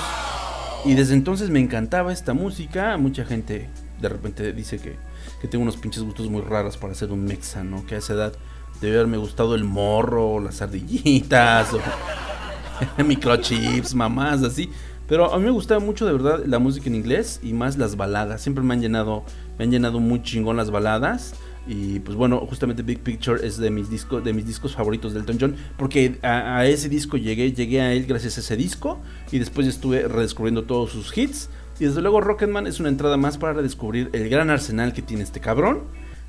Y 0.85 0.95
desde 0.95 1.15
entonces 1.15 1.51
me 1.51 1.59
encantaba 1.59 2.13
esta 2.13 2.33
música. 2.33 2.97
Mucha 2.97 3.25
gente 3.25 3.69
de 4.01 4.09
repente 4.09 4.53
dice 4.53 4.79
que, 4.79 4.95
que 5.41 5.49
tengo 5.49 5.65
unos 5.65 5.77
pinches 5.77 6.05
gustos 6.05 6.31
muy 6.31 6.43
raros 6.43 6.77
para 6.77 6.95
ser 6.95 7.11
un 7.11 7.25
mexa, 7.25 7.65
¿no? 7.65 7.85
Que 7.87 7.97
a 7.97 7.99
esa 7.99 8.13
edad 8.13 8.33
debe 8.81 8.99
haberme 8.99 9.17
gustado 9.17 9.57
el 9.57 9.65
morro, 9.65 10.39
las 10.39 10.63
ardillitas, 10.63 11.75
o 12.99 13.03
microchips, 13.05 13.97
mamás, 13.97 14.45
así. 14.45 14.71
Pero 15.11 15.35
a 15.35 15.39
mí 15.39 15.45
me 15.45 15.51
gustaba 15.51 15.81
mucho 15.81 16.07
de 16.07 16.13
verdad 16.13 16.45
la 16.47 16.61
música 16.61 16.87
en 16.87 16.95
inglés 16.95 17.41
y 17.43 17.53
más 17.53 17.77
las 17.77 17.97
baladas. 17.97 18.43
Siempre 18.43 18.63
me 18.63 18.75
han 18.75 18.81
llenado, 18.81 19.25
me 19.59 19.65
han 19.65 19.73
llenado 19.73 19.99
muy 19.99 20.23
chingón 20.23 20.57
las 20.57 20.71
baladas. 20.71 21.35
Y 21.67 21.99
pues 21.99 22.17
bueno, 22.17 22.39
justamente 22.49 22.85
Big 22.85 23.01
Picture 23.01 23.45
es 23.45 23.59
de 23.59 23.71
mis 23.71 23.91
discos, 23.91 24.23
de 24.23 24.33
mis 24.33 24.47
discos 24.47 24.77
favoritos 24.77 25.13
del 25.13 25.23
Elton 25.23 25.39
John. 25.41 25.57
Porque 25.77 26.21
a, 26.23 26.59
a, 26.59 26.67
ese 26.67 26.89
disco 26.89 27.17
llegué, 27.17 27.53
llegué 27.53 27.81
a 27.81 27.93
él 27.93 28.07
gracias 28.07 28.37
a 28.37 28.41
ese 28.41 28.57
disco. 28.57 29.01
Y 29.33 29.41
después 29.41 29.67
estuve 29.67 30.07
redescubriendo 30.07 30.63
todos 30.63 30.93
sus 30.93 31.19
hits. 31.19 31.51
Y 31.81 31.87
desde 31.87 32.03
luego 32.03 32.21
Rocketman 32.21 32.69
es 32.69 32.79
una 32.79 32.89
entrada 32.89 33.17
más 33.17 33.37
para 33.37 33.55
redescubrir 33.55 34.11
el 34.13 34.29
gran 34.29 34.49
arsenal 34.49 34.93
que 34.93 35.03
tiene 35.03 35.25
este 35.25 35.41
cabrón. 35.41 35.81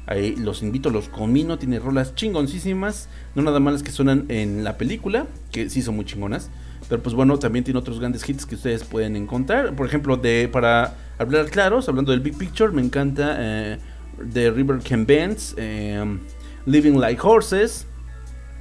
Ahí 0.08 0.36
los 0.36 0.64
invito, 0.64 0.90
los 0.90 1.08
comino, 1.08 1.60
tiene 1.60 1.78
rolas 1.78 2.16
chingoncísimas. 2.16 3.10
No 3.36 3.44
nada 3.44 3.60
más 3.60 3.74
las 3.74 3.84
que 3.84 3.92
suenan 3.92 4.26
en 4.30 4.64
la 4.64 4.80
película, 4.80 5.28
que 5.52 5.70
sí 5.70 5.84
son 5.84 5.98
muy 5.98 6.06
chingonas. 6.06 6.50
Pero 6.92 7.02
pues 7.02 7.16
bueno, 7.16 7.40
también 7.40 7.64
tiene 7.64 7.80
otros 7.80 8.02
grandes 8.02 8.28
hits 8.28 8.46
que 8.46 8.56
ustedes 8.56 8.84
pueden 8.84 9.16
encontrar. 9.16 9.74
Por 9.78 9.88
ejemplo, 9.88 10.18
de 10.18 10.50
para 10.52 10.94
hablar 11.18 11.46
claros, 11.46 11.88
hablando 11.88 12.12
del 12.12 12.20
Big 12.20 12.38
Picture, 12.38 12.70
me 12.74 12.82
encanta 12.82 13.38
eh, 13.40 13.78
The 14.34 14.52
River 14.52 14.80
Can 14.80 15.06
Bends, 15.06 15.56
eh, 15.56 16.04
Living 16.66 17.00
Like 17.00 17.22
Horses, 17.24 17.88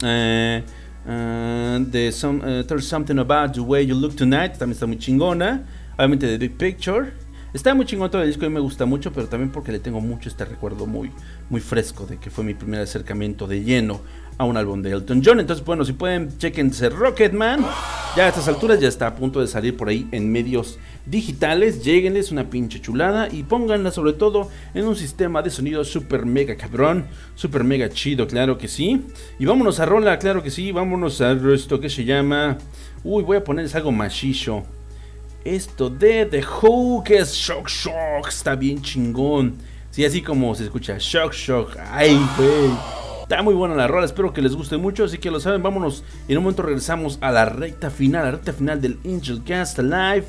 eh, 0.04 0.62
the 1.04 2.12
some, 2.12 2.62
There's 2.62 2.86
Something 2.86 3.18
About 3.18 3.54
the 3.54 3.62
Way 3.62 3.86
You 3.88 3.96
Look 3.96 4.14
Tonight, 4.14 4.52
también 4.52 4.74
está 4.74 4.86
muy 4.86 4.98
chingona. 4.98 5.66
Obviamente 5.96 6.28
The 6.28 6.38
Big 6.38 6.56
Picture. 6.56 7.12
Está 7.52 7.74
muy 7.74 7.84
chingón 7.84 8.12
todo 8.12 8.22
el 8.22 8.28
disco 8.28 8.46
y 8.46 8.48
me 8.48 8.60
gusta 8.60 8.86
mucho, 8.86 9.12
pero 9.12 9.26
también 9.26 9.50
porque 9.50 9.72
le 9.72 9.80
tengo 9.80 10.00
mucho 10.00 10.28
este 10.28 10.44
recuerdo 10.44 10.86
muy, 10.86 11.10
muy 11.48 11.60
fresco 11.60 12.06
de 12.06 12.18
que 12.18 12.30
fue 12.30 12.44
mi 12.44 12.54
primer 12.54 12.80
acercamiento 12.80 13.48
de 13.48 13.64
lleno 13.64 14.00
a 14.40 14.44
un 14.44 14.56
álbum 14.56 14.80
de 14.80 14.90
Elton 14.90 15.20
John. 15.22 15.38
Entonces, 15.38 15.62
bueno, 15.66 15.84
si 15.84 15.92
pueden, 15.92 16.38
chequense 16.38 16.88
Rocketman. 16.88 17.62
Ya 18.16 18.24
a 18.24 18.28
estas 18.28 18.48
alturas 18.48 18.80
ya 18.80 18.88
está 18.88 19.06
a 19.06 19.14
punto 19.14 19.38
de 19.38 19.46
salir 19.46 19.76
por 19.76 19.90
ahí 19.90 20.08
en 20.12 20.32
medios 20.32 20.78
digitales. 21.04 21.84
Lleguenles 21.84 22.32
una 22.32 22.48
pinche 22.48 22.80
chulada 22.80 23.28
y 23.30 23.42
pónganla 23.42 23.90
sobre 23.90 24.14
todo 24.14 24.48
en 24.72 24.86
un 24.86 24.96
sistema 24.96 25.42
de 25.42 25.50
sonido 25.50 25.84
super 25.84 26.24
mega 26.24 26.56
cabrón, 26.56 27.04
super 27.34 27.64
mega 27.64 27.90
chido, 27.90 28.26
claro 28.26 28.56
que 28.56 28.66
sí. 28.66 29.04
Y 29.38 29.44
vámonos 29.44 29.78
a 29.78 29.84
rola, 29.84 30.18
claro 30.18 30.42
que 30.42 30.50
sí. 30.50 30.72
Vámonos 30.72 31.20
a 31.20 31.32
esto 31.32 31.78
que 31.78 31.90
se 31.90 32.06
llama. 32.06 32.56
Uy, 33.04 33.22
voy 33.22 33.36
a 33.36 33.44
ponerles 33.44 33.74
algo 33.74 33.92
machicho. 33.92 34.62
Esto 35.44 35.90
de 35.90 36.24
The 36.24 36.42
Who, 36.62 37.04
que 37.04 37.18
es 37.18 37.34
Shock 37.34 37.68
Shock, 37.68 38.28
está 38.28 38.56
bien 38.56 38.80
chingón. 38.80 39.56
Sí, 39.90 40.02
así 40.02 40.22
como 40.22 40.54
se 40.54 40.64
escucha 40.64 40.96
Shock 40.98 41.34
Shock. 41.34 41.76
Ay, 41.92 42.18
güey. 42.38 43.09
Está 43.30 43.44
muy 43.44 43.54
buena 43.54 43.76
la 43.76 43.86
rola, 43.86 44.06
espero 44.06 44.32
que 44.32 44.42
les 44.42 44.56
guste 44.56 44.76
mucho, 44.76 45.04
así 45.04 45.18
que 45.18 45.30
lo 45.30 45.38
saben, 45.38 45.62
vámonos. 45.62 46.02
En 46.26 46.36
un 46.36 46.42
momento 46.42 46.64
regresamos 46.64 47.16
a 47.20 47.30
la 47.30 47.44
recta 47.44 47.88
final, 47.88 48.24
la 48.24 48.32
recta 48.32 48.52
final 48.52 48.80
del 48.80 48.98
Angel 49.04 49.44
Cast 49.44 49.78
Live. 49.78 50.24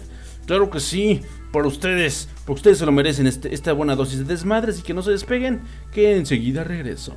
Claro 0.45 0.69
que 0.69 0.79
sí, 0.79 1.21
por 1.51 1.65
ustedes, 1.65 2.29
porque 2.45 2.59
ustedes 2.59 2.77
se 2.77 2.85
lo 2.85 2.91
merecen 2.91 3.25
este, 3.25 3.55
esta 3.55 3.73
buena 3.73 3.95
dosis 3.95 4.19
de 4.19 4.25
desmadre, 4.25 4.71
así 4.71 4.83
que 4.83 4.93
no 4.93 5.01
se 5.01 5.09
despeguen, 5.09 5.61
que 5.91 6.15
enseguida 6.15 6.63
regreso. 6.63 7.15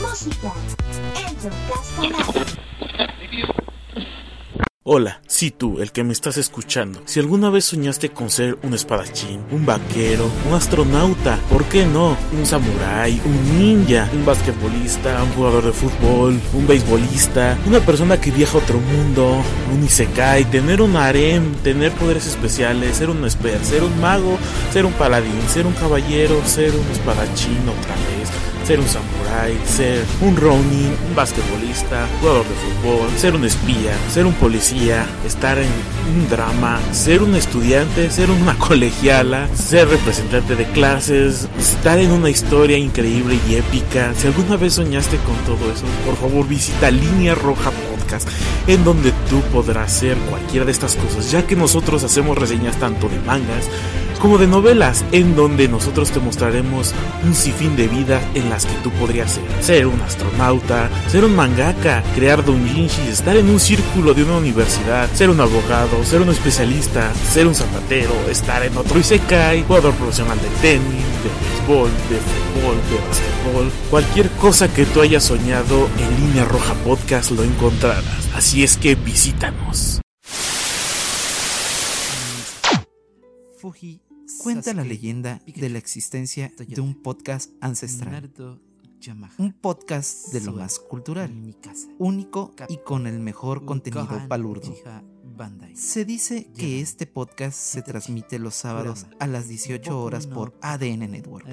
Música. 0.00 0.54
Angel 1.28 1.52
Cast 1.68 1.98
Hola, 4.88 5.20
sí 5.26 5.50
tú, 5.50 5.80
el 5.80 5.90
que 5.90 6.04
me 6.04 6.12
estás 6.12 6.36
escuchando. 6.36 7.02
Si 7.06 7.18
alguna 7.18 7.50
vez 7.50 7.64
soñaste 7.64 8.10
con 8.10 8.30
ser 8.30 8.56
un 8.62 8.72
espadachín, 8.72 9.40
un 9.50 9.66
vaquero, 9.66 10.30
un 10.48 10.54
astronauta, 10.54 11.40
¿por 11.50 11.64
qué 11.64 11.84
no? 11.84 12.16
Un 12.32 12.46
samurái, 12.46 13.20
un 13.24 13.58
ninja, 13.58 14.08
un 14.12 14.24
basquetbolista, 14.24 15.24
un 15.24 15.32
jugador 15.32 15.64
de 15.64 15.72
fútbol, 15.72 16.40
un 16.54 16.66
beisbolista, 16.68 17.58
una 17.66 17.80
persona 17.80 18.20
que 18.20 18.30
viaja 18.30 18.58
a 18.58 18.60
otro 18.60 18.78
mundo, 18.78 19.42
un 19.74 19.82
isekai, 19.82 20.44
tener 20.44 20.80
un 20.80 20.94
harem, 20.94 21.52
tener 21.64 21.90
poderes 21.90 22.28
especiales, 22.28 22.96
ser 22.96 23.10
un 23.10 23.24
esper, 23.24 23.58
ser 23.64 23.82
un 23.82 24.00
mago, 24.00 24.38
ser 24.72 24.86
un 24.86 24.92
paladín, 24.92 25.48
ser 25.48 25.66
un 25.66 25.72
caballero, 25.72 26.40
ser 26.46 26.70
un 26.70 26.86
espadachín 26.92 27.58
otra 27.68 27.96
vez 27.96 28.55
ser 28.66 28.80
un 28.80 28.88
samurái, 28.88 29.56
ser 29.64 30.04
un 30.20 30.36
ronin, 30.36 30.90
un 31.08 31.14
basquetbolista, 31.14 32.08
jugador 32.18 32.44
de 32.48 32.54
fútbol, 32.56 33.08
ser 33.16 33.36
un 33.36 33.44
espía, 33.44 33.96
ser 34.12 34.26
un 34.26 34.32
policía, 34.32 35.06
estar 35.24 35.56
en 35.58 35.68
un 36.12 36.28
drama, 36.28 36.80
ser 36.90 37.22
un 37.22 37.36
estudiante, 37.36 38.10
ser 38.10 38.28
una 38.28 38.58
colegiala, 38.58 39.46
ser 39.54 39.88
representante 39.88 40.56
de 40.56 40.64
clases, 40.64 41.48
estar 41.60 42.00
en 42.00 42.10
una 42.10 42.28
historia 42.28 42.76
increíble 42.76 43.38
y 43.48 43.54
épica. 43.54 44.12
Si 44.16 44.26
alguna 44.26 44.56
vez 44.56 44.72
soñaste 44.72 45.18
con 45.18 45.36
todo 45.44 45.70
eso, 45.70 45.84
por 46.04 46.16
favor 46.16 46.48
visita 46.48 46.90
Línea 46.90 47.36
Roja 47.36 47.70
Podcast, 47.70 48.28
en 48.66 48.82
donde 48.82 49.12
tú 49.30 49.42
podrás 49.52 49.92
ser 49.92 50.16
cualquiera 50.28 50.66
de 50.66 50.72
estas 50.72 50.96
cosas, 50.96 51.30
ya 51.30 51.46
que 51.46 51.54
nosotros 51.54 52.02
hacemos 52.02 52.36
reseñas 52.36 52.74
tanto 52.80 53.08
de 53.08 53.20
mangas, 53.20 53.70
como 54.18 54.38
de 54.38 54.46
novelas, 54.46 55.04
en 55.12 55.36
donde 55.36 55.68
nosotros 55.68 56.10
te 56.10 56.20
mostraremos 56.20 56.94
un 57.24 57.34
sinfín 57.34 57.76
de 57.76 57.88
vidas 57.88 58.22
en 58.34 58.50
las 58.50 58.66
que 58.66 58.74
tú 58.82 58.90
podrías 58.92 59.32
ser. 59.32 59.44
Ser 59.60 59.86
un 59.86 60.00
astronauta, 60.00 60.90
ser 61.08 61.24
un 61.24 61.34
mangaka, 61.34 62.02
crear 62.14 62.44
doujinshis, 62.44 63.08
estar 63.08 63.36
en 63.36 63.48
un 63.48 63.60
círculo 63.60 64.14
de 64.14 64.24
una 64.24 64.36
universidad, 64.38 65.10
ser 65.12 65.30
un 65.30 65.40
abogado, 65.40 66.04
ser 66.04 66.20
un 66.20 66.30
especialista, 66.30 67.12
ser 67.14 67.46
un 67.46 67.54
zapatero, 67.54 68.14
estar 68.30 68.64
en 68.64 68.76
otro 68.76 68.98
isekai, 68.98 69.64
jugador 69.64 69.94
profesional 69.94 70.38
de 70.40 70.48
tenis, 70.60 71.04
de 71.22 71.30
béisbol, 71.40 71.90
de 72.08 72.16
fútbol, 72.16 72.76
de 72.90 73.08
basquetbol. 73.08 73.72
Cualquier 73.90 74.30
cosa 74.30 74.72
que 74.72 74.86
tú 74.86 75.00
hayas 75.00 75.24
soñado 75.24 75.88
en 75.98 76.26
Línea 76.26 76.44
Roja 76.44 76.74
Podcast 76.84 77.30
lo 77.30 77.42
encontrarás. 77.42 78.30
Así 78.34 78.62
es 78.62 78.76
que 78.76 78.94
visítanos. 78.94 80.00
Fuji 83.58 84.05
cuenta 84.46 84.74
la 84.74 84.84
leyenda 84.84 85.42
de 85.44 85.68
la 85.68 85.78
existencia 85.78 86.52
de 86.56 86.80
un 86.80 86.94
podcast 86.94 87.50
ancestral. 87.60 88.30
Un 89.38 89.52
podcast 89.52 90.32
de 90.32 90.40
lo 90.40 90.52
más 90.52 90.78
cultural, 90.78 91.32
único 91.98 92.54
y 92.68 92.78
con 92.78 93.08
el 93.08 93.18
mejor 93.18 93.64
contenido 93.64 94.06
palurdo. 94.28 94.72
Se 95.74 96.04
dice 96.04 96.46
que 96.56 96.80
este 96.80 97.08
podcast 97.08 97.58
se 97.58 97.82
transmite 97.82 98.38
los 98.38 98.54
sábados 98.54 99.06
a 99.18 99.26
las 99.26 99.48
18 99.48 100.00
horas 100.00 100.28
por 100.28 100.56
ADN 100.62 101.10
Network 101.10 101.44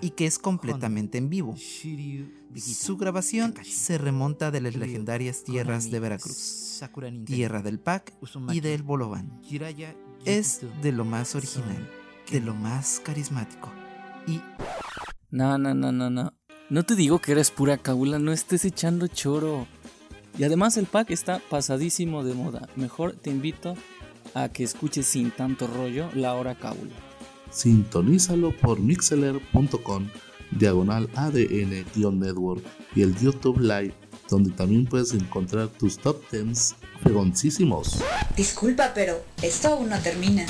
y 0.00 0.10
que 0.10 0.26
es 0.26 0.40
completamente 0.40 1.18
en 1.18 1.30
vivo. 1.30 1.54
Su 1.56 2.96
grabación 2.96 3.54
se 3.62 3.96
remonta 3.96 4.50
de 4.50 4.60
las 4.60 4.74
legendarias 4.74 5.44
tierras 5.44 5.88
de 5.88 6.00
Veracruz, 6.00 6.82
tierra 7.26 7.62
del 7.62 7.78
Pac 7.78 8.12
y 8.50 8.58
del 8.58 8.82
Bolovan. 8.82 9.40
Es 10.24 10.60
de 10.82 10.92
lo 10.92 11.04
más 11.04 11.36
original, 11.36 11.88
de 12.30 12.40
lo 12.40 12.54
más 12.54 13.00
carismático 13.04 13.70
y 14.26 14.40
No, 15.30 15.58
no, 15.58 15.74
no, 15.74 15.92
no, 15.92 16.10
no. 16.10 16.32
No 16.68 16.84
te 16.84 16.94
digo 16.94 17.18
que 17.18 17.32
eres 17.32 17.50
pura 17.50 17.78
cabula, 17.78 18.18
no 18.18 18.32
estés 18.32 18.64
echando 18.64 19.08
choro. 19.08 19.66
Y 20.38 20.44
además 20.44 20.76
el 20.76 20.86
pack 20.86 21.10
está 21.10 21.40
pasadísimo 21.50 22.22
de 22.22 22.34
moda. 22.34 22.68
Mejor 22.76 23.14
te 23.14 23.30
invito 23.30 23.74
a 24.34 24.48
que 24.48 24.62
escuches 24.62 25.06
sin 25.06 25.32
tanto 25.32 25.66
rollo 25.66 26.08
la 26.14 26.34
hora 26.34 26.54
cábula. 26.54 26.92
Sintonízalo 27.50 28.56
por 28.56 28.78
mixeler.com 28.78 30.08
diagonal 30.52 31.08
ADN-network 31.14 32.62
y 32.94 33.02
el 33.02 33.16
YouTube 33.16 33.60
Live, 33.60 33.94
donde 34.28 34.50
también 34.50 34.86
puedes 34.86 35.12
encontrar 35.12 35.68
tus 35.68 35.98
top 35.98 36.22
10 36.30 36.76
fregoncísimos. 37.02 38.00
Disculpa, 38.36 38.92
pero 38.94 39.22
esto 39.42 39.68
aún 39.68 39.88
no 39.88 39.98
termina. 39.98 40.46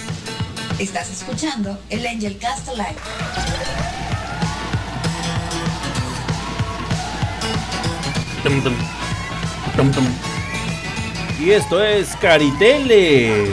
Estás 0.80 1.10
escuchando 1.10 1.78
el 1.90 2.06
Angel 2.06 2.38
Cast 2.38 2.68
Live. 2.68 2.96
Y 11.38 11.50
esto 11.50 11.84
es 11.84 12.16
Caritele. 12.16 13.52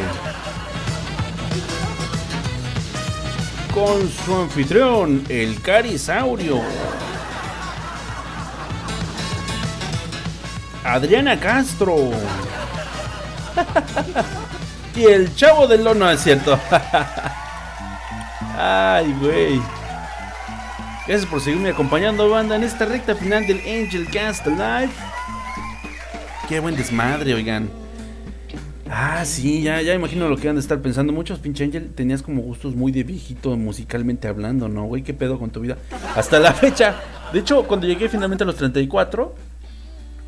Con 3.73 4.09
su 4.09 4.33
anfitrión, 4.33 5.25
el 5.27 5.61
Carisaurio. 5.61 6.61
Adriana 10.85 11.37
Castro. 11.37 12.11
y 14.97 15.05
el 15.05 15.35
chavo 15.35 15.67
del 15.67 15.83
lono, 15.83 16.09
es 16.09 16.21
cierto. 16.21 16.59
Ay, 18.57 19.13
güey. 19.21 19.61
Gracias 21.07 21.29
por 21.29 21.39
seguirme 21.39 21.69
acompañando, 21.69 22.27
banda, 22.29 22.55
en 22.55 22.63
esta 22.63 22.85
recta 22.85 23.15
final 23.15 23.45
del 23.45 23.59
Angel 23.59 24.09
Cast 24.11 24.47
Live. 24.47 24.89
Qué 26.49 26.59
buen 26.59 26.75
desmadre, 26.75 27.33
oigan. 27.33 27.69
Ah, 28.89 29.23
sí, 29.25 29.61
ya, 29.61 29.81
ya 29.81 29.93
imagino 29.93 30.27
lo 30.29 30.37
que 30.37 30.49
han 30.49 30.55
de 30.55 30.61
estar 30.61 30.81
pensando. 30.81 31.13
Muchos, 31.13 31.39
pinche 31.39 31.63
Angel, 31.63 31.91
tenías 31.93 32.23
como 32.23 32.41
gustos 32.41 32.75
muy 32.75 32.91
de 32.91 33.03
viejito 33.03 33.55
musicalmente 33.55 34.27
hablando, 34.27 34.67
¿no, 34.67 34.85
güey? 34.85 35.03
¿Qué 35.03 35.13
pedo 35.13 35.37
con 35.37 35.51
tu 35.51 35.59
vida? 35.59 35.77
Hasta 36.15 36.39
la 36.39 36.53
fecha. 36.53 36.95
De 37.31 37.39
hecho, 37.39 37.63
cuando 37.67 37.85
llegué 37.85 38.09
finalmente 38.09 38.43
a 38.43 38.47
los 38.47 38.55
34, 38.55 39.35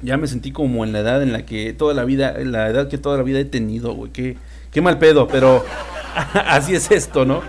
ya 0.04 0.18
me 0.18 0.28
sentí 0.28 0.52
como 0.52 0.84
en 0.84 0.92
la 0.92 1.00
edad 1.00 1.24
en 1.24 1.34
la 1.34 1.46
que 1.46 1.74
toda 1.74 1.94
la 1.94 2.06
vida, 2.06 2.34
la 2.38 2.70
edad 2.70 2.88
que 2.88 2.98
toda 2.98 3.18
la 3.18 3.24
vida 3.24 3.40
he 3.40 3.46
tenido, 3.46 3.94
güey. 3.94 4.12
Qué, 4.12 4.38
qué 4.72 4.82
mal 4.82 4.98
pedo, 4.98 5.28
pero 5.28 5.66
así 6.48 6.76
es 6.76 6.92
esto, 6.92 7.26
¿no? 7.26 7.42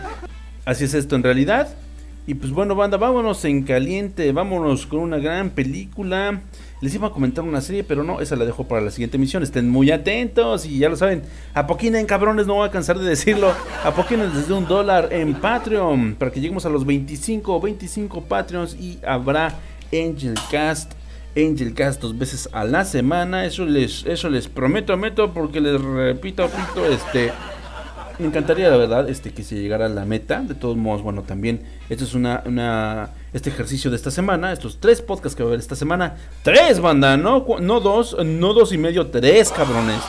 Así 0.64 0.84
es 0.84 0.94
esto 0.94 1.16
en 1.16 1.22
realidad. 1.22 1.68
Y 2.26 2.34
pues 2.34 2.52
bueno, 2.52 2.74
banda, 2.74 2.96
vámonos 2.96 3.44
en 3.44 3.64
caliente, 3.64 4.30
vámonos 4.32 4.86
con 4.86 5.00
una 5.00 5.18
gran 5.18 5.50
película. 5.50 6.42
Les 6.80 6.94
iba 6.94 7.08
a 7.08 7.10
comentar 7.10 7.44
una 7.44 7.60
serie, 7.60 7.82
pero 7.82 8.04
no, 8.04 8.20
esa 8.20 8.36
la 8.36 8.44
dejo 8.44 8.64
para 8.64 8.80
la 8.80 8.90
siguiente 8.90 9.16
emisión. 9.16 9.42
Estén 9.42 9.68
muy 9.68 9.90
atentos 9.90 10.64
y 10.64 10.78
ya 10.78 10.88
lo 10.88 10.96
saben. 10.96 11.22
Apoquinen, 11.54 12.06
cabrones, 12.06 12.46
no 12.46 12.54
voy 12.54 12.68
a 12.68 12.70
cansar 12.70 12.98
de 12.98 13.08
decirlo. 13.08 13.52
Apoquinen 13.84 14.32
desde 14.32 14.52
un 14.52 14.66
dólar 14.66 15.08
en 15.10 15.34
Patreon 15.34 16.14
para 16.14 16.30
que 16.30 16.40
lleguemos 16.40 16.64
a 16.66 16.68
los 16.68 16.86
25, 16.86 17.60
25 17.60 18.22
Patreons 18.22 18.76
y 18.78 18.98
habrá 19.04 19.58
Angel 19.92 20.34
Cast. 20.50 20.99
Angel 21.36 21.74
Cast 21.74 22.00
dos 22.00 22.18
veces 22.18 22.48
a 22.52 22.64
la 22.64 22.84
semana. 22.84 23.44
Eso 23.44 23.64
les, 23.64 24.04
eso 24.06 24.28
les 24.28 24.48
prometo, 24.48 24.96
meto, 24.96 25.32
porque 25.32 25.60
les 25.60 25.80
repito, 25.80 26.48
repito, 26.48 26.86
este. 26.86 27.32
Me 28.18 28.26
encantaría, 28.26 28.68
la 28.68 28.76
verdad, 28.76 29.08
este, 29.08 29.32
que 29.32 29.42
se 29.42 29.54
llegara 29.54 29.86
a 29.86 29.88
la 29.88 30.04
meta. 30.04 30.42
De 30.42 30.54
todos 30.54 30.76
modos, 30.76 31.02
bueno, 31.02 31.22
también 31.22 31.62
esto 31.88 32.04
es 32.04 32.12
una, 32.12 32.42
una, 32.44 33.10
este 33.32 33.48
ejercicio 33.48 33.90
de 33.90 33.96
esta 33.96 34.10
semana. 34.10 34.52
Estos 34.52 34.78
tres 34.78 35.00
podcasts 35.00 35.34
que 35.34 35.42
va 35.42 35.48
a 35.48 35.50
haber 35.50 35.60
esta 35.60 35.76
semana. 35.76 36.16
Tres, 36.42 36.80
banda, 36.80 37.16
no, 37.16 37.46
no 37.60 37.80
dos, 37.80 38.16
no 38.22 38.52
dos 38.52 38.72
y 38.72 38.78
medio, 38.78 39.06
tres, 39.06 39.50
cabrones. 39.50 40.02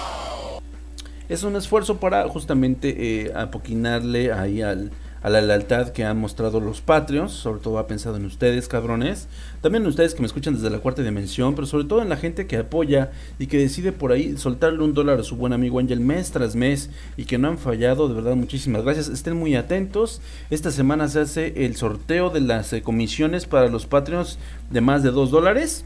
Es 1.29 1.43
un 1.43 1.55
esfuerzo 1.55 1.97
para 1.97 2.27
justamente 2.27 3.23
eh, 3.23 3.33
apoquinarle 3.33 4.33
ahí 4.33 4.61
al, 4.61 4.91
a 5.21 5.29
la 5.29 5.41
lealtad 5.41 5.89
que 5.89 6.03
han 6.03 6.17
mostrado 6.17 6.59
los 6.59 6.81
Patreons. 6.81 7.31
Sobre 7.31 7.61
todo 7.61 7.77
ha 7.77 7.87
pensado 7.87 8.17
en 8.17 8.25
ustedes, 8.25 8.67
cabrones. 8.67 9.27
También 9.61 9.83
en 9.83 9.89
ustedes 9.89 10.15
que 10.15 10.21
me 10.21 10.27
escuchan 10.27 10.55
desde 10.55 10.69
la 10.69 10.79
cuarta 10.79 11.03
dimensión. 11.03 11.55
Pero 11.55 11.67
sobre 11.67 11.85
todo 11.85 12.01
en 12.01 12.09
la 12.09 12.17
gente 12.17 12.47
que 12.47 12.57
apoya 12.57 13.11
y 13.39 13.47
que 13.47 13.57
decide 13.57 13.91
por 13.91 14.11
ahí 14.11 14.37
soltarle 14.37 14.83
un 14.83 14.93
dólar 14.93 15.19
a 15.19 15.23
su 15.23 15.35
buen 15.35 15.53
amigo 15.53 15.79
Angel 15.79 15.99
mes 15.99 16.31
tras 16.31 16.55
mes. 16.55 16.89
Y 17.17 17.25
que 17.25 17.37
no 17.37 17.49
han 17.49 17.57
fallado. 17.57 18.07
De 18.07 18.15
verdad, 18.15 18.35
muchísimas 18.35 18.83
gracias. 18.83 19.07
Estén 19.09 19.37
muy 19.37 19.55
atentos. 19.55 20.21
Esta 20.49 20.71
semana 20.71 21.07
se 21.07 21.19
hace 21.19 21.65
el 21.65 21.75
sorteo 21.75 22.29
de 22.29 22.41
las 22.41 22.73
eh, 22.73 22.81
comisiones 22.81 23.45
para 23.45 23.67
los 23.67 23.85
Patreons 23.85 24.39
de 24.69 24.81
más 24.81 25.03
de 25.03 25.11
dos 25.11 25.31
dólares. 25.31 25.85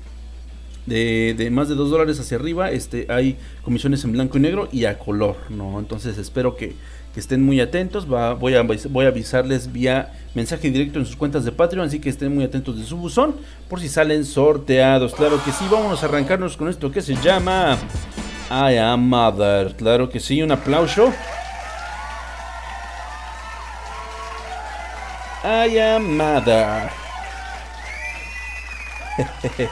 de, 0.86 1.34
de 1.38 1.50
más 1.50 1.68
de 1.68 1.76
2 1.76 1.90
dólares 1.90 2.20
hacia 2.20 2.38
arriba, 2.38 2.70
este, 2.72 3.08
hay 3.10 3.38
comisiones 3.64 4.04
en 4.04 4.12
blanco 4.12 4.38
y 4.38 4.42
negro 4.42 4.70
y 4.72 4.86
a 4.86 5.00
color, 5.00 5.36
¿no? 5.50 5.80
Entonces 5.80 6.18
espero 6.18 6.56
que, 6.56 6.76
que 7.16 7.22
estén 7.22 7.42
muy 7.42 7.60
atentos. 7.62 8.06
Voy, 8.06 8.56
a, 8.56 8.62
voy 8.62 9.06
a 9.06 9.08
avisarles 9.08 9.72
vía 9.72 10.12
mensaje 10.34 10.70
directo 10.70 11.00
en 11.00 11.06
sus 11.06 11.16
cuentas 11.16 11.46
de 11.46 11.54
Patreon, 11.54 11.88
así 11.88 12.00
que 12.00 12.10
estén 12.10 12.36
muy 12.36 12.44
atentos 12.44 12.78
de 12.78 12.84
su 12.84 12.98
buzón 12.98 13.38
por 13.70 13.80
si 13.80 13.88
salen 13.88 14.26
sorteados. 14.26 15.16
Claro 15.16 15.42
que 15.42 15.54
sí, 15.54 15.64
vámonos 15.72 16.04
a 16.04 16.08
arrancarnos 16.08 16.58
con 16.58 16.68
esto 16.68 16.92
que 16.92 17.02
se 17.02 17.16
llama 17.16 17.78
I 18.52 18.76
Am 18.76 19.08
Mother. 19.08 19.74
Claro 19.78 20.10
que 20.10 20.20
sí, 20.20 20.44
un 20.44 20.52
aplauso. 20.52 21.14
I 25.42 25.80
Am 25.80 26.18
Mother. 26.18 26.90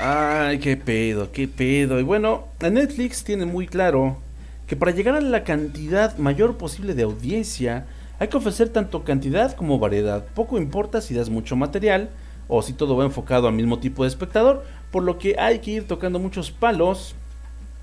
Ay, 0.00 0.58
qué 0.58 0.78
pedo, 0.78 1.30
qué 1.30 1.46
pedo. 1.46 2.00
Y 2.00 2.02
bueno, 2.02 2.48
Netflix 2.60 3.24
tiene 3.24 3.44
muy 3.44 3.66
claro 3.66 4.24
que 4.66 4.76
para 4.76 4.92
llegar 4.92 5.14
a 5.14 5.20
la 5.20 5.44
cantidad 5.44 6.16
mayor 6.18 6.56
posible 6.56 6.94
de 6.94 7.04
audiencia, 7.04 7.86
hay 8.18 8.28
que 8.28 8.36
ofrecer 8.36 8.70
tanto 8.70 9.04
cantidad 9.04 9.54
como 9.54 9.78
variedad. 9.78 10.24
Poco 10.34 10.58
importa 10.58 11.00
si 11.00 11.14
das 11.14 11.30
mucho 11.30 11.56
material 11.56 12.10
o 12.48 12.62
si 12.62 12.72
todo 12.72 12.96
va 12.96 13.04
enfocado 13.04 13.48
al 13.48 13.54
mismo 13.54 13.78
tipo 13.78 14.02
de 14.02 14.08
espectador, 14.08 14.64
por 14.90 15.02
lo 15.02 15.18
que 15.18 15.36
hay 15.38 15.58
que 15.58 15.72
ir 15.72 15.86
tocando 15.86 16.18
muchos 16.18 16.50
palos, 16.50 17.14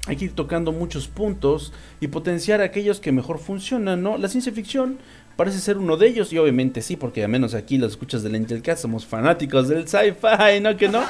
hay 0.08 0.18
que 0.18 0.26
ir 0.26 0.36
tocando 0.36 0.72
muchos 0.72 1.08
puntos 1.08 1.72
y 2.02 2.08
potenciar 2.08 2.62
aquellos 2.62 3.00
que 3.00 3.12
mejor 3.12 3.40
funcionan, 3.40 4.04
¿no? 4.04 4.18
La 4.18 4.28
ciencia 4.28 4.52
ficción 4.52 5.00
parece 5.36 5.60
ser 5.60 5.78
uno 5.78 5.98
de 5.98 6.08
ellos 6.08 6.34
y 6.34 6.38
obviamente 6.38 6.82
sí, 6.82 6.98
porque 6.98 7.24
al 7.24 7.30
menos 7.30 7.54
aquí 7.54 7.78
los 7.78 7.92
escuchas 7.92 8.24
del 8.24 8.36
Angel 8.36 8.62
Cast 8.62 8.82
somos 8.82 9.06
fanáticos 9.06 9.70
del 9.70 9.88
sci-fi, 9.88 10.60
¿no? 10.62 10.76
Que 10.76 10.90
no. 10.90 11.02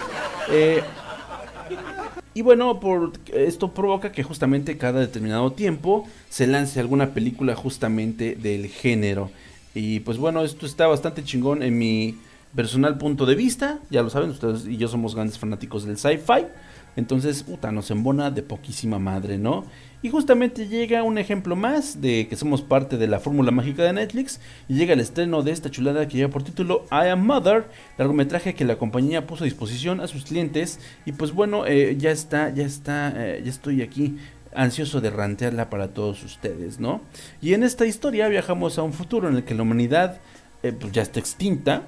Eh, 0.51 0.83
y 2.33 2.41
bueno, 2.41 2.79
por 2.79 3.13
esto 3.31 3.73
provoca 3.73 4.11
que 4.11 4.23
justamente 4.23 4.77
cada 4.77 4.99
determinado 4.99 5.51
tiempo 5.51 6.07
se 6.29 6.47
lance 6.47 6.79
alguna 6.79 7.13
película 7.13 7.55
justamente 7.55 8.35
del 8.35 8.67
género. 8.67 9.29
Y 9.75 9.99
pues 10.01 10.17
bueno, 10.17 10.43
esto 10.43 10.65
está 10.65 10.87
bastante 10.87 11.23
chingón 11.23 11.61
en 11.63 11.77
mi 11.77 12.17
personal 12.55 12.97
punto 12.97 13.25
de 13.25 13.35
vista. 13.35 13.79
Ya 13.89 14.01
lo 14.01 14.09
saben, 14.09 14.29
ustedes 14.31 14.65
y 14.65 14.77
yo 14.77 14.87
somos 14.87 15.15
grandes 15.15 15.37
fanáticos 15.37 15.85
del 15.85 15.97
sci-fi. 15.97 16.45
Entonces, 16.95 17.41
puta, 17.43 17.71
nos 17.71 17.89
embona 17.91 18.29
de 18.29 18.43
poquísima 18.43 18.99
madre, 18.99 19.37
¿no? 19.37 19.65
Y 20.03 20.09
justamente 20.09 20.67
llega 20.67 21.01
un 21.01 21.17
ejemplo 21.17 21.55
más 21.55 22.01
de 22.01 22.27
que 22.27 22.35
somos 22.35 22.61
parte 22.61 22.97
de 22.97 23.07
la 23.07 23.19
fórmula 23.19 23.51
mágica 23.51 23.83
de 23.83 23.93
Netflix 23.93 24.39
y 24.67 24.75
llega 24.75 24.93
el 24.93 24.99
estreno 24.99 25.41
de 25.43 25.51
esta 25.51 25.71
chulada 25.71 26.07
que 26.07 26.17
lleva 26.17 26.31
por 26.31 26.43
título 26.43 26.85
I 26.91 27.07
Am 27.07 27.25
Mother, 27.25 27.65
largometraje 27.97 28.53
que 28.53 28.65
la 28.65 28.75
compañía 28.75 29.25
puso 29.25 29.43
a 29.43 29.45
disposición 29.45 30.01
a 30.01 30.07
sus 30.07 30.25
clientes 30.25 30.79
y 31.05 31.13
pues 31.13 31.31
bueno, 31.31 31.65
eh, 31.65 31.95
ya 31.97 32.11
está, 32.11 32.49
ya 32.49 32.65
está, 32.65 33.13
eh, 33.15 33.41
ya 33.43 33.49
estoy 33.49 33.81
aquí 33.81 34.17
ansioso 34.53 35.01
de 35.01 35.09
rantearla 35.09 35.69
para 35.69 35.93
todos 35.93 36.23
ustedes, 36.23 36.79
¿no? 36.79 37.01
Y 37.41 37.53
en 37.53 37.63
esta 37.63 37.85
historia 37.85 38.27
viajamos 38.27 38.77
a 38.77 38.83
un 38.83 38.93
futuro 38.93 39.29
en 39.29 39.37
el 39.37 39.43
que 39.45 39.55
la 39.55 39.63
humanidad 39.63 40.19
eh, 40.63 40.73
pues 40.73 40.91
ya 40.91 41.01
está 41.01 41.19
extinta 41.19 41.83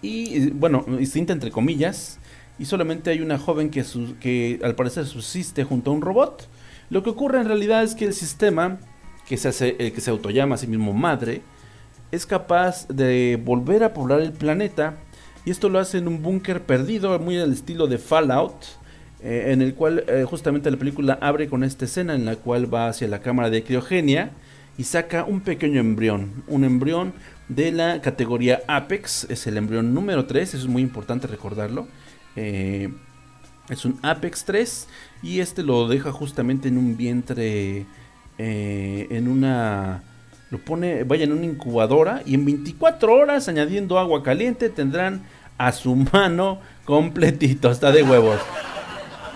y 0.00 0.50
bueno, 0.50 0.84
extinta 0.98 1.32
entre 1.32 1.50
comillas 1.50 2.18
y 2.58 2.64
solamente 2.64 3.10
hay 3.10 3.20
una 3.20 3.38
joven 3.38 3.70
que, 3.70 3.84
que 4.20 4.60
al 4.62 4.74
parecer 4.74 5.06
subsiste 5.06 5.64
junto 5.64 5.90
a 5.90 5.94
un 5.94 6.02
robot. 6.02 6.48
Lo 6.90 7.02
que 7.02 7.10
ocurre 7.10 7.40
en 7.40 7.46
realidad 7.46 7.82
es 7.82 7.94
que 7.94 8.04
el 8.04 8.14
sistema, 8.14 8.78
que 9.26 9.36
se, 9.36 9.48
hace, 9.48 9.76
el 9.78 9.92
que 9.92 10.00
se 10.00 10.10
autollama 10.10 10.56
a 10.56 10.58
sí 10.58 10.66
mismo 10.66 10.92
madre, 10.92 11.42
es 12.10 12.26
capaz 12.26 12.86
de 12.88 13.40
volver 13.42 13.82
a 13.82 13.94
poblar 13.94 14.20
el 14.20 14.32
planeta 14.32 14.98
y 15.44 15.50
esto 15.50 15.68
lo 15.68 15.78
hace 15.78 15.98
en 15.98 16.06
un 16.06 16.22
búnker 16.22 16.62
perdido, 16.62 17.18
muy 17.18 17.38
al 17.38 17.52
estilo 17.52 17.86
de 17.88 17.98
Fallout, 17.98 18.54
eh, 19.22 19.46
en 19.48 19.62
el 19.62 19.74
cual 19.74 20.04
eh, 20.06 20.24
justamente 20.28 20.70
la 20.70 20.76
película 20.76 21.18
abre 21.20 21.48
con 21.48 21.64
esta 21.64 21.84
escena 21.84 22.14
en 22.14 22.24
la 22.24 22.36
cual 22.36 22.72
va 22.72 22.88
hacia 22.88 23.08
la 23.08 23.20
cámara 23.20 23.50
de 23.50 23.64
criogenia 23.64 24.30
y 24.78 24.84
saca 24.84 25.24
un 25.24 25.40
pequeño 25.40 25.80
embrión, 25.80 26.44
un 26.46 26.64
embrión 26.64 27.12
de 27.48 27.72
la 27.72 28.00
categoría 28.00 28.62
Apex, 28.68 29.26
es 29.30 29.46
el 29.46 29.56
embrión 29.56 29.94
número 29.94 30.26
3, 30.26 30.54
eso 30.54 30.64
es 30.64 30.70
muy 30.70 30.82
importante 30.82 31.26
recordarlo. 31.26 31.88
Eh, 32.36 32.92
es 33.68 33.84
un 33.84 33.98
Apex 34.02 34.44
3 34.44 34.88
y 35.22 35.40
este 35.40 35.62
lo 35.62 35.88
deja 35.88 36.12
justamente 36.12 36.68
en 36.68 36.78
un 36.78 36.96
vientre, 36.96 37.86
eh, 38.38 39.06
en 39.10 39.28
una... 39.28 40.02
Lo 40.50 40.58
pone, 40.58 41.04
vaya 41.04 41.24
en 41.24 41.32
una 41.32 41.46
incubadora 41.46 42.22
y 42.26 42.34
en 42.34 42.44
24 42.44 43.14
horas 43.14 43.48
añadiendo 43.48 43.98
agua 43.98 44.22
caliente 44.22 44.68
tendrán 44.68 45.22
a 45.56 45.72
su 45.72 45.94
mano 46.12 46.58
completito, 46.84 47.70
hasta 47.70 47.90
de 47.90 48.02
huevos. 48.02 48.40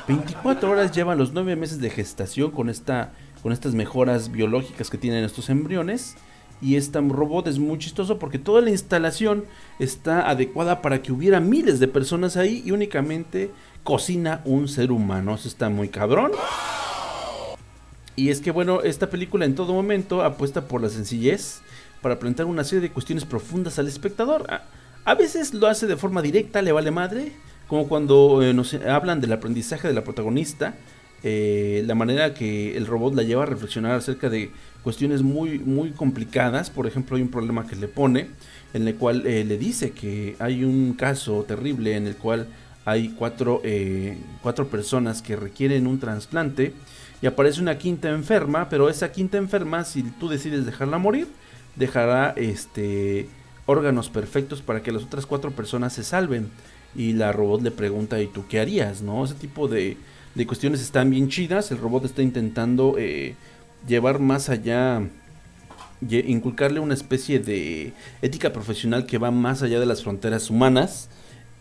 24 0.09 0.71
horas 0.71 0.93
llevan 0.93 1.19
los 1.19 1.33
9 1.33 1.57
meses 1.57 1.81
de 1.81 1.91
gestación 1.91 2.51
con, 2.51 2.69
esta, 2.69 3.13
con 3.43 3.53
estas 3.53 3.75
mejoras 3.75 4.31
biológicas 4.31 4.91
que 4.91 4.99
tienen 4.99 5.25
estos 5.25 5.49
embriones. 5.49 6.17
Y 6.61 6.77
este 6.77 7.01
robot 7.01 7.49
es 7.49 7.59
muy 7.59 7.79
chistoso 7.79 8.19
porque 8.19 8.39
toda 8.39 8.63
la 8.63 8.71
instalación 8.71 9.45
está 9.79 10.29
adecuada 10.29 10.81
para 10.81 11.03
que 11.03 11.13
hubiera 11.13 11.41
miles 11.41 11.81
de 11.81 11.89
personas 11.89 12.37
ahí 12.37 12.63
y 12.65 12.71
únicamente 12.71 13.51
cocina 13.85 14.41
un 14.45 14.69
ser 14.69 14.91
humano. 14.91 15.35
Eso 15.35 15.49
está 15.49 15.69
muy 15.69 15.89
cabrón. 15.89 16.33
Y 18.17 18.31
es 18.31 18.41
que 18.41 18.51
bueno, 18.51 18.81
esta 18.81 19.11
película 19.11 19.45
en 19.45 19.55
todo 19.55 19.75
momento 19.75 20.23
apuesta 20.23 20.67
por 20.67 20.81
la 20.81 20.89
sencillez 20.89 21.61
para 22.01 22.19
plantear 22.19 22.47
una 22.47 22.65
serie 22.65 22.81
de 22.81 22.91
cuestiones 22.91 23.25
profundas 23.25 23.79
al 23.79 23.89
espectador. 23.89 24.47
A, 25.05 25.15
veces 25.15 25.53
lo 25.53 25.67
hace 25.67 25.87
de 25.87 25.97
forma 25.97 26.23
directa, 26.23 26.63
le 26.63 26.73
vale 26.73 26.91
madre, 26.91 27.33
como 27.69 27.89
cuando 27.89 28.43
eh, 28.43 28.55
nos 28.55 28.75
hablan 28.75 29.21
del 29.21 29.33
aprendizaje 29.33 29.89
de 29.89 29.95
la 29.95 30.03
protagonista, 30.03 30.75
eh, 31.23 31.83
la 31.87 31.95
manera 31.95 32.35
que 32.35 32.77
el 32.77 32.87
robot 32.87 33.15
la 33.15 33.23
lleva 33.23 33.43
a 33.43 33.47
reflexionar 33.47 33.93
acerca 33.93 34.29
de 34.29 34.51
cuestiones 34.87 35.23
muy, 35.23 35.59
muy 35.59 35.91
complicadas. 35.91 36.71
Por 36.71 36.87
ejemplo, 36.87 37.17
hay 37.17 37.23
un 37.23 37.29
problema 37.29 37.67
que 37.67 37.75
le 37.75 37.89
pone 37.89 38.29
en 38.73 38.87
el 38.87 38.95
cual 38.95 39.27
eh, 39.27 39.43
le 39.43 39.59
dice 39.59 39.91
que 39.91 40.37
hay 40.39 40.63
un 40.63 40.93
caso 40.93 41.43
terrible 41.43 41.97
en 41.97 42.07
el 42.07 42.15
cual 42.15 42.47
hay 42.85 43.09
cuatro, 43.09 43.61
eh, 43.65 44.17
cuatro 44.45 44.69
personas 44.69 45.23
que 45.23 45.35
requieren 45.35 45.89
un 45.89 45.99
trasplante 45.99 46.73
y 47.21 47.27
aparece 47.27 47.61
una 47.61 47.79
quinta 47.79 48.11
enferma, 48.11 48.69
pero 48.69 48.89
esa 48.89 49.11
quinta 49.11 49.39
enferma, 49.39 49.83
si 49.83 50.05
tú 50.05 50.29
decides 50.29 50.65
dejarla 50.65 50.99
morir, 50.99 51.27
dejará 51.75 52.33
este 52.37 53.29
órganos 53.67 54.09
perfectos 54.09 54.63
para 54.63 54.85
que 54.85 54.93
las 54.93 55.03
otras 55.03 55.27
cuatro 55.27 55.51
personas 55.51 55.95
se 55.95 56.05
salven. 56.05 56.49
Y 56.95 57.15
la 57.15 57.33
robot 57.33 57.61
le 57.63 57.73
pregunta, 57.73 58.23
¿y 58.23 58.29
tú 58.29 58.45
qué 58.49 58.61
harías? 58.61 59.03
¿No? 59.03 59.25
Ese 59.25 59.35
tipo 59.35 59.67
de, 59.67 59.97
de 60.37 60.47
cuestiones 60.47 60.81
están 60.81 61.11
bien 61.11 61.29
chidas. 61.29 61.73
El 61.73 61.79
robot 61.79 62.05
está 62.05 62.23
intentando 62.23 62.95
eh, 62.97 63.35
llevar 63.87 64.19
más 64.19 64.49
allá, 64.49 65.03
inculcarle 66.01 66.81
una 66.81 66.95
especie 66.95 67.39
de 67.39 67.93
ética 68.23 68.53
profesional 68.53 69.07
que 69.07 69.19
va 69.19 69.31
más 69.31 69.63
allá 69.63 69.81
de 69.81 69.87
las 69.87 70.03
fronteras 70.03 70.51
humanas. 70.51 71.09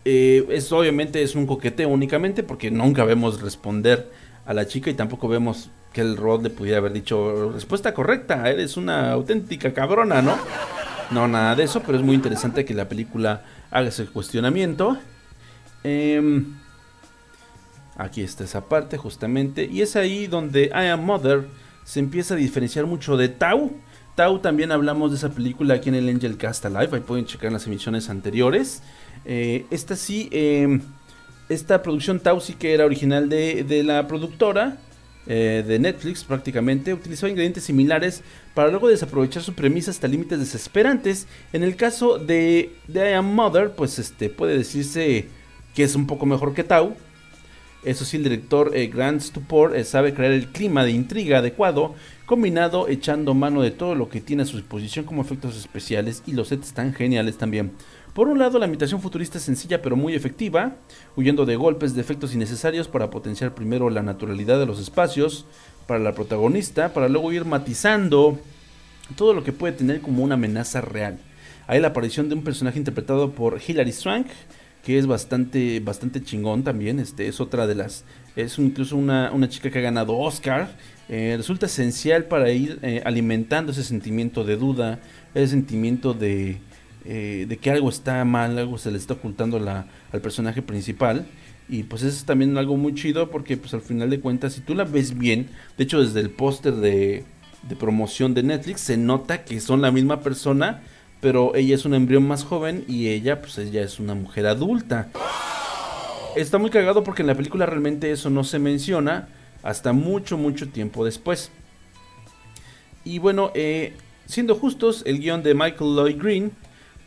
Eh, 0.04 0.46
obviamente 0.70 1.22
es 1.22 1.34
un 1.34 1.46
coqueteo 1.46 1.88
únicamente 1.88 2.42
porque 2.42 2.70
nunca 2.70 3.04
vemos 3.04 3.40
responder 3.40 4.10
a 4.44 4.54
la 4.54 4.66
chica 4.66 4.90
y 4.90 4.94
tampoco 4.94 5.26
vemos 5.26 5.70
que 5.92 6.00
el 6.00 6.16
robot 6.16 6.42
le 6.42 6.50
pudiera 6.50 6.78
haber 6.78 6.92
dicho 6.92 7.50
respuesta 7.52 7.94
correcta, 7.94 8.48
eres 8.48 8.76
una 8.76 9.12
auténtica 9.12 9.72
cabrona, 9.72 10.22
¿no? 10.22 10.36
No, 11.10 11.26
nada 11.26 11.54
de 11.54 11.64
eso, 11.64 11.82
pero 11.82 11.98
es 11.98 12.04
muy 12.04 12.14
interesante 12.14 12.64
que 12.64 12.74
la 12.74 12.88
película 12.88 13.44
haga 13.70 13.88
ese 13.88 14.06
cuestionamiento. 14.06 14.98
Em, 15.84 16.56
aquí 17.96 18.22
está 18.22 18.44
esa 18.44 18.68
parte 18.68 18.96
justamente 18.96 19.68
y 19.70 19.82
es 19.82 19.96
ahí 19.96 20.26
donde 20.26 20.66
I 20.66 20.88
Am 20.88 21.04
Mother 21.04 21.46
se 21.86 22.00
empieza 22.00 22.34
a 22.34 22.36
diferenciar 22.36 22.84
mucho 22.84 23.16
de 23.16 23.28
Tau. 23.28 23.70
Tau 24.16 24.40
también 24.40 24.72
hablamos 24.72 25.12
de 25.12 25.18
esa 25.18 25.30
película 25.30 25.74
aquí 25.74 25.88
en 25.88 25.94
el 25.94 26.08
Angel 26.08 26.36
Cast 26.36 26.64
Live, 26.64 26.88
ahí 26.92 27.00
pueden 27.00 27.26
checar 27.26 27.52
las 27.52 27.66
emisiones 27.66 28.10
anteriores. 28.10 28.82
Eh, 29.24 29.66
esta 29.70 29.94
sí, 29.94 30.28
em, 30.32 30.80
esta 31.48 31.82
producción 31.82 32.18
Tau 32.18 32.40
sí 32.40 32.54
que 32.54 32.74
era 32.74 32.84
original 32.84 33.28
de, 33.28 33.82
la 33.84 34.06
productora. 34.08 34.78
Eh, 35.28 35.64
de 35.66 35.80
Netflix 35.80 36.22
prácticamente 36.22 36.94
utilizó 36.94 37.26
ingredientes 37.26 37.64
similares 37.64 38.22
para 38.54 38.70
luego 38.70 38.86
desaprovechar 38.86 39.42
su 39.42 39.54
premisa 39.54 39.92
hasta 39.92 40.08
límites 40.08 40.40
desesperantes. 40.40 41.28
En 41.52 41.62
el 41.62 41.76
caso 41.76 42.18
de, 42.18 42.72
de 42.88 43.10
I 43.10 43.14
Am 43.14 43.32
Mother, 43.32 43.72
pues 43.76 43.98
este 43.98 44.28
puede 44.28 44.58
decirse 44.58 45.28
que 45.74 45.84
es 45.84 45.94
un 45.94 46.06
poco 46.06 46.26
mejor 46.26 46.52
que 46.54 46.64
Tau, 46.64 46.96
eso 47.84 48.04
sí, 48.04 48.16
el 48.16 48.24
director 48.24 48.72
eh, 48.74 48.88
Grant 48.88 49.20
Stupor 49.20 49.76
eh, 49.76 49.84
sabe 49.84 50.12
crear 50.14 50.32
el 50.32 50.48
clima 50.48 50.84
de 50.84 50.90
intriga 50.90 51.38
adecuado, 51.38 51.94
combinado 52.26 52.88
echando 52.88 53.34
mano 53.34 53.62
de 53.62 53.70
todo 53.70 53.94
lo 53.94 54.08
que 54.08 54.20
tiene 54.20 54.42
a 54.42 54.46
su 54.46 54.56
disposición 54.56 55.04
como 55.04 55.22
efectos 55.22 55.56
especiales 55.56 56.22
y 56.26 56.32
los 56.32 56.48
sets 56.48 56.68
están 56.68 56.92
geniales 56.92 57.38
también. 57.38 57.72
Por 58.12 58.28
un 58.28 58.38
lado, 58.38 58.58
la 58.58 58.66
imitación 58.66 59.00
futurista 59.00 59.38
es 59.38 59.44
sencilla 59.44 59.82
pero 59.82 59.94
muy 59.94 60.14
efectiva, 60.14 60.76
huyendo 61.16 61.44
de 61.44 61.56
golpes 61.56 61.94
de 61.94 62.00
efectos 62.00 62.34
innecesarios 62.34 62.88
para 62.88 63.10
potenciar 63.10 63.54
primero 63.54 63.90
la 63.90 64.02
naturalidad 64.02 64.58
de 64.58 64.66
los 64.66 64.80
espacios 64.80 65.44
para 65.86 66.00
la 66.00 66.14
protagonista, 66.14 66.92
para 66.92 67.08
luego 67.08 67.30
ir 67.32 67.44
matizando 67.44 68.38
todo 69.16 69.34
lo 69.34 69.44
que 69.44 69.52
puede 69.52 69.74
tener 69.74 70.00
como 70.00 70.24
una 70.24 70.34
amenaza 70.34 70.80
real. 70.80 71.18
Hay 71.66 71.80
la 71.80 71.88
aparición 71.88 72.28
de 72.28 72.36
un 72.36 72.42
personaje 72.42 72.78
interpretado 72.78 73.32
por 73.32 73.60
Hilary 73.64 73.92
Swank, 73.92 74.28
que 74.86 74.98
es 74.98 75.08
bastante, 75.08 75.80
bastante 75.80 76.22
chingón 76.22 76.62
también. 76.62 77.00
Este 77.00 77.26
es 77.26 77.40
otra 77.40 77.66
de 77.66 77.74
las, 77.74 78.04
es 78.36 78.56
incluso 78.60 78.96
una, 78.96 79.32
una 79.32 79.48
chica 79.48 79.68
que 79.68 79.80
ha 79.80 79.82
ganado 79.82 80.16
Oscar. 80.16 80.76
Eh, 81.08 81.34
resulta 81.36 81.66
esencial 81.66 82.26
para 82.26 82.52
ir 82.52 82.78
eh, 82.82 83.02
alimentando 83.04 83.72
ese 83.72 83.82
sentimiento 83.82 84.44
de 84.44 84.56
duda, 84.56 85.00
ese 85.34 85.48
sentimiento 85.48 86.14
de, 86.14 86.58
eh, 87.04 87.46
de 87.48 87.56
que 87.56 87.72
algo 87.72 87.88
está 87.88 88.24
mal, 88.24 88.56
algo 88.56 88.78
se 88.78 88.92
le 88.92 88.98
está 88.98 89.14
ocultando 89.14 89.58
la, 89.58 89.88
al 90.12 90.20
personaje 90.20 90.62
principal. 90.62 91.26
Y 91.68 91.82
pues 91.82 92.04
es 92.04 92.24
también 92.24 92.56
algo 92.56 92.76
muy 92.76 92.94
chido 92.94 93.28
porque 93.28 93.56
pues 93.56 93.74
al 93.74 93.82
final 93.82 94.08
de 94.08 94.20
cuentas 94.20 94.52
si 94.52 94.60
tú 94.60 94.76
la 94.76 94.84
ves 94.84 95.18
bien, 95.18 95.48
de 95.76 95.82
hecho 95.82 96.00
desde 96.00 96.20
el 96.20 96.30
póster 96.30 96.74
de, 96.74 97.24
de 97.68 97.74
promoción 97.74 98.34
de 98.34 98.44
Netflix 98.44 98.82
se 98.82 98.96
nota 98.96 99.42
que 99.42 99.58
son 99.58 99.82
la 99.82 99.90
misma 99.90 100.20
persona, 100.20 100.84
pero 101.26 101.56
ella 101.56 101.74
es 101.74 101.84
un 101.84 101.92
embrión 101.92 102.24
más 102.24 102.44
joven 102.44 102.84
y 102.86 103.08
ella 103.08 103.40
pues 103.40 103.58
ella 103.58 103.82
es 103.82 103.98
una 103.98 104.14
mujer 104.14 104.46
adulta. 104.46 105.08
Está 106.36 106.58
muy 106.58 106.70
cagado 106.70 107.02
porque 107.02 107.22
en 107.22 107.26
la 107.26 107.34
película 107.34 107.66
realmente 107.66 108.12
eso 108.12 108.30
no 108.30 108.44
se 108.44 108.60
menciona 108.60 109.26
hasta 109.64 109.92
mucho 109.92 110.38
mucho 110.38 110.68
tiempo 110.68 111.04
después. 111.04 111.50
Y 113.02 113.18
bueno, 113.18 113.50
eh, 113.56 113.94
siendo 114.26 114.54
justos, 114.54 115.02
el 115.04 115.18
guion 115.18 115.42
de 115.42 115.54
Michael 115.54 115.96
Lloyd 115.96 116.16
Green 116.16 116.52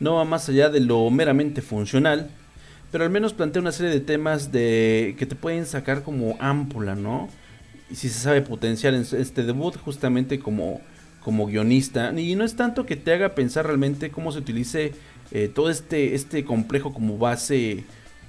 no 0.01 0.15
va 0.15 0.25
más 0.25 0.49
allá 0.49 0.67
de 0.67 0.81
lo 0.81 1.09
meramente 1.09 1.61
funcional, 1.61 2.29
pero 2.91 3.05
al 3.05 3.09
menos 3.09 3.31
plantea 3.31 3.61
una 3.61 3.71
serie 3.71 3.93
de 3.93 4.01
temas 4.01 4.51
de 4.51 5.15
que 5.17 5.27
te 5.27 5.35
pueden 5.37 5.65
sacar 5.65 6.03
como 6.03 6.35
ámpula, 6.41 6.93
¿no? 6.93 7.29
Y 7.89 7.95
si 7.95 8.09
se 8.09 8.19
sabe 8.19 8.41
potenciar 8.41 8.93
en 8.95 9.07
este 9.13 9.43
debut 9.43 9.77
justamente 9.77 10.39
como, 10.41 10.81
como 11.23 11.47
guionista. 11.47 12.11
Y 12.19 12.35
no 12.35 12.43
es 12.43 12.55
tanto 12.55 12.85
que 12.85 12.95
te 12.95 13.13
haga 13.13 13.35
pensar 13.35 13.65
realmente 13.65 14.11
cómo 14.11 14.31
se 14.31 14.39
utilice 14.39 14.93
eh, 15.31 15.49
todo 15.53 15.69
este, 15.69 16.15
este 16.15 16.43
complejo 16.43 16.93
como 16.93 17.17
base, 17.17 17.83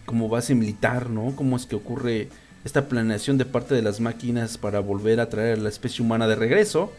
como 0.07 0.29
base 0.29 0.55
militar, 0.55 1.11
¿no? 1.11 1.35
Cómo 1.37 1.57
es 1.57 1.67
que 1.67 1.77
ocurre 1.77 2.29
esta 2.65 2.89
planeación 2.89 3.39
de 3.39 3.47
parte 3.47 3.75
de 3.75 3.83
las 3.83 4.01
máquinas 4.01 4.59
para 4.59 4.81
volver 4.81 5.21
a 5.21 5.29
traer 5.29 5.59
a 5.59 5.63
la 5.63 5.69
especie 5.69 6.05
humana 6.05 6.29
de 6.29 6.35
regreso. 6.35 6.93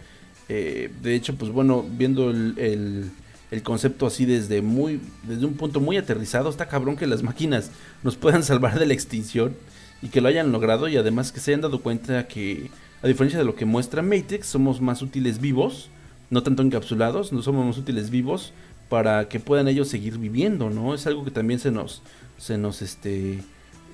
Eh, 0.50 0.92
de 1.02 1.16
hecho, 1.16 1.36
pues 1.36 1.52
bueno, 1.52 1.86
viendo 1.88 2.32
el, 2.32 2.56
el, 2.58 3.12
el, 3.52 3.64
concepto 3.64 4.08
así 4.08 4.26
desde 4.26 4.62
muy 4.62 5.00
desde 5.24 5.46
un 5.46 5.54
punto 5.54 5.80
muy 5.80 5.98
aterrizado, 5.98 6.50
está 6.50 6.68
cabrón 6.68 6.98
que 6.98 7.08
las 7.08 7.22
máquinas 7.22 7.70
nos 8.04 8.16
puedan 8.16 8.44
salvar 8.44 8.80
de 8.80 8.88
la 8.88 8.94
extinción 8.94 9.56
y 10.02 10.08
que 10.08 10.20
lo 10.20 10.28
hayan 10.28 10.52
logrado 10.52 10.88
y 10.88 10.98
además 10.98 11.32
que 11.32 11.40
se 11.40 11.52
hayan 11.52 11.62
dado 11.62 11.82
cuenta 11.82 12.28
que 12.28 12.72
a 13.04 13.08
diferencia 13.08 13.40
de 13.40 13.46
lo 13.46 13.56
que 13.56 13.66
muestra 13.66 14.02
Matrix, 14.02 14.48
somos 14.48 14.82
más 14.82 15.02
útiles 15.02 15.40
vivos, 15.40 15.90
no 16.30 16.44
tanto 16.44 16.62
encapsulados, 16.62 17.34
no 17.34 17.42
somos 17.42 17.66
más 17.66 17.78
útiles 17.78 18.10
vivos 18.10 18.54
para 18.90 19.28
que 19.28 19.40
puedan 19.40 19.68
ellos 19.68 19.88
seguir 19.88 20.18
viviendo, 20.18 20.70
¿no? 20.70 20.94
Es 20.94 21.08
algo 21.08 21.24
que 21.24 21.32
también 21.32 21.60
se 21.60 21.72
nos 21.72 22.02
se 22.38 22.58
nos 22.58 22.82
este 22.82 23.40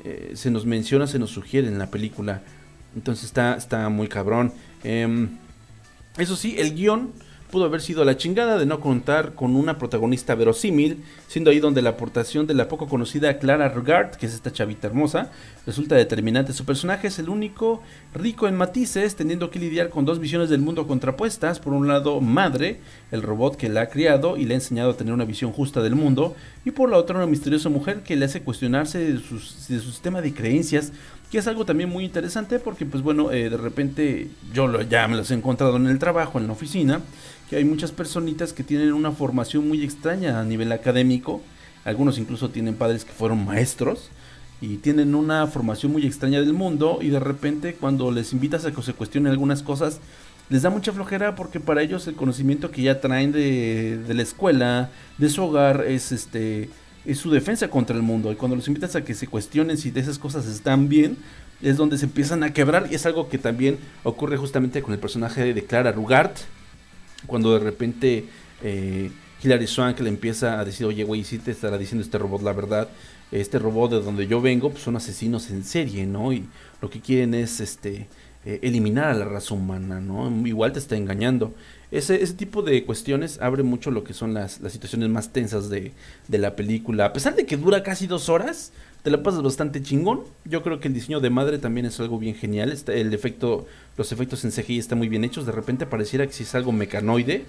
eh, 0.03 0.31
se 0.35 0.51
nos 0.51 0.65
menciona, 0.65 1.07
se 1.07 1.19
nos 1.19 1.31
sugiere 1.31 1.67
en 1.67 1.79
la 1.79 1.89
película. 1.91 2.41
Entonces 2.95 3.25
está, 3.25 3.55
está 3.55 3.89
muy 3.89 4.07
cabrón. 4.07 4.53
Eh, 4.83 5.27
eso 6.17 6.35
sí, 6.35 6.55
el 6.57 6.73
guion 6.73 7.11
pudo 7.51 7.65
haber 7.65 7.81
sido 7.81 8.03
la 8.03 8.17
chingada 8.17 8.57
de 8.57 8.65
no 8.65 8.79
contar 8.79 9.33
con 9.33 9.55
una 9.55 9.77
protagonista 9.77 10.35
verosímil, 10.35 11.03
siendo 11.27 11.49
ahí 11.49 11.59
donde 11.59 11.81
la 11.81 11.91
aportación 11.91 12.45
de 12.45 12.53
la 12.53 12.67
poco 12.67 12.87
conocida 12.87 13.37
Clara 13.37 13.69
Regard, 13.69 14.15
que 14.15 14.25
es 14.25 14.33
esta 14.33 14.51
chavita 14.51 14.87
hermosa, 14.87 15.31
resulta 15.65 15.95
determinante. 15.95 16.53
Su 16.53 16.65
personaje 16.65 17.07
es 17.07 17.19
el 17.19 17.29
único 17.29 17.81
rico 18.13 18.47
en 18.47 18.55
matices, 18.55 19.15
teniendo 19.15 19.49
que 19.49 19.59
lidiar 19.59 19.89
con 19.89 20.05
dos 20.05 20.19
visiones 20.19 20.49
del 20.49 20.61
mundo 20.61 20.87
contrapuestas. 20.87 21.59
Por 21.59 21.73
un 21.73 21.87
lado, 21.87 22.19
Madre, 22.21 22.79
el 23.11 23.21
robot 23.21 23.55
que 23.55 23.69
la 23.69 23.81
ha 23.81 23.89
criado 23.89 24.37
y 24.37 24.45
le 24.45 24.53
ha 24.53 24.57
enseñado 24.57 24.91
a 24.91 24.97
tener 24.97 25.13
una 25.13 25.25
visión 25.25 25.51
justa 25.51 25.81
del 25.81 25.95
mundo, 25.95 26.35
y 26.65 26.71
por 26.71 26.89
la 26.89 26.97
otra, 26.97 27.15
una 27.15 27.27
misteriosa 27.27 27.69
mujer 27.69 28.03
que 28.03 28.15
le 28.15 28.25
hace 28.25 28.41
cuestionarse 28.41 28.99
de 28.99 29.19
su 29.19 29.39
sistema 29.39 30.21
de 30.21 30.33
creencias 30.33 30.91
que 31.31 31.39
es 31.39 31.47
algo 31.47 31.65
también 31.65 31.89
muy 31.89 32.05
interesante 32.05 32.59
porque 32.59 32.85
pues 32.85 33.03
bueno 33.03 33.31
eh, 33.31 33.49
de 33.49 33.57
repente 33.57 34.29
yo 34.53 34.67
lo, 34.67 34.81
ya 34.81 35.07
me 35.07 35.17
los 35.17 35.29
he 35.31 35.33
encontrado 35.33 35.75
en 35.75 35.87
el 35.87 35.99
trabajo 35.99 36.39
en 36.39 36.47
la 36.47 36.53
oficina 36.53 37.01
que 37.49 37.55
hay 37.55 37.65
muchas 37.65 37.91
personitas 37.91 38.53
que 38.53 38.63
tienen 38.63 38.93
una 38.93 39.11
formación 39.11 39.67
muy 39.67 39.83
extraña 39.83 40.39
a 40.39 40.43
nivel 40.43 40.71
académico. 40.71 41.41
Algunos 41.85 42.17
incluso 42.17 42.49
tienen 42.49 42.75
padres 42.75 43.05
que 43.05 43.13
fueron 43.13 43.45
maestros 43.45 44.09
y 44.59 44.77
tienen 44.77 45.15
una 45.15 45.47
formación 45.47 45.93
muy 45.93 46.05
extraña 46.05 46.41
del 46.41 46.53
mundo 46.53 46.99
y 47.01 47.09
de 47.09 47.19
repente 47.19 47.75
cuando 47.75 48.11
les 48.11 48.33
invitas 48.33 48.65
a 48.65 48.71
que 48.71 48.81
se 48.81 48.93
cuestionen 48.93 49.31
algunas 49.31 49.63
cosas 49.63 49.99
les 50.49 50.63
da 50.63 50.69
mucha 50.69 50.91
flojera 50.91 51.35
porque 51.35 51.59
para 51.59 51.81
ellos 51.81 52.07
el 52.07 52.15
conocimiento 52.15 52.71
que 52.71 52.81
ya 52.81 52.99
traen 52.99 53.31
de, 53.31 53.97
de 53.97 54.13
la 54.13 54.23
escuela 54.23 54.89
de 55.17 55.29
su 55.29 55.43
hogar 55.43 55.85
es 55.87 56.11
este 56.11 56.69
es 57.07 57.19
su 57.19 57.31
defensa 57.31 57.69
contra 57.69 57.95
el 57.95 58.03
mundo. 58.03 58.31
Y 58.31 58.35
cuando 58.35 58.55
los 58.55 58.67
invitas 58.67 58.95
a 58.95 59.03
que 59.03 59.13
se 59.13 59.27
cuestionen 59.27 59.77
si 59.77 59.91
de 59.91 60.01
esas 60.01 60.19
cosas 60.19 60.45
están 60.45 60.89
bien, 60.89 61.17
es 61.61 61.77
donde 61.77 61.97
se 61.97 62.05
empiezan 62.05 62.43
a 62.43 62.53
quebrar. 62.53 62.87
Y 62.91 62.95
es 62.95 63.05
algo 63.05 63.29
que 63.29 63.37
también 63.37 63.79
ocurre 64.03 64.37
justamente 64.37 64.81
con 64.81 64.93
el 64.93 64.99
personaje 64.99 65.53
de 65.53 65.63
Clara 65.63 65.91
Rugart. 65.91 66.37
Cuando 67.25 67.53
de 67.53 67.59
repente 67.59 68.25
eh, 68.61 69.09
Hilary 69.41 69.67
Swank 69.67 69.99
le 70.01 70.09
empieza 70.09 70.59
a 70.59 70.65
decir, 70.65 70.85
oye, 70.85 71.03
güey, 71.05 71.23
si 71.23 71.39
te 71.39 71.51
estará 71.51 71.77
diciendo 71.77 72.03
este 72.03 72.17
robot 72.17 72.41
la 72.43 72.53
verdad. 72.53 72.89
Este 73.31 73.57
robot 73.59 73.91
de 73.91 74.01
donde 74.01 74.27
yo 74.27 74.41
vengo, 74.41 74.69
pues 74.69 74.83
son 74.83 74.95
asesinos 74.95 75.49
en 75.49 75.63
serie, 75.63 76.05
¿no? 76.05 76.31
Y 76.31 76.45
lo 76.81 76.89
que 76.89 77.01
quieren 77.01 77.33
es 77.33 77.59
este 77.59 78.07
eh, 78.45 78.59
eliminar 78.61 79.09
a 79.09 79.13
la 79.13 79.25
raza 79.25 79.53
humana, 79.53 79.99
¿no? 79.99 80.29
Igual 80.47 80.71
te 80.71 80.79
está 80.79 80.95
engañando. 80.95 81.53
Ese, 81.89 82.21
ese 82.21 82.33
tipo 82.33 82.61
de 82.61 82.83
cuestiones 82.83 83.39
abre 83.41 83.63
mucho 83.63 83.91
lo 83.91 84.03
que 84.03 84.13
son 84.13 84.33
las, 84.33 84.59
las 84.59 84.73
situaciones 84.73 85.07
más 85.09 85.31
tensas 85.31 85.69
de, 85.69 85.93
de, 86.27 86.37
la 86.37 86.55
película. 86.55 87.05
A 87.05 87.13
pesar 87.13 87.35
de 87.35 87.45
que 87.45 87.55
dura 87.55 87.81
casi 87.81 88.07
dos 88.07 88.27
horas, 88.27 88.73
te 89.03 89.09
la 89.09 89.23
pasas 89.23 89.41
bastante 89.41 89.81
chingón. 89.81 90.23
Yo 90.43 90.63
creo 90.63 90.81
que 90.81 90.89
el 90.89 90.93
diseño 90.93 91.21
de 91.21 91.29
madre 91.29 91.59
también 91.59 91.85
es 91.85 91.97
algo 92.01 92.19
bien 92.19 92.35
genial. 92.35 92.77
El 92.87 93.13
efecto, 93.13 93.67
los 93.95 94.11
efectos 94.11 94.43
en 94.43 94.51
CGI 94.51 94.79
están 94.79 94.97
muy 94.97 95.07
bien 95.07 95.23
hechos. 95.23 95.45
De 95.45 95.53
repente 95.53 95.85
pareciera 95.85 96.27
que 96.27 96.33
si 96.33 96.43
es 96.43 96.55
algo 96.55 96.73
mecanoide. 96.73 97.45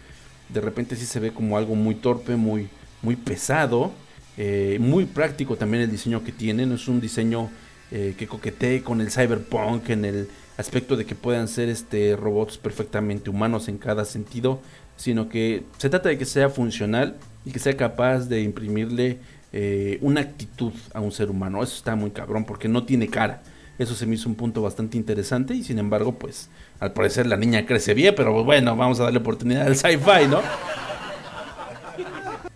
De 0.50 0.60
repente 0.60 0.94
sí 0.94 1.04
se 1.04 1.18
ve 1.18 1.32
como 1.32 1.58
algo 1.58 1.74
muy 1.74 1.96
torpe, 1.96 2.36
muy, 2.36 2.68
muy 3.02 3.16
pesado. 3.16 3.90
Eh, 4.36 4.78
muy 4.80 5.04
práctico 5.04 5.56
también 5.56 5.82
el 5.82 5.90
diseño 5.90 6.22
que 6.22 6.30
tiene. 6.30 6.64
No 6.64 6.76
es 6.76 6.86
un 6.86 7.00
diseño 7.00 7.50
eh, 7.90 8.14
que 8.16 8.28
coquetee 8.28 8.82
con 8.82 9.00
el 9.00 9.10
cyberpunk 9.10 9.88
en 9.90 10.04
el 10.04 10.28
aspecto 10.58 10.96
de 10.96 11.06
que 11.06 11.14
puedan 11.14 11.48
ser 11.48 11.68
este 11.68 12.16
robots 12.16 12.58
perfectamente 12.58 13.30
humanos 13.30 13.68
en 13.68 13.78
cada 13.78 14.04
sentido, 14.04 14.60
sino 14.96 15.28
que 15.28 15.62
se 15.78 15.88
trata 15.88 16.10
de 16.10 16.18
que 16.18 16.24
sea 16.24 16.50
funcional 16.50 17.16
y 17.44 17.52
que 17.52 17.60
sea 17.60 17.76
capaz 17.76 18.28
de 18.28 18.42
imprimirle 18.42 19.18
eh, 19.52 19.98
una 20.02 20.20
actitud 20.20 20.72
a 20.92 21.00
un 21.00 21.12
ser 21.12 21.30
humano. 21.30 21.62
Eso 21.62 21.76
está 21.76 21.94
muy 21.94 22.10
cabrón 22.10 22.44
porque 22.44 22.68
no 22.68 22.84
tiene 22.84 23.08
cara. 23.08 23.40
Eso 23.78 23.94
se 23.94 24.06
me 24.06 24.16
hizo 24.16 24.28
un 24.28 24.34
punto 24.34 24.60
bastante 24.60 24.96
interesante 24.96 25.54
y 25.54 25.62
sin 25.62 25.78
embargo, 25.78 26.18
pues 26.18 26.50
al 26.80 26.92
parecer 26.92 27.26
la 27.26 27.36
niña 27.36 27.64
crece 27.64 27.94
bien, 27.94 28.14
pero 28.16 28.42
bueno, 28.42 28.76
vamos 28.76 28.98
a 28.98 29.04
darle 29.04 29.20
oportunidad 29.20 29.66
al 29.66 29.76
sci-fi, 29.76 30.26
¿no? 30.28 30.40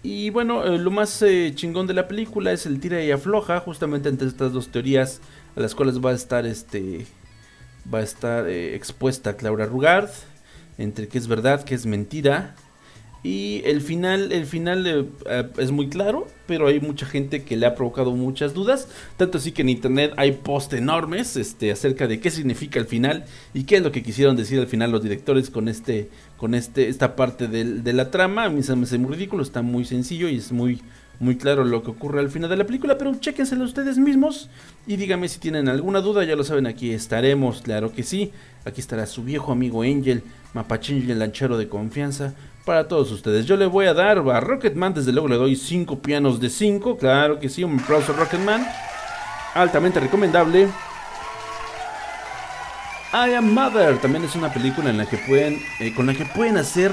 Y 0.05 0.31
bueno, 0.31 0.65
eh, 0.65 0.79
lo 0.79 0.91
más 0.91 1.23
eh, 1.23 1.53
chingón 1.55 1.87
de 1.87 1.95
la 1.95 2.09
película 2.09 2.51
es 2.51 2.67
el 2.67 2.81
tira 2.81 3.01
y 3.05 3.13
afloja, 3.13 3.61
justamente 3.61 4.09
entre 4.09 4.27
estas 4.27 4.53
dos 4.53 4.67
teorías 4.67 5.21
a 5.55 5.61
las 5.61 5.77
cuales 5.77 6.01
va 6.01 6.11
a 6.11 6.15
estar 6.15 6.45
este 6.45 7.07
va 7.93 7.99
a 7.99 8.03
estar 8.03 8.49
eh, 8.49 8.75
expuesta 8.75 9.37
Claudia 9.37 9.67
Rugard 9.67 10.11
entre 10.79 11.09
qué 11.09 11.19
es 11.19 11.27
verdad, 11.27 11.65
qué 11.65 11.75
es 11.75 11.87
mentira. 11.87 12.55
Y 13.25 13.63
el 13.65 13.81
final, 13.81 14.33
el 14.33 14.47
final 14.47 14.85
eh, 14.85 15.05
eh, 15.27 15.49
es 15.59 15.71
muy 15.71 15.89
claro, 15.89 16.27
pero 16.49 16.67
hay 16.67 16.81
mucha 16.81 17.07
gente 17.07 17.45
que 17.45 17.57
le 17.57 17.67
ha 17.67 17.77
provocado 17.77 18.11
muchas 18.11 18.53
dudas. 18.53 18.89
Tanto 19.17 19.39
así 19.39 19.53
que 19.53 19.63
en 19.63 19.69
internet 19.69 20.13
hay 20.17 20.33
posts 20.33 20.75
enormes 20.75 21.37
este, 21.37 21.71
acerca 21.71 22.09
de 22.09 22.19
qué 22.19 22.31
significa 22.31 22.81
el 22.81 22.87
final 22.87 23.25
y 23.55 23.63
qué 23.63 23.77
es 23.77 23.83
lo 23.83 23.93
que 23.93 24.03
quisieron 24.03 24.35
decir 24.35 24.59
al 24.59 24.67
final 24.67 24.91
los 24.91 25.05
directores 25.05 25.51
con 25.51 25.69
este, 25.69 26.11
con 26.37 26.55
este, 26.55 26.89
esta 26.89 27.15
parte 27.15 27.47
de, 27.47 27.65
de 27.65 27.93
la 27.93 28.11
trama. 28.11 28.45
A 28.45 28.51
mí 28.51 28.65
se 28.65 28.75
me 28.75 28.85
hace 28.85 28.99
muy 28.99 29.15
ridículo, 29.15 29.45
está 29.45 29.63
muy 29.63 29.85
sencillo 29.85 30.29
y 30.29 30.39
es 30.39 30.51
muy, 30.51 30.83
muy 31.23 31.37
claro 31.37 31.65
lo 31.65 31.85
que 31.85 31.93
ocurre 31.93 32.19
al 32.19 32.31
final 32.31 32.51
de 32.51 32.57
la 32.57 32.67
película, 32.67 32.99
pero 32.99 33.15
chéquenselo 33.15 33.63
ustedes 33.63 33.97
mismos 33.97 34.51
y 34.89 34.97
díganme 34.97 35.29
si 35.29 35.39
tienen 35.39 35.69
alguna 35.69 36.01
duda, 36.01 36.25
ya 36.25 36.35
lo 36.35 36.43
saben, 36.43 36.67
aquí 36.67 36.91
estaremos, 36.91 37.63
claro 37.63 37.93
que 37.93 38.03
sí. 38.03 38.33
Aquí 38.65 38.81
estará 38.81 39.07
su 39.07 39.23
viejo 39.23 39.53
amigo 39.53 39.83
Angel, 39.83 40.25
Mapachín 40.53 41.09
el 41.09 41.21
lanchero 41.21 41.57
de 41.59 41.69
confianza, 41.69 42.35
para 42.65 42.89
todos 42.89 43.13
ustedes. 43.13 43.47
Yo 43.47 43.57
le 43.57 43.67
voy 43.67 43.87
a 43.87 43.95
dar 43.95 44.19
a 44.19 44.41
Rocketman, 44.41 44.95
desde 44.95 45.13
luego 45.13 45.29
le 45.29 45.37
doy 45.37 45.55
5 45.55 46.01
pianos 46.01 46.41
de 46.41 46.51
5, 46.51 46.97
claro 46.97 47.39
que 47.39 47.49
sí, 47.49 47.63
un 47.63 47.79
aplauso 47.79 48.13
Rocketman, 48.13 48.67
altamente 49.55 50.01
recomendable. 50.01 50.69
I 53.13 53.35
Am 53.35 53.53
Mother 53.53 53.99
también 53.99 54.25
es 54.25 54.35
una 54.35 54.53
película 54.53 54.91
en 54.91 54.99
la 54.99 55.07
que 55.07 55.19
pueden, 55.19 55.61
eh, 55.79 55.95
con 55.95 56.07
la 56.07 56.15
que 56.15 56.25
pueden 56.25 56.57
hacer 56.57 56.91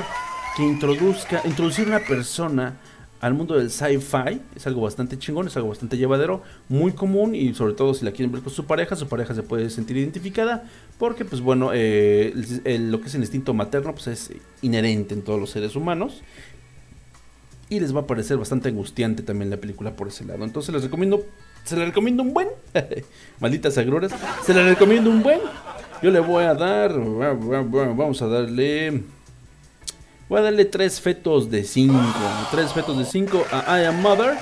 que 0.56 0.62
introduzca, 0.64 1.42
introducir 1.46 1.88
una 1.88 2.00
persona 2.00 2.76
al 3.22 3.34
mundo 3.34 3.56
del 3.56 3.70
sci-fi. 3.70 4.42
Es 4.56 4.68
algo 4.68 4.82
bastante 4.82 5.18
chingón, 5.18 5.48
es 5.48 5.56
algo 5.58 5.70
bastante 5.70 5.98
llevadero, 5.98 6.42
muy 6.68 6.94
común 6.94 7.36
y 7.36 7.54
sobre 7.54 7.74
todo 7.74 7.94
si 7.94 8.06
la 8.06 8.12
quieren 8.12 8.32
ver 8.32 8.42
con 8.42 8.54
su 8.54 8.66
pareja, 8.66 8.96
su 8.96 9.08
pareja 9.08 9.34
se 9.36 9.44
puede 9.44 9.70
sentir 9.70 9.98
identificada 9.98 10.64
porque 10.98 11.26
pues 11.26 11.42
bueno, 11.42 11.72
eh, 11.74 12.34
lo 12.80 13.02
que 13.02 13.08
es 13.08 13.16
el 13.16 13.22
instinto 13.22 13.54
materno 13.54 13.94
pues 13.94 14.08
es 14.08 14.32
inherente 14.62 15.14
en 15.14 15.22
todos 15.22 15.40
los 15.40 15.50
seres 15.50 15.76
humanos. 15.76 16.22
Y 17.72 17.80
les 17.80 17.96
va 17.96 18.00
a 18.00 18.08
parecer 18.08 18.38
bastante 18.38 18.70
angustiante 18.70 19.22
también 19.22 19.52
la 19.52 19.58
película 19.58 19.96
por 19.96 20.08
ese 20.08 20.26
lado. 20.26 20.44
Entonces 20.44 20.74
les 20.74 20.84
recomiendo 20.84 21.24
se 21.64 21.76
la 21.76 21.86
recomiendo 21.86 22.24
un 22.24 22.34
buen. 22.34 22.48
Malditas 23.40 23.78
agruras. 23.78 24.12
Se 24.44 24.54
la 24.54 24.64
recomiendo 24.64 25.10
un 25.10 25.22
buen. 25.22 25.40
Yo 26.02 26.12
le 26.12 26.20
voy 26.20 26.44
a 26.44 26.56
dar. 26.56 26.94
Vamos 26.98 28.22
a 28.22 28.28
darle. 28.28 29.04
Voy 30.30 30.38
a 30.38 30.44
darle 30.44 30.66
tres 30.66 31.02
fetos 31.02 31.50
de 31.50 31.64
5. 31.64 31.96
Tres 32.52 32.72
fetos 32.72 32.96
de 33.00 33.04
5 33.04 33.48
a 33.52 33.82
I 33.82 33.86
Am 33.86 34.00
Mother. 34.00 34.38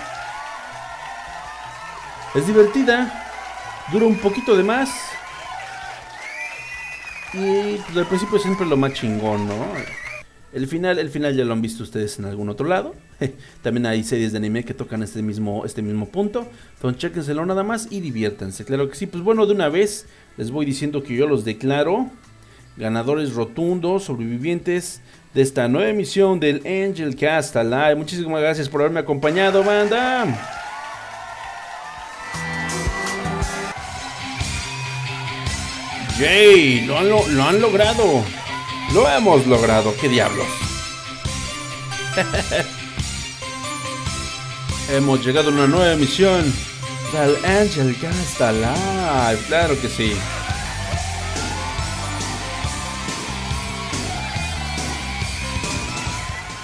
Es 2.35 2.45
divertida. 2.45 3.25
Dura 3.89 4.05
un 4.05 4.17
poquito 4.17 4.57
de 4.57 4.63
más. 4.63 4.89
Y 7.33 7.77
pues, 7.77 7.97
al 7.97 8.05
principio 8.05 8.37
siempre 8.37 8.65
lo 8.65 8.75
más 8.75 8.95
chingón, 8.95 9.47
¿no? 9.47 9.65
El 10.51 10.67
final, 10.67 10.99
el 10.99 11.09
final 11.09 11.33
ya 11.37 11.45
lo 11.45 11.53
han 11.53 11.61
visto 11.61 11.83
ustedes 11.83 12.19
en 12.19 12.25
algún 12.25 12.49
otro 12.49 12.67
lado. 12.67 12.93
También 13.61 13.85
hay 13.85 14.03
series 14.03 14.33
de 14.33 14.39
anime 14.39 14.65
que 14.65 14.73
tocan 14.73 15.03
este 15.03 15.21
mismo, 15.21 15.63
este 15.63 15.81
mismo 15.81 16.09
punto. 16.09 16.49
Entonces 16.75 16.99
chéquenselo 16.99 17.45
nada 17.45 17.63
más 17.63 17.87
y 17.89 18.01
diviértanse. 18.01 18.65
Claro 18.65 18.89
que 18.89 18.95
sí. 18.97 19.07
Pues 19.07 19.23
bueno, 19.23 19.45
de 19.45 19.53
una 19.53 19.69
vez 19.69 20.05
les 20.35 20.51
voy 20.51 20.65
diciendo 20.65 21.01
que 21.01 21.15
yo 21.15 21.27
los 21.27 21.45
declaro 21.45 22.11
ganadores 22.77 23.33
rotundos, 23.33 24.03
sobrevivientes 24.03 25.01
de 25.37 25.43
esta 25.43 25.67
nueva 25.67 25.89
emisión 25.89 26.39
del 26.39 26.63
Angel 26.65 27.15
Cast 27.15 27.55
Live. 27.55 27.93
Muchísimas 27.93 28.41
gracias 28.41 28.67
por 28.67 28.81
haberme 28.81 29.01
acompañado, 29.01 29.63
banda. 29.63 30.25
Yay, 36.19 36.87
lo 36.87 36.97
han, 36.97 37.09
lo, 37.09 37.43
han 37.43 37.61
logrado. 37.61 38.23
Lo 38.95 39.07
hemos 39.07 39.45
logrado, 39.45 39.93
qué 40.01 40.09
diablos. 40.09 40.47
hemos 44.91 45.23
llegado 45.23 45.51
a 45.51 45.53
una 45.53 45.67
nueva 45.67 45.93
emisión 45.93 46.51
del 47.13 47.45
Angel 47.45 47.95
Cast 48.01 48.39
Live. 48.39 49.43
Claro 49.47 49.79
que 49.79 49.87
sí. 49.87 50.13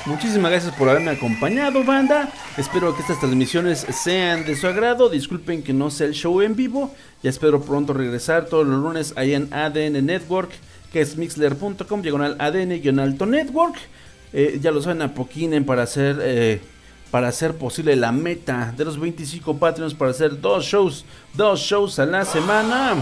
Muchísimas 0.06 0.52
gracias 0.52 0.76
por 0.76 0.90
haberme 0.90 1.12
acompañado, 1.12 1.82
banda. 1.86 2.30
Espero 2.58 2.94
que 2.94 3.02
estas 3.02 3.22
transmisiones 3.22 3.80
sean 3.80 4.44
de 4.44 4.58
su 4.58 4.68
agrado. 4.68 5.08
Disculpen 5.08 5.64
que 5.64 5.72
no 5.72 5.90
sea 5.90 6.08
el 6.08 6.14
show 6.14 6.42
en 6.42 6.58
vivo. 6.58 6.94
Ya 7.22 7.30
espero 7.30 7.62
pronto 7.62 7.94
regresar 7.94 8.48
todos 8.48 8.68
los 8.68 8.82
lunes 8.82 9.14
ahí 9.16 9.34
en 9.34 9.54
ADN 9.54 10.06
Network, 10.06 10.52
que 10.92 11.00
es 11.00 11.16
mixler.com, 11.16 12.02
diagonal 12.02 12.36
ADN-alto 12.38 13.26
network. 13.26 13.76
Eh, 14.34 14.60
ya 14.62 14.72
lo 14.72 14.82
saben, 14.82 15.02
apoquinen 15.04 15.64
para 15.64 15.84
hacer, 15.84 16.20
eh, 16.22 16.60
para 17.10 17.30
hacer 17.30 17.56
posible 17.56 17.96
la 17.96 18.12
meta 18.12 18.74
de 18.76 18.84
los 18.84 19.00
25 19.00 19.58
Patreons 19.58 19.94
para 19.94 20.12
hacer 20.12 20.42
dos 20.42 20.66
shows, 20.66 21.06
dos 21.34 21.62
shows 21.62 21.98
a 22.00 22.06
la 22.06 22.26
semana. 22.26 22.96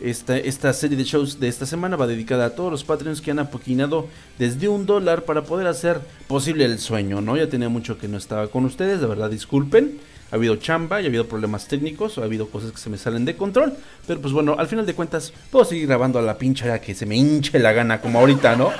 Esta, 0.00 0.36
esta 0.36 0.72
serie 0.72 0.96
de 0.96 1.02
shows 1.02 1.40
de 1.40 1.48
esta 1.48 1.66
semana 1.66 1.96
va 1.96 2.06
dedicada 2.06 2.46
a 2.46 2.50
todos 2.50 2.70
los 2.70 2.84
Patreons 2.84 3.20
que 3.20 3.32
han 3.32 3.40
apoquinado 3.40 4.06
desde 4.38 4.68
un 4.68 4.86
dólar 4.86 5.24
para 5.24 5.42
poder 5.42 5.66
hacer 5.66 6.00
posible 6.28 6.64
el 6.64 6.78
sueño, 6.78 7.20
¿no? 7.20 7.36
Ya 7.36 7.48
tenía 7.48 7.68
mucho 7.68 7.98
que 7.98 8.06
no 8.06 8.16
estaba 8.16 8.46
con 8.46 8.64
ustedes, 8.64 9.00
de 9.00 9.08
verdad 9.08 9.28
disculpen. 9.28 9.98
Ha 10.30 10.36
habido 10.36 10.54
chamba, 10.56 11.00
y 11.00 11.04
ha 11.04 11.08
habido 11.08 11.26
problemas 11.26 11.66
técnicos, 11.66 12.18
ha 12.18 12.24
habido 12.24 12.48
cosas 12.48 12.70
que 12.70 12.78
se 12.78 12.90
me 12.90 12.96
salen 12.96 13.24
de 13.24 13.34
control. 13.34 13.72
Pero 14.06 14.20
pues 14.20 14.32
bueno, 14.32 14.54
al 14.56 14.68
final 14.68 14.86
de 14.86 14.94
cuentas, 14.94 15.32
puedo 15.50 15.64
seguir 15.64 15.88
grabando 15.88 16.20
a 16.20 16.22
la 16.22 16.38
pincha 16.38 16.80
que 16.80 16.94
se 16.94 17.04
me 17.04 17.16
hinche 17.16 17.58
la 17.58 17.72
gana, 17.72 18.00
como 18.00 18.20
ahorita, 18.20 18.54
¿no? 18.54 18.70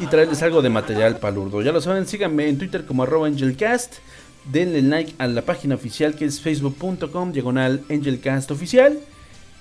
Y 0.00 0.06
traerles 0.06 0.42
algo 0.42 0.62
de 0.62 0.70
material 0.70 1.18
palurdo. 1.18 1.62
Ya 1.62 1.70
lo 1.70 1.80
saben, 1.80 2.08
síganme 2.08 2.48
en 2.48 2.58
Twitter 2.58 2.84
como 2.86 3.04
arroba 3.04 3.28
angelcast. 3.28 3.96
Denle 4.50 4.82
like 4.82 5.14
a 5.18 5.28
la 5.28 5.42
página 5.42 5.76
oficial 5.76 6.14
que 6.14 6.24
es 6.24 6.40
facebook.com 6.40 7.30
diagonal 7.30 7.84
angelcast 7.88 8.50
oficial. 8.50 8.98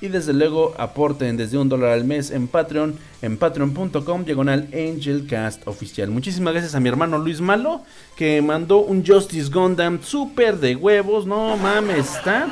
Y 0.02 0.10
desde 0.10 0.34
luego 0.34 0.74
aporten 0.78 1.38
desde 1.38 1.58
un 1.58 1.70
dólar 1.70 1.92
al 1.92 2.04
mes 2.04 2.30
en 2.32 2.48
Patreon, 2.48 2.98
en 3.22 3.38
patreon.com, 3.38 4.26
diagonal 4.26 4.68
Angelcast 4.74 5.68
oficial. 5.68 6.10
Muchísimas 6.10 6.54
gracias 6.54 6.76
a 6.76 6.80
mi 6.80 6.90
hermano 6.90 7.18
Luis 7.18 7.40
Malo, 7.40 7.82
que 8.16 8.42
mandó 8.42 8.80
un 8.80 9.06
Justice 9.06 9.50
Gundam 9.50 10.02
súper 10.04 10.58
de 10.58 10.76
huevos. 10.76 11.26
No 11.26 11.56
mames, 11.58 12.16
está 12.16 12.50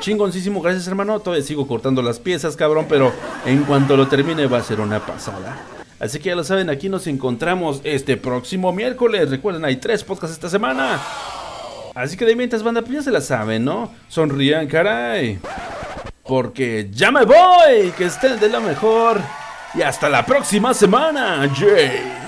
chingoncísimo. 0.00 0.62
Gracias, 0.62 0.86
hermano. 0.88 1.20
Todavía 1.20 1.44
sigo 1.44 1.66
cortando 1.66 2.00
las 2.02 2.18
piezas, 2.18 2.56
cabrón, 2.56 2.86
pero 2.88 3.12
en 3.44 3.64
cuanto 3.64 3.96
lo 3.96 4.08
termine 4.08 4.46
va 4.46 4.58
a 4.58 4.62
ser 4.62 4.80
una 4.80 5.04
pasada. 5.04 5.64
Así 5.98 6.18
que 6.18 6.30
ya 6.30 6.36
lo 6.36 6.44
saben, 6.44 6.68
aquí 6.68 6.88
nos 6.88 7.06
encontramos 7.06 7.80
este 7.84 8.16
próximo 8.16 8.72
miércoles. 8.72 9.30
Recuerden, 9.30 9.64
hay 9.64 9.76
tres 9.76 10.04
podcasts 10.04 10.34
esta 10.34 10.48
semana. 10.48 11.00
Así 11.94 12.16
que 12.16 12.26
de 12.26 12.36
mientras 12.36 12.62
banda, 12.62 12.82
pues 12.82 12.94
ya 12.94 13.02
se 13.02 13.10
la 13.10 13.22
saben, 13.22 13.64
¿no? 13.64 13.90
Sonrían, 14.08 14.66
caray 14.66 15.40
porque 16.26 16.88
ya 16.92 17.10
me 17.10 17.24
voy. 17.24 17.92
Que 17.96 18.06
estén 18.06 18.38
de 18.38 18.48
lo 18.48 18.60
mejor. 18.60 19.20
Y 19.74 19.82
hasta 19.82 20.08
la 20.08 20.24
próxima 20.24 20.72
semana, 20.74 21.48
Jay. 21.54 22.25